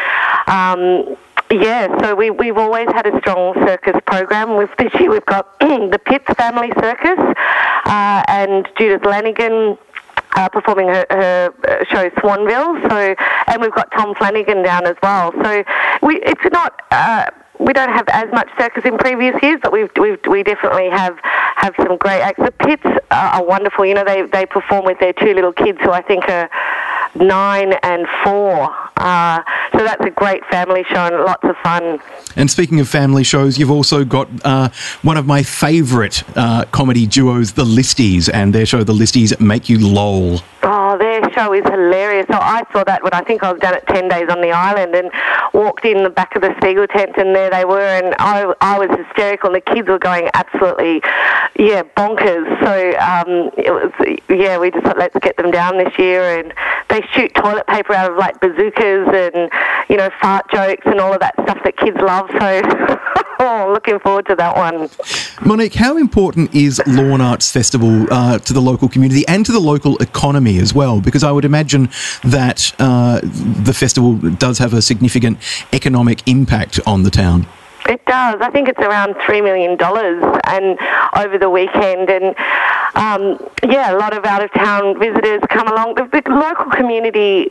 um, 0.46 1.16
yeah, 1.50 1.96
so 2.00 2.14
we 2.14 2.30
we've 2.30 2.56
always 2.56 2.88
had 2.88 3.06
a 3.06 3.18
strong 3.20 3.54
circus 3.66 3.96
program. 4.06 4.56
With 4.56 4.70
this 4.78 4.92
year, 4.98 5.10
we've 5.10 5.26
got 5.26 5.58
the 5.60 6.00
Pitts 6.04 6.32
Family 6.34 6.72
Circus 6.80 7.18
uh, 7.18 8.24
and 8.28 8.68
Judith 8.78 9.04
Lanigan 9.04 9.76
uh, 10.36 10.48
performing 10.48 10.88
her, 10.88 11.06
her 11.10 11.54
uh, 11.68 11.84
show 11.84 12.08
Swanville. 12.20 12.88
So, 12.88 13.14
and 13.46 13.60
we've 13.60 13.74
got 13.74 13.92
Tom 13.92 14.14
Flanagan 14.14 14.62
down 14.62 14.86
as 14.86 14.96
well. 15.02 15.32
So, 15.42 15.64
we 16.02 16.20
it's 16.22 16.52
not. 16.52 16.82
Uh, 16.90 17.30
we 17.60 17.72
don't 17.72 17.90
have 17.90 18.08
as 18.08 18.30
much 18.32 18.48
circus 18.58 18.84
in 18.84 18.98
previous 18.98 19.40
years, 19.40 19.60
but 19.62 19.72
we've, 19.72 19.90
we've 19.98 20.18
we 20.28 20.42
definitely 20.42 20.90
have 20.90 21.16
have 21.22 21.74
some 21.76 21.96
great 21.98 22.20
acts. 22.20 22.40
The 22.42 22.50
Pitts 22.50 22.86
are 23.10 23.44
wonderful. 23.44 23.86
You 23.86 23.94
know, 23.94 24.04
they 24.04 24.22
they 24.22 24.46
perform 24.46 24.84
with 24.84 24.98
their 24.98 25.12
two 25.12 25.34
little 25.34 25.52
kids 25.52 25.78
who 25.80 25.90
I 25.90 26.02
think 26.02 26.28
are 26.28 26.50
nine 27.14 27.74
and 27.82 28.06
four. 28.24 28.74
Uh, 28.96 29.42
so 29.72 29.82
that's 29.82 30.04
a 30.04 30.10
great 30.10 30.44
family 30.46 30.84
show 30.84 31.06
and 31.06 31.16
lots 31.24 31.42
of 31.42 31.56
fun. 31.58 31.98
And 32.36 32.50
speaking 32.50 32.78
of 32.78 32.88
family 32.88 33.24
shows, 33.24 33.58
you've 33.58 33.70
also 33.70 34.04
got 34.04 34.28
uh, 34.44 34.68
one 35.02 35.16
of 35.16 35.26
my 35.26 35.42
favourite 35.42 36.22
uh, 36.36 36.64
comedy 36.66 37.06
duos, 37.06 37.52
The 37.52 37.64
Listies, 37.64 38.30
and 38.32 38.54
their 38.54 38.66
show, 38.66 38.84
The 38.84 38.92
Listies, 38.92 39.38
Make 39.40 39.68
You 39.68 39.78
Lol. 39.78 40.40
Oh, 40.62 40.96
their 40.96 41.20
show 41.32 41.52
is 41.52 41.64
hilarious. 41.64 42.26
So 42.30 42.38
I 42.38 42.62
saw 42.72 42.84
that 42.84 43.02
when 43.02 43.12
I 43.12 43.22
think 43.22 43.42
I 43.42 43.52
was 43.52 43.60
down 43.60 43.74
at 43.74 43.86
10 43.88 44.08
Days 44.08 44.28
on 44.30 44.40
the 44.40 44.52
Island 44.52 44.94
and 44.94 45.10
walked 45.52 45.84
in 45.84 46.04
the 46.04 46.10
back 46.10 46.36
of 46.36 46.42
the 46.42 46.54
Spiegel 46.58 46.86
tent 46.86 47.12
and 47.16 47.34
there 47.34 47.50
they 47.50 47.64
were 47.64 47.80
and 47.80 48.14
I, 48.18 48.54
I 48.60 48.78
was 48.78 48.88
hysterical 48.96 49.48
and 49.48 49.56
the 49.56 49.60
kids 49.60 49.88
were 49.88 49.98
going 49.98 50.28
absolutely, 50.34 51.02
yeah, 51.58 51.82
bonkers. 51.96 52.46
So 52.64 52.98
um, 52.98 53.50
it 53.58 53.72
was, 53.72 53.92
yeah, 54.28 54.58
we 54.58 54.70
just 54.70 54.84
thought 54.84 54.98
let's 54.98 55.18
get 55.18 55.36
them 55.36 55.50
down 55.50 55.78
this 55.78 55.98
year 55.98 56.38
and 56.38 56.54
they 56.88 57.02
shoot 57.12 57.34
toilet 57.34 57.66
paper 57.66 57.92
out 57.92 58.10
of 58.10 58.16
like 58.16 58.40
bazookas 58.40 58.83
and, 58.84 59.50
you 59.88 59.96
know, 59.96 60.10
fart 60.20 60.50
jokes 60.50 60.82
and 60.86 61.00
all 61.00 61.12
of 61.12 61.20
that 61.20 61.34
stuff 61.42 61.58
that 61.64 61.76
kids 61.76 61.96
love. 62.00 62.28
So 62.38 63.00
oh, 63.40 63.70
looking 63.72 63.98
forward 63.98 64.26
to 64.26 64.36
that 64.36 64.56
one. 64.56 64.88
Monique, 65.44 65.74
how 65.74 65.96
important 65.96 66.54
is 66.54 66.80
Lorne 66.86 67.20
Arts 67.20 67.50
Festival 67.50 68.06
uh, 68.12 68.38
to 68.38 68.52
the 68.52 68.60
local 68.60 68.88
community 68.88 69.26
and 69.28 69.44
to 69.46 69.52
the 69.52 69.60
local 69.60 69.96
economy 69.98 70.58
as 70.58 70.74
well? 70.74 71.00
Because 71.00 71.22
I 71.24 71.32
would 71.32 71.44
imagine 71.44 71.90
that 72.22 72.74
uh, 72.78 73.20
the 73.22 73.74
festival 73.74 74.16
does 74.16 74.58
have 74.58 74.74
a 74.74 74.82
significant 74.82 75.38
economic 75.72 76.26
impact 76.28 76.80
on 76.86 77.02
the 77.02 77.10
town. 77.10 77.46
It 77.86 78.02
does. 78.06 78.36
I 78.40 78.50
think 78.50 78.68
it's 78.68 78.80
around 78.80 79.14
three 79.26 79.42
million 79.42 79.76
dollars, 79.76 80.22
and 80.44 80.78
over 81.16 81.36
the 81.36 81.50
weekend, 81.50 82.08
and 82.08 82.34
um, 82.94 83.38
yeah, 83.64 83.92
a 83.92 83.96
lot 83.98 84.16
of 84.16 84.24
out 84.24 84.42
of 84.44 84.52
town 84.52 84.98
visitors 84.98 85.40
come 85.50 85.66
along. 85.68 85.96
The, 85.96 86.04
the 86.12 86.30
local 86.30 86.70
community 86.70 87.50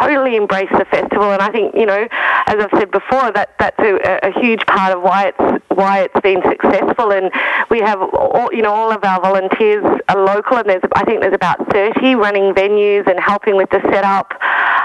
totally 0.00 0.36
embrace 0.36 0.70
the 0.70 0.84
festival, 0.86 1.30
and 1.30 1.40
I 1.40 1.50
think 1.50 1.74
you 1.74 1.86
know, 1.86 2.08
as 2.46 2.56
I've 2.56 2.70
said 2.78 2.90
before, 2.90 3.30
that 3.32 3.54
that's 3.58 3.78
a, 3.78 4.18
a 4.22 4.40
huge 4.40 4.66
part 4.66 4.96
of 4.96 5.02
why 5.02 5.28
it's 5.28 5.64
why 5.68 6.00
it's 6.00 6.20
been 6.20 6.42
successful. 6.42 7.12
And 7.12 7.30
we 7.70 7.78
have 7.80 8.00
all, 8.02 8.52
you 8.52 8.62
know 8.62 8.72
all 8.72 8.90
of 8.90 9.04
our 9.04 9.20
volunteers 9.20 9.84
are 10.08 10.24
local, 10.24 10.56
and 10.56 10.68
there's 10.68 10.82
I 10.94 11.04
think 11.04 11.20
there's 11.20 11.34
about 11.34 11.70
30 11.72 12.16
running 12.16 12.52
venues 12.52 13.08
and 13.08 13.20
helping 13.20 13.56
with 13.56 13.70
the 13.70 13.80
setup. 13.82 14.34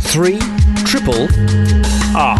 Three 0.00 0.38
triple 0.84 1.28
R. 2.16 2.36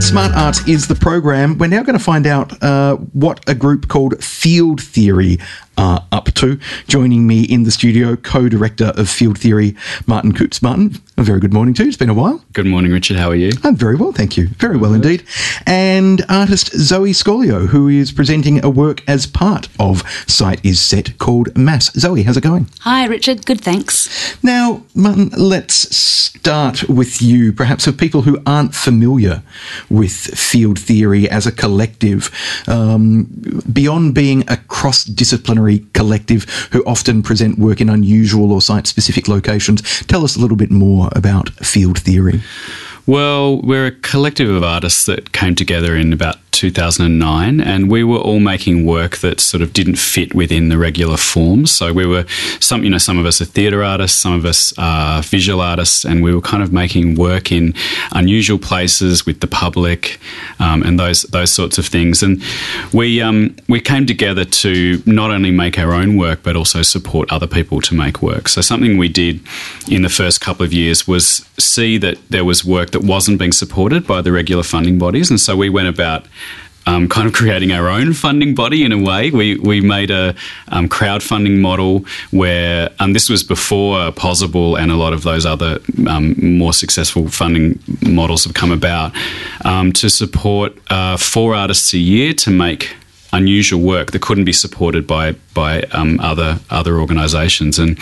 Smart 0.00 0.32
Arts 0.34 0.66
is 0.68 0.88
the 0.88 0.94
program. 0.94 1.56
We're 1.56 1.68
now 1.68 1.82
going 1.82 1.98
to 1.98 2.04
find 2.04 2.26
out 2.26 2.62
uh, 2.62 2.96
what 2.96 3.40
a 3.48 3.54
group 3.54 3.88
called 3.88 4.22
Field 4.22 4.80
Theory 4.82 5.38
are 5.82 6.06
up 6.12 6.32
to. 6.34 6.60
Joining 6.86 7.26
me 7.26 7.42
in 7.42 7.64
the 7.64 7.72
studio, 7.72 8.14
co 8.14 8.48
director 8.48 8.92
of 8.96 9.08
Field 9.08 9.36
Theory, 9.36 9.74
Martyn 10.06 10.32
Coutts. 10.32 10.62
Martin, 10.62 10.94
a 11.18 11.22
very 11.24 11.40
good 11.40 11.52
morning 11.52 11.74
to 11.74 11.82
you. 11.82 11.88
It's 11.88 11.96
been 11.96 12.08
a 12.08 12.14
while. 12.14 12.42
Good 12.52 12.66
morning, 12.66 12.92
Richard. 12.92 13.16
How 13.16 13.30
are 13.30 13.34
you? 13.34 13.50
I'm 13.64 13.74
very 13.74 13.96
well, 13.96 14.12
thank 14.12 14.36
you. 14.36 14.46
Very 14.46 14.76
well 14.76 14.94
indeed. 14.94 15.24
And 15.66 16.24
artist 16.28 16.72
Zoe 16.72 17.10
Scoglio, 17.10 17.66
who 17.66 17.88
is 17.88 18.12
presenting 18.12 18.64
a 18.64 18.70
work 18.70 19.02
as 19.08 19.26
part 19.26 19.68
of 19.80 20.02
Site 20.28 20.64
is 20.64 20.80
Set 20.80 21.18
called 21.18 21.56
Mass. 21.56 21.92
Zoe, 21.94 22.22
how's 22.22 22.36
it 22.36 22.44
going? 22.44 22.68
Hi, 22.80 23.04
Richard. 23.06 23.44
Good, 23.44 23.60
thanks. 23.60 24.42
Now, 24.42 24.84
Martin, 24.94 25.30
let's 25.36 25.94
start 25.96 26.88
with 26.88 27.20
you. 27.20 27.52
Perhaps 27.52 27.84
for 27.84 27.92
people 27.92 28.22
who 28.22 28.40
aren't 28.46 28.74
familiar 28.74 29.42
with 29.90 30.12
field 30.12 30.78
theory 30.78 31.28
as 31.28 31.46
a 31.46 31.52
collective, 31.52 32.30
um, 32.68 33.24
beyond 33.72 34.14
being 34.14 34.44
a 34.48 34.56
cross 34.56 35.04
disciplinary 35.04 35.71
collective 35.94 36.44
who 36.72 36.84
often 36.84 37.22
present 37.22 37.58
work 37.58 37.80
in 37.80 37.88
unusual 37.88 38.52
or 38.52 38.60
site 38.60 38.86
specific 38.86 39.28
locations. 39.28 39.82
Tell 40.06 40.24
us 40.24 40.36
a 40.36 40.40
little 40.40 40.56
bit 40.56 40.70
more 40.70 41.08
about 41.12 41.50
field 41.50 41.98
theory. 41.98 42.40
Well, 43.06 43.60
we're 43.62 43.86
a 43.86 43.90
collective 43.90 44.48
of 44.48 44.62
artists 44.62 45.06
that 45.06 45.32
came 45.32 45.56
together 45.56 45.96
in 45.96 46.12
about 46.12 46.36
2009, 46.52 47.60
and 47.60 47.90
we 47.90 48.04
were 48.04 48.18
all 48.18 48.38
making 48.38 48.86
work 48.86 49.16
that 49.16 49.40
sort 49.40 49.60
of 49.60 49.72
didn't 49.72 49.96
fit 49.96 50.32
within 50.32 50.68
the 50.68 50.78
regular 50.78 51.16
forms. 51.16 51.72
So 51.72 51.92
we 51.92 52.06
were 52.06 52.24
some, 52.60 52.84
you 52.84 52.90
know, 52.90 52.98
some 52.98 53.18
of 53.18 53.26
us 53.26 53.40
are 53.40 53.44
theatre 53.44 53.82
artists, 53.82 54.16
some 54.16 54.34
of 54.34 54.44
us 54.44 54.72
are 54.78 55.22
visual 55.22 55.60
artists, 55.60 56.04
and 56.04 56.22
we 56.22 56.32
were 56.32 56.40
kind 56.40 56.62
of 56.62 56.72
making 56.72 57.16
work 57.16 57.50
in 57.50 57.74
unusual 58.12 58.58
places 58.58 59.26
with 59.26 59.40
the 59.40 59.48
public 59.48 60.20
um, 60.60 60.84
and 60.84 61.00
those 61.00 61.22
those 61.22 61.50
sorts 61.50 61.78
of 61.78 61.86
things. 61.86 62.22
And 62.22 62.40
we 62.92 63.20
um, 63.20 63.56
we 63.68 63.80
came 63.80 64.06
together 64.06 64.44
to 64.44 65.02
not 65.04 65.32
only 65.32 65.50
make 65.50 65.80
our 65.80 65.92
own 65.92 66.16
work 66.16 66.44
but 66.44 66.54
also 66.54 66.82
support 66.82 67.32
other 67.32 67.48
people 67.48 67.80
to 67.80 67.94
make 67.96 68.22
work. 68.22 68.48
So 68.48 68.60
something 68.60 68.98
we 68.98 69.08
did 69.08 69.40
in 69.90 70.02
the 70.02 70.08
first 70.08 70.40
couple 70.40 70.64
of 70.64 70.72
years 70.72 71.08
was 71.08 71.44
see 71.58 71.98
that 71.98 72.18
there 72.30 72.44
was 72.44 72.64
work 72.64 72.91
that 72.92 73.02
wasn't 73.02 73.38
being 73.38 73.52
supported 73.52 74.06
by 74.06 74.22
the 74.22 74.32
regular 74.32 74.62
funding 74.62 74.98
bodies, 74.98 75.30
and 75.30 75.40
so 75.40 75.56
we 75.56 75.68
went 75.68 75.88
about 75.88 76.26
um, 76.86 77.08
kind 77.08 77.26
of 77.26 77.32
creating 77.40 77.72
our 77.72 77.88
own 77.88 78.12
funding 78.12 78.54
body 78.54 78.84
in 78.84 78.92
a 78.92 78.98
way. 78.98 79.30
We, 79.30 79.56
we 79.56 79.80
made 79.80 80.10
a 80.10 80.34
um, 80.68 80.88
crowdfunding 80.88 81.60
model 81.60 82.04
where 82.30 82.90
um, 82.98 83.12
this 83.12 83.28
was 83.28 83.42
before 83.42 84.10
Pozible 84.12 84.78
and 84.78 84.90
a 84.90 84.96
lot 84.96 85.12
of 85.12 85.22
those 85.22 85.46
other 85.46 85.80
um, 86.08 86.34
more 86.58 86.72
successful 86.72 87.28
funding 87.28 87.78
models 88.02 88.44
have 88.44 88.54
come 88.54 88.72
about 88.72 89.12
um, 89.64 89.92
to 89.94 90.08
support 90.08 90.72
uh, 90.90 91.16
four 91.16 91.54
artists 91.54 91.92
a 91.94 91.98
year 91.98 92.32
to 92.34 92.50
make 92.50 92.96
unusual 93.32 93.80
work 93.80 94.10
that 94.10 94.20
couldn't 94.22 94.44
be 94.44 94.52
supported 94.52 95.06
by 95.06 95.32
by 95.54 95.82
um, 95.92 96.20
other 96.20 96.58
other 96.70 96.98
organisations, 96.98 97.78
and 97.78 97.98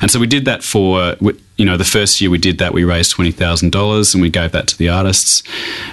and 0.00 0.10
so 0.10 0.18
we 0.18 0.26
did 0.26 0.44
that 0.44 0.62
for 0.62 1.16
you 1.56 1.64
know 1.64 1.76
the 1.76 1.84
first 1.84 2.20
year 2.20 2.30
we 2.30 2.38
did 2.38 2.58
that 2.58 2.72
we 2.72 2.84
raised 2.84 3.12
twenty 3.12 3.32
thousand 3.32 3.70
dollars 3.70 4.14
and 4.14 4.22
we 4.22 4.30
gave 4.30 4.52
that 4.52 4.66
to 4.68 4.78
the 4.78 4.88
artists 4.88 5.42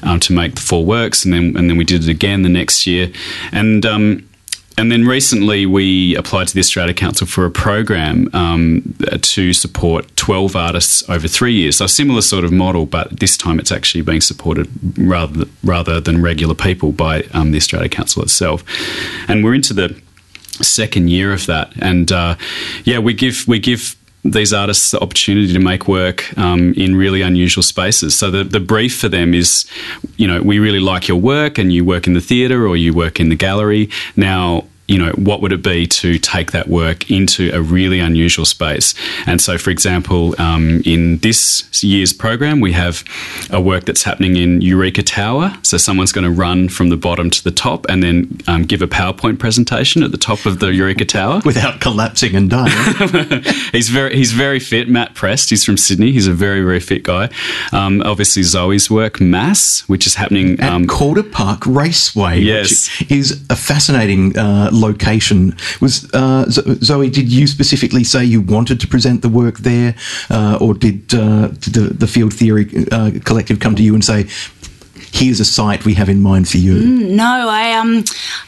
um, 0.04 0.20
to 0.20 0.34
make 0.34 0.56
the 0.56 0.62
four 0.62 0.86
works, 0.86 1.24
and 1.24 1.34
then 1.34 1.56
and 1.58 1.70
then 1.70 1.78
we 1.78 1.84
did 1.84 2.04
it 2.04 2.10
again 2.10 2.42
the 2.42 2.50
next 2.50 2.88
year, 2.88 3.12
and 3.52 3.86
um, 3.86 4.28
and 4.78 4.92
then 4.92 5.06
recently 5.06 5.66
we 5.66 6.16
applied 6.16 6.48
to 6.48 6.54
the 6.54 6.60
Australia 6.60 6.94
Council 6.94 7.28
for 7.28 7.46
a 7.46 7.52
program 7.52 8.30
um, 8.34 8.96
to 9.22 9.54
support 9.54 10.16
12 10.16 10.56
artists 10.56 11.08
over 11.10 11.28
three 11.28 11.54
years. 11.54 11.78
So 11.78 11.86
a 11.86 11.90
similar 11.90 12.22
sort 12.22 12.46
of 12.46 12.52
model, 12.52 12.86
but 12.86 13.20
this 13.20 13.38
time 13.38 13.60
it's 13.60 13.72
actually 13.72 14.02
being 14.02 14.22
supported 14.22 14.70
rather, 14.98 15.46
rather 15.64 16.00
than 16.00 16.22
regular 16.22 16.56
people 16.56 16.92
by 16.92 17.24
um, 17.34 17.52
the 17.52 17.58
Australia 17.58 17.90
Council 17.90 18.24
itself. 18.24 18.64
And 19.28 19.44
we're 19.44 19.56
into 19.56 19.74
the 19.74 20.00
second 20.64 21.10
year 21.10 21.34
of 21.34 21.46
that. 21.48 21.72
And 21.82 22.12
uh, 22.12 22.36
yeah, 22.84 23.00
we 23.00 23.14
give, 23.14 23.48
we 23.48 23.60
give 23.60 23.96
these 24.24 24.54
artists 24.54 24.92
the 24.92 25.00
opportunity 25.00 25.52
to 25.52 25.60
make 25.60 25.88
work 25.88 26.38
um, 26.38 26.74
in 26.74 26.96
really 26.96 27.22
unusual 27.22 27.64
spaces. 27.64 28.16
So 28.16 28.30
the, 28.30 28.44
the 28.44 28.60
brief 28.60 28.98
for 28.98 29.10
them 29.10 29.34
is, 29.34 29.66
you 30.18 30.28
know, 30.28 30.42
we 30.42 30.60
really 30.60 30.80
like 30.80 31.08
your 31.08 31.20
work 31.20 31.58
and 31.58 31.74
you 31.74 31.84
work 31.84 32.08
in 32.08 32.14
the 32.14 32.22
theatre 32.22 32.68
or 32.68 32.78
you 32.78 32.94
work 32.94 33.20
in 33.20 33.30
the 33.30 33.36
gallery. 33.36 33.90
Now, 34.16 34.66
you 34.92 34.98
know, 34.98 35.12
what 35.12 35.42
would 35.42 35.54
it 35.54 35.64
be 35.64 35.88
to 35.88 36.20
take 36.20 36.52
that 36.52 36.68
work 36.68 37.10
into 37.10 37.50
a 37.54 37.62
really 37.62 38.00
unusual 38.00 38.44
space? 38.44 38.94
And 39.26 39.40
so, 39.40 39.58
for 39.58 39.70
example, 39.70 40.36
um, 40.40 40.82
in 40.86 41.18
this 41.20 41.64
year's 41.82 42.12
program, 42.12 42.60
we 42.60 42.74
have 42.74 43.06
a 43.52 43.62
work 43.62 43.86
that's 43.86 44.04
happening 44.04 44.36
in 44.36 44.60
Eureka 44.60 45.02
Tower. 45.02 45.54
So 45.64 45.78
someone's 45.78 46.12
going 46.12 46.26
to 46.26 46.32
run 46.32 46.68
from 46.68 46.90
the 46.90 46.98
bottom 46.98 47.30
to 47.30 47.42
the 47.42 47.52
top 47.52 47.86
and 47.88 48.04
then 48.04 48.38
um, 48.48 48.64
give 48.64 48.82
a 48.82 48.88
PowerPoint 48.88 49.40
presentation 49.40 50.04
at 50.04 50.12
the 50.12 50.18
top 50.18 50.46
of 50.46 50.60
the 50.60 50.74
Eureka 50.74 51.06
Tower 51.06 51.42
without 51.46 51.80
collapsing 51.80 52.36
and 52.36 52.50
dying. 52.50 53.44
he's 53.72 53.88
very 53.88 54.14
he's 54.16 54.34
very 54.34 54.60
fit. 54.60 54.90
Matt 54.90 55.16
Prest. 55.16 55.50
He's 55.52 55.64
from 55.64 55.78
Sydney. 55.78 56.12
He's 56.12 56.28
a 56.28 56.34
very 56.34 56.64
very 56.64 56.82
fit 56.82 57.04
guy. 57.04 57.30
Um, 57.72 58.02
obviously, 58.02 58.44
Zoe's 58.44 58.92
work, 58.92 59.22
Mass, 59.22 59.88
which 59.88 60.06
is 60.06 60.16
happening 60.16 60.60
at 60.60 60.74
um, 60.74 60.86
Calder 60.86 61.24
Park 61.24 61.66
Raceway. 61.66 62.40
Yes, 62.40 63.00
which 63.00 63.12
is 63.12 63.46
a 63.50 63.56
fascinating. 63.56 64.38
Uh, 64.38 64.70
location. 64.82 65.56
Was 65.80 66.12
uh, 66.14 66.50
Zoe? 66.50 67.10
Did 67.10 67.32
you 67.32 67.48
specifically 67.48 68.04
say 68.04 68.26
you 68.26 68.42
wanted 68.42 68.80
to 68.82 68.88
present 68.88 69.22
the 69.22 69.30
work 69.30 69.60
there, 69.60 69.96
uh, 70.30 70.58
or 70.60 70.74
did, 70.74 71.14
uh, 71.14 71.48
did 71.48 71.74
the, 71.74 71.94
the 71.94 72.08
Field 72.08 72.34
Theory 72.34 72.88
uh, 72.92 73.12
Collective 73.24 73.60
come 73.60 73.76
to 73.76 73.84
you 73.84 73.94
and 73.94 74.04
say, 74.04 74.28
here's 75.14 75.40
a 75.40 75.46
site 75.46 75.86
we 75.86 75.94
have 75.94 76.10
in 76.10 76.22
mind 76.22 76.48
for 76.48 76.58
you? 76.58 76.76
Mm, 76.76 77.10
no, 77.12 77.48
I 77.50 77.74
um, 77.74 78.04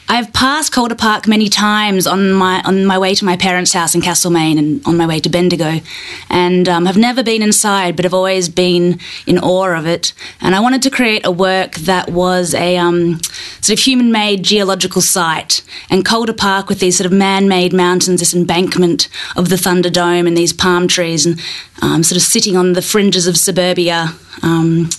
I've 0.08 0.32
passed 0.32 0.72
Calder 0.72 0.94
Park 0.94 1.26
many 1.26 1.48
times 1.48 2.06
on 2.06 2.32
my 2.32 2.62
on 2.64 2.86
my 2.86 2.98
way 2.98 3.14
to 3.14 3.24
my 3.24 3.36
parents' 3.36 3.72
house 3.72 3.94
in 3.94 4.00
Castlemaine 4.00 4.58
and 4.58 4.86
on 4.86 4.96
my 4.96 5.06
way 5.06 5.20
to 5.20 5.28
Bendigo, 5.28 5.80
and 6.28 6.68
um, 6.68 6.86
have 6.86 6.96
never 6.96 7.22
been 7.22 7.42
inside, 7.42 7.96
but 7.96 8.04
have 8.04 8.14
always 8.14 8.48
been 8.48 8.98
in 9.26 9.38
awe 9.38 9.76
of 9.78 9.86
it. 9.86 10.12
And 10.40 10.54
I 10.54 10.60
wanted 10.60 10.82
to 10.82 10.90
create 10.90 11.24
a 11.26 11.30
work 11.30 11.74
that 11.76 12.10
was 12.10 12.54
a 12.54 12.76
um, 12.76 13.20
sort 13.60 13.78
of 13.78 13.84
human-made 13.84 14.42
geological 14.42 15.02
site, 15.02 15.62
and 15.90 16.04
Calder 16.04 16.32
Park 16.32 16.68
with 16.68 16.80
these 16.80 16.96
sort 16.96 17.06
of 17.06 17.12
man-made 17.12 17.72
mountains, 17.72 18.20
this 18.20 18.34
embankment 18.34 19.08
of 19.36 19.48
the 19.48 19.56
Thunderdome 19.56 20.26
and 20.26 20.36
these 20.36 20.52
palm 20.52 20.88
trees, 20.88 21.26
and 21.26 21.40
um, 21.82 22.02
sort 22.02 22.16
of 22.16 22.22
sitting 22.22 22.56
on 22.56 22.72
the 22.72 22.82
fringes 22.82 23.26
of 23.26 23.36
suburbia. 23.36 24.14
Um, 24.42 24.90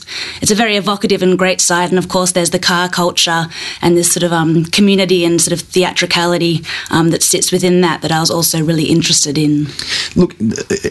it's 0.42 0.52
a 0.52 0.56
very 0.56 0.78
evocative 0.78 1.22
and 1.22 1.38
great 1.38 1.55
site, 1.62 1.90
and 1.90 1.98
of 1.98 2.08
course, 2.08 2.32
there's 2.32 2.52
the 2.52 2.60
car 2.60 2.90
culture 2.90 3.48
and 3.82 3.98
this 3.98 4.12
sort 4.12 4.24
of 4.24 4.32
um, 4.32 4.66
community 4.66 5.26
and 5.26 5.42
sort 5.42 5.54
of 5.54 5.68
theatricality 5.68 6.62
um, 6.92 7.10
that 7.10 7.24
sits 7.24 7.52
within 7.52 7.82
that 7.82 8.02
that 8.02 8.12
I 8.12 8.20
was 8.20 8.32
also 8.32 8.64
really 8.64 8.86
interested 8.86 9.38
in. 9.38 9.68
look, 10.16 10.36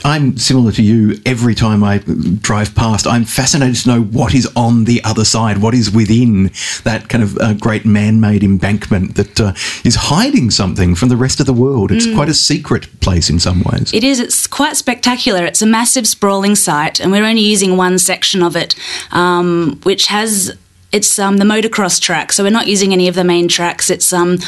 I'm 0.04 0.36
similar 0.36 0.72
to 0.72 0.82
you. 0.82 1.20
Every 1.26 1.54
time 1.54 1.82
I 1.82 1.98
drive 2.40 2.74
past, 2.74 3.06
I'm 3.06 3.24
fascinated 3.24 3.76
to 3.82 3.88
know 3.88 4.02
what 4.02 4.34
is 4.34 4.50
on 4.56 4.84
the 4.84 5.02
other 5.04 5.24
side, 5.24 5.58
what 5.58 5.74
is 5.74 5.90
within 5.90 6.50
that 6.84 7.08
kind 7.08 7.22
of 7.22 7.38
uh, 7.38 7.54
great 7.54 7.84
man-made 7.84 8.42
embankment 8.42 9.16
that 9.16 9.40
uh, 9.40 9.52
is 9.84 9.94
hiding 9.94 10.50
something 10.50 10.94
from 10.94 11.08
the 11.08 11.16
rest 11.16 11.40
of 11.40 11.46
the 11.46 11.52
world. 11.52 11.90
It's 11.90 12.12
quite 12.14 12.28
a 12.28 12.34
secret 12.34 12.88
place 13.00 13.30
in 13.30 13.38
some 13.38 13.62
ways. 13.62 13.92
It 13.92 14.04
is. 14.04 14.20
It's 14.20 14.46
quite 14.46 14.76
spectacular. 14.76 15.44
It's 15.44 15.62
a 15.62 15.66
massive 15.66 16.06
sprawling 16.06 16.54
site, 16.54 17.00
and 17.00 17.10
we're 17.12 17.24
only 17.24 17.42
using 17.42 17.76
one 17.76 17.98
section 17.98 18.42
of 18.42 18.56
it, 18.56 18.74
um, 19.10 19.80
which 19.82 20.06
has 20.06 20.53
it's 20.94 21.18
um, 21.18 21.38
the 21.38 21.44
motocross 21.44 22.00
track. 22.00 22.32
So 22.32 22.44
we're 22.44 22.50
not 22.50 22.68
using 22.68 22.92
any 22.92 23.08
of 23.08 23.16
the 23.16 23.24
main 23.24 23.48
tracks. 23.48 23.90
It's 23.90 24.12
um, 24.12 24.38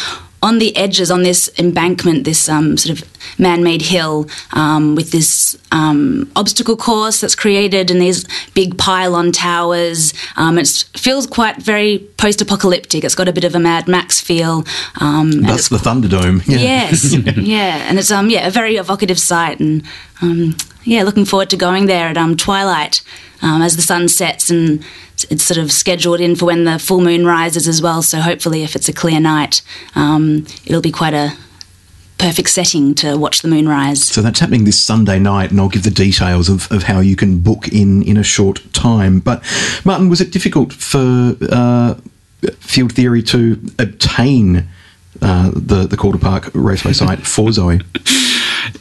on 0.43 0.61
the 0.61 0.77
edges 0.77 1.11
on 1.11 1.25
this 1.25 1.51
embankment, 1.59 2.23
this 2.23 2.49
um, 2.49 2.77
sort 2.77 3.01
of 3.01 3.09
man-made 3.37 3.83
hill 3.83 4.29
um, 4.53 4.95
with 4.95 5.11
this 5.11 5.59
um, 5.73 6.31
obstacle 6.37 6.77
course 6.77 7.21
that's 7.21 7.35
created 7.35 7.91
and 7.91 8.01
these 8.01 8.25
big 8.55 8.79
pylon 8.79 9.33
towers. 9.33 10.15
Um, 10.37 10.57
it 10.57 10.69
feels 10.97 11.27
quite 11.27 11.57
very 11.57 11.99
post-apocalyptic. 12.17 13.03
It's 13.03 13.17
got 13.17 13.27
a 13.27 13.33
bit 13.33 13.43
of 13.43 13.57
a 13.57 13.59
Mad 13.59 13.89
Max 13.89 14.21
feel. 14.21 14.65
Um, 15.01 15.43
That's 15.43 15.69
the 15.69 15.79
Thunderdome. 15.79 16.45
Yeah. 16.47 16.59
Yes, 16.59 17.13
yeah, 17.37 17.89
and 17.89 17.99
it's 17.99 18.11
um 18.13 18.31
yeah 18.31 18.47
a 18.47 18.51
very 18.51 18.77
evocative 18.77 19.19
site, 19.19 19.59
and 19.59 19.83
um 20.23 20.57
yeah, 20.85 21.03
looking 21.03 21.25
forward 21.25 21.51
to 21.51 21.57
going 21.57 21.87
there 21.87 22.07
at 22.09 22.17
um 22.17 22.37
twilight 22.37 23.03
um, 23.43 23.63
as 23.63 23.77
the 23.77 23.83
sun 23.83 24.09
sets, 24.09 24.51
and 24.51 24.81
it's- 24.81 25.27
it's 25.31 25.45
sort 25.45 25.59
of 25.59 25.73
scheduled 25.73 26.21
in 26.21 26.37
for 26.37 26.45
when 26.47 26.65
the 26.65 26.79
full 26.79 27.01
moon 27.01 27.25
rises 27.27 27.67
as 27.69 27.81
well. 27.81 28.03
So 28.03 28.21
hopefully, 28.21 28.63
if 28.63 28.77
it's 28.77 28.89
a 28.89 28.93
clear 28.93 29.19
night, 29.21 29.63
um, 29.95 30.45
it'll 30.67 30.83
be 30.83 30.91
quite 30.91 31.15
a 31.15 31.33
perfect 32.19 32.49
setting 32.49 32.95
to 32.95 33.17
watch 33.17 33.43
the 33.43 33.49
moon 33.49 33.69
rise. 33.69 34.03
So 34.05 34.23
that's 34.23 34.41
happening 34.41 34.65
this 34.65 34.81
Sunday 34.81 35.19
night, 35.19 35.51
and 35.51 35.61
I'll 35.61 35.69
give 35.69 35.83
the 35.83 35.91
details 35.91 36.49
of, 36.49 36.71
of 36.73 36.85
how 36.85 37.01
you 37.01 37.15
can 37.17 37.39
book 37.41 37.69
in 37.69 38.03
in 38.03 38.17
a 38.17 38.23
short 38.23 38.61
time. 38.73 39.21
But 39.21 39.43
Martin, 39.85 40.09
was 40.09 40.21
it 40.21 40.31
difficult 40.33 40.73
for 40.73 41.37
uh, 41.51 41.95
Field 42.61 42.93
Theory 42.93 43.23
to 43.25 43.61
obtain 43.79 44.67
uh, 45.23 45.51
the 45.55 45.87
the 45.87 45.97
Calder 45.97 46.19
Park 46.19 46.51
Raceway 46.55 46.93
site 46.95 47.27
for 47.27 47.53
Zoe? 47.53 47.81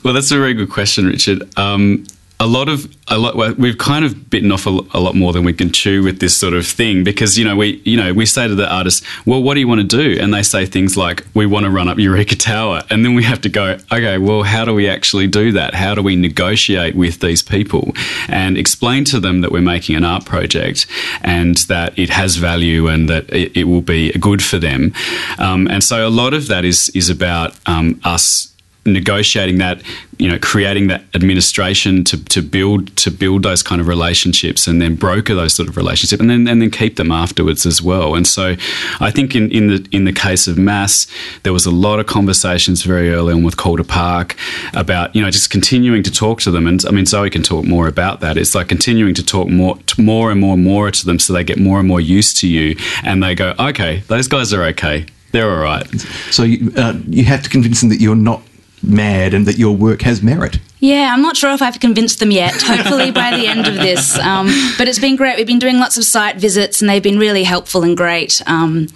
Well, 0.04 0.14
that's 0.16 0.32
a 0.32 0.36
very 0.38 0.54
good 0.56 0.70
question, 0.72 1.06
Richard. 1.06 1.44
Um, 1.58 2.06
a 2.40 2.48
lot 2.48 2.68
of 2.68 2.94
a 3.08 3.18
lot 3.18 3.58
we've 3.58 3.78
kind 3.78 4.04
of 4.04 4.30
bitten 4.30 4.52
off 4.52 4.66
a, 4.68 4.70
a 4.94 5.00
lot 5.00 5.16
more 5.16 5.32
than 5.32 5.46
we 5.46 5.54
can 5.54 5.72
chew 5.72 6.04
with 6.04 6.20
this 6.20 6.36
sort 6.36 6.54
of 6.54 6.66
thing 6.66 7.04
because 7.04 7.38
you 7.38 7.46
know 7.46 7.56
we 7.56 7.82
you 7.86 7.96
know 7.96 8.14
we 8.14 8.26
say 8.26 8.48
to 8.48 8.56
the 8.56 8.72
artist 8.72 9.04
well 9.26 9.42
what 9.42 9.54
do 9.54 9.60
you 9.62 9.68
want 9.68 9.82
to 9.82 9.88
do? 9.88 10.20
And 10.22 10.34
they 10.34 10.44
say 10.44 10.66
things 10.66 10.98
like 10.98 11.26
we 11.34 11.46
want 11.46 11.66
to 11.66 11.70
run 11.70 11.88
up 11.88 11.98
Eureka 11.98 12.36
Tower. 12.36 12.84
And 12.90 13.06
then 13.06 13.14
we 13.16 13.24
have 13.24 13.42
to 13.42 13.50
go 13.50 13.78
okay 13.92 14.18
well 14.18 14.44
how 14.44 14.66
do 14.66 14.74
we 14.74 14.90
actually 14.90 15.28
do 15.28 15.52
that? 15.54 15.74
How 15.76 15.96
do 15.96 16.02
we 16.02 16.16
negotiate 16.16 16.96
with 16.96 17.20
these 17.20 17.42
people 17.42 17.94
and 18.28 18.58
explain 18.58 19.06
to 19.06 19.20
them 19.20 19.42
that 19.42 19.52
we're 19.52 19.62
making 19.62 19.96
an 19.96 20.04
art 20.04 20.26
project 20.26 20.88
and 21.22 21.56
that 21.70 21.98
it 21.98 22.10
has 22.10 22.36
value 22.36 22.88
and 22.88 23.10
that 23.10 23.30
it, 23.32 23.56
it 23.56 23.64
will 23.66 23.82
be 23.82 24.12
good 24.14 24.44
for 24.44 24.58
them? 24.58 24.94
Um, 25.38 25.68
and 25.68 25.84
so 25.84 26.08
a 26.08 26.10
lot 26.10 26.34
of 26.34 26.48
that 26.48 26.66
is 26.66 26.90
is 26.90 27.10
about 27.10 27.56
um, 27.66 28.00
us 28.04 28.55
negotiating 28.86 29.58
that, 29.58 29.82
you 30.18 30.30
know, 30.30 30.38
creating 30.40 30.88
that 30.88 31.04
administration 31.16 32.04
to, 32.04 32.24
to 32.26 32.42
build 32.42 32.96
to 32.98 33.10
build 33.10 33.44
those 33.44 33.64
kind 33.64 33.82
of 33.82 33.88
relationships 33.88 34.68
and 34.68 34.82
then 34.82 34.96
broker 34.96 35.34
those 35.34 35.54
sort 35.54 35.68
of 35.68 35.76
relationships 35.76 36.20
and 36.20 36.30
then 36.30 36.48
and 36.48 36.62
then 36.62 36.70
keep 36.70 36.96
them 36.96 37.12
afterwards 37.12 37.66
as 37.66 37.82
well. 37.82 38.16
And 38.16 38.28
so 38.28 38.56
I 39.00 39.12
think 39.12 39.36
in, 39.36 39.52
in 39.52 39.68
the 39.68 39.88
in 39.92 40.06
the 40.06 40.14
case 40.14 40.48
of 40.48 40.58
Mass, 40.58 41.08
there 41.44 41.54
was 41.54 41.66
a 41.66 41.72
lot 41.72 42.00
of 42.00 42.06
conversations 42.06 42.84
very 42.84 43.12
early 43.12 43.34
on 43.34 43.44
with 43.44 43.58
Calder 43.58 43.84
Park 43.84 44.36
about, 44.74 45.16
you 45.16 45.22
know, 45.22 45.32
just 45.32 45.50
continuing 45.50 46.04
to 46.04 46.12
talk 46.12 46.42
to 46.42 46.52
them. 46.52 46.68
And 46.68 46.86
I 46.86 46.92
mean 46.92 47.06
Zoe 47.06 47.30
can 47.30 47.44
talk 47.44 47.66
more 47.66 47.88
about 47.88 48.20
that. 48.20 48.38
It's 48.38 48.54
like 48.54 48.68
continuing 48.68 49.16
to 49.16 49.26
talk 49.26 49.48
more 49.50 49.78
more 49.98 50.32
and 50.32 50.40
more 50.40 50.54
and 50.54 50.64
more 50.64 50.92
to 50.92 51.06
them 51.06 51.20
so 51.20 51.34
they 51.34 51.44
get 51.44 51.60
more 51.60 51.80
and 51.80 51.88
more 51.88 52.02
used 52.02 52.38
to 52.38 52.48
you 52.48 52.76
and 53.04 53.24
they 53.24 53.34
go, 53.34 53.56
Okay, 53.60 54.04
those 54.08 54.28
guys 54.28 54.54
are 54.54 54.64
okay. 54.66 55.06
They're 55.32 55.52
all 55.52 55.64
right. 55.64 55.86
So 56.32 56.44
you, 56.44 56.72
uh, 56.78 56.94
you 57.08 57.26
have 57.26 57.44
to 57.44 57.50
convince 57.50 57.82
them 57.82 57.90
that 57.90 58.00
you're 58.00 58.16
not 58.16 58.42
mad 58.86 59.34
and 59.34 59.46
that 59.46 59.58
your 59.58 59.76
work 59.76 60.02
has 60.02 60.22
merit. 60.22 60.60
Yeah, 60.80 61.12
I'm 61.14 61.22
not 61.22 61.36
sure 61.36 61.52
if 61.52 61.62
I've 61.62 61.80
convinced 61.80 62.20
them 62.20 62.32
yet. 62.32 62.54
Hopefully 62.62 63.12
by 63.12 63.36
the 63.36 63.48
end 63.48 63.68
of 63.68 63.76
this. 63.76 64.18
Um, 64.20 64.48
but 64.78 64.88
it's 64.88 65.00
been 65.00 65.16
great. 65.16 65.38
We've 65.38 65.48
been 65.48 65.60
doing 65.60 65.80
lots 65.80 65.98
of 65.98 66.04
site 66.04 66.38
visits 66.38 66.82
and 66.82 66.90
they've 66.90 67.02
been 67.02 67.20
really 67.20 67.44
helpful 67.44 67.84
and 67.84 67.96
great 67.98 68.42
um, 68.46 68.88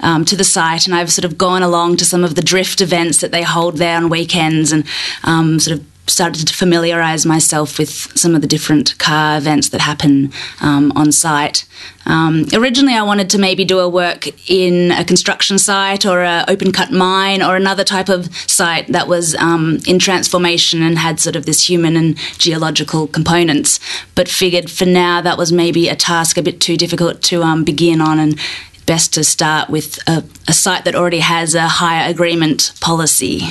um, 0.00 0.24
to 0.26 0.36
the 0.36 0.44
site. 0.44 0.86
And 0.86 0.94
I've 0.94 1.12
sort 1.12 1.24
of 1.24 1.36
gone 1.36 1.62
along 1.62 1.96
to 1.98 2.04
some 2.04 2.22
of 2.22 2.34
the 2.34 2.42
drift 2.42 2.80
events 2.80 3.20
that 3.20 3.32
they 3.32 3.42
hold 3.42 3.78
there 3.78 3.96
on 3.96 4.08
weekends 4.08 4.72
and 4.72 4.84
um, 5.24 5.58
sort 5.58 5.78
of 5.78 5.91
started 6.06 6.46
to 6.48 6.54
familiarise 6.54 7.24
myself 7.24 7.78
with 7.78 7.90
some 7.90 8.34
of 8.34 8.40
the 8.40 8.46
different 8.46 8.98
car 8.98 9.38
events 9.38 9.68
that 9.70 9.80
happen 9.80 10.32
um, 10.60 10.92
on 10.96 11.12
site. 11.12 11.64
Um, 12.06 12.46
originally, 12.52 12.94
I 12.94 13.02
wanted 13.02 13.30
to 13.30 13.38
maybe 13.38 13.64
do 13.64 13.78
a 13.78 13.88
work 13.88 14.28
in 14.50 14.90
a 14.90 15.04
construction 15.04 15.58
site 15.58 16.04
or 16.04 16.22
an 16.22 16.44
open 16.48 16.72
cut 16.72 16.90
mine 16.90 17.42
or 17.42 17.54
another 17.54 17.84
type 17.84 18.08
of 18.08 18.34
site 18.48 18.88
that 18.88 19.06
was 19.06 19.34
um, 19.36 19.78
in 19.86 19.98
transformation 19.98 20.82
and 20.82 20.98
had 20.98 21.20
sort 21.20 21.36
of 21.36 21.46
this 21.46 21.68
human 21.68 21.96
and 21.96 22.16
geological 22.38 23.06
components. 23.06 23.78
But 24.14 24.28
figured 24.28 24.70
for 24.70 24.86
now 24.86 25.20
that 25.20 25.38
was 25.38 25.52
maybe 25.52 25.88
a 25.88 25.96
task 25.96 26.36
a 26.36 26.42
bit 26.42 26.60
too 26.60 26.76
difficult 26.76 27.22
to 27.22 27.42
um, 27.42 27.62
begin 27.64 28.00
on 28.00 28.18
and 28.18 28.38
best 28.84 29.14
to 29.14 29.22
start 29.22 29.70
with 29.70 29.98
a, 30.08 30.24
a 30.48 30.52
site 30.52 30.84
that 30.84 30.96
already 30.96 31.20
has 31.20 31.54
a 31.54 31.68
higher 31.68 32.10
agreement 32.10 32.72
policy. 32.80 33.42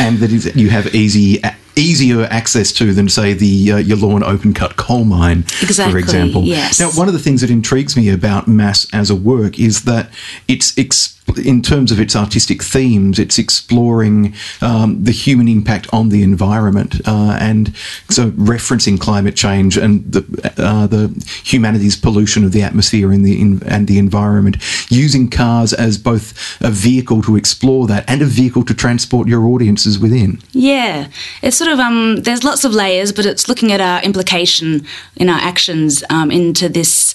and 0.00 0.18
that 0.18 0.32
is 0.32 0.54
you 0.56 0.68
have 0.68 0.92
easy 0.94 1.40
easier 1.76 2.24
access 2.24 2.72
to 2.72 2.92
than 2.92 3.08
say 3.08 3.32
the 3.32 3.72
uh, 3.72 3.76
Yallourn 3.78 4.22
open 4.22 4.52
cut 4.54 4.76
coal 4.76 5.04
mine 5.04 5.44
for 5.44 5.98
example 5.98 6.42
yes. 6.44 6.80
now 6.80 6.90
one 6.90 7.06
of 7.08 7.14
the 7.14 7.20
things 7.20 7.40
that 7.40 7.50
intrigues 7.50 7.96
me 7.96 8.08
about 8.08 8.48
mass 8.48 8.86
as 8.92 9.10
a 9.10 9.14
work 9.14 9.58
is 9.58 9.84
that 9.84 10.10
it's 10.48 10.72
exp- 10.72 11.19
in 11.38 11.62
terms 11.62 11.92
of 11.92 12.00
its 12.00 12.14
artistic 12.16 12.62
themes 12.62 13.18
it's 13.18 13.38
exploring 13.38 14.34
um, 14.60 15.02
the 15.02 15.12
human 15.12 15.48
impact 15.48 15.86
on 15.92 16.08
the 16.08 16.22
environment 16.22 17.00
uh, 17.06 17.36
and 17.40 17.76
so 18.08 18.30
referencing 18.32 18.98
climate 18.98 19.36
change 19.36 19.76
and 19.76 20.12
the 20.12 20.52
uh, 20.58 20.86
the 20.86 21.08
humanity's 21.44 21.96
pollution 21.96 22.44
of 22.44 22.52
the 22.52 22.62
atmosphere 22.62 23.12
and 23.12 23.24
the 23.24 23.40
in, 23.40 23.62
and 23.66 23.88
the 23.88 23.98
environment 23.98 24.56
using 24.90 25.28
cars 25.28 25.72
as 25.72 25.98
both 25.98 26.60
a 26.60 26.70
vehicle 26.70 27.22
to 27.22 27.36
explore 27.36 27.86
that 27.86 28.08
and 28.08 28.22
a 28.22 28.26
vehicle 28.26 28.64
to 28.64 28.74
transport 28.74 29.28
your 29.28 29.46
audiences 29.46 29.98
within 29.98 30.38
Yeah, 30.52 31.08
it's 31.42 31.56
sort 31.56 31.70
of 31.70 31.78
um. 31.78 32.22
There's 32.22 32.44
lots 32.44 32.64
of 32.64 32.72
layers, 32.72 33.12
but 33.12 33.26
it's 33.26 33.48
looking 33.48 33.72
at 33.72 33.80
our 33.80 34.02
implication 34.02 34.86
in 35.16 35.28
our 35.28 35.40
actions 35.40 36.04
um, 36.10 36.30
into 36.30 36.68
this 36.68 37.14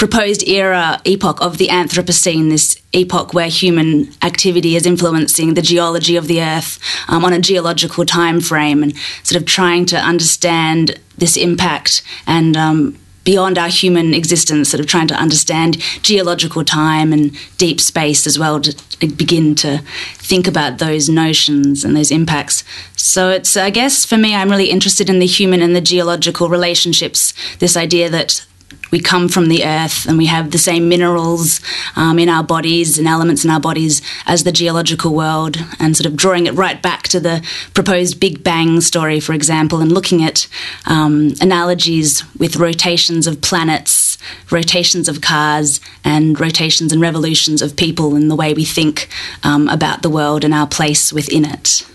proposed 0.00 0.48
era 0.48 0.98
epoch 1.04 1.38
of 1.42 1.58
the 1.58 1.68
Anthropocene, 1.68 2.48
this 2.48 2.80
epoch 2.94 3.34
where 3.34 3.48
human 3.48 4.10
activity 4.22 4.74
is 4.74 4.86
influencing 4.86 5.52
the 5.52 5.60
geology 5.60 6.16
of 6.16 6.26
the 6.26 6.40
Earth 6.40 6.78
um, 7.06 7.22
on 7.22 7.34
a 7.34 7.38
geological 7.38 8.06
time 8.06 8.40
frame, 8.40 8.82
and 8.82 8.96
sort 9.22 9.38
of 9.38 9.46
trying 9.46 9.84
to 9.84 9.96
understand 9.96 10.98
this 11.18 11.36
impact 11.36 12.02
and. 12.26 12.56
Um, 12.56 12.96
Beyond 13.22 13.58
our 13.58 13.68
human 13.68 14.14
existence, 14.14 14.70
sort 14.70 14.80
of 14.80 14.86
trying 14.86 15.06
to 15.08 15.14
understand 15.14 15.76
geological 16.02 16.64
time 16.64 17.12
and 17.12 17.36
deep 17.58 17.78
space 17.78 18.26
as 18.26 18.38
well, 18.38 18.58
to 18.62 18.72
begin 18.98 19.54
to 19.56 19.82
think 20.30 20.48
about 20.48 20.78
those 20.78 21.10
notions 21.10 21.84
and 21.84 21.94
those 21.94 22.10
impacts. 22.10 22.64
So 22.96 23.28
it's, 23.28 23.58
I 23.58 23.68
guess, 23.68 24.06
for 24.06 24.16
me, 24.16 24.34
I'm 24.34 24.50
really 24.50 24.70
interested 24.70 25.10
in 25.10 25.18
the 25.18 25.26
human 25.26 25.60
and 25.60 25.76
the 25.76 25.82
geological 25.82 26.48
relationships. 26.48 27.34
This 27.58 27.76
idea 27.76 28.08
that 28.08 28.46
we 28.90 29.00
come 29.00 29.28
from 29.28 29.48
the 29.48 29.64
earth 29.64 30.06
and 30.06 30.18
we 30.18 30.26
have 30.26 30.50
the 30.50 30.58
same 30.58 30.88
minerals 30.88 31.60
um, 31.96 32.18
in 32.18 32.28
our 32.28 32.42
bodies 32.42 32.98
and 32.98 33.06
elements 33.06 33.44
in 33.44 33.50
our 33.50 33.60
bodies 33.60 34.02
as 34.26 34.44
the 34.44 34.52
geological 34.52 35.14
world, 35.14 35.56
and 35.78 35.96
sort 35.96 36.06
of 36.06 36.16
drawing 36.16 36.46
it 36.46 36.54
right 36.54 36.82
back 36.82 37.04
to 37.04 37.20
the 37.20 37.46
proposed 37.74 38.20
Big 38.20 38.42
Bang 38.42 38.80
story, 38.80 39.20
for 39.20 39.32
example, 39.32 39.80
and 39.80 39.92
looking 39.92 40.22
at 40.22 40.48
um, 40.86 41.34
analogies 41.40 42.24
with 42.36 42.56
rotations 42.56 43.26
of 43.26 43.40
planets, 43.40 44.18
rotations 44.50 45.08
of 45.08 45.20
cars, 45.20 45.80
and 46.04 46.38
rotations 46.40 46.92
and 46.92 47.00
revolutions 47.00 47.62
of 47.62 47.76
people 47.76 48.14
and 48.14 48.30
the 48.30 48.36
way 48.36 48.54
we 48.54 48.64
think 48.64 49.08
um, 49.42 49.68
about 49.68 50.02
the 50.02 50.10
world 50.10 50.44
and 50.44 50.54
our 50.54 50.66
place 50.66 51.12
within 51.12 51.44
it. 51.44 51.86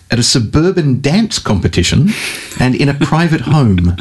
at 0.10 0.20
a 0.20 0.24
suburban 0.24 1.00
dance 1.00 1.40
competition 1.40 2.10
and 2.60 2.76
in 2.76 2.90
a 2.90 2.94
private 3.06 3.42
home. 3.42 3.98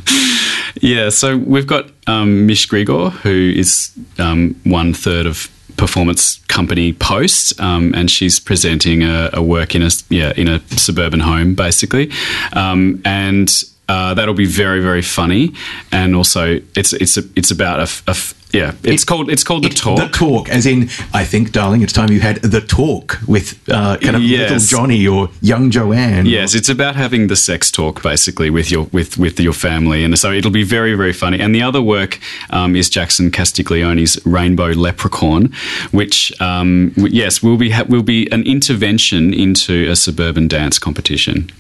Yeah, 0.81 1.11
so 1.11 1.37
we've 1.37 1.67
got 1.67 1.91
um, 2.07 2.47
Mish 2.47 2.69
Grigor, 2.69 3.11
who 3.11 3.53
is 3.55 3.93
um, 4.19 4.61
one 4.65 4.95
third 4.95 5.27
of 5.27 5.51
performance 5.81 6.39
company 6.47 6.93
Post, 6.93 7.59
um, 7.59 7.94
and 7.94 8.11
she's 8.11 8.39
presenting 8.39 9.02
a, 9.02 9.31
a, 9.32 9.43
work 9.43 9.74
in 9.74 9.82
a 9.82 9.90
yeah 10.11 10.32
in 10.36 10.47
a 10.47 10.61
suburban 10.77 11.20
home 11.20 11.55
basically, 11.55 12.11
um, 12.52 13.01
and 13.05 13.65
uh, 13.89 14.15
that'll 14.15 14.35
be 14.35 14.47
very 14.47 14.81
very 14.81 15.02
funny, 15.02 15.52
and 15.90 16.15
also 16.15 16.61
it's 16.77 16.93
it's 16.93 17.16
a, 17.16 17.23
it's 17.35 17.51
about 17.51 17.81
a, 17.81 18.11
a 18.11 18.16
yeah, 18.53 18.75
it's 18.83 19.03
it, 19.03 19.07
called 19.07 19.31
it's 19.31 19.45
called 19.45 19.65
the 19.65 19.69
talk. 19.69 19.99
The 19.99 20.09
talk, 20.09 20.49
as 20.49 20.67
in, 20.67 20.89
I 21.13 21.25
think, 21.25 21.53
darling, 21.53 21.83
it's 21.83 21.93
time 21.93 22.11
you 22.11 22.21
had 22.21 22.37
the 22.43 22.61
talk 22.61 23.19
with 23.27 23.61
uh, 23.69 23.97
kind 23.99 24.17
of 24.17 24.23
yes. 24.23 24.51
little 24.51 24.67
Johnny 24.67 25.07
or 25.07 25.31
young 25.41 25.71
Joanne. 25.71 26.27
Yes, 26.27 26.55
it's 26.55 26.69
about 26.69 26.97
having 26.97 27.29
the 27.29 27.37
sex 27.37 27.71
talk 27.71 28.03
basically 28.03 28.51
with 28.51 28.71
your 28.71 28.85
with 28.93 29.19
with 29.19 29.39
your 29.39 29.53
family, 29.53 30.03
and 30.05 30.19
so 30.19 30.33
it'll 30.33 30.51
be 30.51 30.65
very 30.65 30.95
very 30.95 31.13
funny. 31.13 31.39
And 31.41 31.55
the 31.55 31.63
other 31.63 31.81
work 31.81 32.19
um, 32.51 32.75
is 32.75 32.91
Jackson 32.91 33.31
Castiglione's 33.31 34.19
Rainbow 34.27 34.71
Leprechaun, 34.71 35.53
which 35.93 36.33
um, 36.41 36.93
yes 36.97 37.43
will 37.43 37.57
be 37.57 37.71
ha- 37.71 37.87
will 37.89 38.03
be 38.03 38.31
an 38.33 38.43
intervention 38.43 39.33
into 39.33 39.89
a 39.89 39.95
suburban 39.95 40.49
dance 40.49 40.79
competition. 40.79 41.51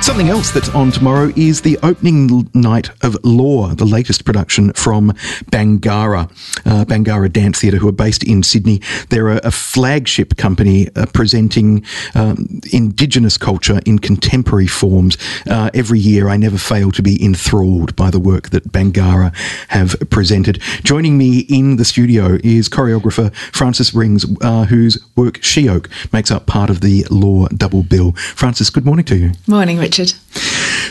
Something 0.00 0.30
else 0.30 0.50
that's 0.52 0.70
on 0.70 0.90
tomorrow 0.90 1.32
is 1.36 1.60
the 1.60 1.78
opening 1.82 2.48
night 2.54 2.90
of 3.02 3.16
Lore, 3.24 3.74
the 3.74 3.84
latest 3.84 4.24
production 4.24 4.72
from 4.72 5.10
Bangarra, 5.50 6.30
uh, 6.64 6.84
Bangarra 6.86 7.30
Dance 7.30 7.60
Theatre, 7.60 7.76
who 7.76 7.88
are 7.88 7.92
based 7.92 8.24
in 8.24 8.42
Sydney. 8.42 8.80
They're 9.10 9.28
a, 9.28 9.40
a 9.44 9.50
flagship 9.50 10.36
company 10.36 10.88
uh, 10.96 11.06
presenting 11.12 11.84
um, 12.14 12.60
Indigenous 12.72 13.36
culture 13.36 13.80
in 13.84 13.98
contemporary 13.98 14.66
forms. 14.66 15.18
Uh, 15.48 15.70
every 15.74 15.98
year, 15.98 16.28
I 16.28 16.36
never 16.36 16.58
fail 16.58 16.90
to 16.92 17.02
be 17.02 17.22
enthralled 17.22 17.94
by 17.94 18.10
the 18.10 18.20
work 18.20 18.48
that 18.50 18.72
Bangarra 18.72 19.34
have 19.68 19.94
presented. 20.10 20.60
Joining 20.84 21.18
me 21.18 21.40
in 21.50 21.76
the 21.76 21.84
studio 21.84 22.38
is 22.42 22.68
choreographer 22.68 23.34
Frances 23.52 23.92
Rings, 23.94 24.24
uh, 24.40 24.64
whose 24.64 24.98
work 25.16 25.42
She 25.42 25.68
Oak 25.68 25.90
makes 26.12 26.30
up 26.30 26.46
part 26.46 26.70
of 26.70 26.80
the 26.80 27.04
Lore 27.10 27.48
double 27.48 27.82
bill. 27.82 28.12
Frances, 28.12 28.70
good 28.70 28.86
morning 28.86 29.04
to 29.06 29.16
you. 29.16 29.32
Morning, 29.46 29.76
Richard. 29.76 29.87
Richard. 29.88 30.12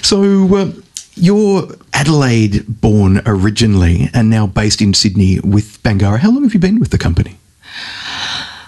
So, 0.04 0.56
uh, 0.56 0.72
you're 1.14 1.68
Adelaide 1.94 2.66
born 2.82 3.22
originally 3.26 4.10
and 4.14 4.30
now 4.30 4.48
based 4.48 4.82
in 4.82 4.94
Sydney 4.94 5.40
with 5.40 5.82
Bangarra. 5.84 6.20
How 6.20 6.32
long 6.32 6.44
have 6.44 6.54
you 6.54 6.60
been 6.60 6.80
with 6.80 6.90
the 6.90 6.98
company? 6.98 7.38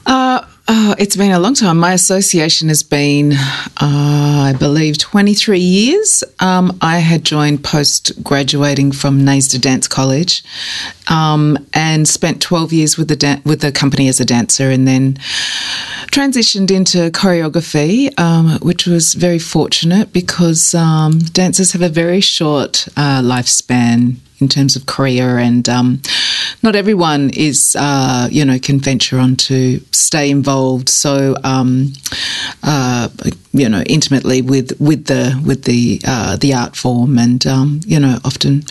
Uh, 0.06 0.46
oh, 0.70 0.96
it's 1.00 1.18
been 1.18 1.32
a 1.32 1.40
long 1.40 1.56
time. 1.56 1.80
My 1.80 1.94
association 1.94 2.68
has 2.70 2.84
been, 2.84 3.34
uh, 3.34 3.74
I 3.82 4.56
believe, 4.58 5.00
23 5.00 5.60
years. 5.60 6.24
Um, 6.40 6.78
I 6.80 7.00
had 7.00 7.26
joined 7.26 7.64
post 7.64 8.24
graduating 8.24 8.92
from 8.92 9.22
NAISDA 9.22 9.60
Dance 9.60 9.88
College 9.88 10.44
um, 11.08 11.58
and 11.74 12.08
spent 12.08 12.42
12 12.42 12.72
years 12.72 12.98
with 12.98 13.08
the, 13.08 13.16
da- 13.16 13.42
with 13.44 13.62
the 13.62 13.72
company 13.72 14.08
as 14.08 14.20
a 14.20 14.26
dancer 14.26 14.70
and 14.70 14.88
then 14.88 15.16
transitioned 16.12 16.70
into 16.70 17.10
choreography, 17.10 18.18
um, 18.20 18.60
which 18.60 18.86
was 18.86 19.16
very 19.16 19.40
fortunate 19.40 20.14
because 20.14 20.76
um, 20.76 21.18
dancers 21.34 21.72
have 21.72 21.82
a 21.82 21.90
very 21.90 22.22
short 22.22 22.88
uh, 22.96 23.22
lifespan 23.22 24.18
in 24.40 24.48
terms 24.48 24.76
of 24.76 24.86
career, 24.86 25.38
and 25.38 25.68
um, 25.68 26.02
not 26.64 26.76
everyone 26.76 27.30
is, 27.32 27.76
uh, 27.80 28.28
you 28.32 28.46
know, 28.46 28.60
can 28.60 28.80
venture 28.80 29.20
on 29.20 29.36
to 29.36 29.80
stay 29.92 30.30
involved 30.30 30.90
so, 30.90 31.36
um, 31.44 31.94
uh, 32.64 33.10
you 33.54 33.70
know, 33.70 33.82
intimately 33.82 34.42
with 34.42 34.80
with 34.80 35.06
the 35.06 35.42
with 35.46 35.64
the 35.64 36.02
uh, 36.08 36.36
the 36.38 36.54
art 36.54 36.76
form, 36.76 37.18
and 37.18 37.46
um, 37.48 37.80
you 37.86 38.00
know, 38.00 38.18
often 38.24 38.64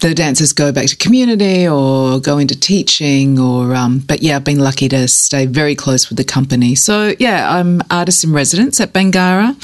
the 0.00 0.14
dancers 0.14 0.52
go 0.52 0.70
back 0.70 0.86
to 0.86 0.96
community 0.96 1.66
or 1.66 2.20
go 2.20 2.38
into 2.38 2.58
teaching 2.58 3.38
or 3.38 3.74
um, 3.74 3.98
but 3.98 4.22
yeah 4.22 4.36
i've 4.36 4.44
been 4.44 4.60
lucky 4.60 4.88
to 4.88 5.08
stay 5.08 5.46
very 5.46 5.74
close 5.74 6.08
with 6.08 6.16
the 6.18 6.24
company. 6.24 6.74
So 6.74 7.14
yeah 7.18 7.50
i'm 7.50 7.82
artist 7.90 8.24
in 8.24 8.32
residence 8.32 8.80
at 8.80 8.92
bangarra 8.92 9.56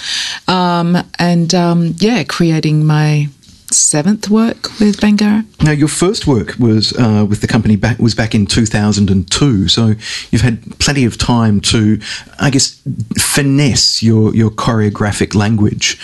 um, 0.48 0.96
and 1.18 1.54
um, 1.54 1.94
yeah 1.98 2.24
creating 2.24 2.84
my 2.84 3.28
seventh 3.74 4.28
work 4.30 4.78
with 4.78 5.00
Bangarra. 5.00 5.44
Now, 5.62 5.72
your 5.72 5.88
first 5.88 6.26
work 6.26 6.54
was 6.58 6.96
uh, 6.98 7.26
with 7.28 7.40
the 7.40 7.46
company 7.46 7.76
back 7.76 7.98
was 7.98 8.14
back 8.14 8.34
in 8.34 8.46
2002. 8.46 9.68
So 9.68 9.94
you've 10.30 10.42
had 10.42 10.78
plenty 10.78 11.04
of 11.04 11.18
time 11.18 11.60
to, 11.62 12.00
I 12.40 12.50
guess, 12.50 12.80
finesse 13.18 14.02
your 14.02 14.34
your 14.34 14.50
choreographic 14.50 15.34
language. 15.34 15.98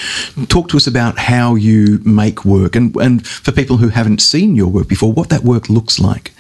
Talk 0.49 0.69
to 0.71 0.77
us 0.77 0.87
about 0.87 1.19
how 1.19 1.55
you 1.55 2.01
make 2.05 2.45
work, 2.45 2.77
and 2.77 2.95
and 2.97 3.27
for 3.27 3.53
people 3.53 3.79
who 3.79 3.89
haven't 3.89 4.21
seen 4.21 4.57
your 4.57 4.69
work 4.69 4.89
before, 4.89 5.13
what 5.13 5.29
that 5.29 5.43
work 5.43 5.69
looks 5.69 5.99
like. 5.99 6.33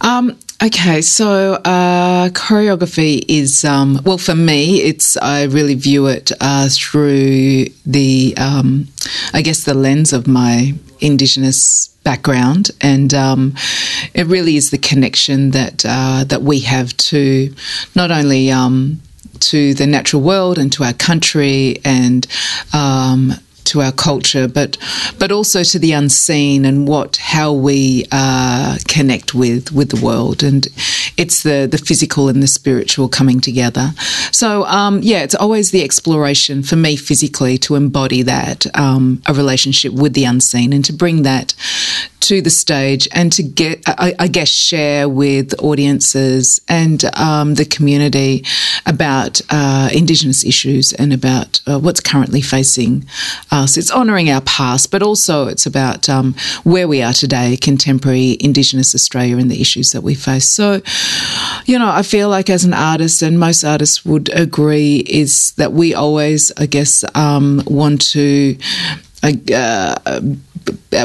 Um, 0.00 0.36
Okay, 0.64 1.02
so 1.02 1.56
uh, 1.56 2.30
choreography 2.30 3.22
is 3.28 3.66
um, 3.66 4.00
well 4.02 4.16
for 4.16 4.34
me. 4.34 4.80
It's 4.80 5.14
I 5.18 5.42
really 5.42 5.74
view 5.74 6.06
it 6.06 6.32
uh, 6.40 6.70
through 6.72 7.66
the 7.84 8.34
um, 8.38 8.88
I 9.34 9.42
guess 9.42 9.64
the 9.64 9.74
lens 9.74 10.14
of 10.14 10.26
my 10.26 10.72
indigenous 11.00 11.88
background, 12.02 12.70
and 12.80 13.12
um, 13.12 13.54
it 14.14 14.26
really 14.26 14.56
is 14.56 14.70
the 14.70 14.78
connection 14.78 15.50
that 15.50 15.84
uh, 15.86 16.24
that 16.28 16.40
we 16.40 16.60
have 16.60 16.96
to 17.12 17.54
not 17.94 18.10
only 18.10 18.50
um, 18.50 19.02
to 19.40 19.74
the 19.74 19.86
natural 19.86 20.22
world 20.22 20.56
and 20.56 20.72
to 20.72 20.84
our 20.84 20.94
country 20.94 21.78
and 21.84 22.26
um, 22.72 23.34
to 23.64 23.82
our 23.82 23.92
culture, 23.92 24.48
but 24.48 24.76
but 25.18 25.32
also 25.32 25.62
to 25.62 25.78
the 25.78 25.92
unseen 25.92 26.64
and 26.64 26.86
what 26.88 27.16
how 27.16 27.52
we 27.52 28.06
uh, 28.12 28.78
connect 28.88 29.34
with 29.34 29.72
with 29.72 29.90
the 29.90 30.04
world, 30.04 30.42
and 30.42 30.68
it's 31.16 31.42
the 31.42 31.68
the 31.70 31.78
physical 31.78 32.28
and 32.28 32.42
the 32.42 32.46
spiritual 32.46 33.08
coming 33.08 33.40
together. 33.40 33.90
So 34.30 34.64
um, 34.64 35.00
yeah, 35.02 35.22
it's 35.22 35.34
always 35.34 35.70
the 35.70 35.82
exploration 35.82 36.62
for 36.62 36.76
me 36.76 36.96
physically 36.96 37.58
to 37.58 37.74
embody 37.74 38.22
that 38.22 38.66
um, 38.78 39.22
a 39.26 39.34
relationship 39.34 39.92
with 39.92 40.14
the 40.14 40.24
unseen 40.24 40.72
and 40.72 40.84
to 40.84 40.92
bring 40.92 41.22
that 41.22 41.54
to 42.24 42.40
the 42.40 42.50
stage 42.50 43.06
and 43.12 43.30
to 43.32 43.42
get, 43.42 43.82
I, 43.86 44.14
I 44.18 44.28
guess, 44.28 44.48
share 44.48 45.08
with 45.08 45.62
audiences 45.62 46.60
and 46.68 47.04
um, 47.16 47.54
the 47.54 47.66
community 47.66 48.44
about 48.86 49.42
uh, 49.50 49.90
Indigenous 49.92 50.42
issues 50.42 50.94
and 50.94 51.12
about 51.12 51.60
uh, 51.66 51.78
what's 51.78 52.00
currently 52.00 52.40
facing 52.40 53.04
us. 53.54 53.76
It's 53.76 53.90
honouring 53.90 54.30
our 54.30 54.40
past, 54.42 54.90
but 54.90 55.02
also 55.02 55.46
it's 55.46 55.66
about 55.66 56.08
um, 56.08 56.34
where 56.64 56.88
we 56.88 57.02
are 57.02 57.12
today, 57.12 57.56
contemporary 57.56 58.36
Indigenous 58.40 58.94
Australia, 58.94 59.38
and 59.38 59.50
the 59.50 59.60
issues 59.60 59.92
that 59.92 60.02
we 60.02 60.14
face. 60.14 60.48
So, 60.48 60.82
you 61.64 61.78
know, 61.78 61.88
I 61.88 62.02
feel 62.02 62.28
like 62.28 62.50
as 62.50 62.64
an 62.64 62.74
artist, 62.74 63.22
and 63.22 63.38
most 63.38 63.64
artists 63.64 64.04
would 64.04 64.28
agree, 64.34 64.98
is 65.06 65.52
that 65.52 65.72
we 65.72 65.94
always, 65.94 66.52
I 66.58 66.66
guess, 66.66 67.04
um, 67.14 67.62
want 67.66 68.02
to. 68.12 68.56
Uh, 69.22 70.20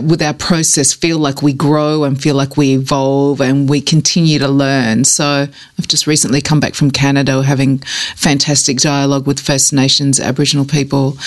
with 0.03 0.21
our 0.21 0.33
process 0.33 0.93
feel 0.93 1.17
like 1.17 1.41
we 1.41 1.53
grow 1.53 2.03
and 2.03 2.21
feel 2.21 2.35
like 2.35 2.57
we 2.57 2.73
evolve 2.73 3.41
and 3.41 3.69
we 3.69 3.81
continue 3.81 4.39
to 4.39 4.47
learn. 4.47 5.03
So 5.03 5.47
I've 5.77 5.87
just 5.87 6.07
recently 6.07 6.41
come 6.41 6.59
back 6.59 6.75
from 6.75 6.91
Canada 6.91 7.41
having 7.43 7.79
fantastic 8.15 8.77
dialogue 8.77 9.25
with 9.25 9.39
First 9.39 9.73
Nations 9.73 10.19
Aboriginal 10.19 10.65
people 10.65 11.17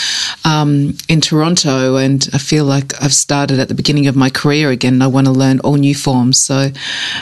um, 0.45 0.97
in 1.09 1.21
Toronto 1.21 1.97
and 1.97 2.29
I 2.33 2.39
feel 2.39 2.65
like 2.65 2.93
I've 3.03 3.15
started 3.15 3.59
at 3.59 3.69
the 3.69 3.75
beginning 3.75 4.07
of 4.07 4.17
my 4.17 4.31
career 4.31 4.71
again 4.71 4.95
and 4.95 5.03
I 5.03 5.09
want 5.09 5.27
to 5.27 5.33
learn 5.33 5.61
all 5.61 5.75
new 5.75 5.95
forms. 5.95 6.39
So 6.39 6.71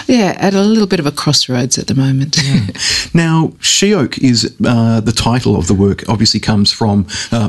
yeah, 0.06 0.36
at 0.38 0.54
a 0.54 0.62
little 0.62 0.86
bit 0.86 1.00
of 1.00 1.06
a 1.06 1.12
crossroads 1.12 1.78
at 1.78 1.86
the 1.86 1.94
moment. 1.94 2.36
Yeah. 2.42 2.66
now, 3.14 3.48
Sheoak 3.60 4.18
is 4.18 4.56
uh, 4.64 5.00
the 5.00 5.12
title 5.12 5.56
of 5.56 5.66
the 5.66 5.74
work 5.74 6.08
obviously 6.08 6.40
comes 6.40 6.72
from 6.72 7.06
uh, 7.32 7.48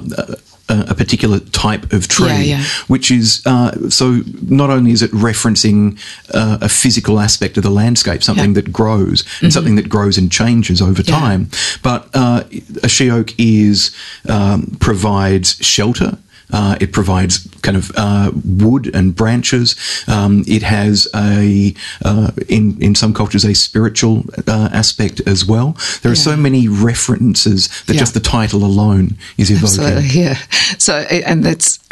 a, 0.89 0.95
particular 0.95 1.39
type 1.39 1.93
of 1.93 2.07
tree, 2.07 2.27
yeah, 2.27 2.57
yeah. 2.57 2.63
which 2.87 3.11
is 3.11 3.41
uh, 3.45 3.71
so 3.89 4.21
not 4.49 4.69
only 4.69 4.91
is 4.91 5.01
it 5.01 5.11
referencing 5.11 5.97
uh, 6.33 6.57
a 6.61 6.69
physical 6.69 7.19
aspect 7.19 7.57
of 7.57 7.63
the 7.63 7.69
landscape, 7.69 8.21
something 8.23 8.51
Yeah. 8.55 8.61
that 8.61 8.71
grows 8.71 9.21
and 9.21 9.29
Mm-hmm. 9.31 9.49
something 9.49 9.75
that 9.75 9.89
grows 9.89 10.17
and 10.17 10.31
changes 10.31 10.81
over 10.81 11.03
time, 11.03 11.49
but 11.83 12.07
uh, 12.13 12.43
a 12.83 12.87
she 12.89 13.09
oak 13.11 13.33
is 13.37 13.91
um, 14.27 14.77
provides 14.79 15.55
shelter. 15.61 16.17
Uh, 16.51 16.75
it 16.81 16.91
provides 16.91 17.47
kind 17.61 17.77
of 17.77 17.91
uh, 17.95 18.31
wood 18.45 18.93
and 18.93 19.15
branches. 19.15 19.75
Um, 20.07 20.43
it 20.47 20.63
has 20.63 21.07
a, 21.15 21.73
uh, 22.03 22.31
in 22.49 22.81
in 22.81 22.95
some 22.95 23.13
cultures, 23.13 23.45
a 23.45 23.53
spiritual 23.53 24.23
uh, 24.47 24.69
aspect 24.73 25.21
as 25.27 25.45
well. 25.45 25.75
There 26.01 26.11
are 26.11 26.15
so 26.15 26.35
many 26.35 26.67
references 26.67 27.67
that 27.85 27.93
Yeah. 27.93 27.99
just 27.99 28.13
the 28.13 28.19
title 28.19 28.63
alone 28.63 29.17
is 29.37 29.49
evoking. 29.49 29.85
Absolutely, 29.85 30.21
yeah. 30.21 30.35
So, 30.77 30.93
and 31.27 31.43
that's 31.43 31.79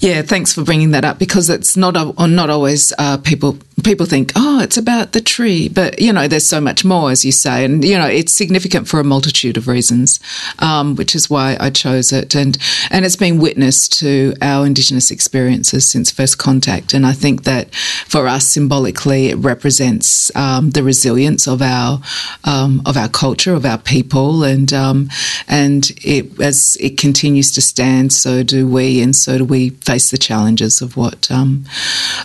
yeah. 0.00 0.22
Thanks 0.22 0.52
for 0.52 0.62
bringing 0.64 0.90
that 0.92 1.04
up 1.04 1.18
because 1.18 1.50
it's 1.50 1.76
not 1.76 1.96
a, 1.96 2.12
or 2.18 2.28
not 2.28 2.50
always 2.50 2.92
uh, 2.98 3.18
people 3.18 3.58
people 3.82 4.06
think 4.06 4.32
oh 4.36 4.60
it's 4.60 4.76
about 4.76 5.12
the 5.12 5.20
tree, 5.20 5.68
but 5.68 6.00
you 6.00 6.12
know 6.12 6.28
there's 6.28 6.46
so 6.46 6.60
much 6.60 6.84
more 6.84 7.10
as 7.10 7.24
you 7.24 7.32
say, 7.32 7.64
and 7.64 7.84
you 7.84 7.98
know 7.98 8.06
it's 8.06 8.34
significant 8.34 8.88
for 8.88 9.00
a 9.00 9.04
multitude 9.04 9.56
of 9.56 9.68
reasons, 9.68 10.20
um, 10.58 10.94
which 10.96 11.14
is 11.14 11.30
why 11.30 11.56
I 11.58 11.70
chose 11.70 12.12
it, 12.12 12.34
and 12.34 12.56
and 12.90 13.04
it's 13.04 13.16
been 13.16 13.38
witness 13.38 13.88
to 14.00 14.34
our 14.42 14.66
Indigenous 14.66 15.10
experiences 15.10 15.88
since 15.88 16.10
first 16.10 16.38
contact, 16.38 16.94
and 16.94 17.06
I 17.06 17.12
think 17.12 17.44
that 17.44 17.74
for 17.74 18.28
us 18.28 18.46
symbolically 18.46 19.26
it 19.28 19.36
represents 19.36 20.34
um, 20.36 20.70
the 20.70 20.82
resilience 20.82 21.46
of 21.48 21.62
our 21.62 22.00
um, 22.44 22.82
of 22.86 22.96
our 22.96 23.08
culture, 23.08 23.54
of 23.54 23.64
our 23.64 23.78
people, 23.78 24.44
and 24.44 24.72
um, 24.72 25.08
and 25.48 25.90
it 26.04 26.40
as 26.40 26.76
it 26.80 26.98
continues 26.98 27.52
to 27.52 27.60
stand, 27.60 28.12
so 28.12 28.42
do 28.42 28.66
we, 28.66 29.02
and 29.02 29.16
so 29.16 29.38
do 29.38 29.44
we 29.44 29.70
face 29.70 30.10
the 30.10 30.18
challenges 30.18 30.82
of 30.82 30.96
what 30.96 31.30
um, 31.30 31.64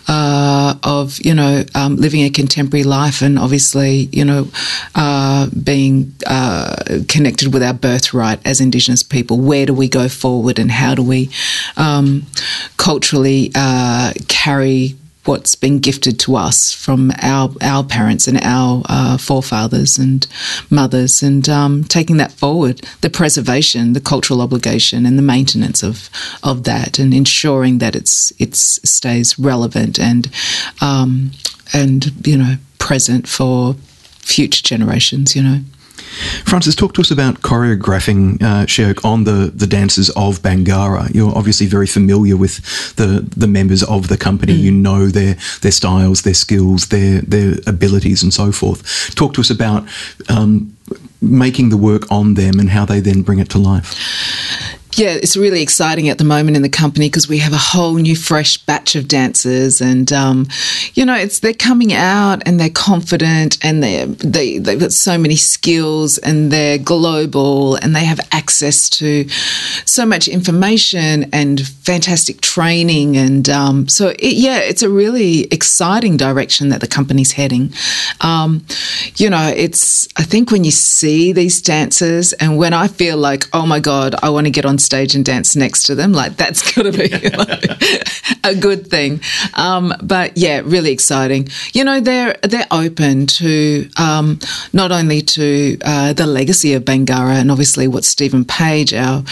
uh, 0.08 0.76
of 0.84 1.20
you 1.26 1.34
know 1.34 1.37
um, 1.40 1.96
living 1.96 2.24
a 2.24 2.30
contemporary 2.30 2.84
life, 2.84 3.22
and 3.22 3.38
obviously 3.40 4.10
you 4.12 4.26
know 4.26 4.48
uh, 4.96 5.48
being 5.64 6.14
uh, 6.26 6.76
connected 7.08 7.54
with 7.54 7.64
our 7.64 7.74
birthright 7.74 8.40
as 8.46 8.62
Indigenous 8.62 9.04
people. 9.04 9.40
Where 9.40 9.66
do 9.66 9.74
we 9.74 9.88
go 9.88 10.10
forward, 10.10 10.60
and 10.60 10.72
how 10.72 10.96
do 10.96 11.04
we 11.04 11.30
um, 11.76 12.26
culturally 12.78 13.52
uh, 13.56 14.14
carry 14.28 14.96
what's 15.28 15.56
been 15.56 15.80
gifted 15.80 16.20
to 16.22 16.36
us 16.36 16.72
from 16.72 17.12
our 17.22 17.50
our 17.62 17.84
parents 17.84 18.28
and 18.28 18.38
our 18.42 18.82
uh, 18.88 19.18
forefathers 19.18 19.98
and 19.98 20.26
mothers, 20.70 21.22
and 21.22 21.48
um, 21.50 21.84
taking 21.84 22.18
that 22.18 22.32
forward, 22.32 22.82
the 23.02 23.10
preservation, 23.10 23.94
the 23.94 24.02
cultural 24.02 24.42
obligation, 24.42 25.06
and 25.06 25.18
the 25.18 25.24
maintenance 25.24 25.84
of 25.84 26.10
of 26.44 26.64
that, 26.64 26.98
and 26.98 27.14
ensuring 27.14 27.80
that 27.80 27.96
it's 27.96 28.32
it's 28.40 28.80
stays 28.90 29.38
relevant 29.38 30.00
and 30.00 30.32
um, 30.82 31.32
and 31.74 32.26
you 32.26 32.38
know 32.38 32.56
present 32.80 33.28
for 33.28 33.76
future 34.20 34.64
generations. 34.64 35.36
You 35.36 35.44
know. 35.44 35.60
Frances, 36.46 36.76
talk 36.76 36.94
to 36.94 37.02
us 37.02 37.12
about 37.12 37.42
choreographing 37.42 38.42
uh, 38.42 38.66
Sheoak 38.66 39.04
on 39.04 39.24
the, 39.24 39.52
the 39.54 39.68
dances 39.68 40.10
of 40.12 40.40
Bangarra. 40.40 41.14
You're 41.14 41.36
obviously 41.36 41.68
very 41.68 41.88
familiar 41.88 42.38
with 42.38 42.96
the, 42.96 43.28
the 43.36 43.48
members 43.48 43.84
of 43.84 44.08
the 44.08 44.18
company. 44.18 44.54
You 44.54 44.72
know 44.72 45.08
their 45.08 45.36
their 45.62 45.72
styles, 45.72 46.22
their 46.22 46.34
skills, 46.34 46.88
their 46.88 47.22
their 47.22 47.56
abilities, 47.68 48.24
and 48.24 48.34
so 48.34 48.52
forth. 48.52 49.14
Talk 49.16 49.34
to 49.34 49.42
us 49.42 49.50
about 49.50 49.88
um, 50.30 50.76
making 51.22 51.70
the 51.70 51.78
work 51.78 52.10
on 52.12 52.36
them 52.36 52.60
and 52.60 52.70
how 52.70 52.86
they 52.86 53.00
then 53.00 53.22
bring 53.22 53.40
it 53.40 53.50
to 53.50 53.58
life. 53.58 53.96
Yeah, 54.98 55.10
it's 55.10 55.38
really 55.38 55.62
exciting 55.62 56.10
at 56.10 56.18
the 56.18 56.24
moment 56.24 56.58
in 56.58 56.64
the 56.64 56.70
company 56.70 57.08
because 57.08 57.30
we 57.30 57.38
have 57.38 57.54
a 57.54 57.58
whole 57.58 57.94
new, 57.98 58.16
fresh 58.16 58.58
batch 58.58 58.96
of 58.96 59.08
dancers, 59.08 59.80
and 59.80 60.12
um, 60.12 60.48
you 60.96 61.06
know, 61.06 61.14
it's 61.14 61.42
they're 61.42 61.54
coming 61.54 61.94
out 61.94 62.42
and 62.48 62.60
they're 62.60 62.72
confident 62.72 63.64
and 63.64 63.84
they 63.84 64.06
they 64.06 64.58
they've 64.58 64.80
got 64.80 64.92
so 64.92 65.16
many 65.16 65.36
skills 65.36 66.18
and 66.18 66.52
they're 66.52 66.80
global 66.80 67.76
and 67.76 67.96
they 67.96 68.06
have 68.06 68.20
access 68.32 68.90
to 68.90 69.30
so 69.86 70.04
much 70.04 70.28
information 70.28 71.30
and 71.32 71.68
fantastic 71.68 72.42
training, 72.42 73.18
and 73.18 73.50
um, 73.50 73.88
so 73.88 74.08
it, 74.08 74.34
yeah, 74.34 74.58
it's 74.58 74.82
a 74.82 74.90
really 74.90 75.42
exciting 75.52 76.18
direction 76.18 76.70
that 76.70 76.82
the 76.82 76.88
company's 76.88 77.34
heading. 77.34 77.72
Um, 78.22 78.66
you 79.18 79.30
know, 79.30 79.54
it's 79.56 80.08
I 80.18 80.24
think 80.24 80.50
when 80.50 80.64
you 80.64 80.72
see 80.72 81.34
these 81.34 81.62
dancers 81.62 82.34
and 82.34 82.58
when 82.58 82.74
I 82.74 82.88
feel 82.88 83.18
like, 83.18 83.44
oh 83.54 83.68
my 83.68 83.80
god, 83.80 84.16
I 84.24 84.32
want 84.32 84.48
to 84.48 84.52
get 84.52 84.66
on 84.66 84.80
stage 84.88 85.14
and 85.16 85.26
dance 85.26 85.56
next 85.56 85.84
to 85.84 85.96
them. 85.96 86.14
Like 86.14 86.38
that's 86.38 86.72
got 86.76 86.84
to 86.84 86.92
be 86.92 87.10
like, 87.38 88.44
a 88.44 88.56
good 88.56 88.88
thing. 88.88 89.20
Um, 89.54 89.94
but 90.02 90.38
yeah, 90.38 90.62
really 90.64 90.92
exciting. 90.92 91.50
You 91.74 91.84
know, 91.84 92.00
they're 92.00 92.38
they're 92.42 92.68
open 92.72 93.28
to 93.28 93.90
um, 94.00 94.40
not 94.72 94.92
only 94.92 95.22
to 95.22 95.78
uh, 95.84 96.14
the 96.14 96.26
legacy 96.26 96.74
of 96.74 96.84
Bangarra 96.84 97.36
and 97.36 97.52
obviously 97.52 97.88
what 97.88 98.06
Stephen 98.06 98.46
Page, 98.46 98.94
our 98.94 99.24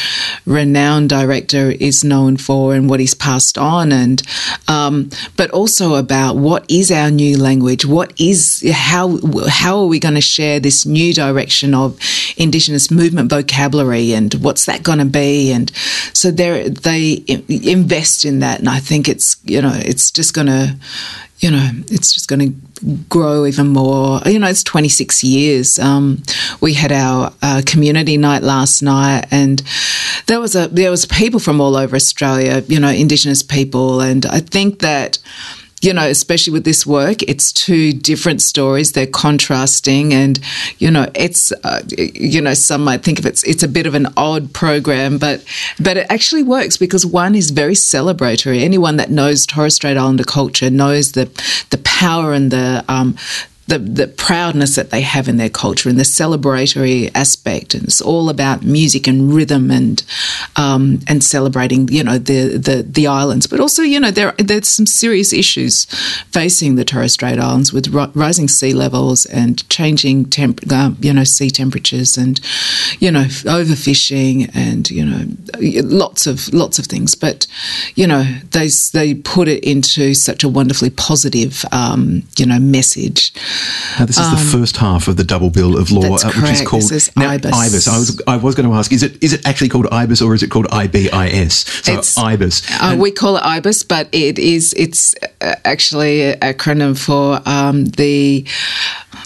renowned 0.45 1.10
director, 1.10 1.72
is 1.72 2.03
known 2.03 2.36
for 2.38 2.76
and 2.76 2.90
what 2.90 2.99
he's 2.99 3.15
passed 3.15 3.57
on, 3.57 3.91
and 3.91 4.22
um, 4.68 5.10
but 5.38 5.49
also 5.52 5.95
about 5.95 6.36
what 6.36 6.69
is 6.69 6.91
our 6.91 7.10
new 7.10 7.38
language. 7.38 7.86
What 7.86 8.19
is 8.19 8.64
how 8.73 9.18
how 9.48 9.80
are 9.80 9.88
we 9.88 9.99
going 9.99 10.15
to 10.15 10.22
share 10.22 10.60
this 10.60 10.86
new 10.86 11.14
direction 11.14 11.73
of 11.73 11.98
Indigenous 12.38 12.91
movement 12.91 13.30
vocabulary 13.30 14.14
and 14.14 14.34
what's 14.36 14.65
that 14.65 14.84
going 14.84 14.99
to 14.99 15.06
be? 15.06 15.44
And 15.51 15.72
so 16.13 16.31
they 16.31 16.69
they 16.69 17.23
invest 17.27 18.26
in 18.26 18.39
that, 18.39 18.59
and 18.59 18.69
I 18.69 18.80
think 18.80 19.07
it's 19.07 19.38
you 19.43 19.61
know 19.61 19.73
it's 19.73 20.11
just 20.11 20.34
going 20.34 20.47
to 20.47 20.76
you 21.39 21.51
know 21.51 21.69
it's 21.88 22.13
just 22.13 22.27
going 22.27 22.39
to 22.39 22.85
grow 23.09 23.45
even 23.45 23.67
more. 23.67 24.19
You 24.26 24.39
know, 24.39 24.47
it's 24.47 24.63
26 24.63 25.23
years. 25.23 25.80
Um, 25.80 26.23
we 26.61 26.73
had 26.73 26.91
our 26.91 27.34
uh, 27.41 27.61
community 27.65 28.17
night 28.17 28.43
last 28.43 28.81
night, 28.81 29.26
and 29.31 29.61
there 30.27 30.39
was 30.39 30.55
a 30.55 30.67
there 30.67 30.91
was 30.91 31.05
people 31.05 31.39
from 31.39 31.61
all 31.61 31.76
over 31.76 31.95
Australia. 31.95 32.63
You 32.67 32.80
know, 32.80 32.89
Indigenous 32.89 33.43
people, 33.43 34.01
and 34.01 34.26
I 34.26 34.39
think 34.39 34.80
that 34.80 35.19
you 35.86 35.94
know, 35.94 36.07
especially 36.07 36.52
with 36.52 36.66
this 36.66 36.86
work, 36.86 37.22
it's 37.24 37.52
two 37.52 37.94
different 37.94 38.41
stories. 38.41 38.94
They're 38.94 39.06
contrasting, 39.06 40.14
and 40.14 40.40
you 40.80 40.90
know, 40.90 41.10
it's 41.14 41.52
uh, 41.64 41.82
you 41.95 42.41
know, 42.41 42.56
some 42.56 42.84
might 42.84 43.03
think 43.03 43.20
of 43.20 43.26
it's 43.26 43.44
it's 43.44 43.62
a 43.62 43.68
bit 43.68 43.86
of 43.86 43.94
an 43.94 44.07
odd 44.18 44.52
program, 44.52 45.20
but 45.20 45.44
but 45.80 45.98
it 45.98 46.07
actually 46.10 46.44
works 46.44 46.76
because 46.76 47.06
one 47.06 47.36
is 47.36 47.52
very 47.52 47.76
celebratory. 47.76 48.64
Anyone 48.64 48.98
that 48.98 49.12
knows 49.12 49.45
Torres 49.45 49.76
Strait 49.76 49.95
Islander 49.95 50.24
culture 50.24 50.72
knows 50.72 51.12
the 51.12 51.26
the 51.70 51.78
power 51.80 52.34
and 52.34 52.52
the 52.52 52.84
um, 52.88 53.16
the, 53.68 53.80
the 53.80 54.08
proudness 54.08 54.76
that 54.76 54.92
they 54.92 55.02
have 55.02 55.28
in 55.28 55.38
their 55.38 55.50
culture 55.50 55.90
and 55.90 55.98
the 55.98 56.04
celebratory 56.04 57.10
aspect. 57.16 57.74
And 57.74 57.84
it's 57.86 58.02
all 58.02 58.30
about 58.30 58.64
music 58.64 59.08
and 59.08 59.34
rhythm 59.34 59.72
and 59.72 60.04
um, 60.56 61.00
and 61.08 61.24
celebrating, 61.24 61.88
you 61.90 62.04
know, 62.04 62.18
the, 62.18 62.58
the, 62.58 62.84
the 62.84 63.08
islands. 63.08 63.48
But 63.48 63.60
also, 63.60 63.82
you 63.82 64.00
know, 64.00 64.12
there 64.12 64.34
there's 64.38 64.68
some 64.68 64.86
serious 64.86 65.34
issues 65.34 65.86
facing 66.32 66.76
the 66.76 66.86
Torres 66.86 67.14
Strait 67.14 67.40
Islands 67.40 67.74
with 67.74 67.88
ri- 67.88 68.12
rising 68.14 68.48
sea 68.48 68.74
levels 68.74 69.26
and 69.26 69.68
changing 69.70 70.26
temp, 70.26 70.62
uh, 70.72 70.92
you 71.00 71.14
know, 71.14 71.24
sea 71.24 71.50
temperatures 71.50 72.18
and, 72.18 72.40
you 73.00 73.12
know, 73.12 73.24
overfishing 73.24 74.52
and 74.54 74.90
you 74.92 75.06
know, 75.06 75.26
lots 75.84 76.28
of 76.28 76.54
lots 76.54 76.78
of 76.78 76.86
things. 76.86 77.16
But 77.16 77.48
you 77.96 78.06
know, 78.06 78.24
they 78.52 78.70
they 78.94 79.16
put 79.16 79.48
it 79.48 79.64
into 79.64 80.14
such 80.14 80.44
a 80.44 80.50
wonderfully 80.50 80.92
positive, 80.92 81.66
um, 81.72 82.24
you 82.38 82.46
know, 82.46 82.60
message. 82.60 83.34
Now, 83.99 84.06
this 84.06 84.18
is 84.18 84.30
the 84.32 84.57
first 84.57 84.77
half 84.77 85.07
of 85.07 85.15
the 85.18 85.23
double 85.23 85.49
bill 85.49 85.77
of 85.77 85.91
Lore, 85.91 86.06
Um, 86.06 86.14
uh, 86.14 86.32
which 86.41 86.52
is 86.52 86.61
called 86.61 86.91
is 86.91 87.11
now, 87.15 87.30
IBIS. 87.30 87.53
IBIS. 87.53 87.88
I 87.88 87.98
was 87.98 88.22
I 88.27 88.38
was 88.38 88.56
going 88.56 88.69
to 88.69 88.76
ask, 88.76 88.91
is 88.91 89.03
it 89.03 89.22
is 89.23 89.34
it 89.34 89.45
actually 89.48 89.69
called 89.69 89.88
IBIS 89.91 90.22
or 90.22 90.34
is 90.36 90.44
it 90.44 90.49
called 90.52 90.68
IBIS? 90.72 91.65
So 91.84 91.91
It's- 91.94 92.18
IBIS. 92.18 92.61
Uh, 92.82 92.95
we 92.99 93.11
call 93.11 93.38
it 93.38 93.44
IBIS, 93.44 93.84
but 93.88 94.07
it 94.11 94.38
is 94.40 94.73
it's 94.77 95.15
uh, 95.41 95.56
actually 95.65 96.22
an 96.34 96.40
acronym 96.40 96.98
for 96.98 97.41
um, 97.45 97.86
the. 97.86 98.45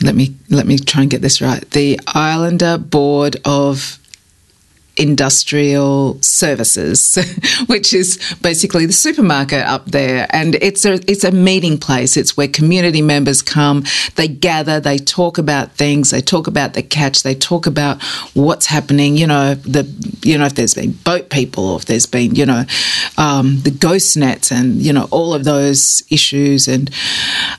Let 0.02 0.16
me 0.16 0.36
let 0.50 0.66
me 0.66 0.78
try 0.80 1.02
and 1.02 1.12
get 1.12 1.22
this 1.22 1.42
right. 1.42 1.70
The 1.72 2.00
Islander 2.08 2.78
Board 2.78 3.36
of 3.44 3.99
industrial 5.00 6.22
services 6.22 7.18
which 7.68 7.94
is 7.94 8.18
basically 8.42 8.86
the 8.86 8.94
supermarket 8.94 9.66
up 9.66 9.86
there. 9.86 10.28
And 10.30 10.56
it's 10.56 10.86
a 10.86 10.94
it's 11.10 11.24
a 11.24 11.32
meeting 11.32 11.78
place. 11.78 12.18
It's 12.18 12.36
where 12.38 12.48
community 12.48 13.02
members 13.02 13.42
come. 13.42 13.84
They 14.16 14.28
gather 14.28 14.80
they 14.80 14.98
talk 14.98 15.38
about 15.38 15.72
things. 15.74 16.12
They 16.12 16.22
talk 16.22 16.48
about 16.48 16.74
the 16.74 16.84
catch. 16.84 17.24
They 17.24 17.36
talk 17.36 17.66
about 17.68 18.02
what's 18.34 18.66
happening. 18.66 19.18
You 19.18 19.28
know 19.28 19.56
the 19.56 19.84
you 20.22 20.38
know 20.38 20.46
if 20.46 20.56
there's 20.56 20.74
been 20.74 20.92
boat 20.92 21.30
people 21.30 21.66
or 21.66 21.78
if 21.78 21.86
there's 21.86 22.06
been 22.06 22.36
you 22.36 22.46
know 22.46 22.64
um, 23.18 23.60
the 23.62 23.72
ghost 23.72 24.18
nets 24.18 24.52
and 24.52 24.76
you 24.82 24.94
know 24.94 25.08
all 25.12 25.34
of 25.34 25.44
those 25.44 26.04
issues. 26.10 26.68
And 26.68 26.90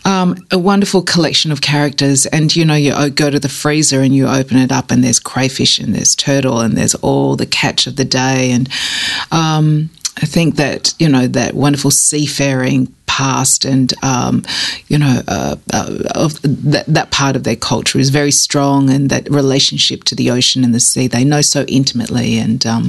um, 0.04 0.36
a 0.50 0.58
wonderful 0.58 1.02
collection 1.02 1.52
of 1.52 1.60
characters. 1.60 2.26
And 2.26 2.54
you 2.54 2.64
know 2.64 2.74
you 2.74 3.10
go 3.10 3.30
to 3.30 3.40
the 3.40 3.48
freezer 3.48 4.00
and 4.00 4.14
you 4.14 4.26
open 4.26 4.56
it 4.56 4.72
up 4.72 4.90
and 4.90 5.02
there's 5.04 5.18
crayfish 5.18 5.78
and 5.78 5.94
there's 5.94 6.14
turtle 6.14 6.60
and 6.60 6.76
there's 6.76 6.94
all 6.96 7.29
the 7.36 7.46
catch 7.46 7.86
of 7.86 7.96
the 7.96 8.04
day. 8.04 8.50
And 8.52 8.68
um, 9.30 9.90
I 10.16 10.26
think 10.26 10.56
that 10.56 10.94
you 10.98 11.08
know 11.08 11.26
that 11.28 11.54
wonderful 11.54 11.90
seafaring 11.90 12.94
past 13.20 13.64
and 13.64 13.88
um, 14.02 14.42
you 14.88 14.98
know 15.02 15.14
uh, 15.28 15.56
uh, 15.72 16.28
that, 16.74 16.84
that 16.88 17.08
part 17.10 17.34
of 17.36 17.42
their 17.44 17.60
culture 17.70 17.98
is 17.98 18.10
very 18.10 18.34
strong 18.46 18.90
and 18.94 19.10
that 19.10 19.24
relationship 19.30 20.04
to 20.04 20.14
the 20.14 20.30
ocean 20.30 20.64
and 20.64 20.74
the 20.74 20.84
sea 20.90 21.06
they 21.06 21.24
know 21.24 21.42
so 21.42 21.60
intimately 21.80 22.38
and 22.38 22.60
um, 22.66 22.84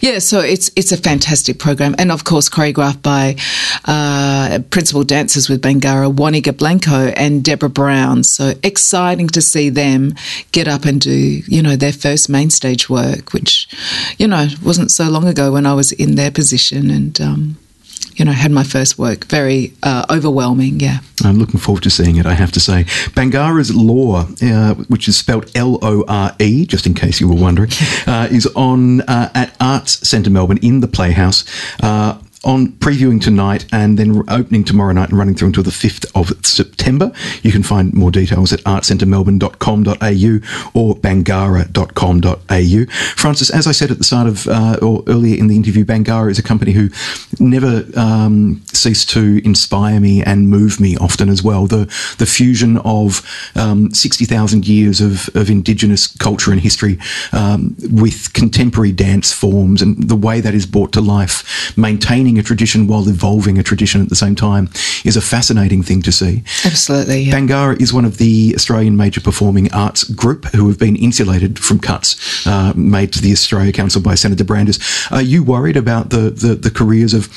yeah 0.00 0.18
so 0.18 0.40
it's 0.40 0.70
it's 0.76 0.92
a 0.92 0.96
fantastic 0.96 1.58
program. 1.58 1.94
And 1.98 2.10
of 2.10 2.24
course 2.24 2.48
choreographed 2.48 3.02
by 3.02 3.36
uh, 3.84 4.60
principal 4.70 5.04
dancers 5.04 5.48
with 5.48 5.62
Bangarra 5.62 6.12
Waangenga 6.14 6.56
Blanco 6.56 7.12
and 7.16 7.44
Deborah 7.44 7.68
Brown. 7.68 8.24
So 8.24 8.54
exciting 8.62 9.28
to 9.28 9.42
see 9.42 9.68
them 9.70 10.14
get 10.52 10.68
up 10.68 10.84
and 10.84 11.00
do 11.00 11.12
you 11.12 11.62
know 11.62 11.76
their 11.76 11.92
first 11.92 12.28
main 12.28 12.50
stage 12.50 12.88
work 12.88 13.32
which 13.32 13.68
you 14.18 14.26
know 14.26 14.48
wasn't 14.62 14.90
so 14.90 15.08
long 15.08 15.26
ago 15.26 15.52
when 15.52 15.66
I 15.66 15.74
was 15.74 15.92
in 15.92 16.14
their 16.14 16.30
position 16.30 16.90
and 16.90 17.20
um, 17.20 17.58
you 18.16 18.24
know, 18.24 18.32
had 18.32 18.50
my 18.50 18.64
first 18.64 18.98
work. 18.98 19.26
Very 19.26 19.72
uh, 19.82 20.04
overwhelming, 20.10 20.80
yeah. 20.80 20.98
I'm 21.24 21.38
looking 21.38 21.60
forward 21.60 21.82
to 21.84 21.90
seeing 21.90 22.16
it, 22.16 22.26
I 22.26 22.34
have 22.34 22.52
to 22.52 22.60
say. 22.60 22.84
Bangarra's 23.14 23.74
Lore, 23.74 24.26
uh, 24.42 24.74
which 24.74 25.08
is 25.08 25.16
spelled 25.16 25.50
L 25.54 25.78
O 25.82 26.04
R 26.08 26.34
E, 26.40 26.66
just 26.66 26.86
in 26.86 26.94
case 26.94 27.20
you 27.20 27.28
were 27.28 27.40
wondering, 27.40 27.70
uh, 28.06 28.28
is 28.30 28.46
on 28.54 29.02
uh, 29.02 29.30
at 29.34 29.56
Arts 29.60 30.06
Centre 30.06 30.30
Melbourne 30.30 30.58
in 30.62 30.80
the 30.80 30.88
Playhouse. 30.88 31.44
On 32.44 32.68
previewing 32.68 33.20
tonight 33.20 33.66
and 33.72 33.96
then 33.96 34.24
opening 34.28 34.64
tomorrow 34.64 34.92
night 34.92 35.10
and 35.10 35.18
running 35.18 35.36
through 35.36 35.46
until 35.48 35.62
the 35.62 35.70
5th 35.70 36.06
of 36.14 36.32
September. 36.44 37.12
You 37.42 37.52
can 37.52 37.62
find 37.62 37.94
more 37.94 38.10
details 38.10 38.52
at 38.52 38.58
artscentremelbourne.com.au 38.60 40.80
or 40.80 40.96
bangarra.com.au. 40.96 42.86
Frances, 43.16 43.50
as 43.50 43.66
I 43.68 43.72
said 43.72 43.92
at 43.92 43.98
the 43.98 44.04
start 44.04 44.26
of, 44.26 44.48
uh, 44.48 44.78
or 44.82 45.04
earlier 45.06 45.38
in 45.38 45.46
the 45.46 45.54
interview, 45.54 45.84
Bangarra 45.84 46.30
is 46.30 46.40
a 46.40 46.42
company 46.42 46.72
who 46.72 46.88
never 47.38 47.84
um, 47.96 48.60
ceased 48.72 49.10
to 49.10 49.40
inspire 49.44 50.00
me 50.00 50.24
and 50.24 50.48
move 50.48 50.80
me 50.80 50.96
often 50.96 51.28
as 51.28 51.44
well. 51.44 51.66
The, 51.66 51.84
the 52.18 52.26
fusion 52.26 52.78
of 52.78 53.24
um, 53.54 53.94
60,000 53.94 54.66
years 54.66 55.00
of, 55.00 55.28
of 55.36 55.48
Indigenous 55.48 56.08
culture 56.08 56.50
and 56.50 56.60
history 56.60 56.98
um, 57.32 57.76
with 57.92 58.32
contemporary 58.32 58.92
dance 58.92 59.32
forms 59.32 59.80
and 59.80 60.08
the 60.08 60.16
way 60.16 60.40
that 60.40 60.54
is 60.54 60.66
brought 60.66 60.90
to 60.92 61.00
life, 61.00 61.76
maintaining 61.76 62.31
a 62.38 62.42
tradition 62.42 62.86
while 62.86 63.08
evolving 63.08 63.58
a 63.58 63.62
tradition 63.62 64.00
at 64.00 64.08
the 64.08 64.16
same 64.16 64.34
time, 64.34 64.68
is 65.04 65.16
a 65.16 65.20
fascinating 65.20 65.82
thing 65.82 66.02
to 66.02 66.12
see. 66.12 66.42
Absolutely. 66.64 67.22
Yeah. 67.22 67.34
Bangarra 67.34 67.80
is 67.80 67.92
one 67.92 68.04
of 68.04 68.18
the 68.18 68.52
Australian 68.54 68.96
major 68.96 69.20
performing 69.20 69.72
arts 69.72 70.04
group 70.04 70.46
who 70.46 70.68
have 70.68 70.78
been 70.78 70.96
insulated 70.96 71.58
from 71.58 71.78
cuts 71.78 72.46
uh, 72.46 72.72
made 72.76 73.12
to 73.12 73.20
the 73.20 73.32
Australia 73.32 73.72
Council 73.72 74.00
by 74.00 74.14
Senator 74.14 74.44
Brandis. 74.44 75.10
Are 75.10 75.22
you 75.22 75.42
worried 75.42 75.76
about 75.76 76.10
the, 76.10 76.30
the, 76.30 76.54
the 76.54 76.70
careers 76.70 77.14
of 77.14 77.28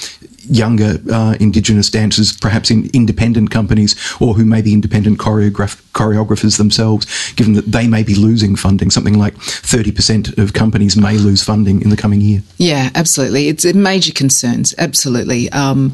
younger 0.50 0.98
uh, 1.12 1.36
Indigenous 1.40 1.90
dancers, 1.90 2.36
perhaps 2.38 2.72
in 2.72 2.90
independent 2.94 3.52
companies, 3.52 3.96
or 4.20 4.34
who 4.34 4.46
may 4.46 4.62
be 4.62 4.74
independent 4.74 5.18
choreograph- 5.18 5.82
choreographers 5.94 6.58
themselves, 6.58 7.34
given 7.34 7.54
that 7.54 7.72
they 7.72 7.88
may 7.88 8.04
be 8.04 8.16
losing 8.16 8.56
funding? 8.56 8.90
Something 8.90 9.18
like 9.18 9.36
30% 9.36 10.38
of 10.38 10.54
companies 10.54 10.96
may 10.96 11.18
lose 11.18 11.44
funding 11.44 11.82
in 11.82 11.90
the 11.90 11.98
coming 11.98 12.22
year. 12.22 12.42
Yeah, 12.58 12.90
absolutely. 12.96 13.48
It's 13.48 13.66
a 13.66 13.74
major 13.74 14.14
concerns. 14.14 14.74
Absolutely. 14.78 15.50
Um, 15.52 15.94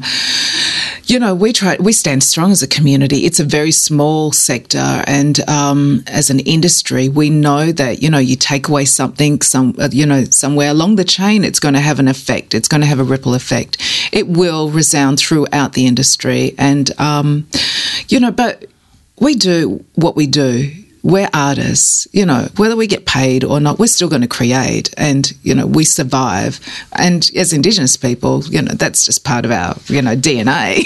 you 1.04 1.18
know, 1.18 1.34
we 1.34 1.52
try. 1.52 1.76
We 1.78 1.92
stand 1.92 2.22
strong 2.22 2.52
as 2.52 2.62
a 2.62 2.68
community. 2.68 3.24
It's 3.26 3.40
a 3.40 3.44
very 3.44 3.72
small 3.72 4.32
sector, 4.32 5.02
and 5.06 5.46
um, 5.48 6.04
as 6.06 6.30
an 6.30 6.40
industry, 6.40 7.08
we 7.08 7.28
know 7.28 7.72
that 7.72 8.02
you 8.02 8.10
know 8.10 8.18
you 8.18 8.36
take 8.36 8.68
away 8.68 8.84
something, 8.84 9.42
some 9.42 9.74
uh, 9.78 9.88
you 9.92 10.06
know 10.06 10.24
somewhere 10.24 10.70
along 10.70 10.96
the 10.96 11.04
chain, 11.04 11.44
it's 11.44 11.60
going 11.60 11.74
to 11.74 11.80
have 11.80 11.98
an 11.98 12.08
effect. 12.08 12.54
It's 12.54 12.68
going 12.68 12.80
to 12.80 12.86
have 12.86 13.00
a 13.00 13.04
ripple 13.04 13.34
effect. 13.34 13.76
It 14.12 14.28
will 14.28 14.41
resound 14.50 15.18
throughout 15.18 15.72
the 15.72 15.86
industry, 15.86 16.54
and 16.58 16.90
um, 17.00 17.46
you 18.08 18.20
know, 18.20 18.30
but 18.30 18.66
we 19.18 19.34
do 19.34 19.84
what 19.94 20.16
we 20.16 20.26
do 20.26 20.72
we're 21.02 21.28
artists, 21.34 22.06
you 22.12 22.24
know, 22.24 22.48
whether 22.56 22.76
we 22.76 22.86
get 22.86 23.06
paid 23.06 23.42
or 23.42 23.58
not, 23.58 23.78
we're 23.78 23.86
still 23.86 24.08
going 24.08 24.22
to 24.22 24.28
create 24.28 24.94
and, 24.96 25.32
you 25.42 25.54
know, 25.54 25.66
we 25.66 25.84
survive. 25.84 26.60
And 26.92 27.28
as 27.34 27.52
Indigenous 27.52 27.96
people, 27.96 28.44
you 28.44 28.62
know, 28.62 28.72
that's 28.72 29.04
just 29.04 29.24
part 29.24 29.44
of 29.44 29.50
our, 29.50 29.76
you 29.86 30.00
know, 30.00 30.14
DNA. 30.14 30.82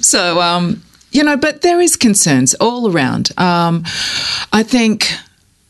so, 0.02 0.40
um, 0.40 0.82
you 1.10 1.22
know, 1.22 1.36
but 1.36 1.60
there 1.60 1.80
is 1.80 1.96
concerns 1.96 2.54
all 2.54 2.90
around. 2.90 3.38
Um, 3.38 3.84
I 4.52 4.62
think 4.62 5.12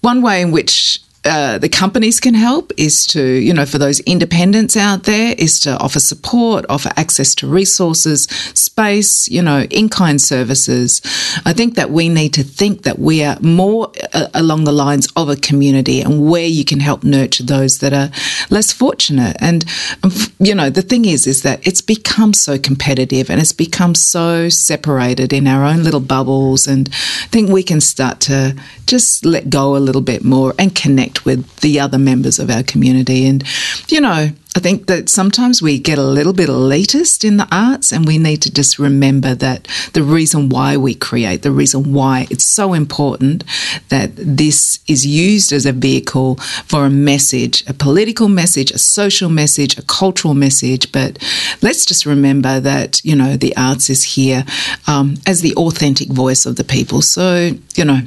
one 0.01 0.23
way 0.23 0.41
in 0.41 0.53
which 0.53 1.01
uh, 1.25 1.59
the 1.59 1.69
companies 1.69 2.21
can 2.21 2.35
help 2.35 2.73
is 2.77 3.07
to, 3.09 3.21
you 3.21 3.53
know, 3.53 3.67
for 3.67 3.79
those 3.79 4.01
independents 4.01 4.77
out 4.77 5.03
there, 5.03 5.35
is 5.37 5.59
to 5.61 5.77
offer 5.79 5.99
support, 5.99 6.65
offer 6.69 6.91
access 6.97 7.35
to 7.35 7.47
resources, 7.47 8.25
space, 8.55 9.29
you 9.29 9.43
know, 9.43 9.63
in 9.63 9.89
kind 9.89 10.21
services. 10.21 11.03
I 11.45 11.53
think 11.53 11.75
that 11.75 11.91
we 11.91 12.09
need 12.09 12.35
to 12.35 12.45
think 12.45 12.83
that 12.83 12.99
we 12.99 13.25
are 13.25 13.37
more 13.41 13.91
uh, 14.13 14.29
along 14.33 14.65
the 14.65 14.73
lines 14.73 15.09
of 15.17 15.29
a 15.29 15.37
community 15.37 16.01
and 16.01 16.31
where 16.31 16.47
you 16.47 16.65
can 16.65 16.81
help 16.81 17.03
nurture 17.03 17.43
those 17.43 17.79
that 17.79 17.93
are 17.93 18.11
less 18.49 18.73
fortunate. 18.73 19.37
And, 19.41 19.65
um, 20.05 20.13
you 20.39 20.55
know, 20.55 20.71
the 20.71 20.83
thing 20.83 21.05
is, 21.05 21.27
is 21.27 21.43
that 21.43 21.67
it's 21.67 21.81
become 21.81 22.33
so 22.33 22.59
competitive 22.59 23.29
and 23.29 23.41
it's 23.41 23.53
become 23.53 23.95
so 23.95 24.49
separated 24.49 25.33
in 25.33 25.49
our 25.49 25.65
own 25.65 25.83
little 25.83 26.01
bubbles. 26.01 26.69
And 26.69 26.89
I 26.89 27.27
think 27.27 27.51
we 27.51 27.65
can 27.65 27.81
start 27.81 28.21
to 28.21 28.57
just 28.87 29.25
let 29.25 29.51
go 29.51 29.77
a 29.77 29.79
little 29.79 30.01
bit 30.01 30.25
more 30.25 30.55
and 30.59 30.75
connect 30.75 31.08
with 31.25 31.57
the 31.57 31.81
other 31.81 31.99
members 31.99 32.39
of 32.39 32.51
our 32.51 32.63
community. 32.63 33.27
And, 33.27 33.45
you 33.89 34.01
know, 34.01 34.31
I 34.59 34.61
think 34.61 34.87
that 34.87 35.09
sometimes 35.09 35.63
we 35.63 35.79
get 35.79 35.99
a 35.99 36.03
little 36.03 36.33
bit 36.33 36.49
elitist 36.49 37.25
in 37.25 37.37
the 37.37 37.47
arts, 37.53 37.93
and 37.93 38.05
we 38.05 38.19
need 38.19 38.43
to 38.43 38.53
just 38.53 38.77
remember 38.77 39.33
that 39.37 39.69
the 39.93 40.03
reason 40.03 40.49
why 40.49 40.77
we 40.77 40.97
create, 40.97 41.43
the 41.43 41.53
reason 41.53 41.93
why 41.93 42.27
it's 42.29 42.43
so 42.43 42.75
important 42.75 43.45
that 43.91 44.17
this 44.17 44.81
is 44.89 45.07
used 45.07 45.53
as 45.53 45.65
a 45.65 45.71
vehicle 45.71 46.35
for 46.67 46.87
a 46.87 46.91
message, 46.91 47.65
a 47.69 47.73
political 47.73 48.27
message, 48.27 48.73
a 48.73 48.79
social 48.79 49.31
message, 49.31 49.79
a 49.79 49.83
cultural 49.83 50.35
message. 50.35 50.91
But 50.91 51.23
let's 51.63 51.87
just 51.87 52.05
remember 52.05 52.59
that, 52.59 53.01
you 53.05 53.15
know, 53.15 53.37
the 53.37 53.57
arts 53.57 53.89
is 53.89 54.03
here 54.03 54.45
um, 54.89 55.19
as 55.25 55.41
the 55.41 55.55
authentic 55.55 56.09
voice 56.09 56.47
of 56.47 56.57
the 56.57 56.65
people. 56.65 57.01
So, 57.01 57.53
you 57.77 57.85
know, 57.85 58.01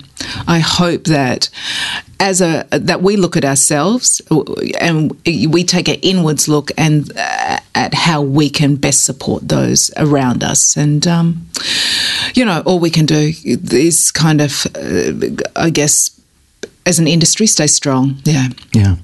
I 0.48 0.60
hope 0.60 1.06
that 1.06 1.50
as 2.22 2.40
a 2.40 2.68
that 2.70 3.02
we 3.02 3.18
look 3.18 3.36
at 3.36 3.44
ourselves 3.44 4.22
and 4.80 5.12
we 5.26 5.64
take 5.64 5.88
an 5.88 5.96
inwards 6.04 6.41
look 6.48 6.72
and 6.78 7.12
uh, 7.18 7.58
at 7.76 7.94
how 7.94 8.22
we 8.22 8.50
can 8.50 8.76
best 8.76 9.06
support 9.06 9.48
those 9.48 9.92
around 9.98 10.44
us. 10.44 10.78
And 10.78 11.06
um, 11.08 11.48
you 12.36 12.46
know 12.46 12.62
all 12.66 12.80
we 12.80 12.90
can 12.90 13.06
do 13.06 13.34
is 13.44 14.12
kind 14.12 14.42
of 14.42 14.66
uh, 14.76 15.12
i 15.56 15.70
guess 15.70 16.10
as 16.86 17.00
an 17.00 17.08
industry, 17.08 17.48
stay 17.48 17.68
strong. 17.68 18.18
Yeah. 18.24 18.50
Yeah. 18.74 18.96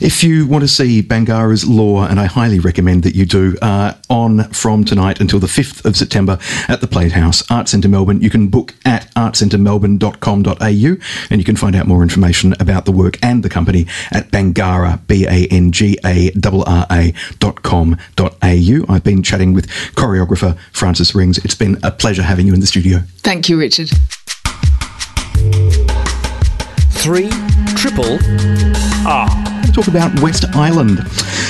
If 0.00 0.24
you 0.24 0.46
want 0.46 0.62
to 0.62 0.68
see 0.68 1.02
Bangarra's 1.02 1.68
Lore, 1.68 2.08
and 2.08 2.18
I 2.18 2.26
highly 2.26 2.58
recommend 2.58 3.02
that 3.02 3.14
you 3.14 3.26
do, 3.26 3.56
uh, 3.60 3.94
on 4.08 4.44
from 4.50 4.84
tonight 4.84 5.20
until 5.20 5.38
the 5.38 5.46
5th 5.46 5.84
of 5.84 5.96
September 5.96 6.38
at 6.68 6.80
the 6.80 6.86
Playhouse, 6.86 7.48
Arts 7.50 7.72
Centre 7.72 7.88
Melbourne, 7.88 8.20
you 8.20 8.30
can 8.30 8.48
book 8.48 8.74
at 8.84 9.12
artscentremelbourne.com.au 9.14 10.96
and 11.30 11.40
you 11.40 11.44
can 11.44 11.56
find 11.56 11.76
out 11.76 11.86
more 11.86 12.02
information 12.02 12.54
about 12.60 12.84
the 12.84 12.92
work 12.92 13.18
and 13.22 13.42
the 13.42 13.48
company 13.48 13.86
at 14.12 14.30
Bangarra, 14.30 15.06
B-A-N-G-A-R-R-A 15.06 17.12
dot 17.38 17.62
com 17.62 17.96
dot 18.16 18.36
au. 18.42 18.84
I've 18.88 19.04
been 19.04 19.22
chatting 19.22 19.54
with 19.54 19.68
choreographer 19.94 20.58
Frances 20.72 21.14
Rings. 21.14 21.38
It's 21.38 21.54
been 21.54 21.78
a 21.82 21.90
pleasure 21.90 22.22
having 22.22 22.46
you 22.46 22.54
in 22.54 22.60
the 22.60 22.66
studio. 22.66 23.00
Thank 23.18 23.48
you, 23.48 23.58
Richard. 23.58 23.90
Three 27.00 27.30
triple 27.76 28.18
R. 29.06 29.57
talk 29.78 29.86
about 29.86 30.20
West 30.20 30.44
Island. 30.56 30.98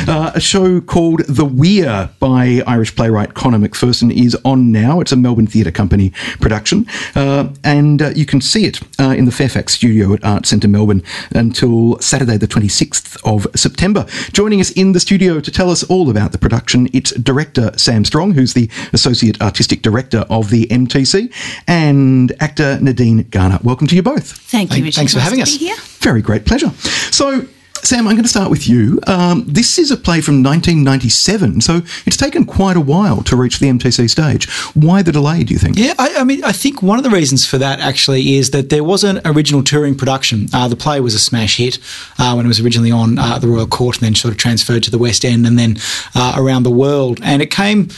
Uh, 0.06 0.32
a 0.34 0.40
show 0.40 0.82
called 0.82 1.20
The 1.28 1.46
Weir 1.46 2.10
by 2.20 2.62
Irish 2.66 2.94
playwright 2.94 3.32
Conor 3.32 3.56
McPherson 3.56 4.12
is 4.14 4.36
on 4.44 4.70
now. 4.70 5.00
It's 5.00 5.12
a 5.12 5.16
Melbourne 5.16 5.46
Theatre 5.46 5.70
Company 5.70 6.12
production, 6.38 6.84
uh, 7.14 7.48
and 7.64 8.02
uh, 8.02 8.10
you 8.10 8.26
can 8.26 8.42
see 8.42 8.66
it 8.66 8.80
uh, 9.00 9.14
in 9.16 9.24
the 9.24 9.32
Fairfax 9.32 9.72
studio 9.72 10.12
at 10.12 10.22
Arts 10.22 10.50
Centre 10.50 10.68
Melbourne 10.68 11.02
until 11.30 11.98
Saturday, 12.00 12.36
the 12.36 12.46
26th 12.46 13.18
of 13.24 13.46
September. 13.58 14.04
Joining 14.34 14.60
us 14.60 14.72
in 14.72 14.92
the 14.92 15.00
studio 15.00 15.40
to 15.40 15.50
tell 15.50 15.70
us 15.70 15.82
all 15.84 16.10
about 16.10 16.32
the 16.32 16.38
production, 16.38 16.86
it's 16.92 17.12
director 17.12 17.70
Sam 17.78 18.04
Strong, 18.04 18.32
who's 18.32 18.52
the 18.52 18.68
Associate 18.92 19.40
Artistic 19.40 19.80
Director 19.80 20.26
of 20.28 20.50
the 20.50 20.66
MTC, 20.66 21.32
and 21.66 22.30
actor 22.40 22.78
Nadine 22.82 23.22
Garner. 23.30 23.58
Welcome 23.62 23.86
to 23.86 23.96
you 23.96 24.02
both. 24.02 24.30
Thank 24.30 24.76
you, 24.76 24.84
Richard. 24.84 24.96
thanks 24.96 25.14
for 25.14 25.20
having 25.20 25.38
to 25.38 25.44
us. 25.44 25.54
here. 25.54 25.76
Very 26.00 26.20
great 26.20 26.44
pleasure. 26.44 26.70
So, 27.10 27.46
Sam, 27.82 28.06
I'm 28.06 28.14
going 28.14 28.22
to 28.22 28.28
start 28.28 28.50
with 28.50 28.68
you. 28.68 29.00
Um, 29.06 29.44
this 29.46 29.78
is 29.78 29.90
a 29.90 29.96
play 29.96 30.20
from 30.20 30.42
1997, 30.42 31.60
so 31.60 31.80
it's 32.06 32.16
taken 32.16 32.44
quite 32.44 32.76
a 32.76 32.80
while 32.80 33.22
to 33.22 33.36
reach 33.36 33.58
the 33.58 33.66
MTC 33.68 34.10
stage. 34.10 34.50
Why 34.74 35.02
the 35.02 35.12
delay, 35.12 35.44
do 35.44 35.54
you 35.54 35.58
think? 35.58 35.78
Yeah, 35.78 35.94
I, 35.98 36.16
I 36.18 36.24
mean, 36.24 36.44
I 36.44 36.52
think 36.52 36.82
one 36.82 36.98
of 36.98 37.04
the 37.04 37.10
reasons 37.10 37.46
for 37.46 37.58
that 37.58 37.80
actually 37.80 38.34
is 38.36 38.50
that 38.50 38.68
there 38.68 38.84
was 38.84 39.04
an 39.04 39.20
original 39.24 39.62
touring 39.62 39.96
production. 39.96 40.48
Uh, 40.52 40.68
the 40.68 40.76
play 40.76 41.00
was 41.00 41.14
a 41.14 41.18
smash 41.18 41.56
hit 41.56 41.78
uh, 42.18 42.34
when 42.34 42.44
it 42.44 42.48
was 42.48 42.60
originally 42.60 42.90
on 42.90 43.18
uh, 43.18 43.38
the 43.38 43.48
Royal 43.48 43.66
Court 43.66 43.96
and 43.96 44.04
then 44.06 44.14
sort 44.14 44.32
of 44.32 44.38
transferred 44.38 44.82
to 44.82 44.90
the 44.90 44.98
West 44.98 45.24
End 45.24 45.46
and 45.46 45.58
then 45.58 45.76
uh, 46.14 46.34
around 46.36 46.64
the 46.64 46.70
world. 46.70 47.20
And 47.22 47.40
it 47.40 47.50
came 47.50 47.88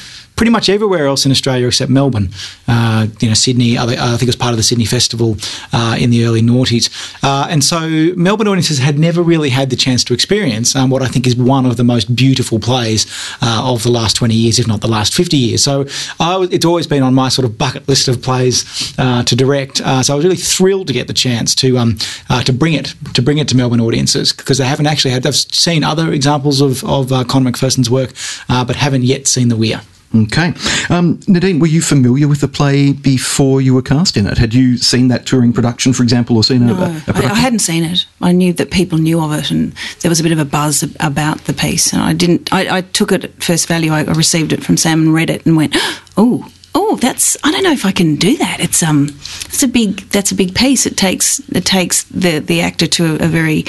pretty 0.40 0.50
much 0.50 0.70
everywhere 0.70 1.04
else 1.04 1.26
in 1.26 1.32
Australia 1.32 1.66
except 1.66 1.90
Melbourne. 1.90 2.30
Uh, 2.66 3.08
you 3.20 3.28
know, 3.28 3.34
Sydney, 3.34 3.76
I 3.76 3.84
think 3.84 4.22
it 4.22 4.26
was 4.26 4.36
part 4.36 4.52
of 4.52 4.56
the 4.56 4.62
Sydney 4.62 4.86
Festival 4.86 5.36
uh, 5.70 5.98
in 6.00 6.08
the 6.08 6.24
early 6.24 6.40
noughties. 6.40 6.88
Uh, 7.22 7.46
and 7.50 7.62
so 7.62 8.14
Melbourne 8.16 8.48
audiences 8.48 8.78
had 8.78 8.98
never 8.98 9.20
really 9.22 9.50
had 9.50 9.68
the 9.68 9.76
chance 9.76 10.02
to 10.04 10.14
experience 10.14 10.74
um, 10.74 10.88
what 10.88 11.02
I 11.02 11.08
think 11.08 11.26
is 11.26 11.36
one 11.36 11.66
of 11.66 11.76
the 11.76 11.84
most 11.84 12.16
beautiful 12.16 12.58
plays 12.58 13.04
uh, 13.42 13.70
of 13.70 13.82
the 13.82 13.90
last 13.90 14.16
20 14.16 14.34
years, 14.34 14.58
if 14.58 14.66
not 14.66 14.80
the 14.80 14.88
last 14.88 15.12
50 15.12 15.36
years. 15.36 15.62
So 15.62 15.82
I 16.18 16.48
it's 16.50 16.64
always 16.64 16.86
been 16.86 17.02
on 17.02 17.12
my 17.12 17.28
sort 17.28 17.44
of 17.44 17.58
bucket 17.58 17.86
list 17.86 18.08
of 18.08 18.22
plays 18.22 18.94
uh, 18.96 19.22
to 19.24 19.36
direct. 19.36 19.82
Uh, 19.82 20.02
so 20.02 20.14
I 20.14 20.16
was 20.16 20.24
really 20.24 20.36
thrilled 20.36 20.86
to 20.86 20.94
get 20.94 21.06
the 21.06 21.12
chance 21.12 21.54
to 21.56 21.76
um, 21.76 21.98
to 22.46 22.52
bring 22.54 22.72
it 22.72 22.94
to 23.12 23.20
bring 23.20 23.36
it 23.36 23.48
to 23.48 23.56
Melbourne 23.58 23.80
audiences 23.80 24.32
because 24.32 24.56
they 24.56 24.64
haven't 24.64 24.86
actually 24.86 25.10
had. 25.10 25.22
They've 25.22 25.36
seen 25.36 25.84
other 25.84 26.10
examples 26.10 26.62
of 26.62 26.82
of 26.84 27.10
Conor 27.28 27.50
McPherson's 27.50 27.90
work, 27.90 28.14
but 28.48 28.74
haven't 28.74 29.02
yet 29.02 29.28
seen 29.28 29.48
the 29.48 29.56
Weir. 29.56 29.82
Okay. 30.12 30.52
Um, 30.88 31.20
Nadine, 31.28 31.60
were 31.60 31.68
you 31.68 31.80
familiar 31.80 32.26
with 32.26 32.40
the 32.40 32.48
play 32.48 32.92
before 32.92 33.60
you 33.60 33.74
were 33.74 33.82
cast 33.82 34.16
in 34.16 34.26
it? 34.26 34.38
Had 34.38 34.52
you 34.52 34.76
seen 34.76 35.06
that 35.08 35.24
touring 35.24 35.52
production, 35.52 35.92
for 35.92 36.02
example, 36.02 36.36
or 36.36 36.42
seen 36.42 36.68
a, 36.68 36.72
a 36.72 36.76
No, 36.76 37.02
I. 37.06 37.30
I 37.30 37.34
hadn't 37.34 37.60
seen 37.60 37.84
it. 37.84 38.06
I 38.20 38.32
knew 38.32 38.52
that 38.54 38.72
people 38.72 38.98
knew 38.98 39.20
of 39.20 39.32
it, 39.32 39.52
and 39.52 39.72
there 40.00 40.08
was 40.08 40.18
a 40.18 40.24
bit 40.24 40.32
of 40.32 40.40
a 40.40 40.44
buzz 40.44 40.82
ab- 40.82 40.96
about 40.98 41.44
the 41.44 41.52
piece. 41.52 41.92
And 41.92 42.02
I 42.02 42.12
didn't. 42.12 42.52
I, 42.52 42.78
I 42.78 42.80
took 42.80 43.12
it 43.12 43.22
at 43.24 43.42
first 43.42 43.68
value. 43.68 43.92
I, 43.92 44.00
I 44.00 44.12
received 44.12 44.52
it 44.52 44.64
from 44.64 44.76
Sam 44.76 45.00
and 45.02 45.14
read 45.14 45.30
it, 45.30 45.46
and 45.46 45.56
went, 45.56 45.76
"Oh, 46.16 46.50
oh, 46.74 46.96
that's. 46.96 47.36
I 47.44 47.52
don't 47.52 47.62
know 47.62 47.70
if 47.72 47.86
I 47.86 47.92
can 47.92 48.16
do 48.16 48.36
that. 48.38 48.58
It's 48.58 48.82
um, 48.82 49.10
it's 49.44 49.62
a 49.62 49.68
big. 49.68 50.00
That's 50.10 50.32
a 50.32 50.34
big 50.34 50.56
piece. 50.56 50.86
It 50.86 50.96
takes 50.96 51.38
it 51.50 51.64
takes 51.64 52.02
the 52.04 52.40
the 52.40 52.62
actor 52.62 52.88
to 52.88 53.12
a, 53.12 53.26
a 53.26 53.28
very 53.28 53.64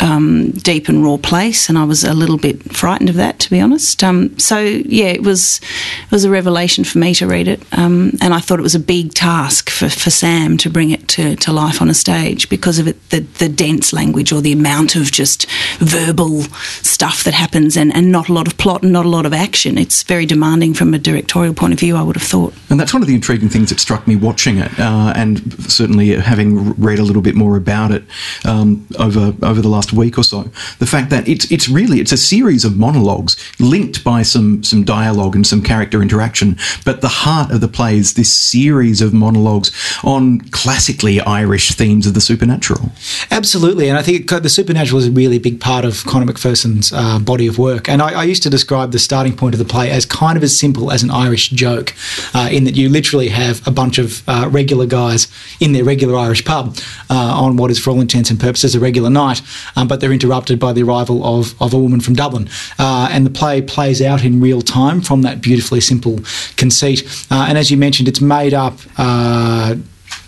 um, 0.00 0.50
deep 0.50 0.88
and 0.88 1.04
raw 1.04 1.16
place, 1.16 1.68
and 1.68 1.78
I 1.78 1.84
was 1.84 2.04
a 2.04 2.14
little 2.14 2.38
bit 2.38 2.62
frightened 2.76 3.10
of 3.10 3.16
that, 3.16 3.38
to 3.40 3.50
be 3.50 3.60
honest. 3.60 4.02
Um, 4.02 4.38
so 4.38 4.58
yeah, 4.58 5.06
it 5.06 5.22
was 5.22 5.60
it 6.04 6.10
was 6.10 6.24
a 6.24 6.30
revelation 6.30 6.84
for 6.84 6.98
me 6.98 7.14
to 7.14 7.26
read 7.26 7.48
it, 7.48 7.62
um, 7.72 8.12
and 8.20 8.34
I 8.34 8.40
thought 8.40 8.58
it 8.58 8.62
was 8.62 8.74
a 8.74 8.80
big 8.80 9.14
task 9.14 9.70
for, 9.70 9.88
for 9.88 10.10
Sam 10.10 10.56
to 10.58 10.70
bring 10.70 10.90
it 10.90 11.08
to, 11.08 11.36
to 11.36 11.52
life 11.52 11.80
on 11.80 11.90
a 11.90 11.94
stage 11.94 12.48
because 12.48 12.78
of 12.78 12.88
it, 12.88 13.10
the 13.10 13.20
the 13.20 13.48
dense 13.48 13.92
language 13.92 14.32
or 14.32 14.40
the 14.40 14.52
amount 14.52 14.96
of 14.96 15.10
just 15.12 15.46
verbal 15.78 16.42
stuff 16.82 17.24
that 17.24 17.34
happens, 17.34 17.76
and, 17.76 17.94
and 17.94 18.12
not 18.12 18.28
a 18.28 18.32
lot 18.32 18.46
of 18.46 18.56
plot 18.58 18.82
and 18.82 18.92
not 18.92 19.06
a 19.06 19.10
lot 19.10 19.26
of 19.26 19.32
action. 19.32 19.78
It's 19.78 20.02
very 20.02 20.26
demanding 20.26 20.74
from 20.74 20.94
a 20.94 20.98
directorial 20.98 21.54
point 21.54 21.72
of 21.72 21.78
view. 21.78 21.96
I 21.96 22.02
would 22.02 22.16
have 22.16 22.28
thought. 22.28 22.54
And 22.70 22.78
that's 22.80 22.92
one 22.92 23.02
of 23.02 23.08
the 23.08 23.14
intriguing 23.14 23.48
things 23.48 23.70
that 23.70 23.80
struck 23.80 24.06
me 24.06 24.16
watching 24.16 24.58
it, 24.58 24.78
uh, 24.78 25.12
and 25.16 25.52
certainly 25.70 26.16
having 26.16 26.72
read 26.74 26.98
a 26.98 27.02
little 27.02 27.22
bit 27.22 27.34
more 27.34 27.56
about 27.56 27.90
it 27.90 28.04
um, 28.44 28.86
over 28.98 29.34
over 29.42 29.60
the 29.60 29.68
last 29.68 29.85
week 29.92 30.18
or 30.18 30.24
so. 30.24 30.50
The 30.78 30.86
fact 30.86 31.10
that 31.10 31.28
it's 31.28 31.50
it's 31.50 31.68
really 31.68 32.00
it's 32.00 32.12
a 32.12 32.16
series 32.16 32.64
of 32.64 32.76
monologues 32.76 33.36
linked 33.58 34.04
by 34.04 34.22
some 34.22 34.62
some 34.62 34.84
dialogue 34.84 35.34
and 35.34 35.46
some 35.46 35.62
character 35.62 36.02
interaction, 36.02 36.56
but 36.84 37.00
the 37.00 37.08
heart 37.08 37.50
of 37.50 37.60
the 37.60 37.68
play 37.68 37.96
is 37.96 38.14
this 38.14 38.32
series 38.32 39.00
of 39.00 39.12
monologues 39.12 39.70
on 40.04 40.40
classically 40.50 41.20
Irish 41.20 41.72
themes 41.72 42.06
of 42.06 42.14
the 42.14 42.20
supernatural. 42.20 42.90
Absolutely, 43.30 43.88
and 43.88 43.98
I 43.98 44.02
think 44.02 44.28
the 44.28 44.48
supernatural 44.48 45.00
is 45.00 45.08
a 45.08 45.10
really 45.10 45.38
big 45.38 45.60
part 45.60 45.84
of 45.84 46.04
Conor 46.04 46.32
McPherson's 46.32 46.92
uh, 46.92 47.18
body 47.18 47.46
of 47.46 47.58
work. 47.58 47.88
And 47.88 48.02
I, 48.02 48.20
I 48.20 48.24
used 48.24 48.42
to 48.42 48.50
describe 48.50 48.92
the 48.92 48.98
starting 48.98 49.36
point 49.36 49.54
of 49.54 49.58
the 49.58 49.64
play 49.64 49.90
as 49.90 50.06
kind 50.06 50.36
of 50.36 50.42
as 50.42 50.58
simple 50.58 50.90
as 50.90 51.02
an 51.02 51.10
Irish 51.10 51.50
joke, 51.50 51.94
uh, 52.34 52.48
in 52.50 52.64
that 52.64 52.76
you 52.76 52.88
literally 52.88 53.28
have 53.28 53.66
a 53.66 53.70
bunch 53.70 53.98
of 53.98 54.22
uh, 54.28 54.48
regular 54.50 54.86
guys 54.86 55.28
in 55.60 55.72
their 55.72 55.84
regular 55.84 56.16
Irish 56.16 56.44
pub 56.44 56.76
uh, 57.10 57.14
on 57.14 57.56
what 57.56 57.70
is, 57.70 57.78
for 57.78 57.90
all 57.90 58.00
intents 58.00 58.30
and 58.30 58.40
purposes, 58.40 58.74
a 58.74 58.80
regular 58.80 59.10
night, 59.10 59.42
um, 59.76 59.86
but 59.86 60.00
they're 60.00 60.12
interrupted 60.12 60.58
by 60.58 60.72
the 60.72 60.82
arrival 60.82 61.24
of, 61.24 61.60
of 61.60 61.72
a 61.72 61.78
woman 61.78 62.00
from 62.00 62.14
Dublin. 62.14 62.48
Uh, 62.78 63.08
and 63.10 63.24
the 63.24 63.30
play 63.30 63.62
plays 63.62 64.02
out 64.02 64.24
in 64.24 64.40
real 64.40 64.62
time 64.62 65.00
from 65.00 65.22
that 65.22 65.40
beautifully 65.40 65.80
simple 65.80 66.20
conceit. 66.56 67.02
Uh, 67.30 67.46
and 67.48 67.58
as 67.58 67.70
you 67.70 67.76
mentioned, 67.76 68.08
it's 68.08 68.20
made 68.20 68.54
up. 68.54 68.78
Uh, 68.96 69.76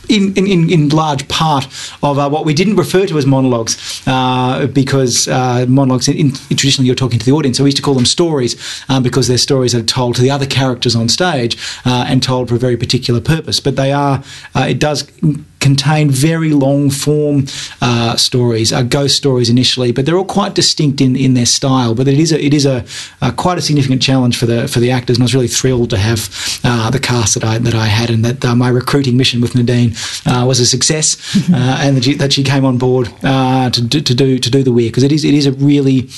in, 0.09 0.35
in, 0.37 0.71
in 0.71 0.89
large 0.89 1.29
part 1.29 1.67
of 2.03 2.19
uh, 2.19 2.29
what 2.29 2.45
we 2.45 2.55
didn't 2.55 2.77
refer 2.77 3.07
to 3.07 3.19
as 3.19 3.27
monologues 3.27 4.03
uh, 4.07 4.67
because 4.69 5.29
uh, 5.29 5.67
monologues 5.69 6.09
in, 6.09 6.17
in, 6.17 6.33
traditionally 6.33 6.87
you're 6.87 6.97
talking 6.97 7.19
to 7.19 7.27
the 7.27 7.33
audience 7.33 7.59
so 7.59 7.65
we 7.65 7.69
used 7.69 7.77
to 7.77 7.83
call 7.83 7.95
them 7.95 8.07
stories 8.07 8.83
um, 8.89 9.03
because 9.03 9.29
they're 9.29 9.37
stories 9.37 9.75
are 9.75 9.83
told 9.83 10.17
to 10.17 10.23
the 10.23 10.31
other 10.31 10.47
characters 10.47 10.97
on 10.97 11.09
stage 11.09 11.59
uh, 11.85 12.07
and 12.09 12.23
told 12.23 12.49
for 12.49 12.55
a 12.55 12.59
very 12.59 12.77
particular 12.77 13.21
purpose 13.21 13.61
but 13.61 13.77
they 13.77 13.93
are 13.93 14.23
uh, 14.55 14.67
it 14.69 14.79
does 14.79 15.11
contain 15.61 16.11
very 16.11 16.53
long 16.53 16.91
form 16.91 17.47
uh, 17.81 18.17
stories, 18.17 18.73
uh, 18.73 18.83
ghost 18.83 19.17
stories 19.17 19.49
initially, 19.49 19.93
but 19.93 20.07
they're 20.07 20.17
all 20.17 20.25
quite 20.25 20.55
distinct 20.55 21.01
in, 21.01 21.17
in 21.17 21.35
their 21.35 21.47
style. 21.47 21.95
But 21.95 22.09
it 22.09 22.19
is 22.19 22.33
a, 22.33 22.45
it 22.45 22.55
is 22.55 22.67
a, 22.67 22.85
a 23.21 23.33
quite 23.33 23.59
a 23.59 23.63
significant 23.63 24.03
challenge 24.03 24.39
for 24.39 24.47
the 24.47 24.69
for 24.69 24.81
the 24.81 24.91
actors, 24.91 25.17
and 25.17 25.23
I 25.23 25.27
was 25.27 25.35
really 25.35 25.49
thrilled 25.49 25.91
to 25.91 25.99
have 25.99 26.61
uh, 26.65 26.91
the 26.91 27.01
cast 27.01 27.35
that 27.35 27.45
I 27.45 27.59
that 27.59 27.75
I 27.75 27.87
had, 27.87 28.11
and 28.11 28.25
that 28.25 28.45
uh, 28.45 28.55
my 28.55 28.69
recruiting 28.69 29.17
mission 29.17 29.41
with 29.41 29.55
Nadine 29.55 29.95
uh, 30.27 30.45
was 30.47 30.61
a 30.61 30.67
success, 30.67 31.17
uh, 31.53 31.79
and 31.81 31.97
that 31.97 32.05
she, 32.05 32.15
that 32.15 32.33
she 32.33 32.45
came 32.45 32.65
on 32.65 32.79
board 32.79 33.13
uh, 33.23 33.71
to, 33.71 33.83
do- 33.83 34.01
to 34.01 34.15
do 34.15 34.39
to 34.39 34.51
do 34.51 34.63
the 34.63 34.73
weird 34.73 34.93
because 34.93 35.05
it 35.05 35.13
is 35.13 35.25
it 35.25 35.35
is 35.35 35.47
a 35.47 35.53
really 35.53 36.09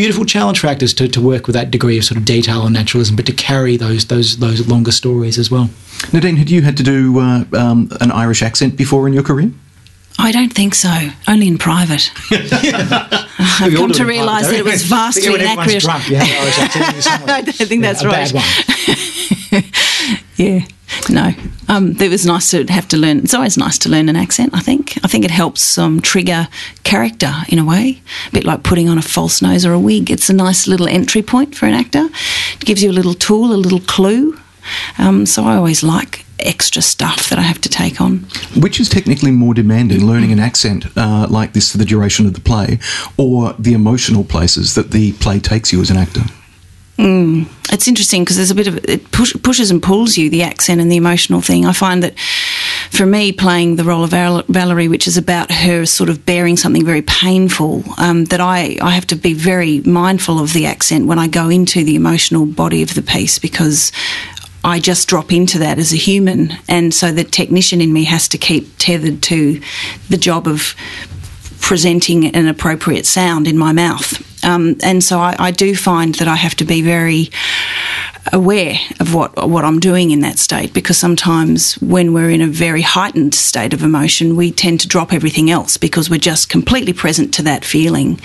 beautiful 0.00 0.24
challenge 0.24 0.58
for 0.58 0.66
actors 0.66 0.94
to, 0.94 1.06
to 1.08 1.20
work 1.20 1.46
with 1.46 1.52
that 1.54 1.70
degree 1.70 1.98
of 1.98 2.04
sort 2.04 2.16
of 2.16 2.24
detail 2.24 2.64
and 2.64 2.72
naturalism, 2.72 3.14
but 3.16 3.26
to 3.26 3.32
carry 3.34 3.76
those 3.76 4.06
those 4.06 4.38
those 4.38 4.66
longer 4.66 4.92
stories 4.92 5.38
as 5.38 5.50
well. 5.50 5.68
Nadine, 6.10 6.36
had 6.36 6.48
you 6.48 6.62
had 6.62 6.78
to 6.78 6.82
do 6.82 7.18
uh, 7.18 7.44
um, 7.52 7.90
an 8.00 8.10
Irish 8.10 8.42
accent 8.42 8.78
before 8.78 9.06
in 9.06 9.12
your 9.12 9.22
career? 9.22 9.50
I 10.18 10.32
don't 10.32 10.52
think 10.52 10.74
so. 10.74 10.88
Only 11.28 11.48
in 11.48 11.58
private. 11.58 12.10
I've 12.30 13.74
come 13.74 13.92
to 13.92 14.06
realise 14.06 14.46
that 14.46 14.54
it 14.54 14.64
was 14.64 14.88
don't 14.88 14.98
we? 14.98 15.04
I 15.04 15.12
think 15.12 15.22
vastly 15.22 15.34
inaccurate. 15.34 15.82
drunk, 15.82 16.08
you 16.08 16.16
have 16.16 16.28
an 16.28 16.36
Irish 16.42 16.58
accent 16.58 16.88
in 16.88 16.94
you 16.94 17.02
somewhere. 17.10 17.34
I 17.36 17.40
don't 17.42 17.68
think 17.68 17.82
that's 17.82 18.02
Yeah, 18.02 18.08
right. 18.08 19.64
yeah, 20.40 20.64
no. 21.10 21.32
Um, 21.68 21.96
it 22.00 22.10
was 22.10 22.24
nice 22.24 22.50
to 22.50 22.64
have 22.72 22.88
to 22.88 22.96
learn. 22.96 23.18
It's 23.18 23.34
always 23.34 23.58
nice 23.58 23.78
to 23.78 23.88
learn 23.90 24.08
an 24.08 24.16
accent. 24.16 24.54
I 24.54 24.60
think. 24.60 24.98
I 25.04 25.08
think 25.08 25.24
it 25.24 25.30
helps 25.30 25.76
um, 25.76 26.00
trigger 26.00 26.48
character 26.82 27.32
in 27.48 27.58
a 27.58 27.64
way, 27.64 28.00
a 28.28 28.30
bit 28.32 28.44
like 28.44 28.62
putting 28.62 28.88
on 28.88 28.96
a 28.96 29.02
false 29.02 29.42
nose 29.42 29.66
or 29.66 29.72
a 29.72 29.78
wig. 29.78 30.10
It's 30.10 30.30
a 30.30 30.32
nice 30.32 30.66
little 30.66 30.88
entry 30.88 31.22
point 31.22 31.54
for 31.54 31.66
an 31.66 31.74
actor. 31.74 32.08
It 32.54 32.64
gives 32.64 32.82
you 32.82 32.90
a 32.90 32.96
little 32.98 33.14
tool, 33.14 33.52
a 33.52 33.56
little 33.56 33.80
clue. 33.80 34.38
Um, 34.98 35.26
so 35.26 35.44
I 35.44 35.56
always 35.56 35.82
like 35.82 36.24
extra 36.38 36.80
stuff 36.80 37.28
that 37.28 37.38
I 37.38 37.42
have 37.42 37.60
to 37.60 37.68
take 37.68 38.00
on. 38.00 38.26
Which 38.56 38.80
is 38.80 38.88
technically 38.88 39.30
more 39.30 39.52
demanding, 39.52 40.06
learning 40.06 40.32
an 40.32 40.38
accent 40.38 40.86
uh, 40.96 41.26
like 41.28 41.52
this 41.52 41.70
for 41.70 41.78
the 41.78 41.84
duration 41.84 42.26
of 42.26 42.32
the 42.32 42.40
play, 42.40 42.78
or 43.18 43.52
the 43.58 43.74
emotional 43.74 44.24
places 44.24 44.74
that 44.74 44.90
the 44.90 45.12
play 45.14 45.38
takes 45.38 45.70
you 45.70 45.82
as 45.82 45.90
an 45.90 45.98
actor? 45.98 46.22
Mm. 47.00 47.48
It's 47.72 47.88
interesting 47.88 48.24
because 48.24 48.36
there's 48.36 48.50
a 48.50 48.54
bit 48.54 48.66
of 48.66 48.84
it 48.84 49.10
push, 49.10 49.34
pushes 49.42 49.70
and 49.70 49.82
pulls 49.82 50.18
you 50.18 50.28
the 50.28 50.42
accent 50.42 50.82
and 50.82 50.92
the 50.92 50.98
emotional 50.98 51.40
thing. 51.40 51.64
I 51.64 51.72
find 51.72 52.02
that 52.02 52.18
for 52.90 53.06
me, 53.06 53.32
playing 53.32 53.76
the 53.76 53.84
role 53.84 54.04
of 54.04 54.10
Val- 54.10 54.42
Valerie, 54.48 54.88
which 54.88 55.06
is 55.06 55.16
about 55.16 55.50
her 55.50 55.86
sort 55.86 56.10
of 56.10 56.26
bearing 56.26 56.58
something 56.58 56.84
very 56.84 57.00
painful, 57.00 57.84
um, 57.96 58.26
that 58.26 58.40
I, 58.42 58.76
I 58.82 58.90
have 58.90 59.06
to 59.06 59.16
be 59.16 59.32
very 59.32 59.80
mindful 59.80 60.38
of 60.40 60.52
the 60.52 60.66
accent 60.66 61.06
when 61.06 61.18
I 61.18 61.26
go 61.26 61.48
into 61.48 61.84
the 61.84 61.96
emotional 61.96 62.44
body 62.44 62.82
of 62.82 62.94
the 62.94 63.02
piece 63.02 63.38
because 63.38 63.92
I 64.62 64.78
just 64.78 65.08
drop 65.08 65.32
into 65.32 65.58
that 65.60 65.78
as 65.78 65.94
a 65.94 65.96
human. 65.96 66.52
And 66.68 66.92
so 66.92 67.12
the 67.12 67.24
technician 67.24 67.80
in 67.80 67.94
me 67.94 68.04
has 68.04 68.28
to 68.28 68.36
keep 68.36 68.76
tethered 68.76 69.22
to 69.22 69.58
the 70.10 70.18
job 70.18 70.46
of 70.46 70.74
presenting 71.60 72.26
an 72.34 72.48
appropriate 72.48 73.06
sound 73.06 73.46
in 73.46 73.56
my 73.56 73.72
mouth. 73.72 74.44
Um, 74.44 74.76
and 74.82 75.04
so 75.04 75.18
I, 75.18 75.36
I, 75.38 75.50
do 75.50 75.76
find 75.76 76.14
that 76.16 76.26
I 76.26 76.34
have 76.34 76.54
to 76.56 76.64
be 76.64 76.80
very 76.80 77.30
aware 78.32 78.78
of 79.00 79.14
what 79.14 79.48
what 79.48 79.64
I'm 79.64 79.80
doing 79.80 80.10
in 80.10 80.20
that 80.20 80.38
state 80.38 80.72
because 80.72 80.98
sometimes 80.98 81.74
when 81.74 82.12
we're 82.12 82.30
in 82.30 82.40
a 82.40 82.46
very 82.46 82.82
heightened 82.82 83.34
state 83.34 83.72
of 83.72 83.82
emotion, 83.82 84.36
we 84.36 84.52
tend 84.52 84.80
to 84.80 84.88
drop 84.88 85.12
everything 85.12 85.50
else 85.50 85.76
because 85.76 86.10
we're 86.10 86.18
just 86.18 86.48
completely 86.48 86.92
present 86.92 87.34
to 87.34 87.42
that 87.42 87.64
feeling. 87.64 88.18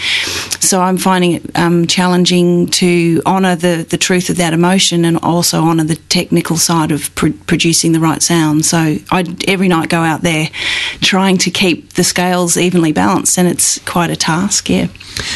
So 0.60 0.82
I'm 0.82 0.98
finding 0.98 1.34
it 1.34 1.57
um, 1.57 1.88
challenging 1.88 2.68
to 2.68 3.22
honour 3.26 3.56
the 3.56 3.86
the 3.90 3.98
truth 3.98 4.30
of 4.30 4.38
that 4.38 4.53
emotion 4.53 5.06
and 5.06 5.18
also 5.22 5.61
honour 5.61 5.84
the 5.84 5.95
technical 5.95 6.57
side 6.57 6.91
of 6.91 7.14
pr- 7.15 7.30
producing 7.48 7.91
the 7.91 7.99
right 7.99 8.22
sound. 8.22 8.65
So 8.65 8.98
I 9.11 9.36
every 9.48 9.68
night 9.68 9.90
go 9.90 10.02
out 10.02 10.22
there 10.22 10.49
trying 11.02 11.38
to 11.40 11.52
keep 11.52 11.94
the 11.94 12.03
scales 12.03 12.57
evenly 12.57 12.91
balanced, 12.91 13.38
and 13.38 13.48
it's 13.48 13.80
quite 13.86 14.10
a 14.10 14.15
task. 14.15 14.69
Yeah. 14.69 14.88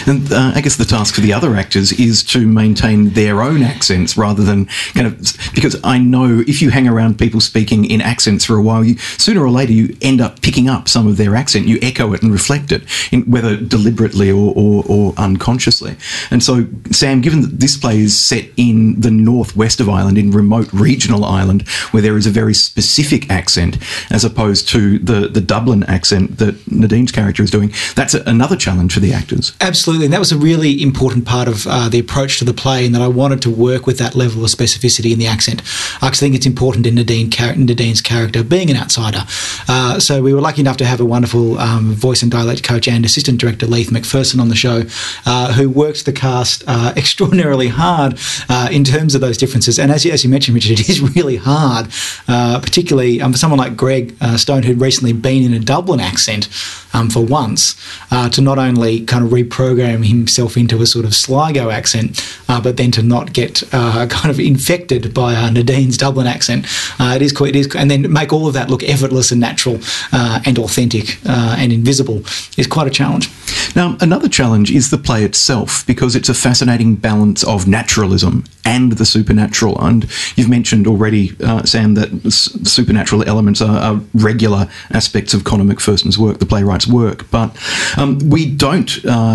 And 0.05 0.31
uh, 0.31 0.51
I 0.55 0.61
guess 0.61 0.75
the 0.75 0.85
task 0.85 1.15
for 1.15 1.21
the 1.21 1.33
other 1.33 1.55
actors 1.55 1.91
is 1.93 2.23
to 2.23 2.45
maintain 2.45 3.11
their 3.11 3.41
own 3.41 3.63
accents 3.63 4.17
rather 4.17 4.43
than 4.43 4.58
kind 4.93 5.07
of 5.07 5.19
because 5.53 5.79
I 5.83 5.97
know 5.97 6.43
if 6.47 6.61
you 6.61 6.69
hang 6.69 6.87
around 6.87 7.19
people 7.19 7.39
speaking 7.39 7.85
in 7.85 8.01
accents 8.01 8.45
for 8.45 8.55
a 8.55 8.61
while, 8.61 8.83
you 8.83 8.97
sooner 8.97 9.43
or 9.43 9.49
later 9.49 9.73
you 9.73 9.95
end 10.01 10.21
up 10.21 10.41
picking 10.41 10.69
up 10.69 10.87
some 10.87 11.07
of 11.07 11.17
their 11.17 11.35
accent. 11.35 11.67
You 11.67 11.79
echo 11.81 12.13
it 12.13 12.21
and 12.21 12.31
reflect 12.31 12.71
it, 12.71 12.83
in, 13.11 13.23
whether 13.23 13.55
deliberately 13.55 14.31
or, 14.31 14.53
or, 14.55 14.83
or 14.87 15.13
unconsciously. 15.17 15.95
And 16.31 16.43
so, 16.43 16.65
Sam, 16.91 17.21
given 17.21 17.41
that 17.41 17.59
this 17.59 17.77
play 17.77 17.99
is 17.99 18.17
set 18.17 18.45
in 18.57 18.99
the 18.99 19.11
northwest 19.11 19.79
of 19.79 19.89
Ireland, 19.89 20.17
in 20.17 20.31
remote 20.31 20.71
regional 20.73 21.25
Ireland, 21.25 21.67
where 21.91 22.01
there 22.01 22.17
is 22.17 22.27
a 22.27 22.31
very 22.31 22.53
specific 22.53 23.29
accent, 23.29 23.77
as 24.11 24.23
opposed 24.23 24.67
to 24.69 24.99
the 24.99 25.27
the 25.27 25.41
Dublin 25.41 25.83
accent 25.83 26.37
that 26.37 26.55
Nadine's 26.71 27.11
character 27.11 27.43
is 27.43 27.51
doing, 27.51 27.73
that's 27.95 28.13
a, 28.13 28.23
another 28.25 28.55
challenge 28.55 28.93
for 28.93 28.99
the 28.99 29.13
actors. 29.13 29.53
Absolutely, 29.61 30.05
and 30.05 30.13
that 30.13 30.19
was 30.19 30.31
a 30.31 30.37
really 30.37 30.81
important 30.81 31.25
part 31.25 31.47
of 31.47 31.67
uh, 31.67 31.89
the 31.89 31.99
approach 31.99 32.39
to 32.39 32.45
the 32.45 32.53
play, 32.53 32.85
and 32.85 32.95
that 32.95 33.01
I 33.01 33.07
wanted 33.07 33.41
to 33.43 33.49
work 33.49 33.85
with 33.85 33.97
that 33.99 34.15
level 34.15 34.43
of 34.43 34.48
specificity 34.49 35.11
in 35.11 35.19
the 35.19 35.27
accent. 35.27 35.61
I 36.01 36.09
think 36.09 36.35
it's 36.35 36.45
important 36.45 36.85
in 36.85 36.95
Nadine 36.95 37.29
Nadine's 37.29 38.01
character 38.01 38.43
being 38.43 38.69
an 38.69 38.77
outsider. 38.77 39.23
Uh, 39.67 39.99
so 39.99 40.21
we 40.21 40.33
were 40.33 40.41
lucky 40.41 40.61
enough 40.61 40.77
to 40.77 40.85
have 40.85 40.99
a 40.99 41.05
wonderful 41.05 41.57
um, 41.59 41.93
voice 41.93 42.21
and 42.21 42.31
dialect 42.31 42.63
coach 42.63 42.87
and 42.87 43.05
assistant 43.05 43.39
director 43.39 43.65
Leith 43.65 43.89
McPherson 43.89 44.39
on 44.41 44.49
the 44.49 44.55
show, 44.55 44.83
uh, 45.25 45.53
who 45.53 45.69
worked 45.69 46.05
the 46.05 46.13
cast 46.13 46.63
uh, 46.67 46.93
extraordinarily 46.97 47.67
hard 47.67 48.19
uh, 48.49 48.69
in 48.71 48.83
terms 48.83 49.15
of 49.15 49.21
those 49.21 49.37
differences. 49.37 49.79
And 49.79 49.91
as 49.91 50.03
you, 50.03 50.11
as 50.11 50.23
you 50.23 50.29
mentioned, 50.29 50.55
Richard, 50.55 50.71
it 50.79 50.89
is 50.89 51.15
really 51.15 51.37
hard, 51.37 51.87
uh, 52.27 52.59
particularly 52.59 53.21
um, 53.21 53.31
for 53.31 53.37
someone 53.37 53.59
like 53.59 53.75
Greg 53.75 54.15
Stone, 54.37 54.63
who'd 54.63 54.81
recently 54.81 55.13
been 55.13 55.43
in 55.43 55.53
a 55.53 55.59
Dublin 55.59 55.99
accent 55.99 56.49
um, 56.93 57.09
for 57.09 57.23
once, 57.23 57.75
to 58.09 58.41
not 58.41 58.57
only 58.57 59.05
kind 59.05 59.23
of 59.23 59.31
reprogram 59.31 60.05
himself 60.05 60.57
into 60.57 60.81
a 60.81 60.85
sort 60.85 61.05
of 61.05 61.15
Sligo 61.15 61.69
accent, 61.69 62.19
uh, 62.47 62.59
but 62.59 62.77
then 62.77 62.91
to 62.91 63.03
not 63.03 63.33
get 63.33 63.63
uh, 63.73 64.07
kind 64.09 64.31
of 64.31 64.38
infected 64.47 65.13
by 65.13 65.35
uh, 65.35 65.49
Nadine's 65.49 65.97
Dublin 65.97 66.27
accent. 66.27 66.65
Uh, 66.99 67.13
it 67.15 67.21
is 67.21 67.31
quite, 67.31 67.49
it 67.49 67.55
is, 67.55 67.75
and 67.75 67.89
then 67.89 68.11
make 68.11 68.33
all 68.33 68.47
of 68.47 68.53
that 68.53 68.69
look 68.69 68.83
effortless 68.83 69.31
and 69.31 69.39
natural 69.39 69.79
uh, 70.11 70.39
and 70.45 70.57
authentic 70.59 71.17
uh, 71.25 71.55
and 71.57 71.71
invisible 71.71 72.17
is 72.57 72.67
quite 72.67 72.87
a 72.87 72.91
challenge. 72.91 73.29
Now, 73.75 73.97
another 74.01 74.29
challenge 74.29 74.71
is 74.71 74.89
the 74.89 74.97
play 74.97 75.23
itself 75.23 75.85
because 75.85 76.15
it's 76.15 76.29
a 76.29 76.33
fascinating 76.33 76.95
balance 76.95 77.43
of 77.43 77.67
naturalism 77.67 78.43
and 78.65 78.93
the 78.93 79.05
supernatural. 79.05 79.79
And 79.79 80.03
you've 80.35 80.49
mentioned 80.49 80.87
already, 80.87 81.29
Sam, 81.65 81.95
that 81.95 82.09
s- 82.25 82.57
supernatural 82.69 83.27
elements 83.27 83.61
are, 83.61 83.77
are, 83.77 84.01
regular 84.13 84.69
aspects 84.91 85.33
of 85.33 85.43
Conor 85.43 85.63
McPherson's 85.63 86.17
work, 86.17 86.39
the 86.39 86.45
playwright's 86.45 86.87
work, 86.87 87.29
but 87.31 87.55
um, 87.97 88.17
we 88.29 88.49
don't 88.49 88.89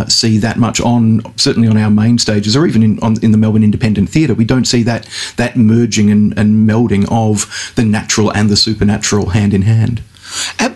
see 0.08 0.38
that 0.38 0.56
much 0.56 0.80
on 0.80 1.22
certainly 1.36 1.68
on 1.68 1.76
our 1.76 1.90
main 1.90 2.18
stages 2.18 2.56
or 2.56 2.66
even 2.66 2.82
in, 2.82 2.98
on, 3.00 3.22
in 3.22 3.32
the 3.32 3.38
Melbourne 3.38 3.64
Independent 3.64 4.08
Theatre. 4.08 4.34
We 4.34 4.44
don't 4.44 4.64
see 4.64 4.82
that 4.84 4.93
that 5.36 5.56
merging 5.56 6.10
and, 6.10 6.38
and 6.38 6.68
melding 6.68 7.06
of 7.10 7.72
the 7.76 7.84
natural 7.84 8.30
and 8.32 8.48
the 8.48 8.56
supernatural 8.56 9.30
hand 9.30 9.54
in 9.54 9.62
hand. 9.62 10.02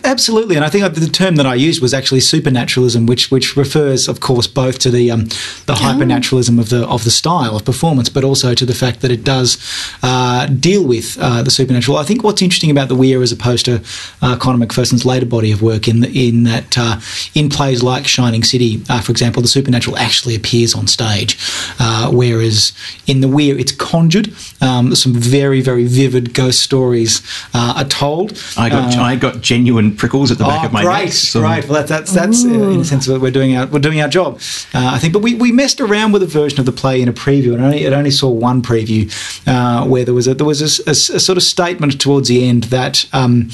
Absolutely, 0.09 0.57
and 0.57 0.65
I 0.65 0.71
think 0.71 0.95
the 0.95 1.07
term 1.07 1.37
that 1.37 1.47
I 1.47 1.55
used 1.55 1.83
was 1.83 1.93
actually 1.93 2.21
supernaturalism, 2.21 3.05
which 3.07 3.31
which 3.31 3.57
refers, 3.57 4.09
of 4.09 4.21
course, 4.21 4.47
both 4.47 4.79
to 4.81 4.91
the 4.91 5.11
um, 5.11 5.25
the 5.67 5.75
hypernaturalism 5.75 6.59
of 6.59 6.71
the 6.71 6.87
of 6.89 7.05
the 7.05 7.11
style 7.11 7.57
of 7.57 7.65
performance, 7.65 8.09
but 8.09 8.25
also 8.25 8.55
to 8.55 8.65
the 8.65 8.75
fact 8.75 9.01
that 9.03 9.11
it 9.11 9.23
does 9.23 9.59
uh, 10.03 10.47
deal 10.47 10.85
with 10.85 11.19
uh, 11.21 11.43
the 11.43 11.51
supernatural. 11.51 11.99
I 11.99 12.05
think 12.05 12.25
what's 12.25 12.41
interesting 12.41 12.71
about 12.71 12.89
the 12.89 12.95
Weir, 12.95 13.23
as 13.23 13.33
opposed 13.33 13.67
to 13.67 13.83
uh, 14.23 14.37
Conor 14.37 14.65
McPherson's 14.65 15.05
later 15.05 15.27
body 15.27 15.53
of 15.53 15.61
work, 15.61 15.89
in 15.89 16.01
the, 16.01 16.29
in 16.29 16.45
that 16.45 16.79
uh, 16.79 17.01
in 17.35 17.49
plays 17.49 17.83
like 17.83 18.07
Shining 18.07 18.43
City, 18.43 18.83
uh, 18.89 19.01
for 19.01 19.13
example, 19.13 19.43
the 19.43 19.49
supernatural 19.49 19.99
actually 19.99 20.35
appears 20.35 20.75
on 20.75 20.87
stage, 20.87 21.39
uh, 21.79 22.11
whereas 22.11 22.73
in 23.07 23.21
the 23.21 23.29
Weir 23.29 23.59
it's 23.59 23.73
conjured. 23.73 24.33
Um, 24.61 24.95
some 24.95 25.13
very 25.13 25.61
very 25.61 25.87
vivid 25.87 26.33
ghost 26.33 26.61
stories 26.61 27.23
are 27.55 27.85
told. 27.85 28.43
I 28.57 28.69
got 28.69 28.97
I 28.97 29.17
got 29.17 29.43
genuine 29.49 29.97
prickles 29.97 30.31
at 30.31 30.37
the 30.37 30.45
back 30.45 30.63
oh, 30.63 30.67
of 30.67 30.73
my 30.75 30.83
great, 30.83 31.05
neck. 31.05 31.13
So. 31.15 31.41
Great, 31.41 31.67
Well, 31.67 31.81
that, 31.81 31.89
that's 31.89 32.13
that's 32.13 32.45
uh, 32.45 32.49
in 32.49 32.81
a 32.81 32.85
sense 32.85 33.07
that 33.07 33.19
we're 33.19 33.31
doing 33.31 33.57
our 33.57 33.67
we're 33.67 33.79
doing 33.79 34.03
our 34.03 34.09
job, 34.09 34.35
uh, 34.75 34.91
I 34.93 34.99
think. 34.99 35.15
But 35.15 35.23
we, 35.23 35.35
we 35.37 35.53
messed 35.53 35.81
around 35.81 36.13
with 36.13 36.23
a 36.23 36.27
version 36.27 36.61
of 36.61 36.67
the 36.67 36.73
play 36.73 37.01
in 37.01 37.09
a 37.09 37.15
preview, 37.15 37.55
and 37.55 37.65
only, 37.65 37.85
it 37.85 37.95
only 37.95 38.11
saw 38.11 38.29
one 38.29 38.61
preview 38.61 39.03
uh, 39.47 39.87
where 39.87 40.05
there 40.05 40.13
was 40.13 40.29
a 40.29 40.35
there 40.35 40.47
was 40.47 40.61
a, 40.61 40.83
a, 40.87 40.91
a, 40.91 41.21
sort 41.21 41.39
of 41.39 41.43
statement 41.43 41.99
towards 41.99 42.29
the 42.29 42.47
end 42.47 42.65
that 42.65 43.07
um, 43.15 43.49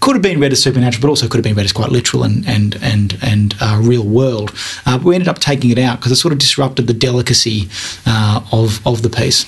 could 0.00 0.16
have 0.16 0.22
been 0.22 0.40
read 0.40 0.50
as 0.50 0.60
supernatural, 0.60 1.00
but 1.00 1.08
also 1.10 1.28
could 1.28 1.38
have 1.38 1.44
been 1.44 1.54
read 1.54 1.66
as 1.66 1.72
quite 1.72 1.90
literal 1.90 2.24
and 2.24 2.44
and 2.48 2.76
and 2.82 3.16
and 3.22 3.54
uh, 3.60 3.78
real 3.80 4.04
world. 4.04 4.52
Uh, 4.84 4.98
but 4.98 5.04
we 5.04 5.14
ended 5.14 5.28
up 5.28 5.38
taking 5.38 5.70
it 5.70 5.78
out 5.78 6.00
because 6.00 6.10
it 6.10 6.16
sort 6.16 6.32
of 6.32 6.40
disrupted 6.40 6.88
the 6.88 6.94
delicacy 6.94 7.68
uh, 8.04 8.40
of 8.50 8.84
of 8.84 9.02
the 9.02 9.10
piece. 9.10 9.44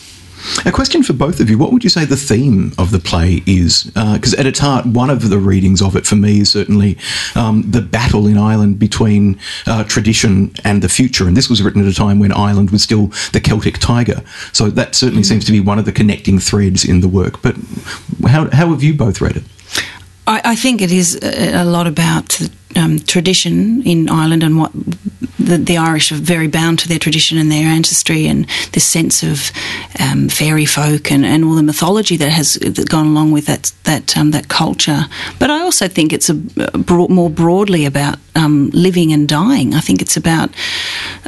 A 0.65 0.73
question 0.73 1.03
for 1.03 1.13
both 1.13 1.41
of 1.41 1.51
you. 1.51 1.59
What 1.59 1.73
would 1.73 1.85
you 1.85 1.91
say 1.91 2.05
the 2.05 2.17
theme 2.17 2.73
of 2.79 2.91
the 2.91 2.99
play 2.99 3.43
is? 3.47 3.85
Because 3.85 4.35
uh, 4.35 4.39
at 4.39 4.47
its 4.47 4.59
heart, 4.59 4.87
one 4.87 5.11
of 5.11 5.31
the 5.31 5.39
readings 5.39 5.83
of 5.83 5.97
it 5.97 6.07
for 6.07 6.17
me 6.17 6.41
is 6.41 6.51
certainly 6.51 6.97
um, 7.35 7.63
the 7.71 7.81
battle 7.81 8.27
in 8.27 8.39
Ireland 8.39 8.79
between 8.79 9.39
uh, 9.67 9.85
tradition 9.85 10.53
and 10.65 10.83
the 10.83 10.89
future. 10.89 11.27
And 11.27 11.37
this 11.37 11.49
was 11.49 11.63
written 11.63 11.83
at 11.83 11.89
a 11.89 11.95
time 11.95 12.19
when 12.19 12.33
Ireland 12.33 12.71
was 12.71 12.83
still 12.83 13.09
the 13.33 13.41
Celtic 13.41 13.79
tiger. 13.79 14.23
So 14.53 14.71
that 14.71 14.95
certainly 14.95 15.23
mm. 15.23 15.29
seems 15.29 15.45
to 15.47 15.53
be 15.53 15.61
one 15.61 15.79
of 15.79 15.85
the 15.85 15.93
connecting 15.93 16.39
threads 16.39 16.85
in 16.85 17.01
the 17.01 17.09
work. 17.09 17.43
But 17.43 17.57
how, 18.27 18.51
how 18.51 18.71
have 18.71 18.83
you 18.83 18.95
both 18.95 19.21
read 19.21 19.37
it? 19.37 19.45
I, 20.29 20.43
I 20.45 20.57
think 20.57 20.83
it 20.83 20.93
is 20.93 21.19
a 21.23 21.65
lot 21.65 21.87
about 21.87 22.39
um, 22.77 22.99
tradition 22.99 23.83
in 23.83 24.09
Ireland 24.11 24.43
and 24.43 24.59
what 24.59 24.73
the, 25.39 25.57
the, 25.57 25.79
Irish 25.79 26.13
are 26.13 26.17
very 26.17 26.49
bound 26.49 26.79
to 26.81 26.89
their 26.89 26.99
tradition 26.99 27.39
and 27.39 27.51
their 27.51 27.67
ancestry 27.67 28.27
and 28.27 28.47
this 28.73 28.85
sense 28.85 29.23
of 29.23 29.51
um, 29.99 30.29
fairy 30.29 30.67
folk 30.67 31.11
and, 31.11 31.25
and 31.25 31.45
all 31.45 31.55
the 31.55 31.63
mythology 31.63 32.17
that 32.19 32.31
has 32.31 32.59
gone 32.89 33.07
along 33.07 33.33
with 33.33 33.47
that 33.47 33.73
that 33.85 34.17
um, 34.19 34.33
that 34.33 34.49
culture. 34.49 35.07
But 35.39 35.51
I 35.51 35.61
also 35.61 35.89
think 35.89 36.13
it's 36.13 36.29
a, 36.29 36.39
a 36.75 37.09
more 37.09 37.31
broadly 37.31 37.87
about 37.87 38.19
um, 38.35 38.71
living 38.75 39.13
and 39.13 39.27
dying. 39.27 39.75
I 39.75 39.81
think 39.81 40.03
it's 40.03 40.17
about 40.17 40.51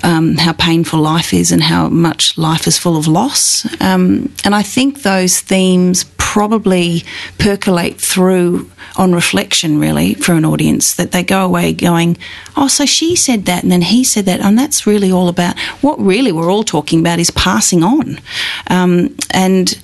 um, 0.02 0.36
how 0.36 0.52
painful 0.52 1.00
life 1.00 1.32
is 1.32 1.52
and 1.52 1.62
how 1.62 1.88
much 1.88 2.36
life 2.36 2.66
is 2.66 2.78
full 2.78 2.96
of 2.98 3.06
loss. 3.06 3.64
Um, 3.80 4.30
and 4.44 4.54
I 4.54 4.62
think 4.62 5.02
those 5.02 5.40
themes 5.40 6.04
probably 6.30 7.02
percolate 7.38 8.00
through 8.00 8.70
on 8.96 9.12
reflection, 9.12 9.80
really, 9.80 10.14
for 10.14 10.34
an 10.34 10.44
audience 10.44 10.94
that 10.94 11.10
they 11.10 11.24
go 11.24 11.44
away 11.44 11.72
going, 11.72 12.16
oh, 12.56 12.68
so 12.68 12.86
she 12.86 13.16
said 13.16 13.46
that, 13.46 13.64
and 13.64 13.72
then 13.72 13.82
he 13.82 14.04
said 14.04 14.26
that, 14.26 14.38
and 14.38 14.56
that's 14.56 14.86
really 14.86 15.10
all 15.10 15.26
about 15.26 15.58
what 15.80 15.98
really 15.98 16.30
we're 16.30 16.48
all 16.48 16.62
talking 16.62 17.00
about 17.00 17.18
is 17.18 17.32
passing 17.32 17.82
on. 17.82 18.20
Um, 18.68 19.16
and 19.32 19.76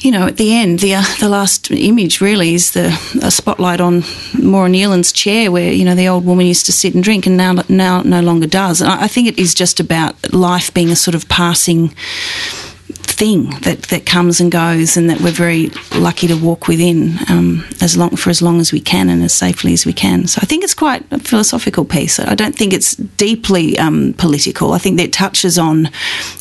you 0.00 0.10
know, 0.10 0.26
at 0.26 0.36
the 0.36 0.52
end, 0.52 0.80
the 0.80 0.96
uh, 0.96 1.04
the 1.20 1.28
last 1.28 1.70
image 1.70 2.20
really 2.20 2.54
is 2.54 2.72
the 2.72 2.88
a 3.22 3.30
spotlight 3.30 3.80
on 3.80 4.02
Maura 4.42 4.68
Nealon's 4.68 5.12
chair, 5.12 5.52
where 5.52 5.72
you 5.72 5.84
know 5.84 5.94
the 5.94 6.08
old 6.08 6.26
woman 6.26 6.44
used 6.44 6.66
to 6.66 6.72
sit 6.72 6.92
and 6.92 7.04
drink, 7.04 7.24
and 7.24 7.36
now 7.36 7.62
now 7.68 8.02
no 8.02 8.20
longer 8.20 8.48
does. 8.48 8.80
And 8.80 8.90
I, 8.90 9.04
I 9.04 9.06
think 9.06 9.28
it 9.28 9.38
is 9.38 9.54
just 9.54 9.78
about 9.78 10.32
life 10.32 10.74
being 10.74 10.90
a 10.90 10.96
sort 10.96 11.14
of 11.14 11.28
passing 11.28 11.94
thing 13.22 13.50
that, 13.60 13.82
that 13.82 14.04
comes 14.04 14.40
and 14.40 14.50
goes, 14.50 14.96
and 14.96 15.08
that 15.08 15.20
we're 15.20 15.30
very 15.30 15.70
lucky 15.94 16.26
to 16.26 16.34
walk 16.34 16.66
within 16.66 17.16
um, 17.28 17.64
as 17.80 17.96
long 17.96 18.16
for 18.16 18.30
as 18.30 18.42
long 18.42 18.58
as 18.58 18.72
we 18.72 18.80
can 18.80 19.08
and 19.08 19.22
as 19.22 19.32
safely 19.32 19.72
as 19.72 19.86
we 19.86 19.92
can. 19.92 20.26
So 20.26 20.40
I 20.42 20.46
think 20.46 20.64
it's 20.64 20.74
quite 20.74 21.04
a 21.12 21.20
philosophical 21.20 21.84
piece. 21.84 22.18
I 22.18 22.34
don't 22.34 22.56
think 22.56 22.72
it's 22.72 22.96
deeply 22.96 23.78
um, 23.78 24.14
political. 24.14 24.72
I 24.72 24.78
think 24.78 24.96
that 24.98 25.12
touches 25.12 25.56
on 25.56 25.88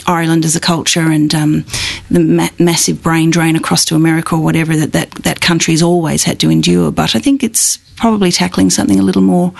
Ireland 0.08 0.44
as 0.44 0.56
a 0.56 0.60
culture 0.60 1.12
and 1.12 1.36
um, 1.36 1.66
the 2.10 2.20
ma- 2.20 2.58
massive 2.58 3.04
brain 3.04 3.30
drain 3.30 3.56
across 3.56 3.86
to 3.86 3.96
America 3.96 4.34
or 4.34 4.42
whatever 4.44 4.76
that, 4.76 4.92
that 4.94 5.12
that 5.24 5.40
country's 5.40 5.84
always 5.84 6.24
had 6.24 6.40
to 6.40 6.50
endure. 6.50 6.92
But 6.92 7.16
I 7.16 7.20
think 7.20 7.44
it's 7.44 7.78
probably 7.96 8.32
tackling 8.32 8.72
something 8.72 9.00
a 9.00 9.04
little 9.04 9.22
more 9.22 9.54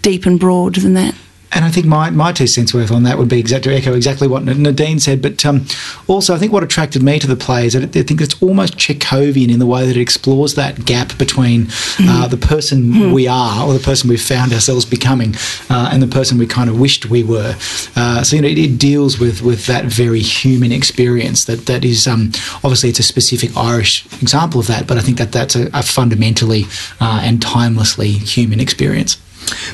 deep 0.00 0.24
and 0.24 0.40
broad 0.40 0.76
than 0.76 0.94
that. 0.94 1.14
And 1.56 1.64
I 1.64 1.70
think 1.70 1.86
my, 1.86 2.10
my 2.10 2.32
two 2.32 2.46
cents 2.46 2.74
worth 2.74 2.92
on 2.92 3.04
that 3.04 3.16
would 3.16 3.28
be 3.28 3.40
exactly 3.40 3.74
echo 3.74 3.94
exactly 3.94 4.28
what 4.28 4.44
Nadine 4.44 5.00
said. 5.00 5.22
But 5.22 5.44
um, 5.46 5.64
also, 6.06 6.34
I 6.34 6.38
think 6.38 6.52
what 6.52 6.62
attracted 6.62 7.02
me 7.02 7.18
to 7.18 7.26
the 7.26 7.34
play 7.34 7.64
is 7.64 7.72
that 7.72 7.96
I 7.96 8.02
think 8.02 8.20
it's 8.20 8.40
almost 8.42 8.76
Chekhovian 8.76 9.50
in 9.50 9.58
the 9.58 9.64
way 9.64 9.86
that 9.86 9.96
it 9.96 10.00
explores 10.00 10.54
that 10.56 10.84
gap 10.84 11.16
between 11.16 11.68
uh, 12.00 12.28
the 12.28 12.36
person 12.36 12.76
Mm. 12.76 13.14
we 13.14 13.26
are 13.26 13.66
or 13.66 13.72
the 13.72 13.80
person 13.80 14.08
we've 14.10 14.20
found 14.20 14.52
ourselves 14.52 14.84
becoming 14.84 15.34
uh, 15.70 15.88
and 15.90 16.02
the 16.02 16.06
person 16.06 16.36
we 16.36 16.46
kind 16.46 16.68
of 16.68 16.78
wished 16.78 17.06
we 17.06 17.22
were. 17.22 17.56
Uh, 17.96 18.22
so 18.22 18.36
you 18.36 18.42
know, 18.42 18.48
it, 18.48 18.58
it 18.58 18.78
deals 18.78 19.18
with 19.18 19.40
with 19.40 19.64
that 19.66 19.86
very 19.86 20.20
human 20.20 20.72
experience 20.72 21.46
that 21.46 21.64
that 21.66 21.84
is 21.84 22.06
um, 22.06 22.32
obviously 22.62 22.90
it's 22.90 23.00
a 23.00 23.02
specific 23.02 23.56
Irish 23.56 24.04
example 24.22 24.60
of 24.60 24.66
that, 24.66 24.86
but 24.86 24.98
I 24.98 25.00
think 25.00 25.16
that 25.18 25.32
that's 25.32 25.56
a, 25.56 25.70
a 25.72 25.82
fundamentally 25.82 26.64
uh, 27.00 27.20
and 27.24 27.40
timelessly 27.40 28.12
human 28.12 28.60
experience. 28.60 29.16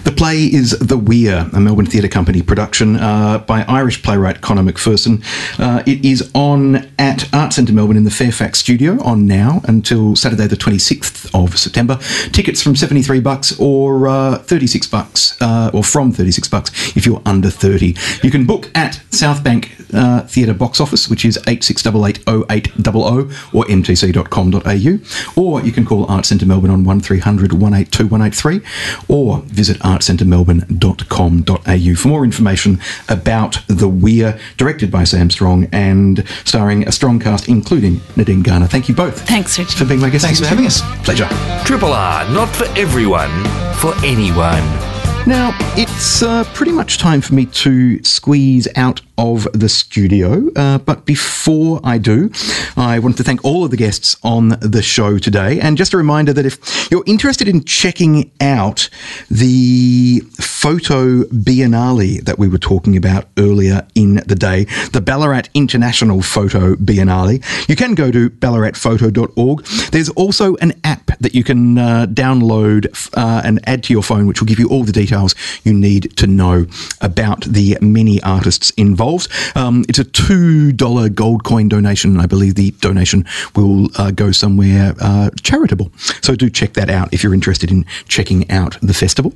The 0.05 0.13
play 0.17 0.45
is 0.45 0.79
The 0.79 0.99
Weir, 0.99 1.49
a 1.53 1.61
Melbourne 1.61 1.87
Theatre 1.87 2.09
Company 2.09 2.43
production 2.43 2.97
uh, 2.97 3.39
by 3.39 3.63
Irish 3.65 4.03
playwright 4.03 4.41
Conor 4.41 4.63
McPherson. 4.63 5.23
Uh, 5.59 5.83
it 5.87 6.05
is 6.05 6.31
on 6.35 6.89
at 6.99 7.33
Arts 7.35 7.57
Centre 7.57 7.73
Melbourne 7.73 7.97
in 7.97 8.05
the 8.05 8.11
Fairfax 8.11 8.59
studio 8.59 9.01
on 9.03 9.27
now 9.27 9.63
until 9.65 10.17
Saturday 10.17 10.47
the 10.47 10.57
26th 10.57 11.31
of 11.35 11.59
September. 11.59 11.99
Tickets 12.33 12.63
from 12.63 12.77
73 12.77 13.21
bucks 13.21 13.59
or 13.59 14.09
uh, 14.09 14.39
36 14.39 14.87
bucks, 14.89 15.41
uh, 15.41 15.71
or 15.73 15.83
from 15.83 16.13
36 16.13 16.49
bucks 16.49 16.97
if 16.97 17.07
you're 17.07 17.23
under 17.25 17.51
30. 17.51 17.97
You 18.23 18.31
can 18.31 18.45
book 18.45 18.71
at 18.75 19.01
Southbank 19.11 19.95
uh, 19.95 20.27
Theatre 20.27 20.55
box 20.55 20.81
office, 20.81 21.09
which 21.09 21.25
is 21.25 21.39
86880800 21.47 23.55
or 23.55 23.65
mtc.com.au, 23.65 25.43
or 25.43 25.63
you 25.63 25.73
can 25.73 25.85
call 25.85 26.07
Arts 26.07 26.29
Centre 26.29 26.47
Melbourne 26.47 26.71
on 26.71 26.85
1300 26.85 27.53
182 27.53 28.07
183 28.07 28.61
or 29.09 29.41
visit 29.43 29.62
artscentremelbourne.com.au 29.69 31.95
for 31.95 32.09
more 32.09 32.25
information 32.25 32.81
about 33.09 33.59
The 33.69 33.89
Weir, 33.89 34.39
directed 34.57 34.91
by 34.91 35.05
Sam 35.05 35.31
Strong 35.31 35.69
and 35.73 36.27
starring 36.45 36.89
a 36.89 36.93
strong 36.93 37.19
cast, 37.19 37.49
including 37.49 38.01
Nadine 38.17 38.43
Garner. 38.43 38.67
Thank 38.67 38.89
you 38.89 38.95
both. 38.95 39.27
Thanks, 39.27 39.59
Richard. 39.59 39.79
For 39.79 39.85
being 39.85 40.01
my 40.01 40.11
guests. 40.11 40.27
Thanks 40.27 40.41
for 40.41 40.47
having 40.47 40.67
us. 40.67 40.81
Pleasure. 41.05 41.29
Triple 41.65 41.93
R, 41.93 42.29
not 42.33 42.49
for 42.49 42.65
everyone, 42.79 43.31
for 43.77 43.95
anyone. 44.05 44.92
Now, 45.25 45.57
it's 45.77 46.23
uh, 46.23 46.43
pretty 46.53 46.73
much 46.73 46.99
time 46.99 47.21
for 47.21 47.35
me 47.35 47.47
to 47.47 48.03
squeeze 48.03 48.67
out 48.75 49.01
of 49.19 49.47
the 49.53 49.69
studio. 49.69 50.51
Uh, 50.57 50.79
but 50.79 51.07
before 51.07 51.81
I 51.85 51.99
do, 51.99 52.31
I 52.77 52.99
want 52.99 53.17
to 53.19 53.23
thank 53.23 53.45
all 53.45 53.65
of 53.65 53.71
the 53.71 53.77
guests 53.77 54.17
on 54.25 54.49
the 54.49 54.83
show 54.83 55.19
today. 55.19 55.61
And 55.61 55.77
just 55.77 55.95
a 55.95 55.97
reminder 55.97 56.33
that 56.33 56.45
if 56.45 56.91
you're 56.91 57.05
interested 57.07 57.47
in 57.47 57.63
checking 57.63 58.33
out 58.41 58.89
the 59.31 60.23
Foto 60.39 61.23
Biennale 61.25 62.25
that 62.25 62.39
we 62.39 62.49
were 62.49 62.59
talking 62.59 62.97
about 62.97 63.27
earlier 63.39 63.87
in 63.95 64.17
the 64.27 64.35
day, 64.35 64.65
the 64.93 65.01
Ballarat 65.01 65.45
International 65.55 66.19
Foto 66.19 66.75
Biennale, 66.75 67.69
you 67.69 67.77
can 67.77 67.95
go 67.95 68.11
to 68.11 68.29
ballaratfoto.org. 68.29 69.65
There's 69.93 70.09
also 70.11 70.57
an 70.57 70.73
app 70.83 71.13
that 71.21 71.35
you 71.35 71.45
can 71.45 71.79
uh, 71.79 72.07
download 72.07 72.87
uh, 73.17 73.43
and 73.45 73.61
add 73.69 73.85
to 73.85 73.93
your 73.93 74.03
phone, 74.03 74.27
which 74.27 74.41
will 74.41 74.49
give 74.49 74.59
you 74.59 74.69
all 74.69 74.83
the 74.93 75.01
details 75.01 75.35
you 75.65 75.73
need 75.73 76.17
to 76.17 76.27
know 76.27 76.67
about 77.01 77.43
the 77.45 77.79
many 77.81 78.23
artists 78.23 78.71
involved. 78.71 79.29
Um, 79.57 79.85
it's 79.89 79.99
a 79.99 80.05
$2 80.05 81.15
gold 81.15 81.45
coin 81.45 81.69
donation. 81.69 82.21
I 82.21 82.27
believe 82.27 82.55
the 82.55 82.73
donation 82.73 83.25
will 83.57 83.89
uh, 83.97 84.11
go 84.11 84.33
somewhere 84.33 84.95
uh, 85.01 85.31
charitable. 85.43 85.91
So 86.21 86.35
do 86.35 86.51
check 86.51 86.75
that 86.75 86.91
out 86.91 87.13
if 87.13 87.23
you're 87.23 87.35
interested 87.35 87.71
in 87.71 87.85
checking 88.09 88.51
out 88.51 88.79
the 88.83 88.95
festival. 88.95 89.33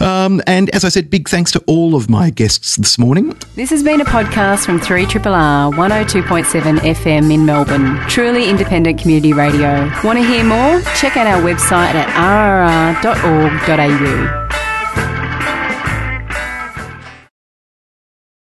Um, 0.00 0.40
and 0.46 0.70
as 0.70 0.84
I 0.84 0.88
said, 0.88 1.10
big 1.10 1.28
thanks 1.28 1.50
to 1.52 1.60
all 1.66 1.94
of 1.94 2.08
my 2.10 2.30
guests 2.30 2.76
this 2.76 2.98
morning. 2.98 3.34
This 3.54 3.70
has 3.70 3.82
been 3.82 4.00
a 4.00 4.04
podcast 4.04 4.64
from 4.66 4.80
3RRR 4.80 5.72
102.7 5.74 6.78
FM 6.78 7.32
in 7.32 7.46
Melbourne. 7.46 7.98
Truly 8.08 8.48
independent 8.48 9.00
community 9.00 9.32
radio. 9.32 9.90
Want 10.04 10.18
to 10.18 10.24
hear 10.24 10.44
more? 10.44 10.80
Check 10.96 11.16
out 11.16 11.26
our 11.26 11.40
website 11.42 11.94
at 11.94 12.08
rrr.org.au. 13.02 14.69